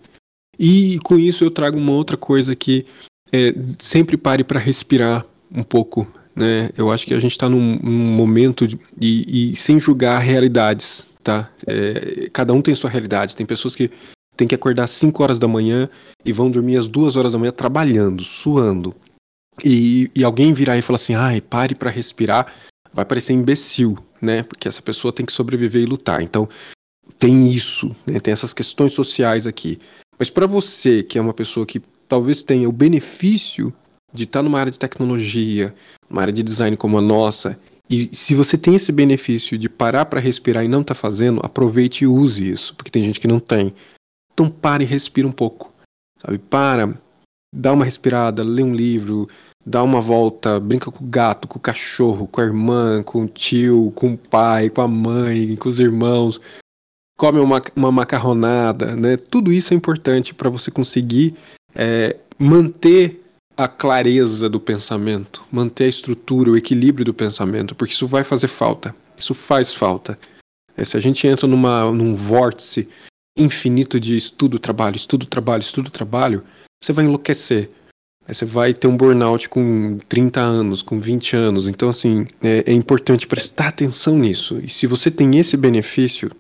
E 0.60 1.00
com 1.04 1.18
isso 1.18 1.44
eu 1.44 1.52
trago 1.52 1.78
uma 1.78 1.94
outra 1.94 2.18
coisa 2.18 2.56
que 2.56 2.86
é, 3.32 3.54
sempre 3.80 4.18
pare 4.18 4.44
para 4.44 4.60
respirar 4.60 5.26
um 5.52 5.64
pouco. 5.64 6.08
Né? 6.36 6.70
Eu 6.78 6.92
acho 6.92 7.06
que 7.06 7.14
a 7.14 7.20
gente 7.20 7.32
está 7.32 7.50
num, 7.50 7.80
num, 7.82 8.16
momento 8.16 8.68
de, 8.68 8.80
e, 9.00 9.52
e 9.54 9.56
sem 9.58 9.80
julgar 9.80 10.20
realidades 10.20 11.10
tá? 11.24 11.50
É, 11.66 12.30
cada 12.34 12.54
um 12.54 12.62
tem 12.62 12.76
sua 12.76 12.90
realidade. 12.90 13.36
Tem 13.36 13.46
pessoas 13.46 13.76
que 13.76 13.90
têm 14.36 14.48
que 14.48 14.56
acordar 14.56 14.86
às 14.86 14.92
5 14.92 15.22
horas 15.22 15.40
da 15.40 15.48
manhã 15.48 15.90
e 16.26 16.32
vão 16.32 16.50
dormir 16.50 16.78
às 16.78 16.88
2 16.88 17.16
horas 17.16 17.34
da 17.34 17.40
manhã 17.40 17.52
trabalhando, 17.52 18.24
suando. 18.24 18.96
E, 19.64 20.10
e 20.16 20.24
alguém 20.24 20.54
virar 20.54 20.78
e 20.78 20.82
falar 20.82 20.96
assim, 20.96 21.16
ai, 21.16 21.42
pare 21.42 21.76
para 21.76 21.90
respirar, 21.90 22.54
vai 22.94 23.06
parecer 23.06 23.34
imbecil, 23.34 23.98
né? 24.22 24.44
Porque 24.44 24.68
essa 24.68 24.82
pessoa 24.82 25.12
tem 25.12 25.26
que 25.26 25.34
sobreviver 25.34 25.82
e 25.82 25.86
lutar. 25.86 26.22
Então, 26.22 26.48
tem 27.20 27.52
isso, 27.52 27.96
né? 28.06 28.20
tem 28.20 28.32
essas 28.32 28.54
questões 28.54 28.94
sociais 28.94 29.46
aqui. 29.46 29.80
Mas 30.18 30.30
para 30.30 30.48
você, 30.48 31.04
que 31.04 31.18
é 31.18 31.22
uma 31.22 31.34
pessoa 31.34 31.66
que 31.66 31.82
talvez 32.08 32.44
tenha 32.44 32.68
o 32.68 32.72
benefício 32.72 33.74
de 34.14 34.24
estar 34.24 34.42
numa 34.42 34.60
área 34.60 34.72
de 34.72 34.80
tecnologia, 34.80 35.74
uma 36.10 36.22
área 36.22 36.34
de 36.34 36.44
design 36.44 36.76
como 36.76 36.98
a 36.98 37.02
nossa, 37.02 37.58
e 37.90 38.10
se 38.16 38.34
você 38.34 38.58
tem 38.58 38.76
esse 38.76 38.92
benefício 38.92 39.58
de 39.58 39.68
parar 39.68 40.06
para 40.06 40.20
respirar 40.20 40.64
e 40.64 40.68
não 40.68 40.84
tá 40.84 40.96
fazendo, 40.96 41.42
aproveite 41.44 42.04
e 42.04 42.08
use 42.08 42.50
isso, 42.50 42.74
porque 42.76 42.90
tem 42.90 43.04
gente 43.04 43.20
que 43.20 43.28
não 43.28 43.40
tem. 43.40 43.74
Então 44.34 44.50
pare 44.50 44.86
e 44.86 44.88
respira 44.88 45.28
um 45.28 45.32
pouco. 45.32 45.74
Sabe? 46.22 46.38
Para, 46.38 46.98
dá 47.54 47.74
uma 47.74 47.86
respirada, 47.86 48.44
lê 48.44 48.64
um 48.64 48.74
livro, 48.74 49.28
dá 49.66 49.84
uma 49.84 50.02
volta, 50.02 50.60
brinca 50.60 50.92
com 50.92 51.04
o 51.04 51.08
gato, 51.08 51.48
com 51.48 51.58
o 51.58 51.62
cachorro, 51.62 52.28
com 52.28 52.42
a 52.42 52.44
irmã, 52.44 53.04
com 53.04 53.24
o 53.24 53.28
tio, 53.28 53.92
com 53.96 54.14
o 54.14 54.18
pai, 54.18 54.70
com 54.70 54.82
a 54.82 54.88
mãe, 54.88 55.56
com 55.56 55.70
os 55.70 55.80
irmãos. 55.80 56.40
Come 57.18 57.40
uma, 57.40 57.62
uma 57.76 57.92
macarronada, 57.92 58.96
né? 58.96 59.18
Tudo 59.18 59.52
isso 59.52 59.74
é 59.74 59.78
importante 59.78 60.34
para 60.34 60.50
você 60.50 60.72
conseguir 60.72 61.36
é, 61.76 62.18
manter 62.38 63.22
a 63.56 63.68
clareza 63.68 64.50
do 64.50 64.60
pensamento, 64.60 65.44
manter 65.52 65.84
a 65.84 65.90
estrutura, 65.90 66.50
o 66.50 66.58
equilíbrio 66.58 67.06
do 67.06 67.14
pensamento, 67.14 67.76
porque 67.76 67.94
isso 67.94 68.08
vai 68.08 68.24
fazer 68.24 68.48
falta. 68.48 68.96
Isso 69.16 69.36
faz 69.36 69.74
falta. 69.74 70.18
É, 70.76 70.84
se 70.84 70.98
a 70.98 71.00
gente 71.00 71.28
entra 71.28 71.48
numa, 71.48 71.92
num 71.92 72.16
vórtice 72.16 72.90
infinito 73.38 74.00
de 74.00 74.18
estudo, 74.18 74.58
trabalho, 74.58 74.96
estudo, 74.96 75.26
trabalho, 75.26 75.62
estudo, 75.62 75.92
trabalho, 75.92 76.44
você 76.82 76.92
vai 76.92 77.06
enlouquecer. 77.06 77.70
Aí 78.28 78.36
você 78.36 78.46
vai 78.46 78.74
ter 78.74 78.88
um 78.88 78.96
burnout 78.96 79.50
com 79.50 79.98
30 80.08 80.40
anos, 80.40 80.82
com 80.82 81.00
20 81.00 81.36
anos. 81.36 81.68
Então, 81.68 81.90
assim, 81.90 82.26
é, 82.42 82.64
é 82.66 82.74
importante 82.74 83.28
prestar 83.28 83.70
atenção 83.70 84.18
nisso. 84.18 84.60
E 84.60 84.70
se 84.70 84.88
você 84.88 85.12
tem 85.12 85.38
esse 85.38 85.58
benefício, 85.58 86.32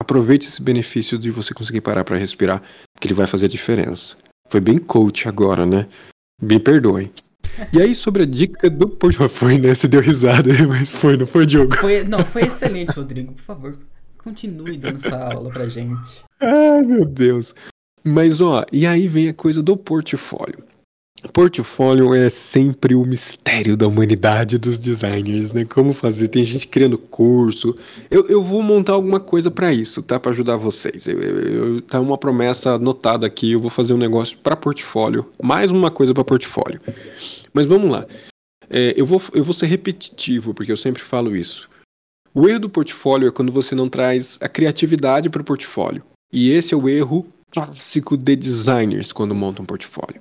aproveite 0.00 0.46
esse 0.46 0.62
benefício 0.62 1.18
de 1.18 1.30
você 1.30 1.54
conseguir 1.54 1.80
parar 1.80 2.04
para 2.04 2.16
respirar, 2.16 2.62
que 3.00 3.06
ele 3.06 3.14
vai 3.14 3.26
fazer 3.26 3.46
a 3.46 3.48
diferença. 3.48 4.16
Foi 4.48 4.60
bem 4.60 4.78
coach 4.78 5.28
agora, 5.28 5.64
né? 5.64 5.86
Me 6.40 6.58
perdoem. 6.58 7.10
E 7.72 7.80
aí, 7.80 7.94
sobre 7.94 8.22
a 8.22 8.26
dica 8.26 8.70
do. 8.70 8.96
Foi, 9.28 9.58
né? 9.58 9.74
Você 9.74 9.88
deu 9.88 10.00
risada, 10.00 10.50
mas 10.68 10.90
foi, 10.90 11.16
não 11.16 11.26
foi, 11.26 11.44
Diogo? 11.44 11.74
Foi, 11.76 12.04
não, 12.04 12.24
foi 12.24 12.42
excelente, 12.42 12.92
Rodrigo. 12.92 13.32
Por 13.32 13.42
favor, 13.42 13.78
continue 14.18 14.76
dando 14.76 14.96
essa 14.96 15.16
aula 15.16 15.50
pra 15.50 15.68
gente. 15.68 16.22
Ai, 16.40 16.82
meu 16.82 17.04
Deus. 17.04 17.54
Mas, 18.08 18.40
ó, 18.40 18.64
e 18.72 18.86
aí 18.86 19.06
vem 19.06 19.28
a 19.28 19.34
coisa 19.34 19.62
do 19.62 19.76
portfólio. 19.76 20.64
Portfólio 21.32 22.14
é 22.14 22.30
sempre 22.30 22.94
o 22.94 23.04
mistério 23.04 23.76
da 23.76 23.88
humanidade 23.88 24.56
dos 24.56 24.78
designers, 24.78 25.52
né? 25.52 25.64
Como 25.64 25.92
fazer? 25.92 26.28
Tem 26.28 26.44
gente 26.44 26.68
criando 26.68 26.96
curso. 26.96 27.76
Eu, 28.08 28.26
eu 28.28 28.42
vou 28.42 28.62
montar 28.62 28.92
alguma 28.92 29.18
coisa 29.18 29.50
para 29.50 29.72
isso, 29.72 30.00
tá? 30.00 30.18
Para 30.18 30.30
ajudar 30.30 30.56
vocês. 30.56 31.06
Eu, 31.06 31.20
eu, 31.20 31.74
eu, 31.74 31.82
tá 31.82 32.00
uma 32.00 32.16
promessa 32.16 32.74
anotada 32.74 33.26
aqui. 33.26 33.52
Eu 33.52 33.60
vou 33.60 33.70
fazer 33.70 33.92
um 33.92 33.98
negócio 33.98 34.38
para 34.38 34.56
portfólio. 34.56 35.26
Mais 35.42 35.72
uma 35.72 35.90
coisa 35.90 36.14
para 36.14 36.24
portfólio. 36.24 36.80
Mas 37.52 37.66
vamos 37.66 37.90
lá. 37.90 38.06
É, 38.70 38.94
eu, 38.96 39.04
vou, 39.04 39.20
eu 39.34 39.42
vou 39.42 39.54
ser 39.54 39.66
repetitivo, 39.66 40.54
porque 40.54 40.70
eu 40.70 40.76
sempre 40.76 41.02
falo 41.02 41.34
isso. 41.34 41.68
O 42.32 42.48
erro 42.48 42.60
do 42.60 42.70
portfólio 42.70 43.28
é 43.28 43.32
quando 43.32 43.50
você 43.50 43.74
não 43.74 43.88
traz 43.88 44.38
a 44.40 44.48
criatividade 44.48 45.28
para 45.28 45.42
o 45.42 45.44
portfólio. 45.44 46.04
E 46.32 46.52
esse 46.52 46.74
é 46.74 46.76
o 46.76 46.88
erro 46.88 47.26
clássico 47.50 48.16
de 48.16 48.36
designers 48.36 49.12
quando 49.12 49.34
montam 49.34 49.62
um 49.62 49.66
portfólio. 49.66 50.20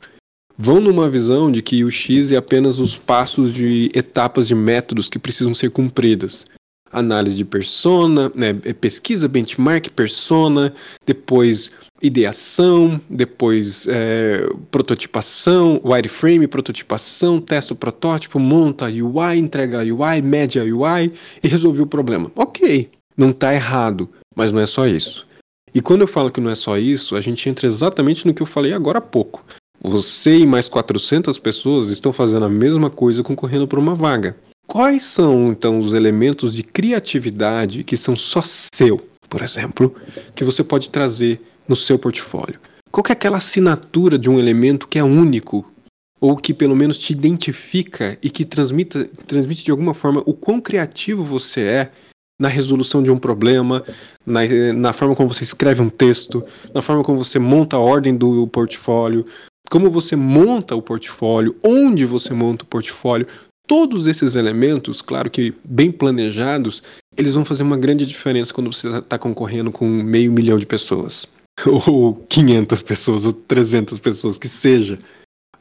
Vão 0.58 0.82
numa 0.82 1.10
visão 1.10 1.52
de 1.52 1.62
que 1.62 1.84
o 1.84 1.92
X 1.92 2.32
é 2.32 2.36
apenas 2.36 2.80
os 2.80 2.98
passos 2.98 3.54
de 3.54 3.92
etapas 3.94 4.48
de 4.48 4.56
métodos 4.56 5.08
que 5.10 5.20
precisam 5.20 5.54
ser 5.54 5.70
cumpridas 5.70 6.46
análise 6.92 7.36
de 7.36 7.46
persona, 7.46 8.32
né, 8.34 8.56
é, 8.64 8.74
pesquisa, 8.74 9.28
benchmark, 9.28 9.90
persona, 9.90 10.74
depois 11.06 11.72
ideação, 12.02 13.02
depois 13.10 13.88
é, 13.90 14.48
prototipação, 14.70 15.82
wireframe, 15.84 16.48
prototipação, 16.48 17.42
testa 17.42 17.74
o 17.74 17.78
protótipo, 17.78 18.40
monta 18.40 18.86
UI, 18.86 19.38
entrega 19.38 19.80
UI, 19.80 20.22
mede 20.22 20.60
a 20.60 20.64
UI 20.64 21.12
e 21.44 21.48
resolveu 21.48 21.86
o 21.86 21.88
problema. 21.88 22.32
Ok, 22.36 22.90
não 23.16 23.32
está 23.32 23.54
errado, 23.54 24.10
mas 24.36 24.52
não 24.52 24.62
é 24.62 24.68
só 24.68 24.88
isso. 24.88 25.27
E 25.74 25.82
quando 25.82 26.02
eu 26.02 26.08
falo 26.08 26.32
que 26.32 26.42
não 26.42 26.50
é 26.50 26.56
só 26.56 26.78
isso, 26.78 27.16
a 27.16 27.22
gente 27.22 27.48
entra 27.48 27.68
exatamente 27.68 28.26
no 28.26 28.34
que 28.34 28.42
eu 28.42 28.48
falei 28.48 28.74
agora 28.74 29.00
há 29.00 29.02
pouco. 29.02 29.44
Você 29.82 30.40
e 30.40 30.46
mais 30.46 30.68
400 30.68 31.38
pessoas 31.38 31.90
estão 31.90 32.12
fazendo 32.12 32.46
a 32.46 32.50
mesma 32.50 32.90
coisa 32.90 33.24
concorrendo 33.24 33.68
por 33.68 33.78
uma 33.78 33.94
vaga. 33.94 34.36
Quais 34.66 35.04
são, 35.04 35.50
então, 35.50 35.80
os 35.80 35.94
elementos 35.94 36.54
de 36.54 36.64
criatividade 36.64 37.84
que 37.84 37.96
são 37.96 38.16
só 38.16 38.42
seu, 38.44 39.08
por 39.30 39.42
exemplo, 39.42 39.96
que 40.36 40.44
você 40.44 40.64
pode 40.64 40.90
trazer 40.90 41.40
no 41.68 41.76
seu 41.76 41.98
portfólio? 41.98 42.60
Qual 42.92 43.04
é 43.08 43.12
aquela 43.12 43.38
assinatura 43.38 44.18
de 44.18 44.30
um 44.30 44.40
elemento 44.40 44.88
que 44.88 45.00
é 45.00 45.04
único, 45.04 45.72
ou 46.20 46.36
que 46.36 46.54
pelo 46.54 46.76
menos 46.76 46.98
te 46.98 47.14
identifica 47.14 48.18
e 48.22 48.30
que 48.30 48.44
transmita, 48.44 49.06
transmite 49.28 49.64
de 49.64 49.72
alguma 49.72 49.94
forma 49.94 50.24
o 50.26 50.34
quão 50.34 50.60
criativo 50.60 51.24
você 51.24 51.62
é 51.62 51.92
na 52.40 52.48
resolução 52.48 53.02
de 53.02 53.10
um 53.10 53.18
problema, 53.18 53.84
na, 54.26 54.42
na 54.74 54.94
forma 54.94 55.16
como 55.16 55.34
você 55.34 55.44
escreve 55.44 55.82
um 55.82 55.90
texto, 55.90 56.44
na 56.74 56.82
forma 56.82 57.04
como 57.04 57.24
você 57.24 57.40
monta 57.40 57.76
a 57.76 57.80
ordem 57.80 58.16
do 58.16 58.48
portfólio, 58.48 59.26
como 59.70 59.90
você 59.90 60.16
monta 60.16 60.76
o 60.76 60.82
portfólio, 60.82 61.56
onde 61.64 62.06
você 62.06 62.34
monta 62.34 62.64
o 62.64 62.68
portfólio, 62.68 63.28
Todos 63.68 64.08
esses 64.08 64.36
elementos, 64.36 65.02
claro 65.02 65.30
que 65.30 65.54
bem 65.62 65.92
planejados, 65.92 66.82
eles 67.18 67.34
vão 67.34 67.44
fazer 67.44 67.64
uma 67.64 67.76
grande 67.76 68.06
diferença 68.06 68.54
quando 68.54 68.72
você 68.72 68.88
está 68.88 69.20
concorrendo 69.20 69.74
com 69.74 69.86
meio 69.86 70.32
milhão 70.32 70.58
de 70.58 70.66
pessoas. 70.66 71.28
Ou 71.86 72.16
500 72.30 72.82
pessoas, 72.82 73.26
ou 73.26 73.34
300 73.34 74.00
pessoas, 74.00 74.38
que 74.38 74.48
seja. 74.48 74.98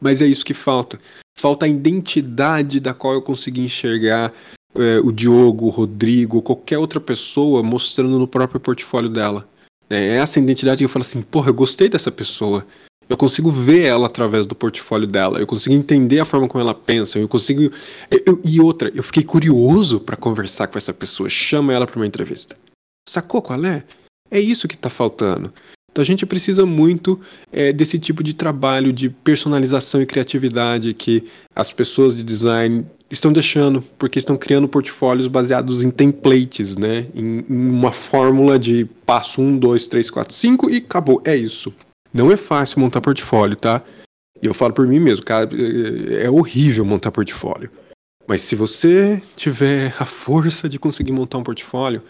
Mas 0.01 0.23
é 0.23 0.27
isso 0.27 0.45
que 0.45 0.55
falta. 0.55 1.01
Falta 1.37 1.67
a 1.67 1.69
identidade 1.69 2.79
da 2.79 2.95
qual 2.95 3.15
eu 3.15 3.23
consegui 3.23 3.63
enxergar 3.63 4.33
é, 4.79 5.01
o 5.01 5.13
Diogo, 5.13 5.67
o 5.67 5.71
Rodrigo, 5.71 6.43
qualquer 6.43 6.79
outra 6.79 7.01
pessoa 7.01 7.63
mostrando 7.63 8.19
no 8.19 8.29
próprio 8.29 8.61
portfólio 8.61 9.09
dela. 9.09 9.49
É 9.89 10.17
essa 10.17 10.41
identidade 10.41 10.79
que 10.79 10.85
eu 10.85 10.89
falo 10.89 11.05
assim, 11.05 11.23
porra, 11.23 11.51
eu 11.51 11.55
gostei 11.55 11.89
dessa 11.89 12.11
pessoa. 12.11 12.67
Eu 13.09 13.17
consigo 13.17 13.51
ver 13.53 13.85
ela 13.85 14.07
através 14.07 14.47
do 14.47 14.55
portfólio 14.55 15.07
dela, 15.07 15.39
eu 15.39 15.47
consigo 15.47 15.75
entender 15.75 16.19
a 16.19 16.25
forma 16.25 16.49
como 16.49 16.61
ela 16.61 16.75
pensa, 16.75 17.19
eu 17.19 17.29
consigo. 17.29 17.73
Eu, 18.11 18.41
e 18.45 18.61
outra, 18.61 18.91
eu 18.95 19.03
fiquei 19.03 19.23
curioso 19.23 20.01
para 20.01 20.17
conversar 20.17 20.67
com 20.67 20.77
essa 20.77 20.93
pessoa, 20.93 21.29
chama 21.29 21.73
ela 21.73 21.87
para 21.87 22.01
uma 22.01 22.07
entrevista. 22.07 22.57
Sacou 23.09 23.41
qual 23.41 23.65
é? 23.65 23.85
É 24.29 24.41
isso 24.41 24.67
que 24.67 24.75
está 24.75 24.91
faltando. 24.91 25.53
Então 25.97 26.03
a 26.03 26.05
gente 26.05 26.27
precisa 26.27 26.67
muito 26.67 27.19
é, 27.53 27.73
desse 27.73 27.99
tipo 27.99 28.23
de 28.23 28.35
trabalho 28.35 28.93
de 28.93 29.09
personalização 29.09 30.03
e 30.03 30.07
criatividade 30.07 30.93
que 30.93 31.25
as 31.55 31.73
pessoas 31.73 32.17
de 32.17 32.25
design 32.25 32.85
estão 33.11 33.33
deixando, 33.33 33.83
porque 33.99 34.19
estão 34.19 34.37
criando 34.37 34.69
portfólios 34.69 35.27
baseados 35.27 35.83
em 35.83 35.91
templates, 35.91 36.77
né? 36.77 37.07
Em, 37.15 37.45
em 37.49 37.71
uma 37.71 37.93
fórmula 37.93 38.59
de 38.59 38.85
passo 39.05 39.41
1, 39.41 39.59
2, 39.59 39.87
3, 39.87 40.11
4, 40.11 40.35
5 40.35 40.71
e 40.71 40.77
acabou. 40.79 41.23
É 41.25 41.37
isso. 41.37 41.73
Não 42.13 42.31
é 42.31 42.37
fácil 42.37 42.81
montar 42.81 43.01
portfólio, 43.01 43.57
tá? 43.57 43.83
E 44.43 44.47
eu 44.47 44.55
falo 44.55 44.73
por 44.73 44.87
mim 44.87 45.01
mesmo, 45.01 45.25
cara, 45.25 45.49
é, 45.53 46.25
é 46.25 46.31
horrível 46.31 46.85
montar 46.85 47.11
portfólio. 47.11 47.71
Mas 48.27 48.41
se 48.41 48.57
você 48.57 49.23
tiver 49.37 49.95
a 49.99 50.05
força 50.05 50.69
de 50.69 50.79
conseguir 50.79 51.13
montar 51.13 51.39
um 51.39 51.45
portfólio, 51.45 52.03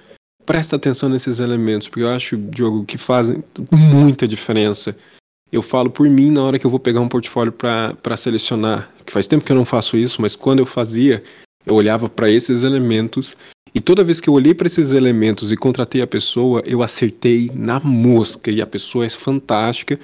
presta 0.46 0.76
atenção 0.76 1.08
nesses 1.08 1.40
elementos, 1.40 1.88
porque 1.88 2.02
eu 2.02 2.08
acho, 2.08 2.36
Diogo, 2.36 2.84
que 2.84 2.96
fazem 2.96 3.44
muita 3.70 4.26
diferença. 4.26 4.96
Eu 5.50 5.62
falo 5.62 5.90
por 5.90 6.08
mim 6.08 6.30
na 6.30 6.42
hora 6.42 6.58
que 6.58 6.66
eu 6.66 6.70
vou 6.70 6.80
pegar 6.80 7.00
um 7.00 7.08
portfólio 7.08 7.52
para 7.52 8.16
selecionar, 8.16 8.90
que 9.04 9.12
faz 9.12 9.26
tempo 9.26 9.44
que 9.44 9.52
eu 9.52 9.56
não 9.56 9.64
faço 9.64 9.96
isso, 9.96 10.20
mas 10.20 10.34
quando 10.34 10.58
eu 10.58 10.66
fazia, 10.66 11.22
eu 11.64 11.74
olhava 11.74 12.08
para 12.08 12.30
esses 12.30 12.62
elementos 12.62 13.36
e 13.76 13.80
toda 13.80 14.02
vez 14.02 14.20
que 14.20 14.28
eu 14.30 14.32
olhei 14.32 14.54
para 14.54 14.66
esses 14.66 14.90
elementos 14.90 15.52
e 15.52 15.56
contratei 15.56 16.00
a 16.00 16.06
pessoa, 16.06 16.62
eu 16.64 16.82
acertei 16.82 17.50
na 17.54 17.78
mosca 17.78 18.50
e 18.50 18.62
a 18.62 18.66
pessoa 18.66 19.04
é 19.04 19.10
fantástica. 19.10 20.00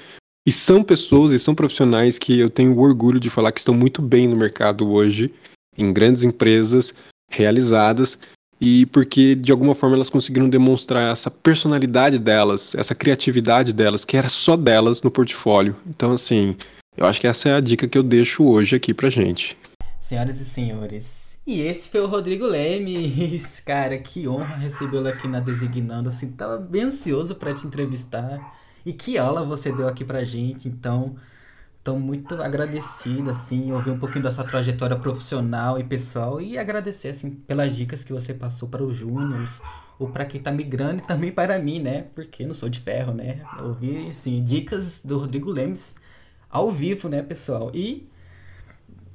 E 0.47 0.53
são 0.53 0.85
pessoas 0.85 1.33
e 1.33 1.39
são 1.39 1.55
profissionais 1.55 2.19
que 2.19 2.39
eu 2.39 2.51
tenho 2.51 2.79
orgulho 2.79 3.19
de 3.19 3.31
falar 3.31 3.51
que 3.51 3.61
estão 3.61 3.75
muito 3.75 4.03
bem 4.03 4.29
no 4.29 4.37
mercado 4.37 4.91
hoje, 4.91 5.33
em 5.79 5.91
grandes 5.91 6.23
empresas 6.23 6.93
realizadas, 7.31 8.19
e 8.65 8.87
porque 8.87 9.35
de 9.35 9.51
alguma 9.51 9.75
forma 9.75 9.97
elas 9.97 10.09
conseguiram 10.09 10.49
demonstrar 10.49 11.13
essa 11.13 11.29
personalidade 11.29 12.17
delas, 12.17 12.77
essa 12.77 12.95
criatividade 12.95 13.73
delas, 13.73 14.05
que 14.05 14.17
era 14.17 14.29
só 14.29 14.57
delas 14.57 15.03
no 15.03 15.11
portfólio. 15.11 15.75
Então, 15.85 16.13
assim, 16.13 16.55
eu 16.97 17.05
acho 17.05 17.21
que 17.21 17.27
essa 17.27 17.49
é 17.49 17.55
a 17.55 17.61
dica 17.61 17.89
que 17.89 17.99
eu 17.99 18.05
deixo 18.05 18.45
hoje 18.45 18.77
aqui 18.77 18.95
pra 18.95 19.11
gente. 19.11 19.59
Senhoras 19.99 20.41
e 20.41 20.45
senhores, 20.45 21.37
e 21.45 21.61
esse 21.63 21.91
foi 21.91 22.03
o 22.03 22.07
Rodrigo 22.07 22.47
Lemes. 22.47 23.59
Cara, 23.67 23.99
que 23.99 24.29
honra 24.29 24.55
recebê-lo 24.55 25.09
aqui 25.09 25.27
na 25.27 25.41
Designando. 25.41 26.09
Assim, 26.09 26.31
tava 26.31 26.57
bem 26.57 26.83
ansioso 26.83 27.35
para 27.35 27.53
te 27.53 27.67
entrevistar. 27.67 28.57
E 28.87 28.93
que 28.93 29.19
aula 29.19 29.45
você 29.45 29.73
deu 29.73 29.89
aqui 29.89 30.05
pra 30.05 30.23
gente. 30.23 30.69
Então, 30.69 31.17
tô 31.83 31.99
muito 31.99 32.41
agradecido, 32.41 33.31
assim, 33.31 33.73
ouvir 33.73 33.91
um 33.91 33.99
pouquinho 33.99 34.25
da 34.25 34.33
sua 34.33 34.45
trajetória 34.45 34.97
profissional 34.97 35.79
e 35.79 35.85
pessoal. 35.85 36.41
E 36.41 36.59
agradecer, 36.59 37.09
assim, 37.09 37.31
pelas 37.31 37.75
dicas 37.75 38.05
que 38.05 38.13
você 38.13 38.33
passou 38.33 38.69
para 38.69 38.83
os 38.83 38.97
júniores. 38.97 39.61
Ou 39.99 40.09
para 40.09 40.25
quem 40.25 40.41
tá 40.41 40.51
migrando 40.51 41.03
e 41.03 41.07
também 41.07 41.31
para 41.31 41.59
mim, 41.59 41.79
né? 41.79 42.07
Porque 42.15 42.45
não 42.45 42.55
sou 42.55 42.69
de 42.69 42.81
ferro, 42.81 43.13
né? 43.15 43.43
Ouvir, 43.61 44.09
assim, 44.09 44.43
dicas 44.43 45.01
do 45.05 45.19
Rodrigo 45.19 45.51
Lemes 45.51 45.97
ao 46.51 46.71
vivo, 46.71 47.09
né, 47.09 47.23
pessoal? 47.23 47.71
E 47.73 48.09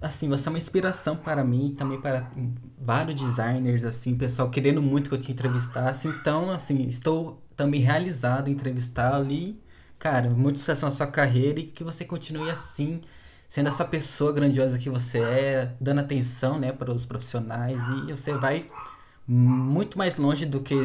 assim, 0.01 0.29
você 0.29 0.47
é 0.47 0.51
uma 0.51 0.57
inspiração 0.57 1.15
para 1.15 1.43
mim, 1.43 1.73
também 1.77 1.99
para 1.99 2.31
vários 2.79 3.15
designers, 3.15 3.83
assim, 3.83 4.15
pessoal 4.15 4.49
querendo 4.49 4.81
muito 4.81 5.09
que 5.09 5.15
eu 5.15 5.19
te 5.19 5.31
entrevistasse. 5.31 6.07
Então, 6.07 6.51
assim, 6.51 6.87
estou 6.87 7.41
também 7.55 7.81
realizado 7.81 8.47
em 8.47 8.53
entrevistá-lo 8.53 9.31
e, 9.31 9.59
cara, 9.99 10.29
muito 10.29 10.59
sucesso 10.59 10.85
na 10.85 10.91
sua 10.91 11.07
carreira 11.07 11.59
e 11.59 11.65
que 11.65 11.83
você 11.83 12.05
continue 12.05 12.49
assim, 12.49 13.01
sendo 13.49 13.69
essa 13.69 13.85
pessoa 13.85 14.31
grandiosa 14.31 14.77
que 14.77 14.89
você 14.89 15.19
é, 15.19 15.73
dando 15.79 16.01
atenção, 16.01 16.59
né, 16.59 16.71
para 16.71 16.91
os 16.91 17.05
profissionais 17.05 17.79
e 18.07 18.11
você 18.11 18.33
vai 18.33 18.69
muito 19.27 19.97
mais 19.97 20.17
longe 20.17 20.45
do 20.45 20.61
que 20.61 20.75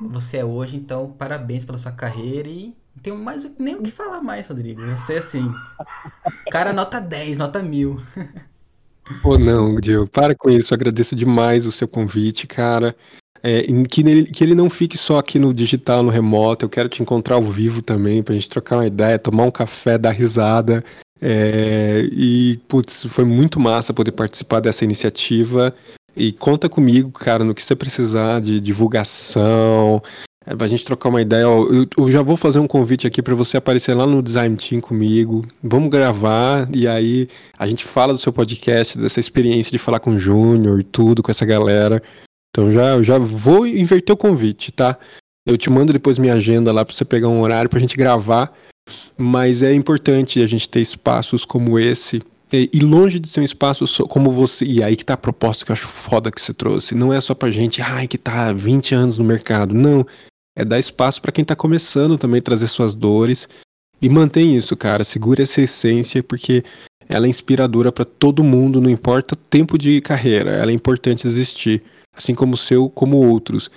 você 0.00 0.38
é 0.38 0.44
hoje. 0.44 0.76
Então, 0.76 1.12
parabéns 1.12 1.64
pela 1.64 1.78
sua 1.78 1.92
carreira 1.92 2.48
e 2.48 2.74
não 2.94 3.02
tenho 3.02 3.18
mais 3.18 3.50
nem 3.58 3.74
o 3.74 3.82
que 3.82 3.90
falar 3.90 4.22
mais, 4.22 4.48
Rodrigo. 4.48 4.84
Você, 4.86 5.14
assim, 5.14 5.52
cara, 6.50 6.72
nota 6.72 7.00
10, 7.00 7.38
nota 7.38 7.62
mil. 7.62 8.00
Pô, 9.20 9.36
não, 9.36 9.76
Diego, 9.80 10.06
para 10.06 10.34
com 10.34 10.48
isso. 10.48 10.72
agradeço 10.72 11.14
demais 11.14 11.66
o 11.66 11.72
seu 11.72 11.88
convite, 11.88 12.46
cara. 12.46 12.96
É, 13.42 13.62
que, 13.88 14.00
ele, 14.02 14.24
que 14.24 14.44
ele 14.44 14.54
não 14.54 14.70
fique 14.70 14.96
só 14.96 15.18
aqui 15.18 15.38
no 15.38 15.52
digital, 15.52 16.02
no 16.02 16.10
remoto. 16.10 16.64
Eu 16.64 16.68
quero 16.68 16.88
te 16.88 17.02
encontrar 17.02 17.36
ao 17.36 17.42
vivo 17.42 17.82
também, 17.82 18.22
pra 18.22 18.34
gente 18.34 18.48
trocar 18.48 18.76
uma 18.76 18.86
ideia, 18.86 19.18
tomar 19.18 19.44
um 19.44 19.50
café, 19.50 19.98
dar 19.98 20.12
risada. 20.12 20.84
É, 21.20 22.08
e, 22.12 22.60
putz, 22.68 23.04
foi 23.08 23.24
muito 23.24 23.60
massa 23.60 23.92
poder 23.92 24.12
participar 24.12 24.60
dessa 24.60 24.84
iniciativa. 24.84 25.74
E 26.14 26.30
conta 26.30 26.68
comigo, 26.68 27.10
cara, 27.10 27.44
no 27.44 27.54
que 27.54 27.62
você 27.62 27.74
precisar 27.74 28.40
de 28.40 28.60
divulgação, 28.60 30.02
é 30.44 30.54
pra 30.54 30.68
gente 30.68 30.84
trocar 30.84 31.08
uma 31.08 31.22
ideia. 31.22 31.42
Eu, 31.42 31.86
eu, 31.96 32.10
já 32.10 32.22
vou 32.22 32.36
fazer 32.36 32.58
um 32.58 32.66
convite 32.66 33.06
aqui 33.06 33.22
para 33.22 33.34
você 33.34 33.56
aparecer 33.56 33.94
lá 33.94 34.06
no 34.06 34.22
Design 34.22 34.56
Team 34.56 34.80
comigo. 34.80 35.46
Vamos 35.62 35.90
gravar 35.90 36.68
e 36.74 36.86
aí 36.86 37.28
a 37.58 37.66
gente 37.66 37.84
fala 37.84 38.12
do 38.12 38.18
seu 38.18 38.32
podcast, 38.32 38.98
dessa 38.98 39.20
experiência 39.20 39.70
de 39.70 39.78
falar 39.78 40.00
com 40.00 40.10
o 40.10 40.18
Júnior 40.18 40.80
e 40.80 40.84
tudo, 40.84 41.22
com 41.22 41.30
essa 41.30 41.46
galera. 41.46 42.02
Então 42.52 42.70
já, 42.70 43.02
já 43.02 43.18
vou 43.18 43.66
inverter 43.66 44.12
o 44.12 44.16
convite, 44.16 44.70
tá? 44.70 44.98
Eu 45.46 45.56
te 45.56 45.70
mando 45.70 45.92
depois 45.92 46.18
minha 46.18 46.34
agenda 46.34 46.70
lá 46.70 46.84
pra 46.84 46.94
você 46.94 47.04
pegar 47.04 47.28
um 47.28 47.40
horário 47.40 47.70
pra 47.70 47.80
gente 47.80 47.96
gravar. 47.96 48.52
Mas 49.16 49.62
é 49.62 49.72
importante 49.72 50.42
a 50.42 50.46
gente 50.46 50.68
ter 50.68 50.80
espaços 50.80 51.44
como 51.44 51.78
esse. 51.78 52.22
E 52.52 52.78
longe 52.80 53.18
de 53.18 53.28
ser 53.28 53.40
um 53.40 53.44
espaço 53.44 53.86
como 54.06 54.30
você. 54.30 54.66
E 54.66 54.82
aí 54.82 54.94
que 54.94 55.04
tá 55.04 55.14
a 55.14 55.16
proposta 55.16 55.64
que 55.64 55.72
eu 55.72 55.74
acho 55.74 55.88
foda 55.88 56.30
que 56.30 56.40
você 56.40 56.52
trouxe. 56.52 56.94
Não 56.94 57.12
é 57.12 57.20
só 57.20 57.34
pra 57.34 57.50
gente, 57.50 57.80
ai, 57.80 58.06
que 58.06 58.18
tá 58.18 58.52
20 58.52 58.94
anos 58.94 59.18
no 59.18 59.24
mercado. 59.24 59.74
Não 59.74 60.06
é 60.54 60.64
dar 60.64 60.78
espaço 60.78 61.22
para 61.22 61.32
quem 61.32 61.42
está 61.42 61.56
começando 61.56 62.18
também 62.18 62.42
trazer 62.42 62.68
suas 62.68 62.94
dores 62.94 63.48
e 64.02 64.08
mantém 64.08 64.56
isso, 64.56 64.76
cara. 64.76 65.04
Segura 65.04 65.44
essa 65.44 65.62
essência 65.62 66.22
porque 66.22 66.62
ela 67.08 67.26
é 67.26 67.30
inspiradora 67.30 67.92
para 67.92 68.04
todo 68.04 68.44
mundo, 68.44 68.80
não 68.80 68.90
importa 68.90 69.34
o 69.34 69.36
tempo 69.36 69.78
de 69.78 70.00
carreira, 70.00 70.50
ela 70.50 70.70
é 70.70 70.74
importante 70.74 71.26
existir. 71.26 71.82
Assim 72.16 72.34
como 72.34 72.54
o 72.54 72.56
seu, 72.56 72.88
como 72.88 73.16
outros. 73.18 73.70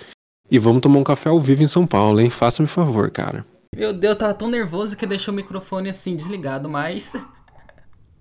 E 0.50 0.58
vamos 0.58 0.80
tomar 0.80 0.98
um 0.98 1.04
café 1.04 1.28
ao 1.28 1.40
vivo 1.40 1.62
em 1.62 1.66
São 1.66 1.86
Paulo, 1.86 2.20
hein? 2.20 2.30
Faça-me 2.30 2.68
favor, 2.68 3.10
cara. 3.10 3.44
Meu 3.74 3.92
Deus, 3.92 4.14
eu 4.14 4.18
tava 4.18 4.34
tão 4.34 4.48
nervoso 4.48 4.96
que 4.96 5.06
deixou 5.06 5.32
o 5.32 5.36
microfone 5.36 5.88
assim 5.88 6.14
desligado, 6.14 6.68
mas. 6.68 7.14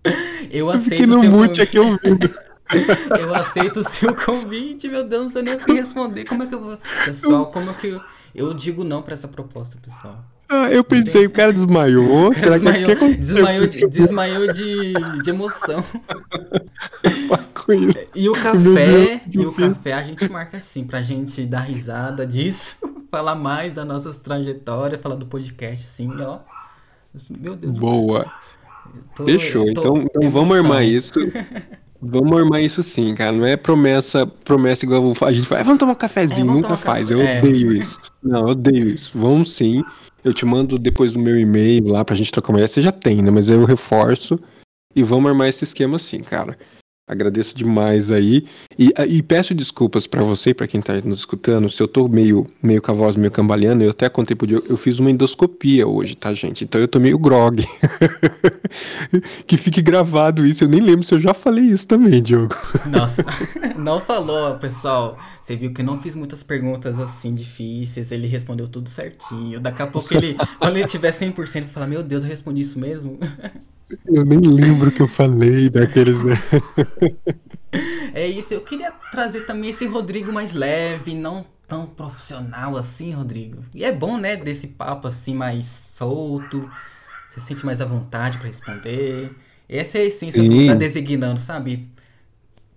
eu 0.52 0.70
aceito 0.70 1.12
eu 1.12 1.18
o 1.18 1.22
seu 1.22 1.32
mute 1.32 1.62
aqui 1.62 1.80
ouvindo. 1.80 2.34
eu 3.20 3.34
aceito 3.34 3.82
o 3.82 3.90
seu 3.90 4.16
convite, 4.16 4.88
meu 4.88 5.08
Deus, 5.08 5.24
não 5.24 5.30
sei 5.30 5.42
nem 5.44 5.54
o 5.54 5.58
que 5.58 5.72
responder. 5.74 6.26
Como 6.26 6.44
é 6.44 6.48
que 6.48 6.56
eu 6.56 6.62
vou. 6.62 6.78
Pessoal, 7.06 7.46
como 7.48 7.70
é 7.70 7.74
que 7.74 7.88
eu. 7.88 8.02
Eu 8.34 8.54
digo 8.54 8.84
não 8.84 9.02
pra 9.02 9.14
essa 9.14 9.28
proposta, 9.28 9.78
pessoal. 9.78 10.26
Ah, 10.48 10.72
eu 10.72 10.84
pensei, 10.84 11.26
o 11.26 11.30
cara 11.30 11.52
desmaiou. 11.52 12.32
Será 12.34 12.52
desmaiou, 12.52 12.86
que, 12.86 12.96
que 12.96 13.14
desmaiou, 13.16 13.68
de, 13.68 13.88
desmaiou 13.88 14.54
de, 14.54 14.94
de 15.24 15.30
emoção. 15.30 15.84
e 18.14 18.30
o 18.30 18.34
café, 18.34 19.22
Deus, 19.26 19.36
e 19.36 19.40
o 19.40 19.54
café 19.54 19.94
a 19.94 20.04
gente 20.04 20.30
marca 20.30 20.58
assim, 20.58 20.86
pra 20.86 21.02
gente 21.02 21.48
dar 21.48 21.62
risada 21.62 22.28
disso, 22.28 22.78
falar 23.10 23.36
mais 23.36 23.74
das 23.74 23.88
nossas 23.88 24.18
trajetórias, 24.18 25.02
falar 25.02 25.16
do 25.16 25.26
podcast, 25.26 25.84
sim, 25.84 26.12
ó. 26.22 26.40
Meu 27.40 27.56
Deus. 27.56 27.78
Boa. 27.78 28.32
Tô, 29.16 29.26
Fechou. 29.26 29.68
Então, 29.68 29.98
então 29.98 30.30
vamos 30.30 30.56
armar 30.56 30.84
isso. 30.84 31.14
Vamos 32.02 32.38
armar 32.38 32.62
isso 32.62 32.84
sim, 32.84 33.16
cara. 33.16 33.32
Não 33.32 33.46
é 33.46 33.58
promessa, 33.58 34.28
promessa 34.28 34.86
igual 34.86 35.12
a 35.22 35.32
gente 35.32 35.48
faz. 35.48 35.64
Vamos 35.64 35.80
tomar 35.80 35.94
um 35.94 35.96
cafezinho, 35.96 36.52
é, 36.52 36.54
nunca 36.54 36.78
faz. 36.78 37.10
Café. 37.10 37.22
Eu 37.22 37.26
é. 37.26 37.40
odeio 37.40 37.74
isso. 37.74 38.00
Não, 38.22 38.42
eu 38.42 38.48
odeio 38.50 38.90
isso. 38.90 39.12
Vamos 39.16 39.56
sim. 39.56 39.84
Eu 40.26 40.34
te 40.34 40.44
mando 40.44 40.80
depois 40.80 41.14
do 41.14 41.20
meu 41.20 41.40
e-mail 41.40 41.88
lá 41.88 42.04
pra 42.04 42.16
gente 42.16 42.32
trocar 42.32 42.50
uma 42.52 42.58
ideia. 42.58 42.68
Você 42.68 42.82
já 42.82 42.92
tem, 42.92 43.22
né? 43.22 43.30
Mas 43.30 43.48
eu 43.48 43.64
reforço. 43.64 44.40
E 44.96 45.04
vamos 45.04 45.30
armar 45.30 45.48
esse 45.50 45.64
esquema 45.64 45.98
assim, 45.98 46.20
cara. 46.22 46.58
Agradeço 47.08 47.56
demais 47.56 48.10
aí. 48.10 48.48
E, 48.80 48.92
e 49.08 49.22
peço 49.22 49.54
desculpas 49.54 50.08
para 50.08 50.24
você 50.24 50.56
pra 50.56 50.68
quem 50.68 50.82
tá 50.82 50.94
nos 51.04 51.20
escutando. 51.20 51.70
Se 51.70 51.82
eu 51.82 51.88
tô 51.88 52.08
meio, 52.08 52.48
meio 52.64 52.82
com 52.82 52.90
a 52.90 52.96
voz 52.96 53.16
meio 53.16 53.30
cambaleando, 53.30 53.84
eu 53.84 53.92
até 53.92 54.10
contei 54.10 54.36
pro 54.36 54.48
Diogo, 54.48 54.66
eu 54.68 54.76
fiz 54.76 54.98
uma 54.98 55.12
endoscopia 55.12 55.88
hoje, 55.88 56.16
tá, 56.16 56.34
gente? 56.34 56.64
Então 56.64 56.82
eu 56.82 56.88
tô 56.88 57.00
meio 57.00 57.20
grog. 57.20 57.64
que 59.46 59.56
fique 59.56 59.84
gravado 59.84 60.44
isso. 60.44 60.64
Eu 60.64 60.68
nem 60.68 60.82
lembro 60.82 61.04
se 61.04 61.14
eu 61.14 61.22
já 61.22 61.36
falei 61.36 61.66
isso 61.66 61.88
também, 61.88 62.24
Diogo. 62.24 62.56
Nossa, 62.90 63.24
não 63.78 64.00
falou, 64.00 64.56
pessoal. 64.56 65.16
Você 65.44 65.56
viu 65.56 65.72
que 65.72 65.82
eu 65.82 65.86
não 65.86 66.02
fiz 66.02 66.16
muitas 66.16 66.42
perguntas 66.42 67.00
assim 67.00 67.36
difíceis. 67.36 68.12
Ele 68.12 68.26
respondeu 68.26 68.68
tudo 68.68 68.90
certinho. 68.90 69.60
Daqui 69.60 69.84
a 69.84 69.88
pouco 69.88 70.12
ele, 70.12 70.36
quando 70.58 70.76
ele 70.76 70.88
tiver 70.88 71.12
100%, 71.12 71.56
ele 71.56 71.68
fala: 71.68 71.86
Meu 71.86 72.02
Deus, 72.02 72.24
eu 72.24 72.30
respondi 72.30 72.62
isso 72.62 72.80
mesmo. 72.80 73.20
Eu 74.06 74.26
nem 74.26 74.40
lembro 74.40 74.90
o 74.90 74.92
que 74.92 75.02
eu 75.02 75.08
falei 75.08 75.70
daqueles. 75.70 76.24
Né? 76.24 76.36
é 78.14 78.26
isso, 78.28 78.54
eu 78.54 78.62
queria 78.62 78.92
trazer 79.12 79.42
também 79.42 79.70
esse 79.70 79.86
Rodrigo 79.86 80.32
mais 80.32 80.54
leve, 80.54 81.14
não 81.14 81.46
tão 81.68 81.86
profissional 81.86 82.78
assim, 82.78 83.12
Rodrigo. 83.12 83.64
E 83.74 83.84
é 83.84 83.92
bom, 83.92 84.18
né, 84.18 84.36
desse 84.36 84.68
papo 84.68 85.08
assim 85.08 85.36
mais 85.36 85.66
solto. 85.66 86.70
Você 87.30 87.40
sente 87.40 87.66
mais 87.66 87.82
à 87.82 87.86
vontade 87.86 88.38
para 88.38 88.48
responder. 88.48 89.32
Essa 89.68 89.98
é 89.98 90.02
a 90.02 90.06
essência 90.06 90.42
Sim. 90.42 90.50
que 90.50 90.68
tá 90.68 90.76
designando, 90.76 91.40
sabe? 91.40 91.90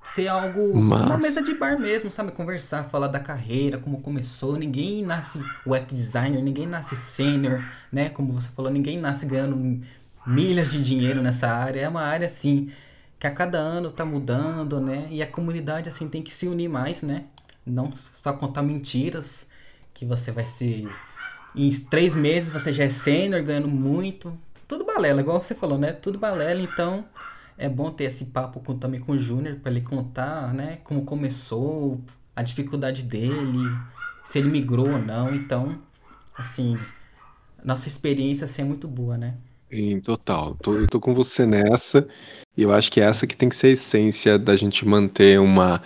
Ser 0.02 0.28
algo 0.28 0.74
Mas... 0.74 1.06
uma 1.06 1.18
mesa 1.18 1.42
de 1.42 1.54
bar 1.54 1.78
mesmo, 1.78 2.10
sabe? 2.10 2.32
Conversar, 2.32 2.84
falar 2.84 3.08
da 3.08 3.20
carreira, 3.20 3.78
como 3.78 4.00
começou. 4.00 4.56
Ninguém 4.56 5.04
nasce 5.04 5.38
web 5.66 5.86
designer, 5.86 6.42
ninguém 6.42 6.66
nasce 6.66 6.96
sênior, 6.96 7.62
né? 7.92 8.08
Como 8.08 8.32
você 8.32 8.48
falou, 8.48 8.70
ninguém 8.70 8.98
nasce 8.98 9.26
ganhando 9.26 9.80
milhas 10.28 10.72
de 10.72 10.84
dinheiro 10.84 11.22
nessa 11.22 11.48
área. 11.48 11.80
É 11.80 11.88
uma 11.88 12.02
área 12.02 12.26
assim 12.26 12.70
que 13.18 13.26
a 13.26 13.30
cada 13.30 13.58
ano 13.58 13.90
tá 13.90 14.04
mudando, 14.04 14.80
né? 14.80 15.08
E 15.10 15.22
a 15.22 15.26
comunidade 15.26 15.88
assim 15.88 16.08
tem 16.08 16.22
que 16.22 16.32
se 16.32 16.46
unir 16.46 16.68
mais, 16.68 17.02
né? 17.02 17.24
Não 17.66 17.92
só 17.94 18.32
contar 18.32 18.62
mentiras 18.62 19.48
que 19.92 20.04
você 20.04 20.30
vai 20.30 20.46
ser 20.46 20.88
em 21.54 21.70
três 21.70 22.14
meses 22.14 22.50
você 22.50 22.72
já 22.72 22.84
é 22.84 22.88
sênior 22.88 23.42
ganhando 23.42 23.68
muito. 23.68 24.36
Tudo 24.66 24.84
balela, 24.84 25.20
igual 25.20 25.42
você 25.42 25.54
falou, 25.54 25.78
né? 25.78 25.92
Tudo 25.92 26.18
balela, 26.18 26.60
então 26.60 27.04
é 27.56 27.68
bom 27.68 27.90
ter 27.90 28.04
esse 28.04 28.26
papo 28.26 28.60
com, 28.60 28.78
também 28.78 29.00
com 29.00 29.12
o 29.12 29.18
Júnior 29.18 29.56
para 29.56 29.72
ele 29.72 29.80
contar, 29.80 30.52
né? 30.54 30.78
Como 30.84 31.04
começou, 31.04 32.00
a 32.36 32.42
dificuldade 32.42 33.02
dele, 33.02 33.76
se 34.24 34.38
ele 34.38 34.48
migrou 34.50 34.90
ou 34.90 34.98
não. 34.98 35.34
Então, 35.34 35.80
assim, 36.36 36.78
nossa 37.64 37.88
experiência 37.88 38.44
assim, 38.44 38.62
é 38.62 38.64
muito 38.64 38.86
boa, 38.86 39.16
né? 39.16 39.34
Em 39.70 40.00
total. 40.00 40.54
Tô, 40.54 40.74
eu 40.74 40.86
tô 40.86 40.98
com 40.98 41.14
você 41.14 41.44
nessa. 41.44 42.08
E 42.56 42.62
eu 42.62 42.72
acho 42.72 42.90
que 42.90 43.00
é 43.00 43.04
essa 43.04 43.26
que 43.26 43.36
tem 43.36 43.48
que 43.48 43.56
ser 43.56 43.68
a 43.68 43.70
essência 43.70 44.38
da 44.38 44.56
gente 44.56 44.86
manter 44.86 45.38
uma, 45.38 45.82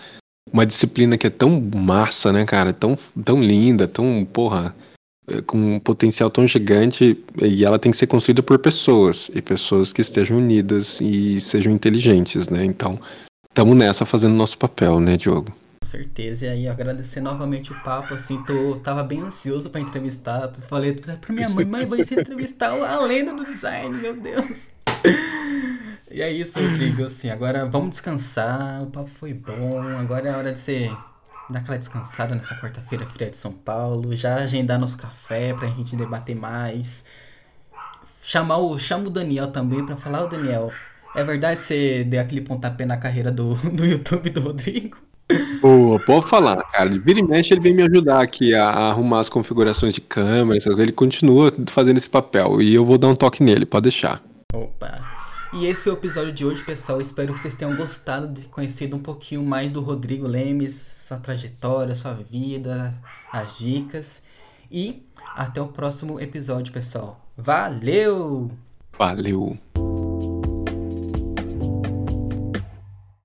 uma 0.51 0.65
disciplina 0.65 1.19
que 1.19 1.27
é 1.27 1.31
tão 1.31 1.61
massa, 1.61 2.33
né, 2.33 2.45
cara? 2.45 2.73
Tão, 2.73 2.97
tão 3.25 3.43
linda, 3.43 3.89
tão, 3.89 4.25
porra, 4.25 4.75
é, 5.27 5.43
com 5.43 5.77
um 5.77 5.81
potencial 5.81 6.31
tão 6.31 6.47
gigante. 6.47 7.23
E 7.43 7.65
ela 7.65 7.79
tem 7.79 7.91
que 7.91 7.99
ser 7.99 8.07
construída 8.07 8.43
por 8.43 8.59
pessoas. 8.59 9.31
E 9.35 9.43
pessoas 9.43 9.93
que 9.93 10.01
estejam 10.01 10.39
unidas 10.39 11.01
e 11.01 11.41
sejam 11.41 11.73
inteligentes, 11.73 12.49
né? 12.49 12.65
Então, 12.65 13.01
estamos 13.49 13.77
nessa 13.77 14.07
fazendo 14.07 14.35
nosso 14.35 14.57
papel, 14.57 15.01
né, 15.01 15.17
Diogo? 15.17 15.62
Com 15.83 15.87
certeza, 15.87 16.47
e 16.47 16.49
aí 16.49 16.69
agradecer 16.69 17.21
novamente 17.21 17.73
o 17.73 17.81
papo, 17.83 18.15
assim, 18.15 18.41
tô, 18.45 18.79
tava 18.79 19.03
bem 19.03 19.21
ansioso 19.21 19.69
para 19.69 19.81
entrevistar, 19.81 20.49
falei 20.69 20.95
pra 20.95 21.35
minha 21.35 21.49
mãe, 21.49 21.65
mãe, 21.65 21.85
vou 21.85 21.99
entrevistar 21.99 22.71
a 22.71 23.01
lenda 23.01 23.35
do 23.35 23.45
design, 23.45 23.99
meu 23.99 24.15
Deus. 24.15 24.71
E 26.09 26.23
é 26.23 26.31
isso, 26.31 26.61
Rodrigo, 26.61 27.05
assim, 27.05 27.31
agora 27.31 27.67
vamos 27.67 27.91
descansar, 27.91 28.81
o 28.85 28.87
papo 28.93 29.09
foi 29.09 29.35
bom, 29.35 29.83
agora 29.99 30.29
é 30.29 30.37
hora 30.37 30.53
de 30.53 30.61
você 30.61 30.89
dar 31.51 31.59
aquela 31.59 31.79
descansada 31.79 32.33
nessa 32.33 32.55
quarta-feira 32.55 33.05
fria 33.05 33.29
de 33.29 33.37
São 33.37 33.53
Paulo, 33.53 34.15
já 34.15 34.37
agendar 34.37 34.79
nosso 34.79 34.97
café 34.97 35.53
pra 35.53 35.67
gente 35.67 35.97
debater 35.97 36.37
mais, 36.37 37.05
chamar 38.23 38.59
o, 38.59 38.79
chama 38.79 39.09
o 39.09 39.11
Daniel 39.11 39.49
também 39.49 39.85
pra 39.85 39.97
falar, 39.97 40.23
ô 40.23 40.27
Daniel, 40.29 40.71
é 41.17 41.25
verdade 41.25 41.57
que 41.57 41.63
você 41.63 42.05
deu 42.05 42.21
aquele 42.21 42.43
pontapé 42.43 42.87
na 42.87 42.97
carreira 42.97 43.33
do, 43.33 43.55
do 43.57 43.85
YouTube 43.85 44.31
do 44.31 44.41
Rodrigo? 44.43 45.11
Boa, 45.61 45.99
pode 46.05 46.27
falar, 46.27 46.57
cara. 46.71 46.91
Vira 46.91 47.21
e 47.21 47.23
mexe, 47.23 47.55
ele 47.55 47.61
vem 47.61 47.75
me 47.75 47.83
ajudar 47.83 48.21
aqui 48.21 48.55
a, 48.55 48.69
a 48.69 48.91
arrumar 48.91 49.21
as 49.21 49.29
configurações 49.29 49.95
de 49.95 50.01
câmera, 50.01 50.59
ele 50.79 50.93
continua 50.93 51.53
fazendo 51.69 51.97
esse 51.97 52.09
papel 52.09 52.61
e 52.61 52.75
eu 52.75 52.85
vou 52.85 52.99
dar 52.99 53.09
um 53.09 53.15
toque 53.15 53.43
nele, 53.43 53.65
pode 53.65 53.85
deixar. 53.85 54.23
Opa. 54.53 55.13
E 55.53 55.67
esse 55.67 55.85
foi 55.85 55.93
o 55.93 55.97
episódio 55.97 56.33
de 56.33 56.47
hoje, 56.47 56.65
pessoal. 56.65 56.99
Espero 56.99 57.35
que 57.35 57.41
vocês 57.41 57.55
tenham 57.55 57.77
gostado 57.77 58.27
de 58.27 58.47
conhecer 58.47 58.93
um 58.95 58.99
pouquinho 58.99 59.43
mais 59.43 59.71
do 59.71 59.83
Rodrigo 59.83 60.27
Lemes, 60.27 60.73
sua 61.07 61.19
trajetória, 61.19 61.95
sua 61.95 62.15
vida, 62.15 62.95
as 63.31 63.59
dicas. 63.59 64.23
E 64.71 65.05
até 65.37 65.61
o 65.61 65.69
próximo 65.69 66.19
episódio, 66.19 66.73
pessoal. 66.73 67.21
Valeu! 67.37 68.51
Valeu! 68.99 69.59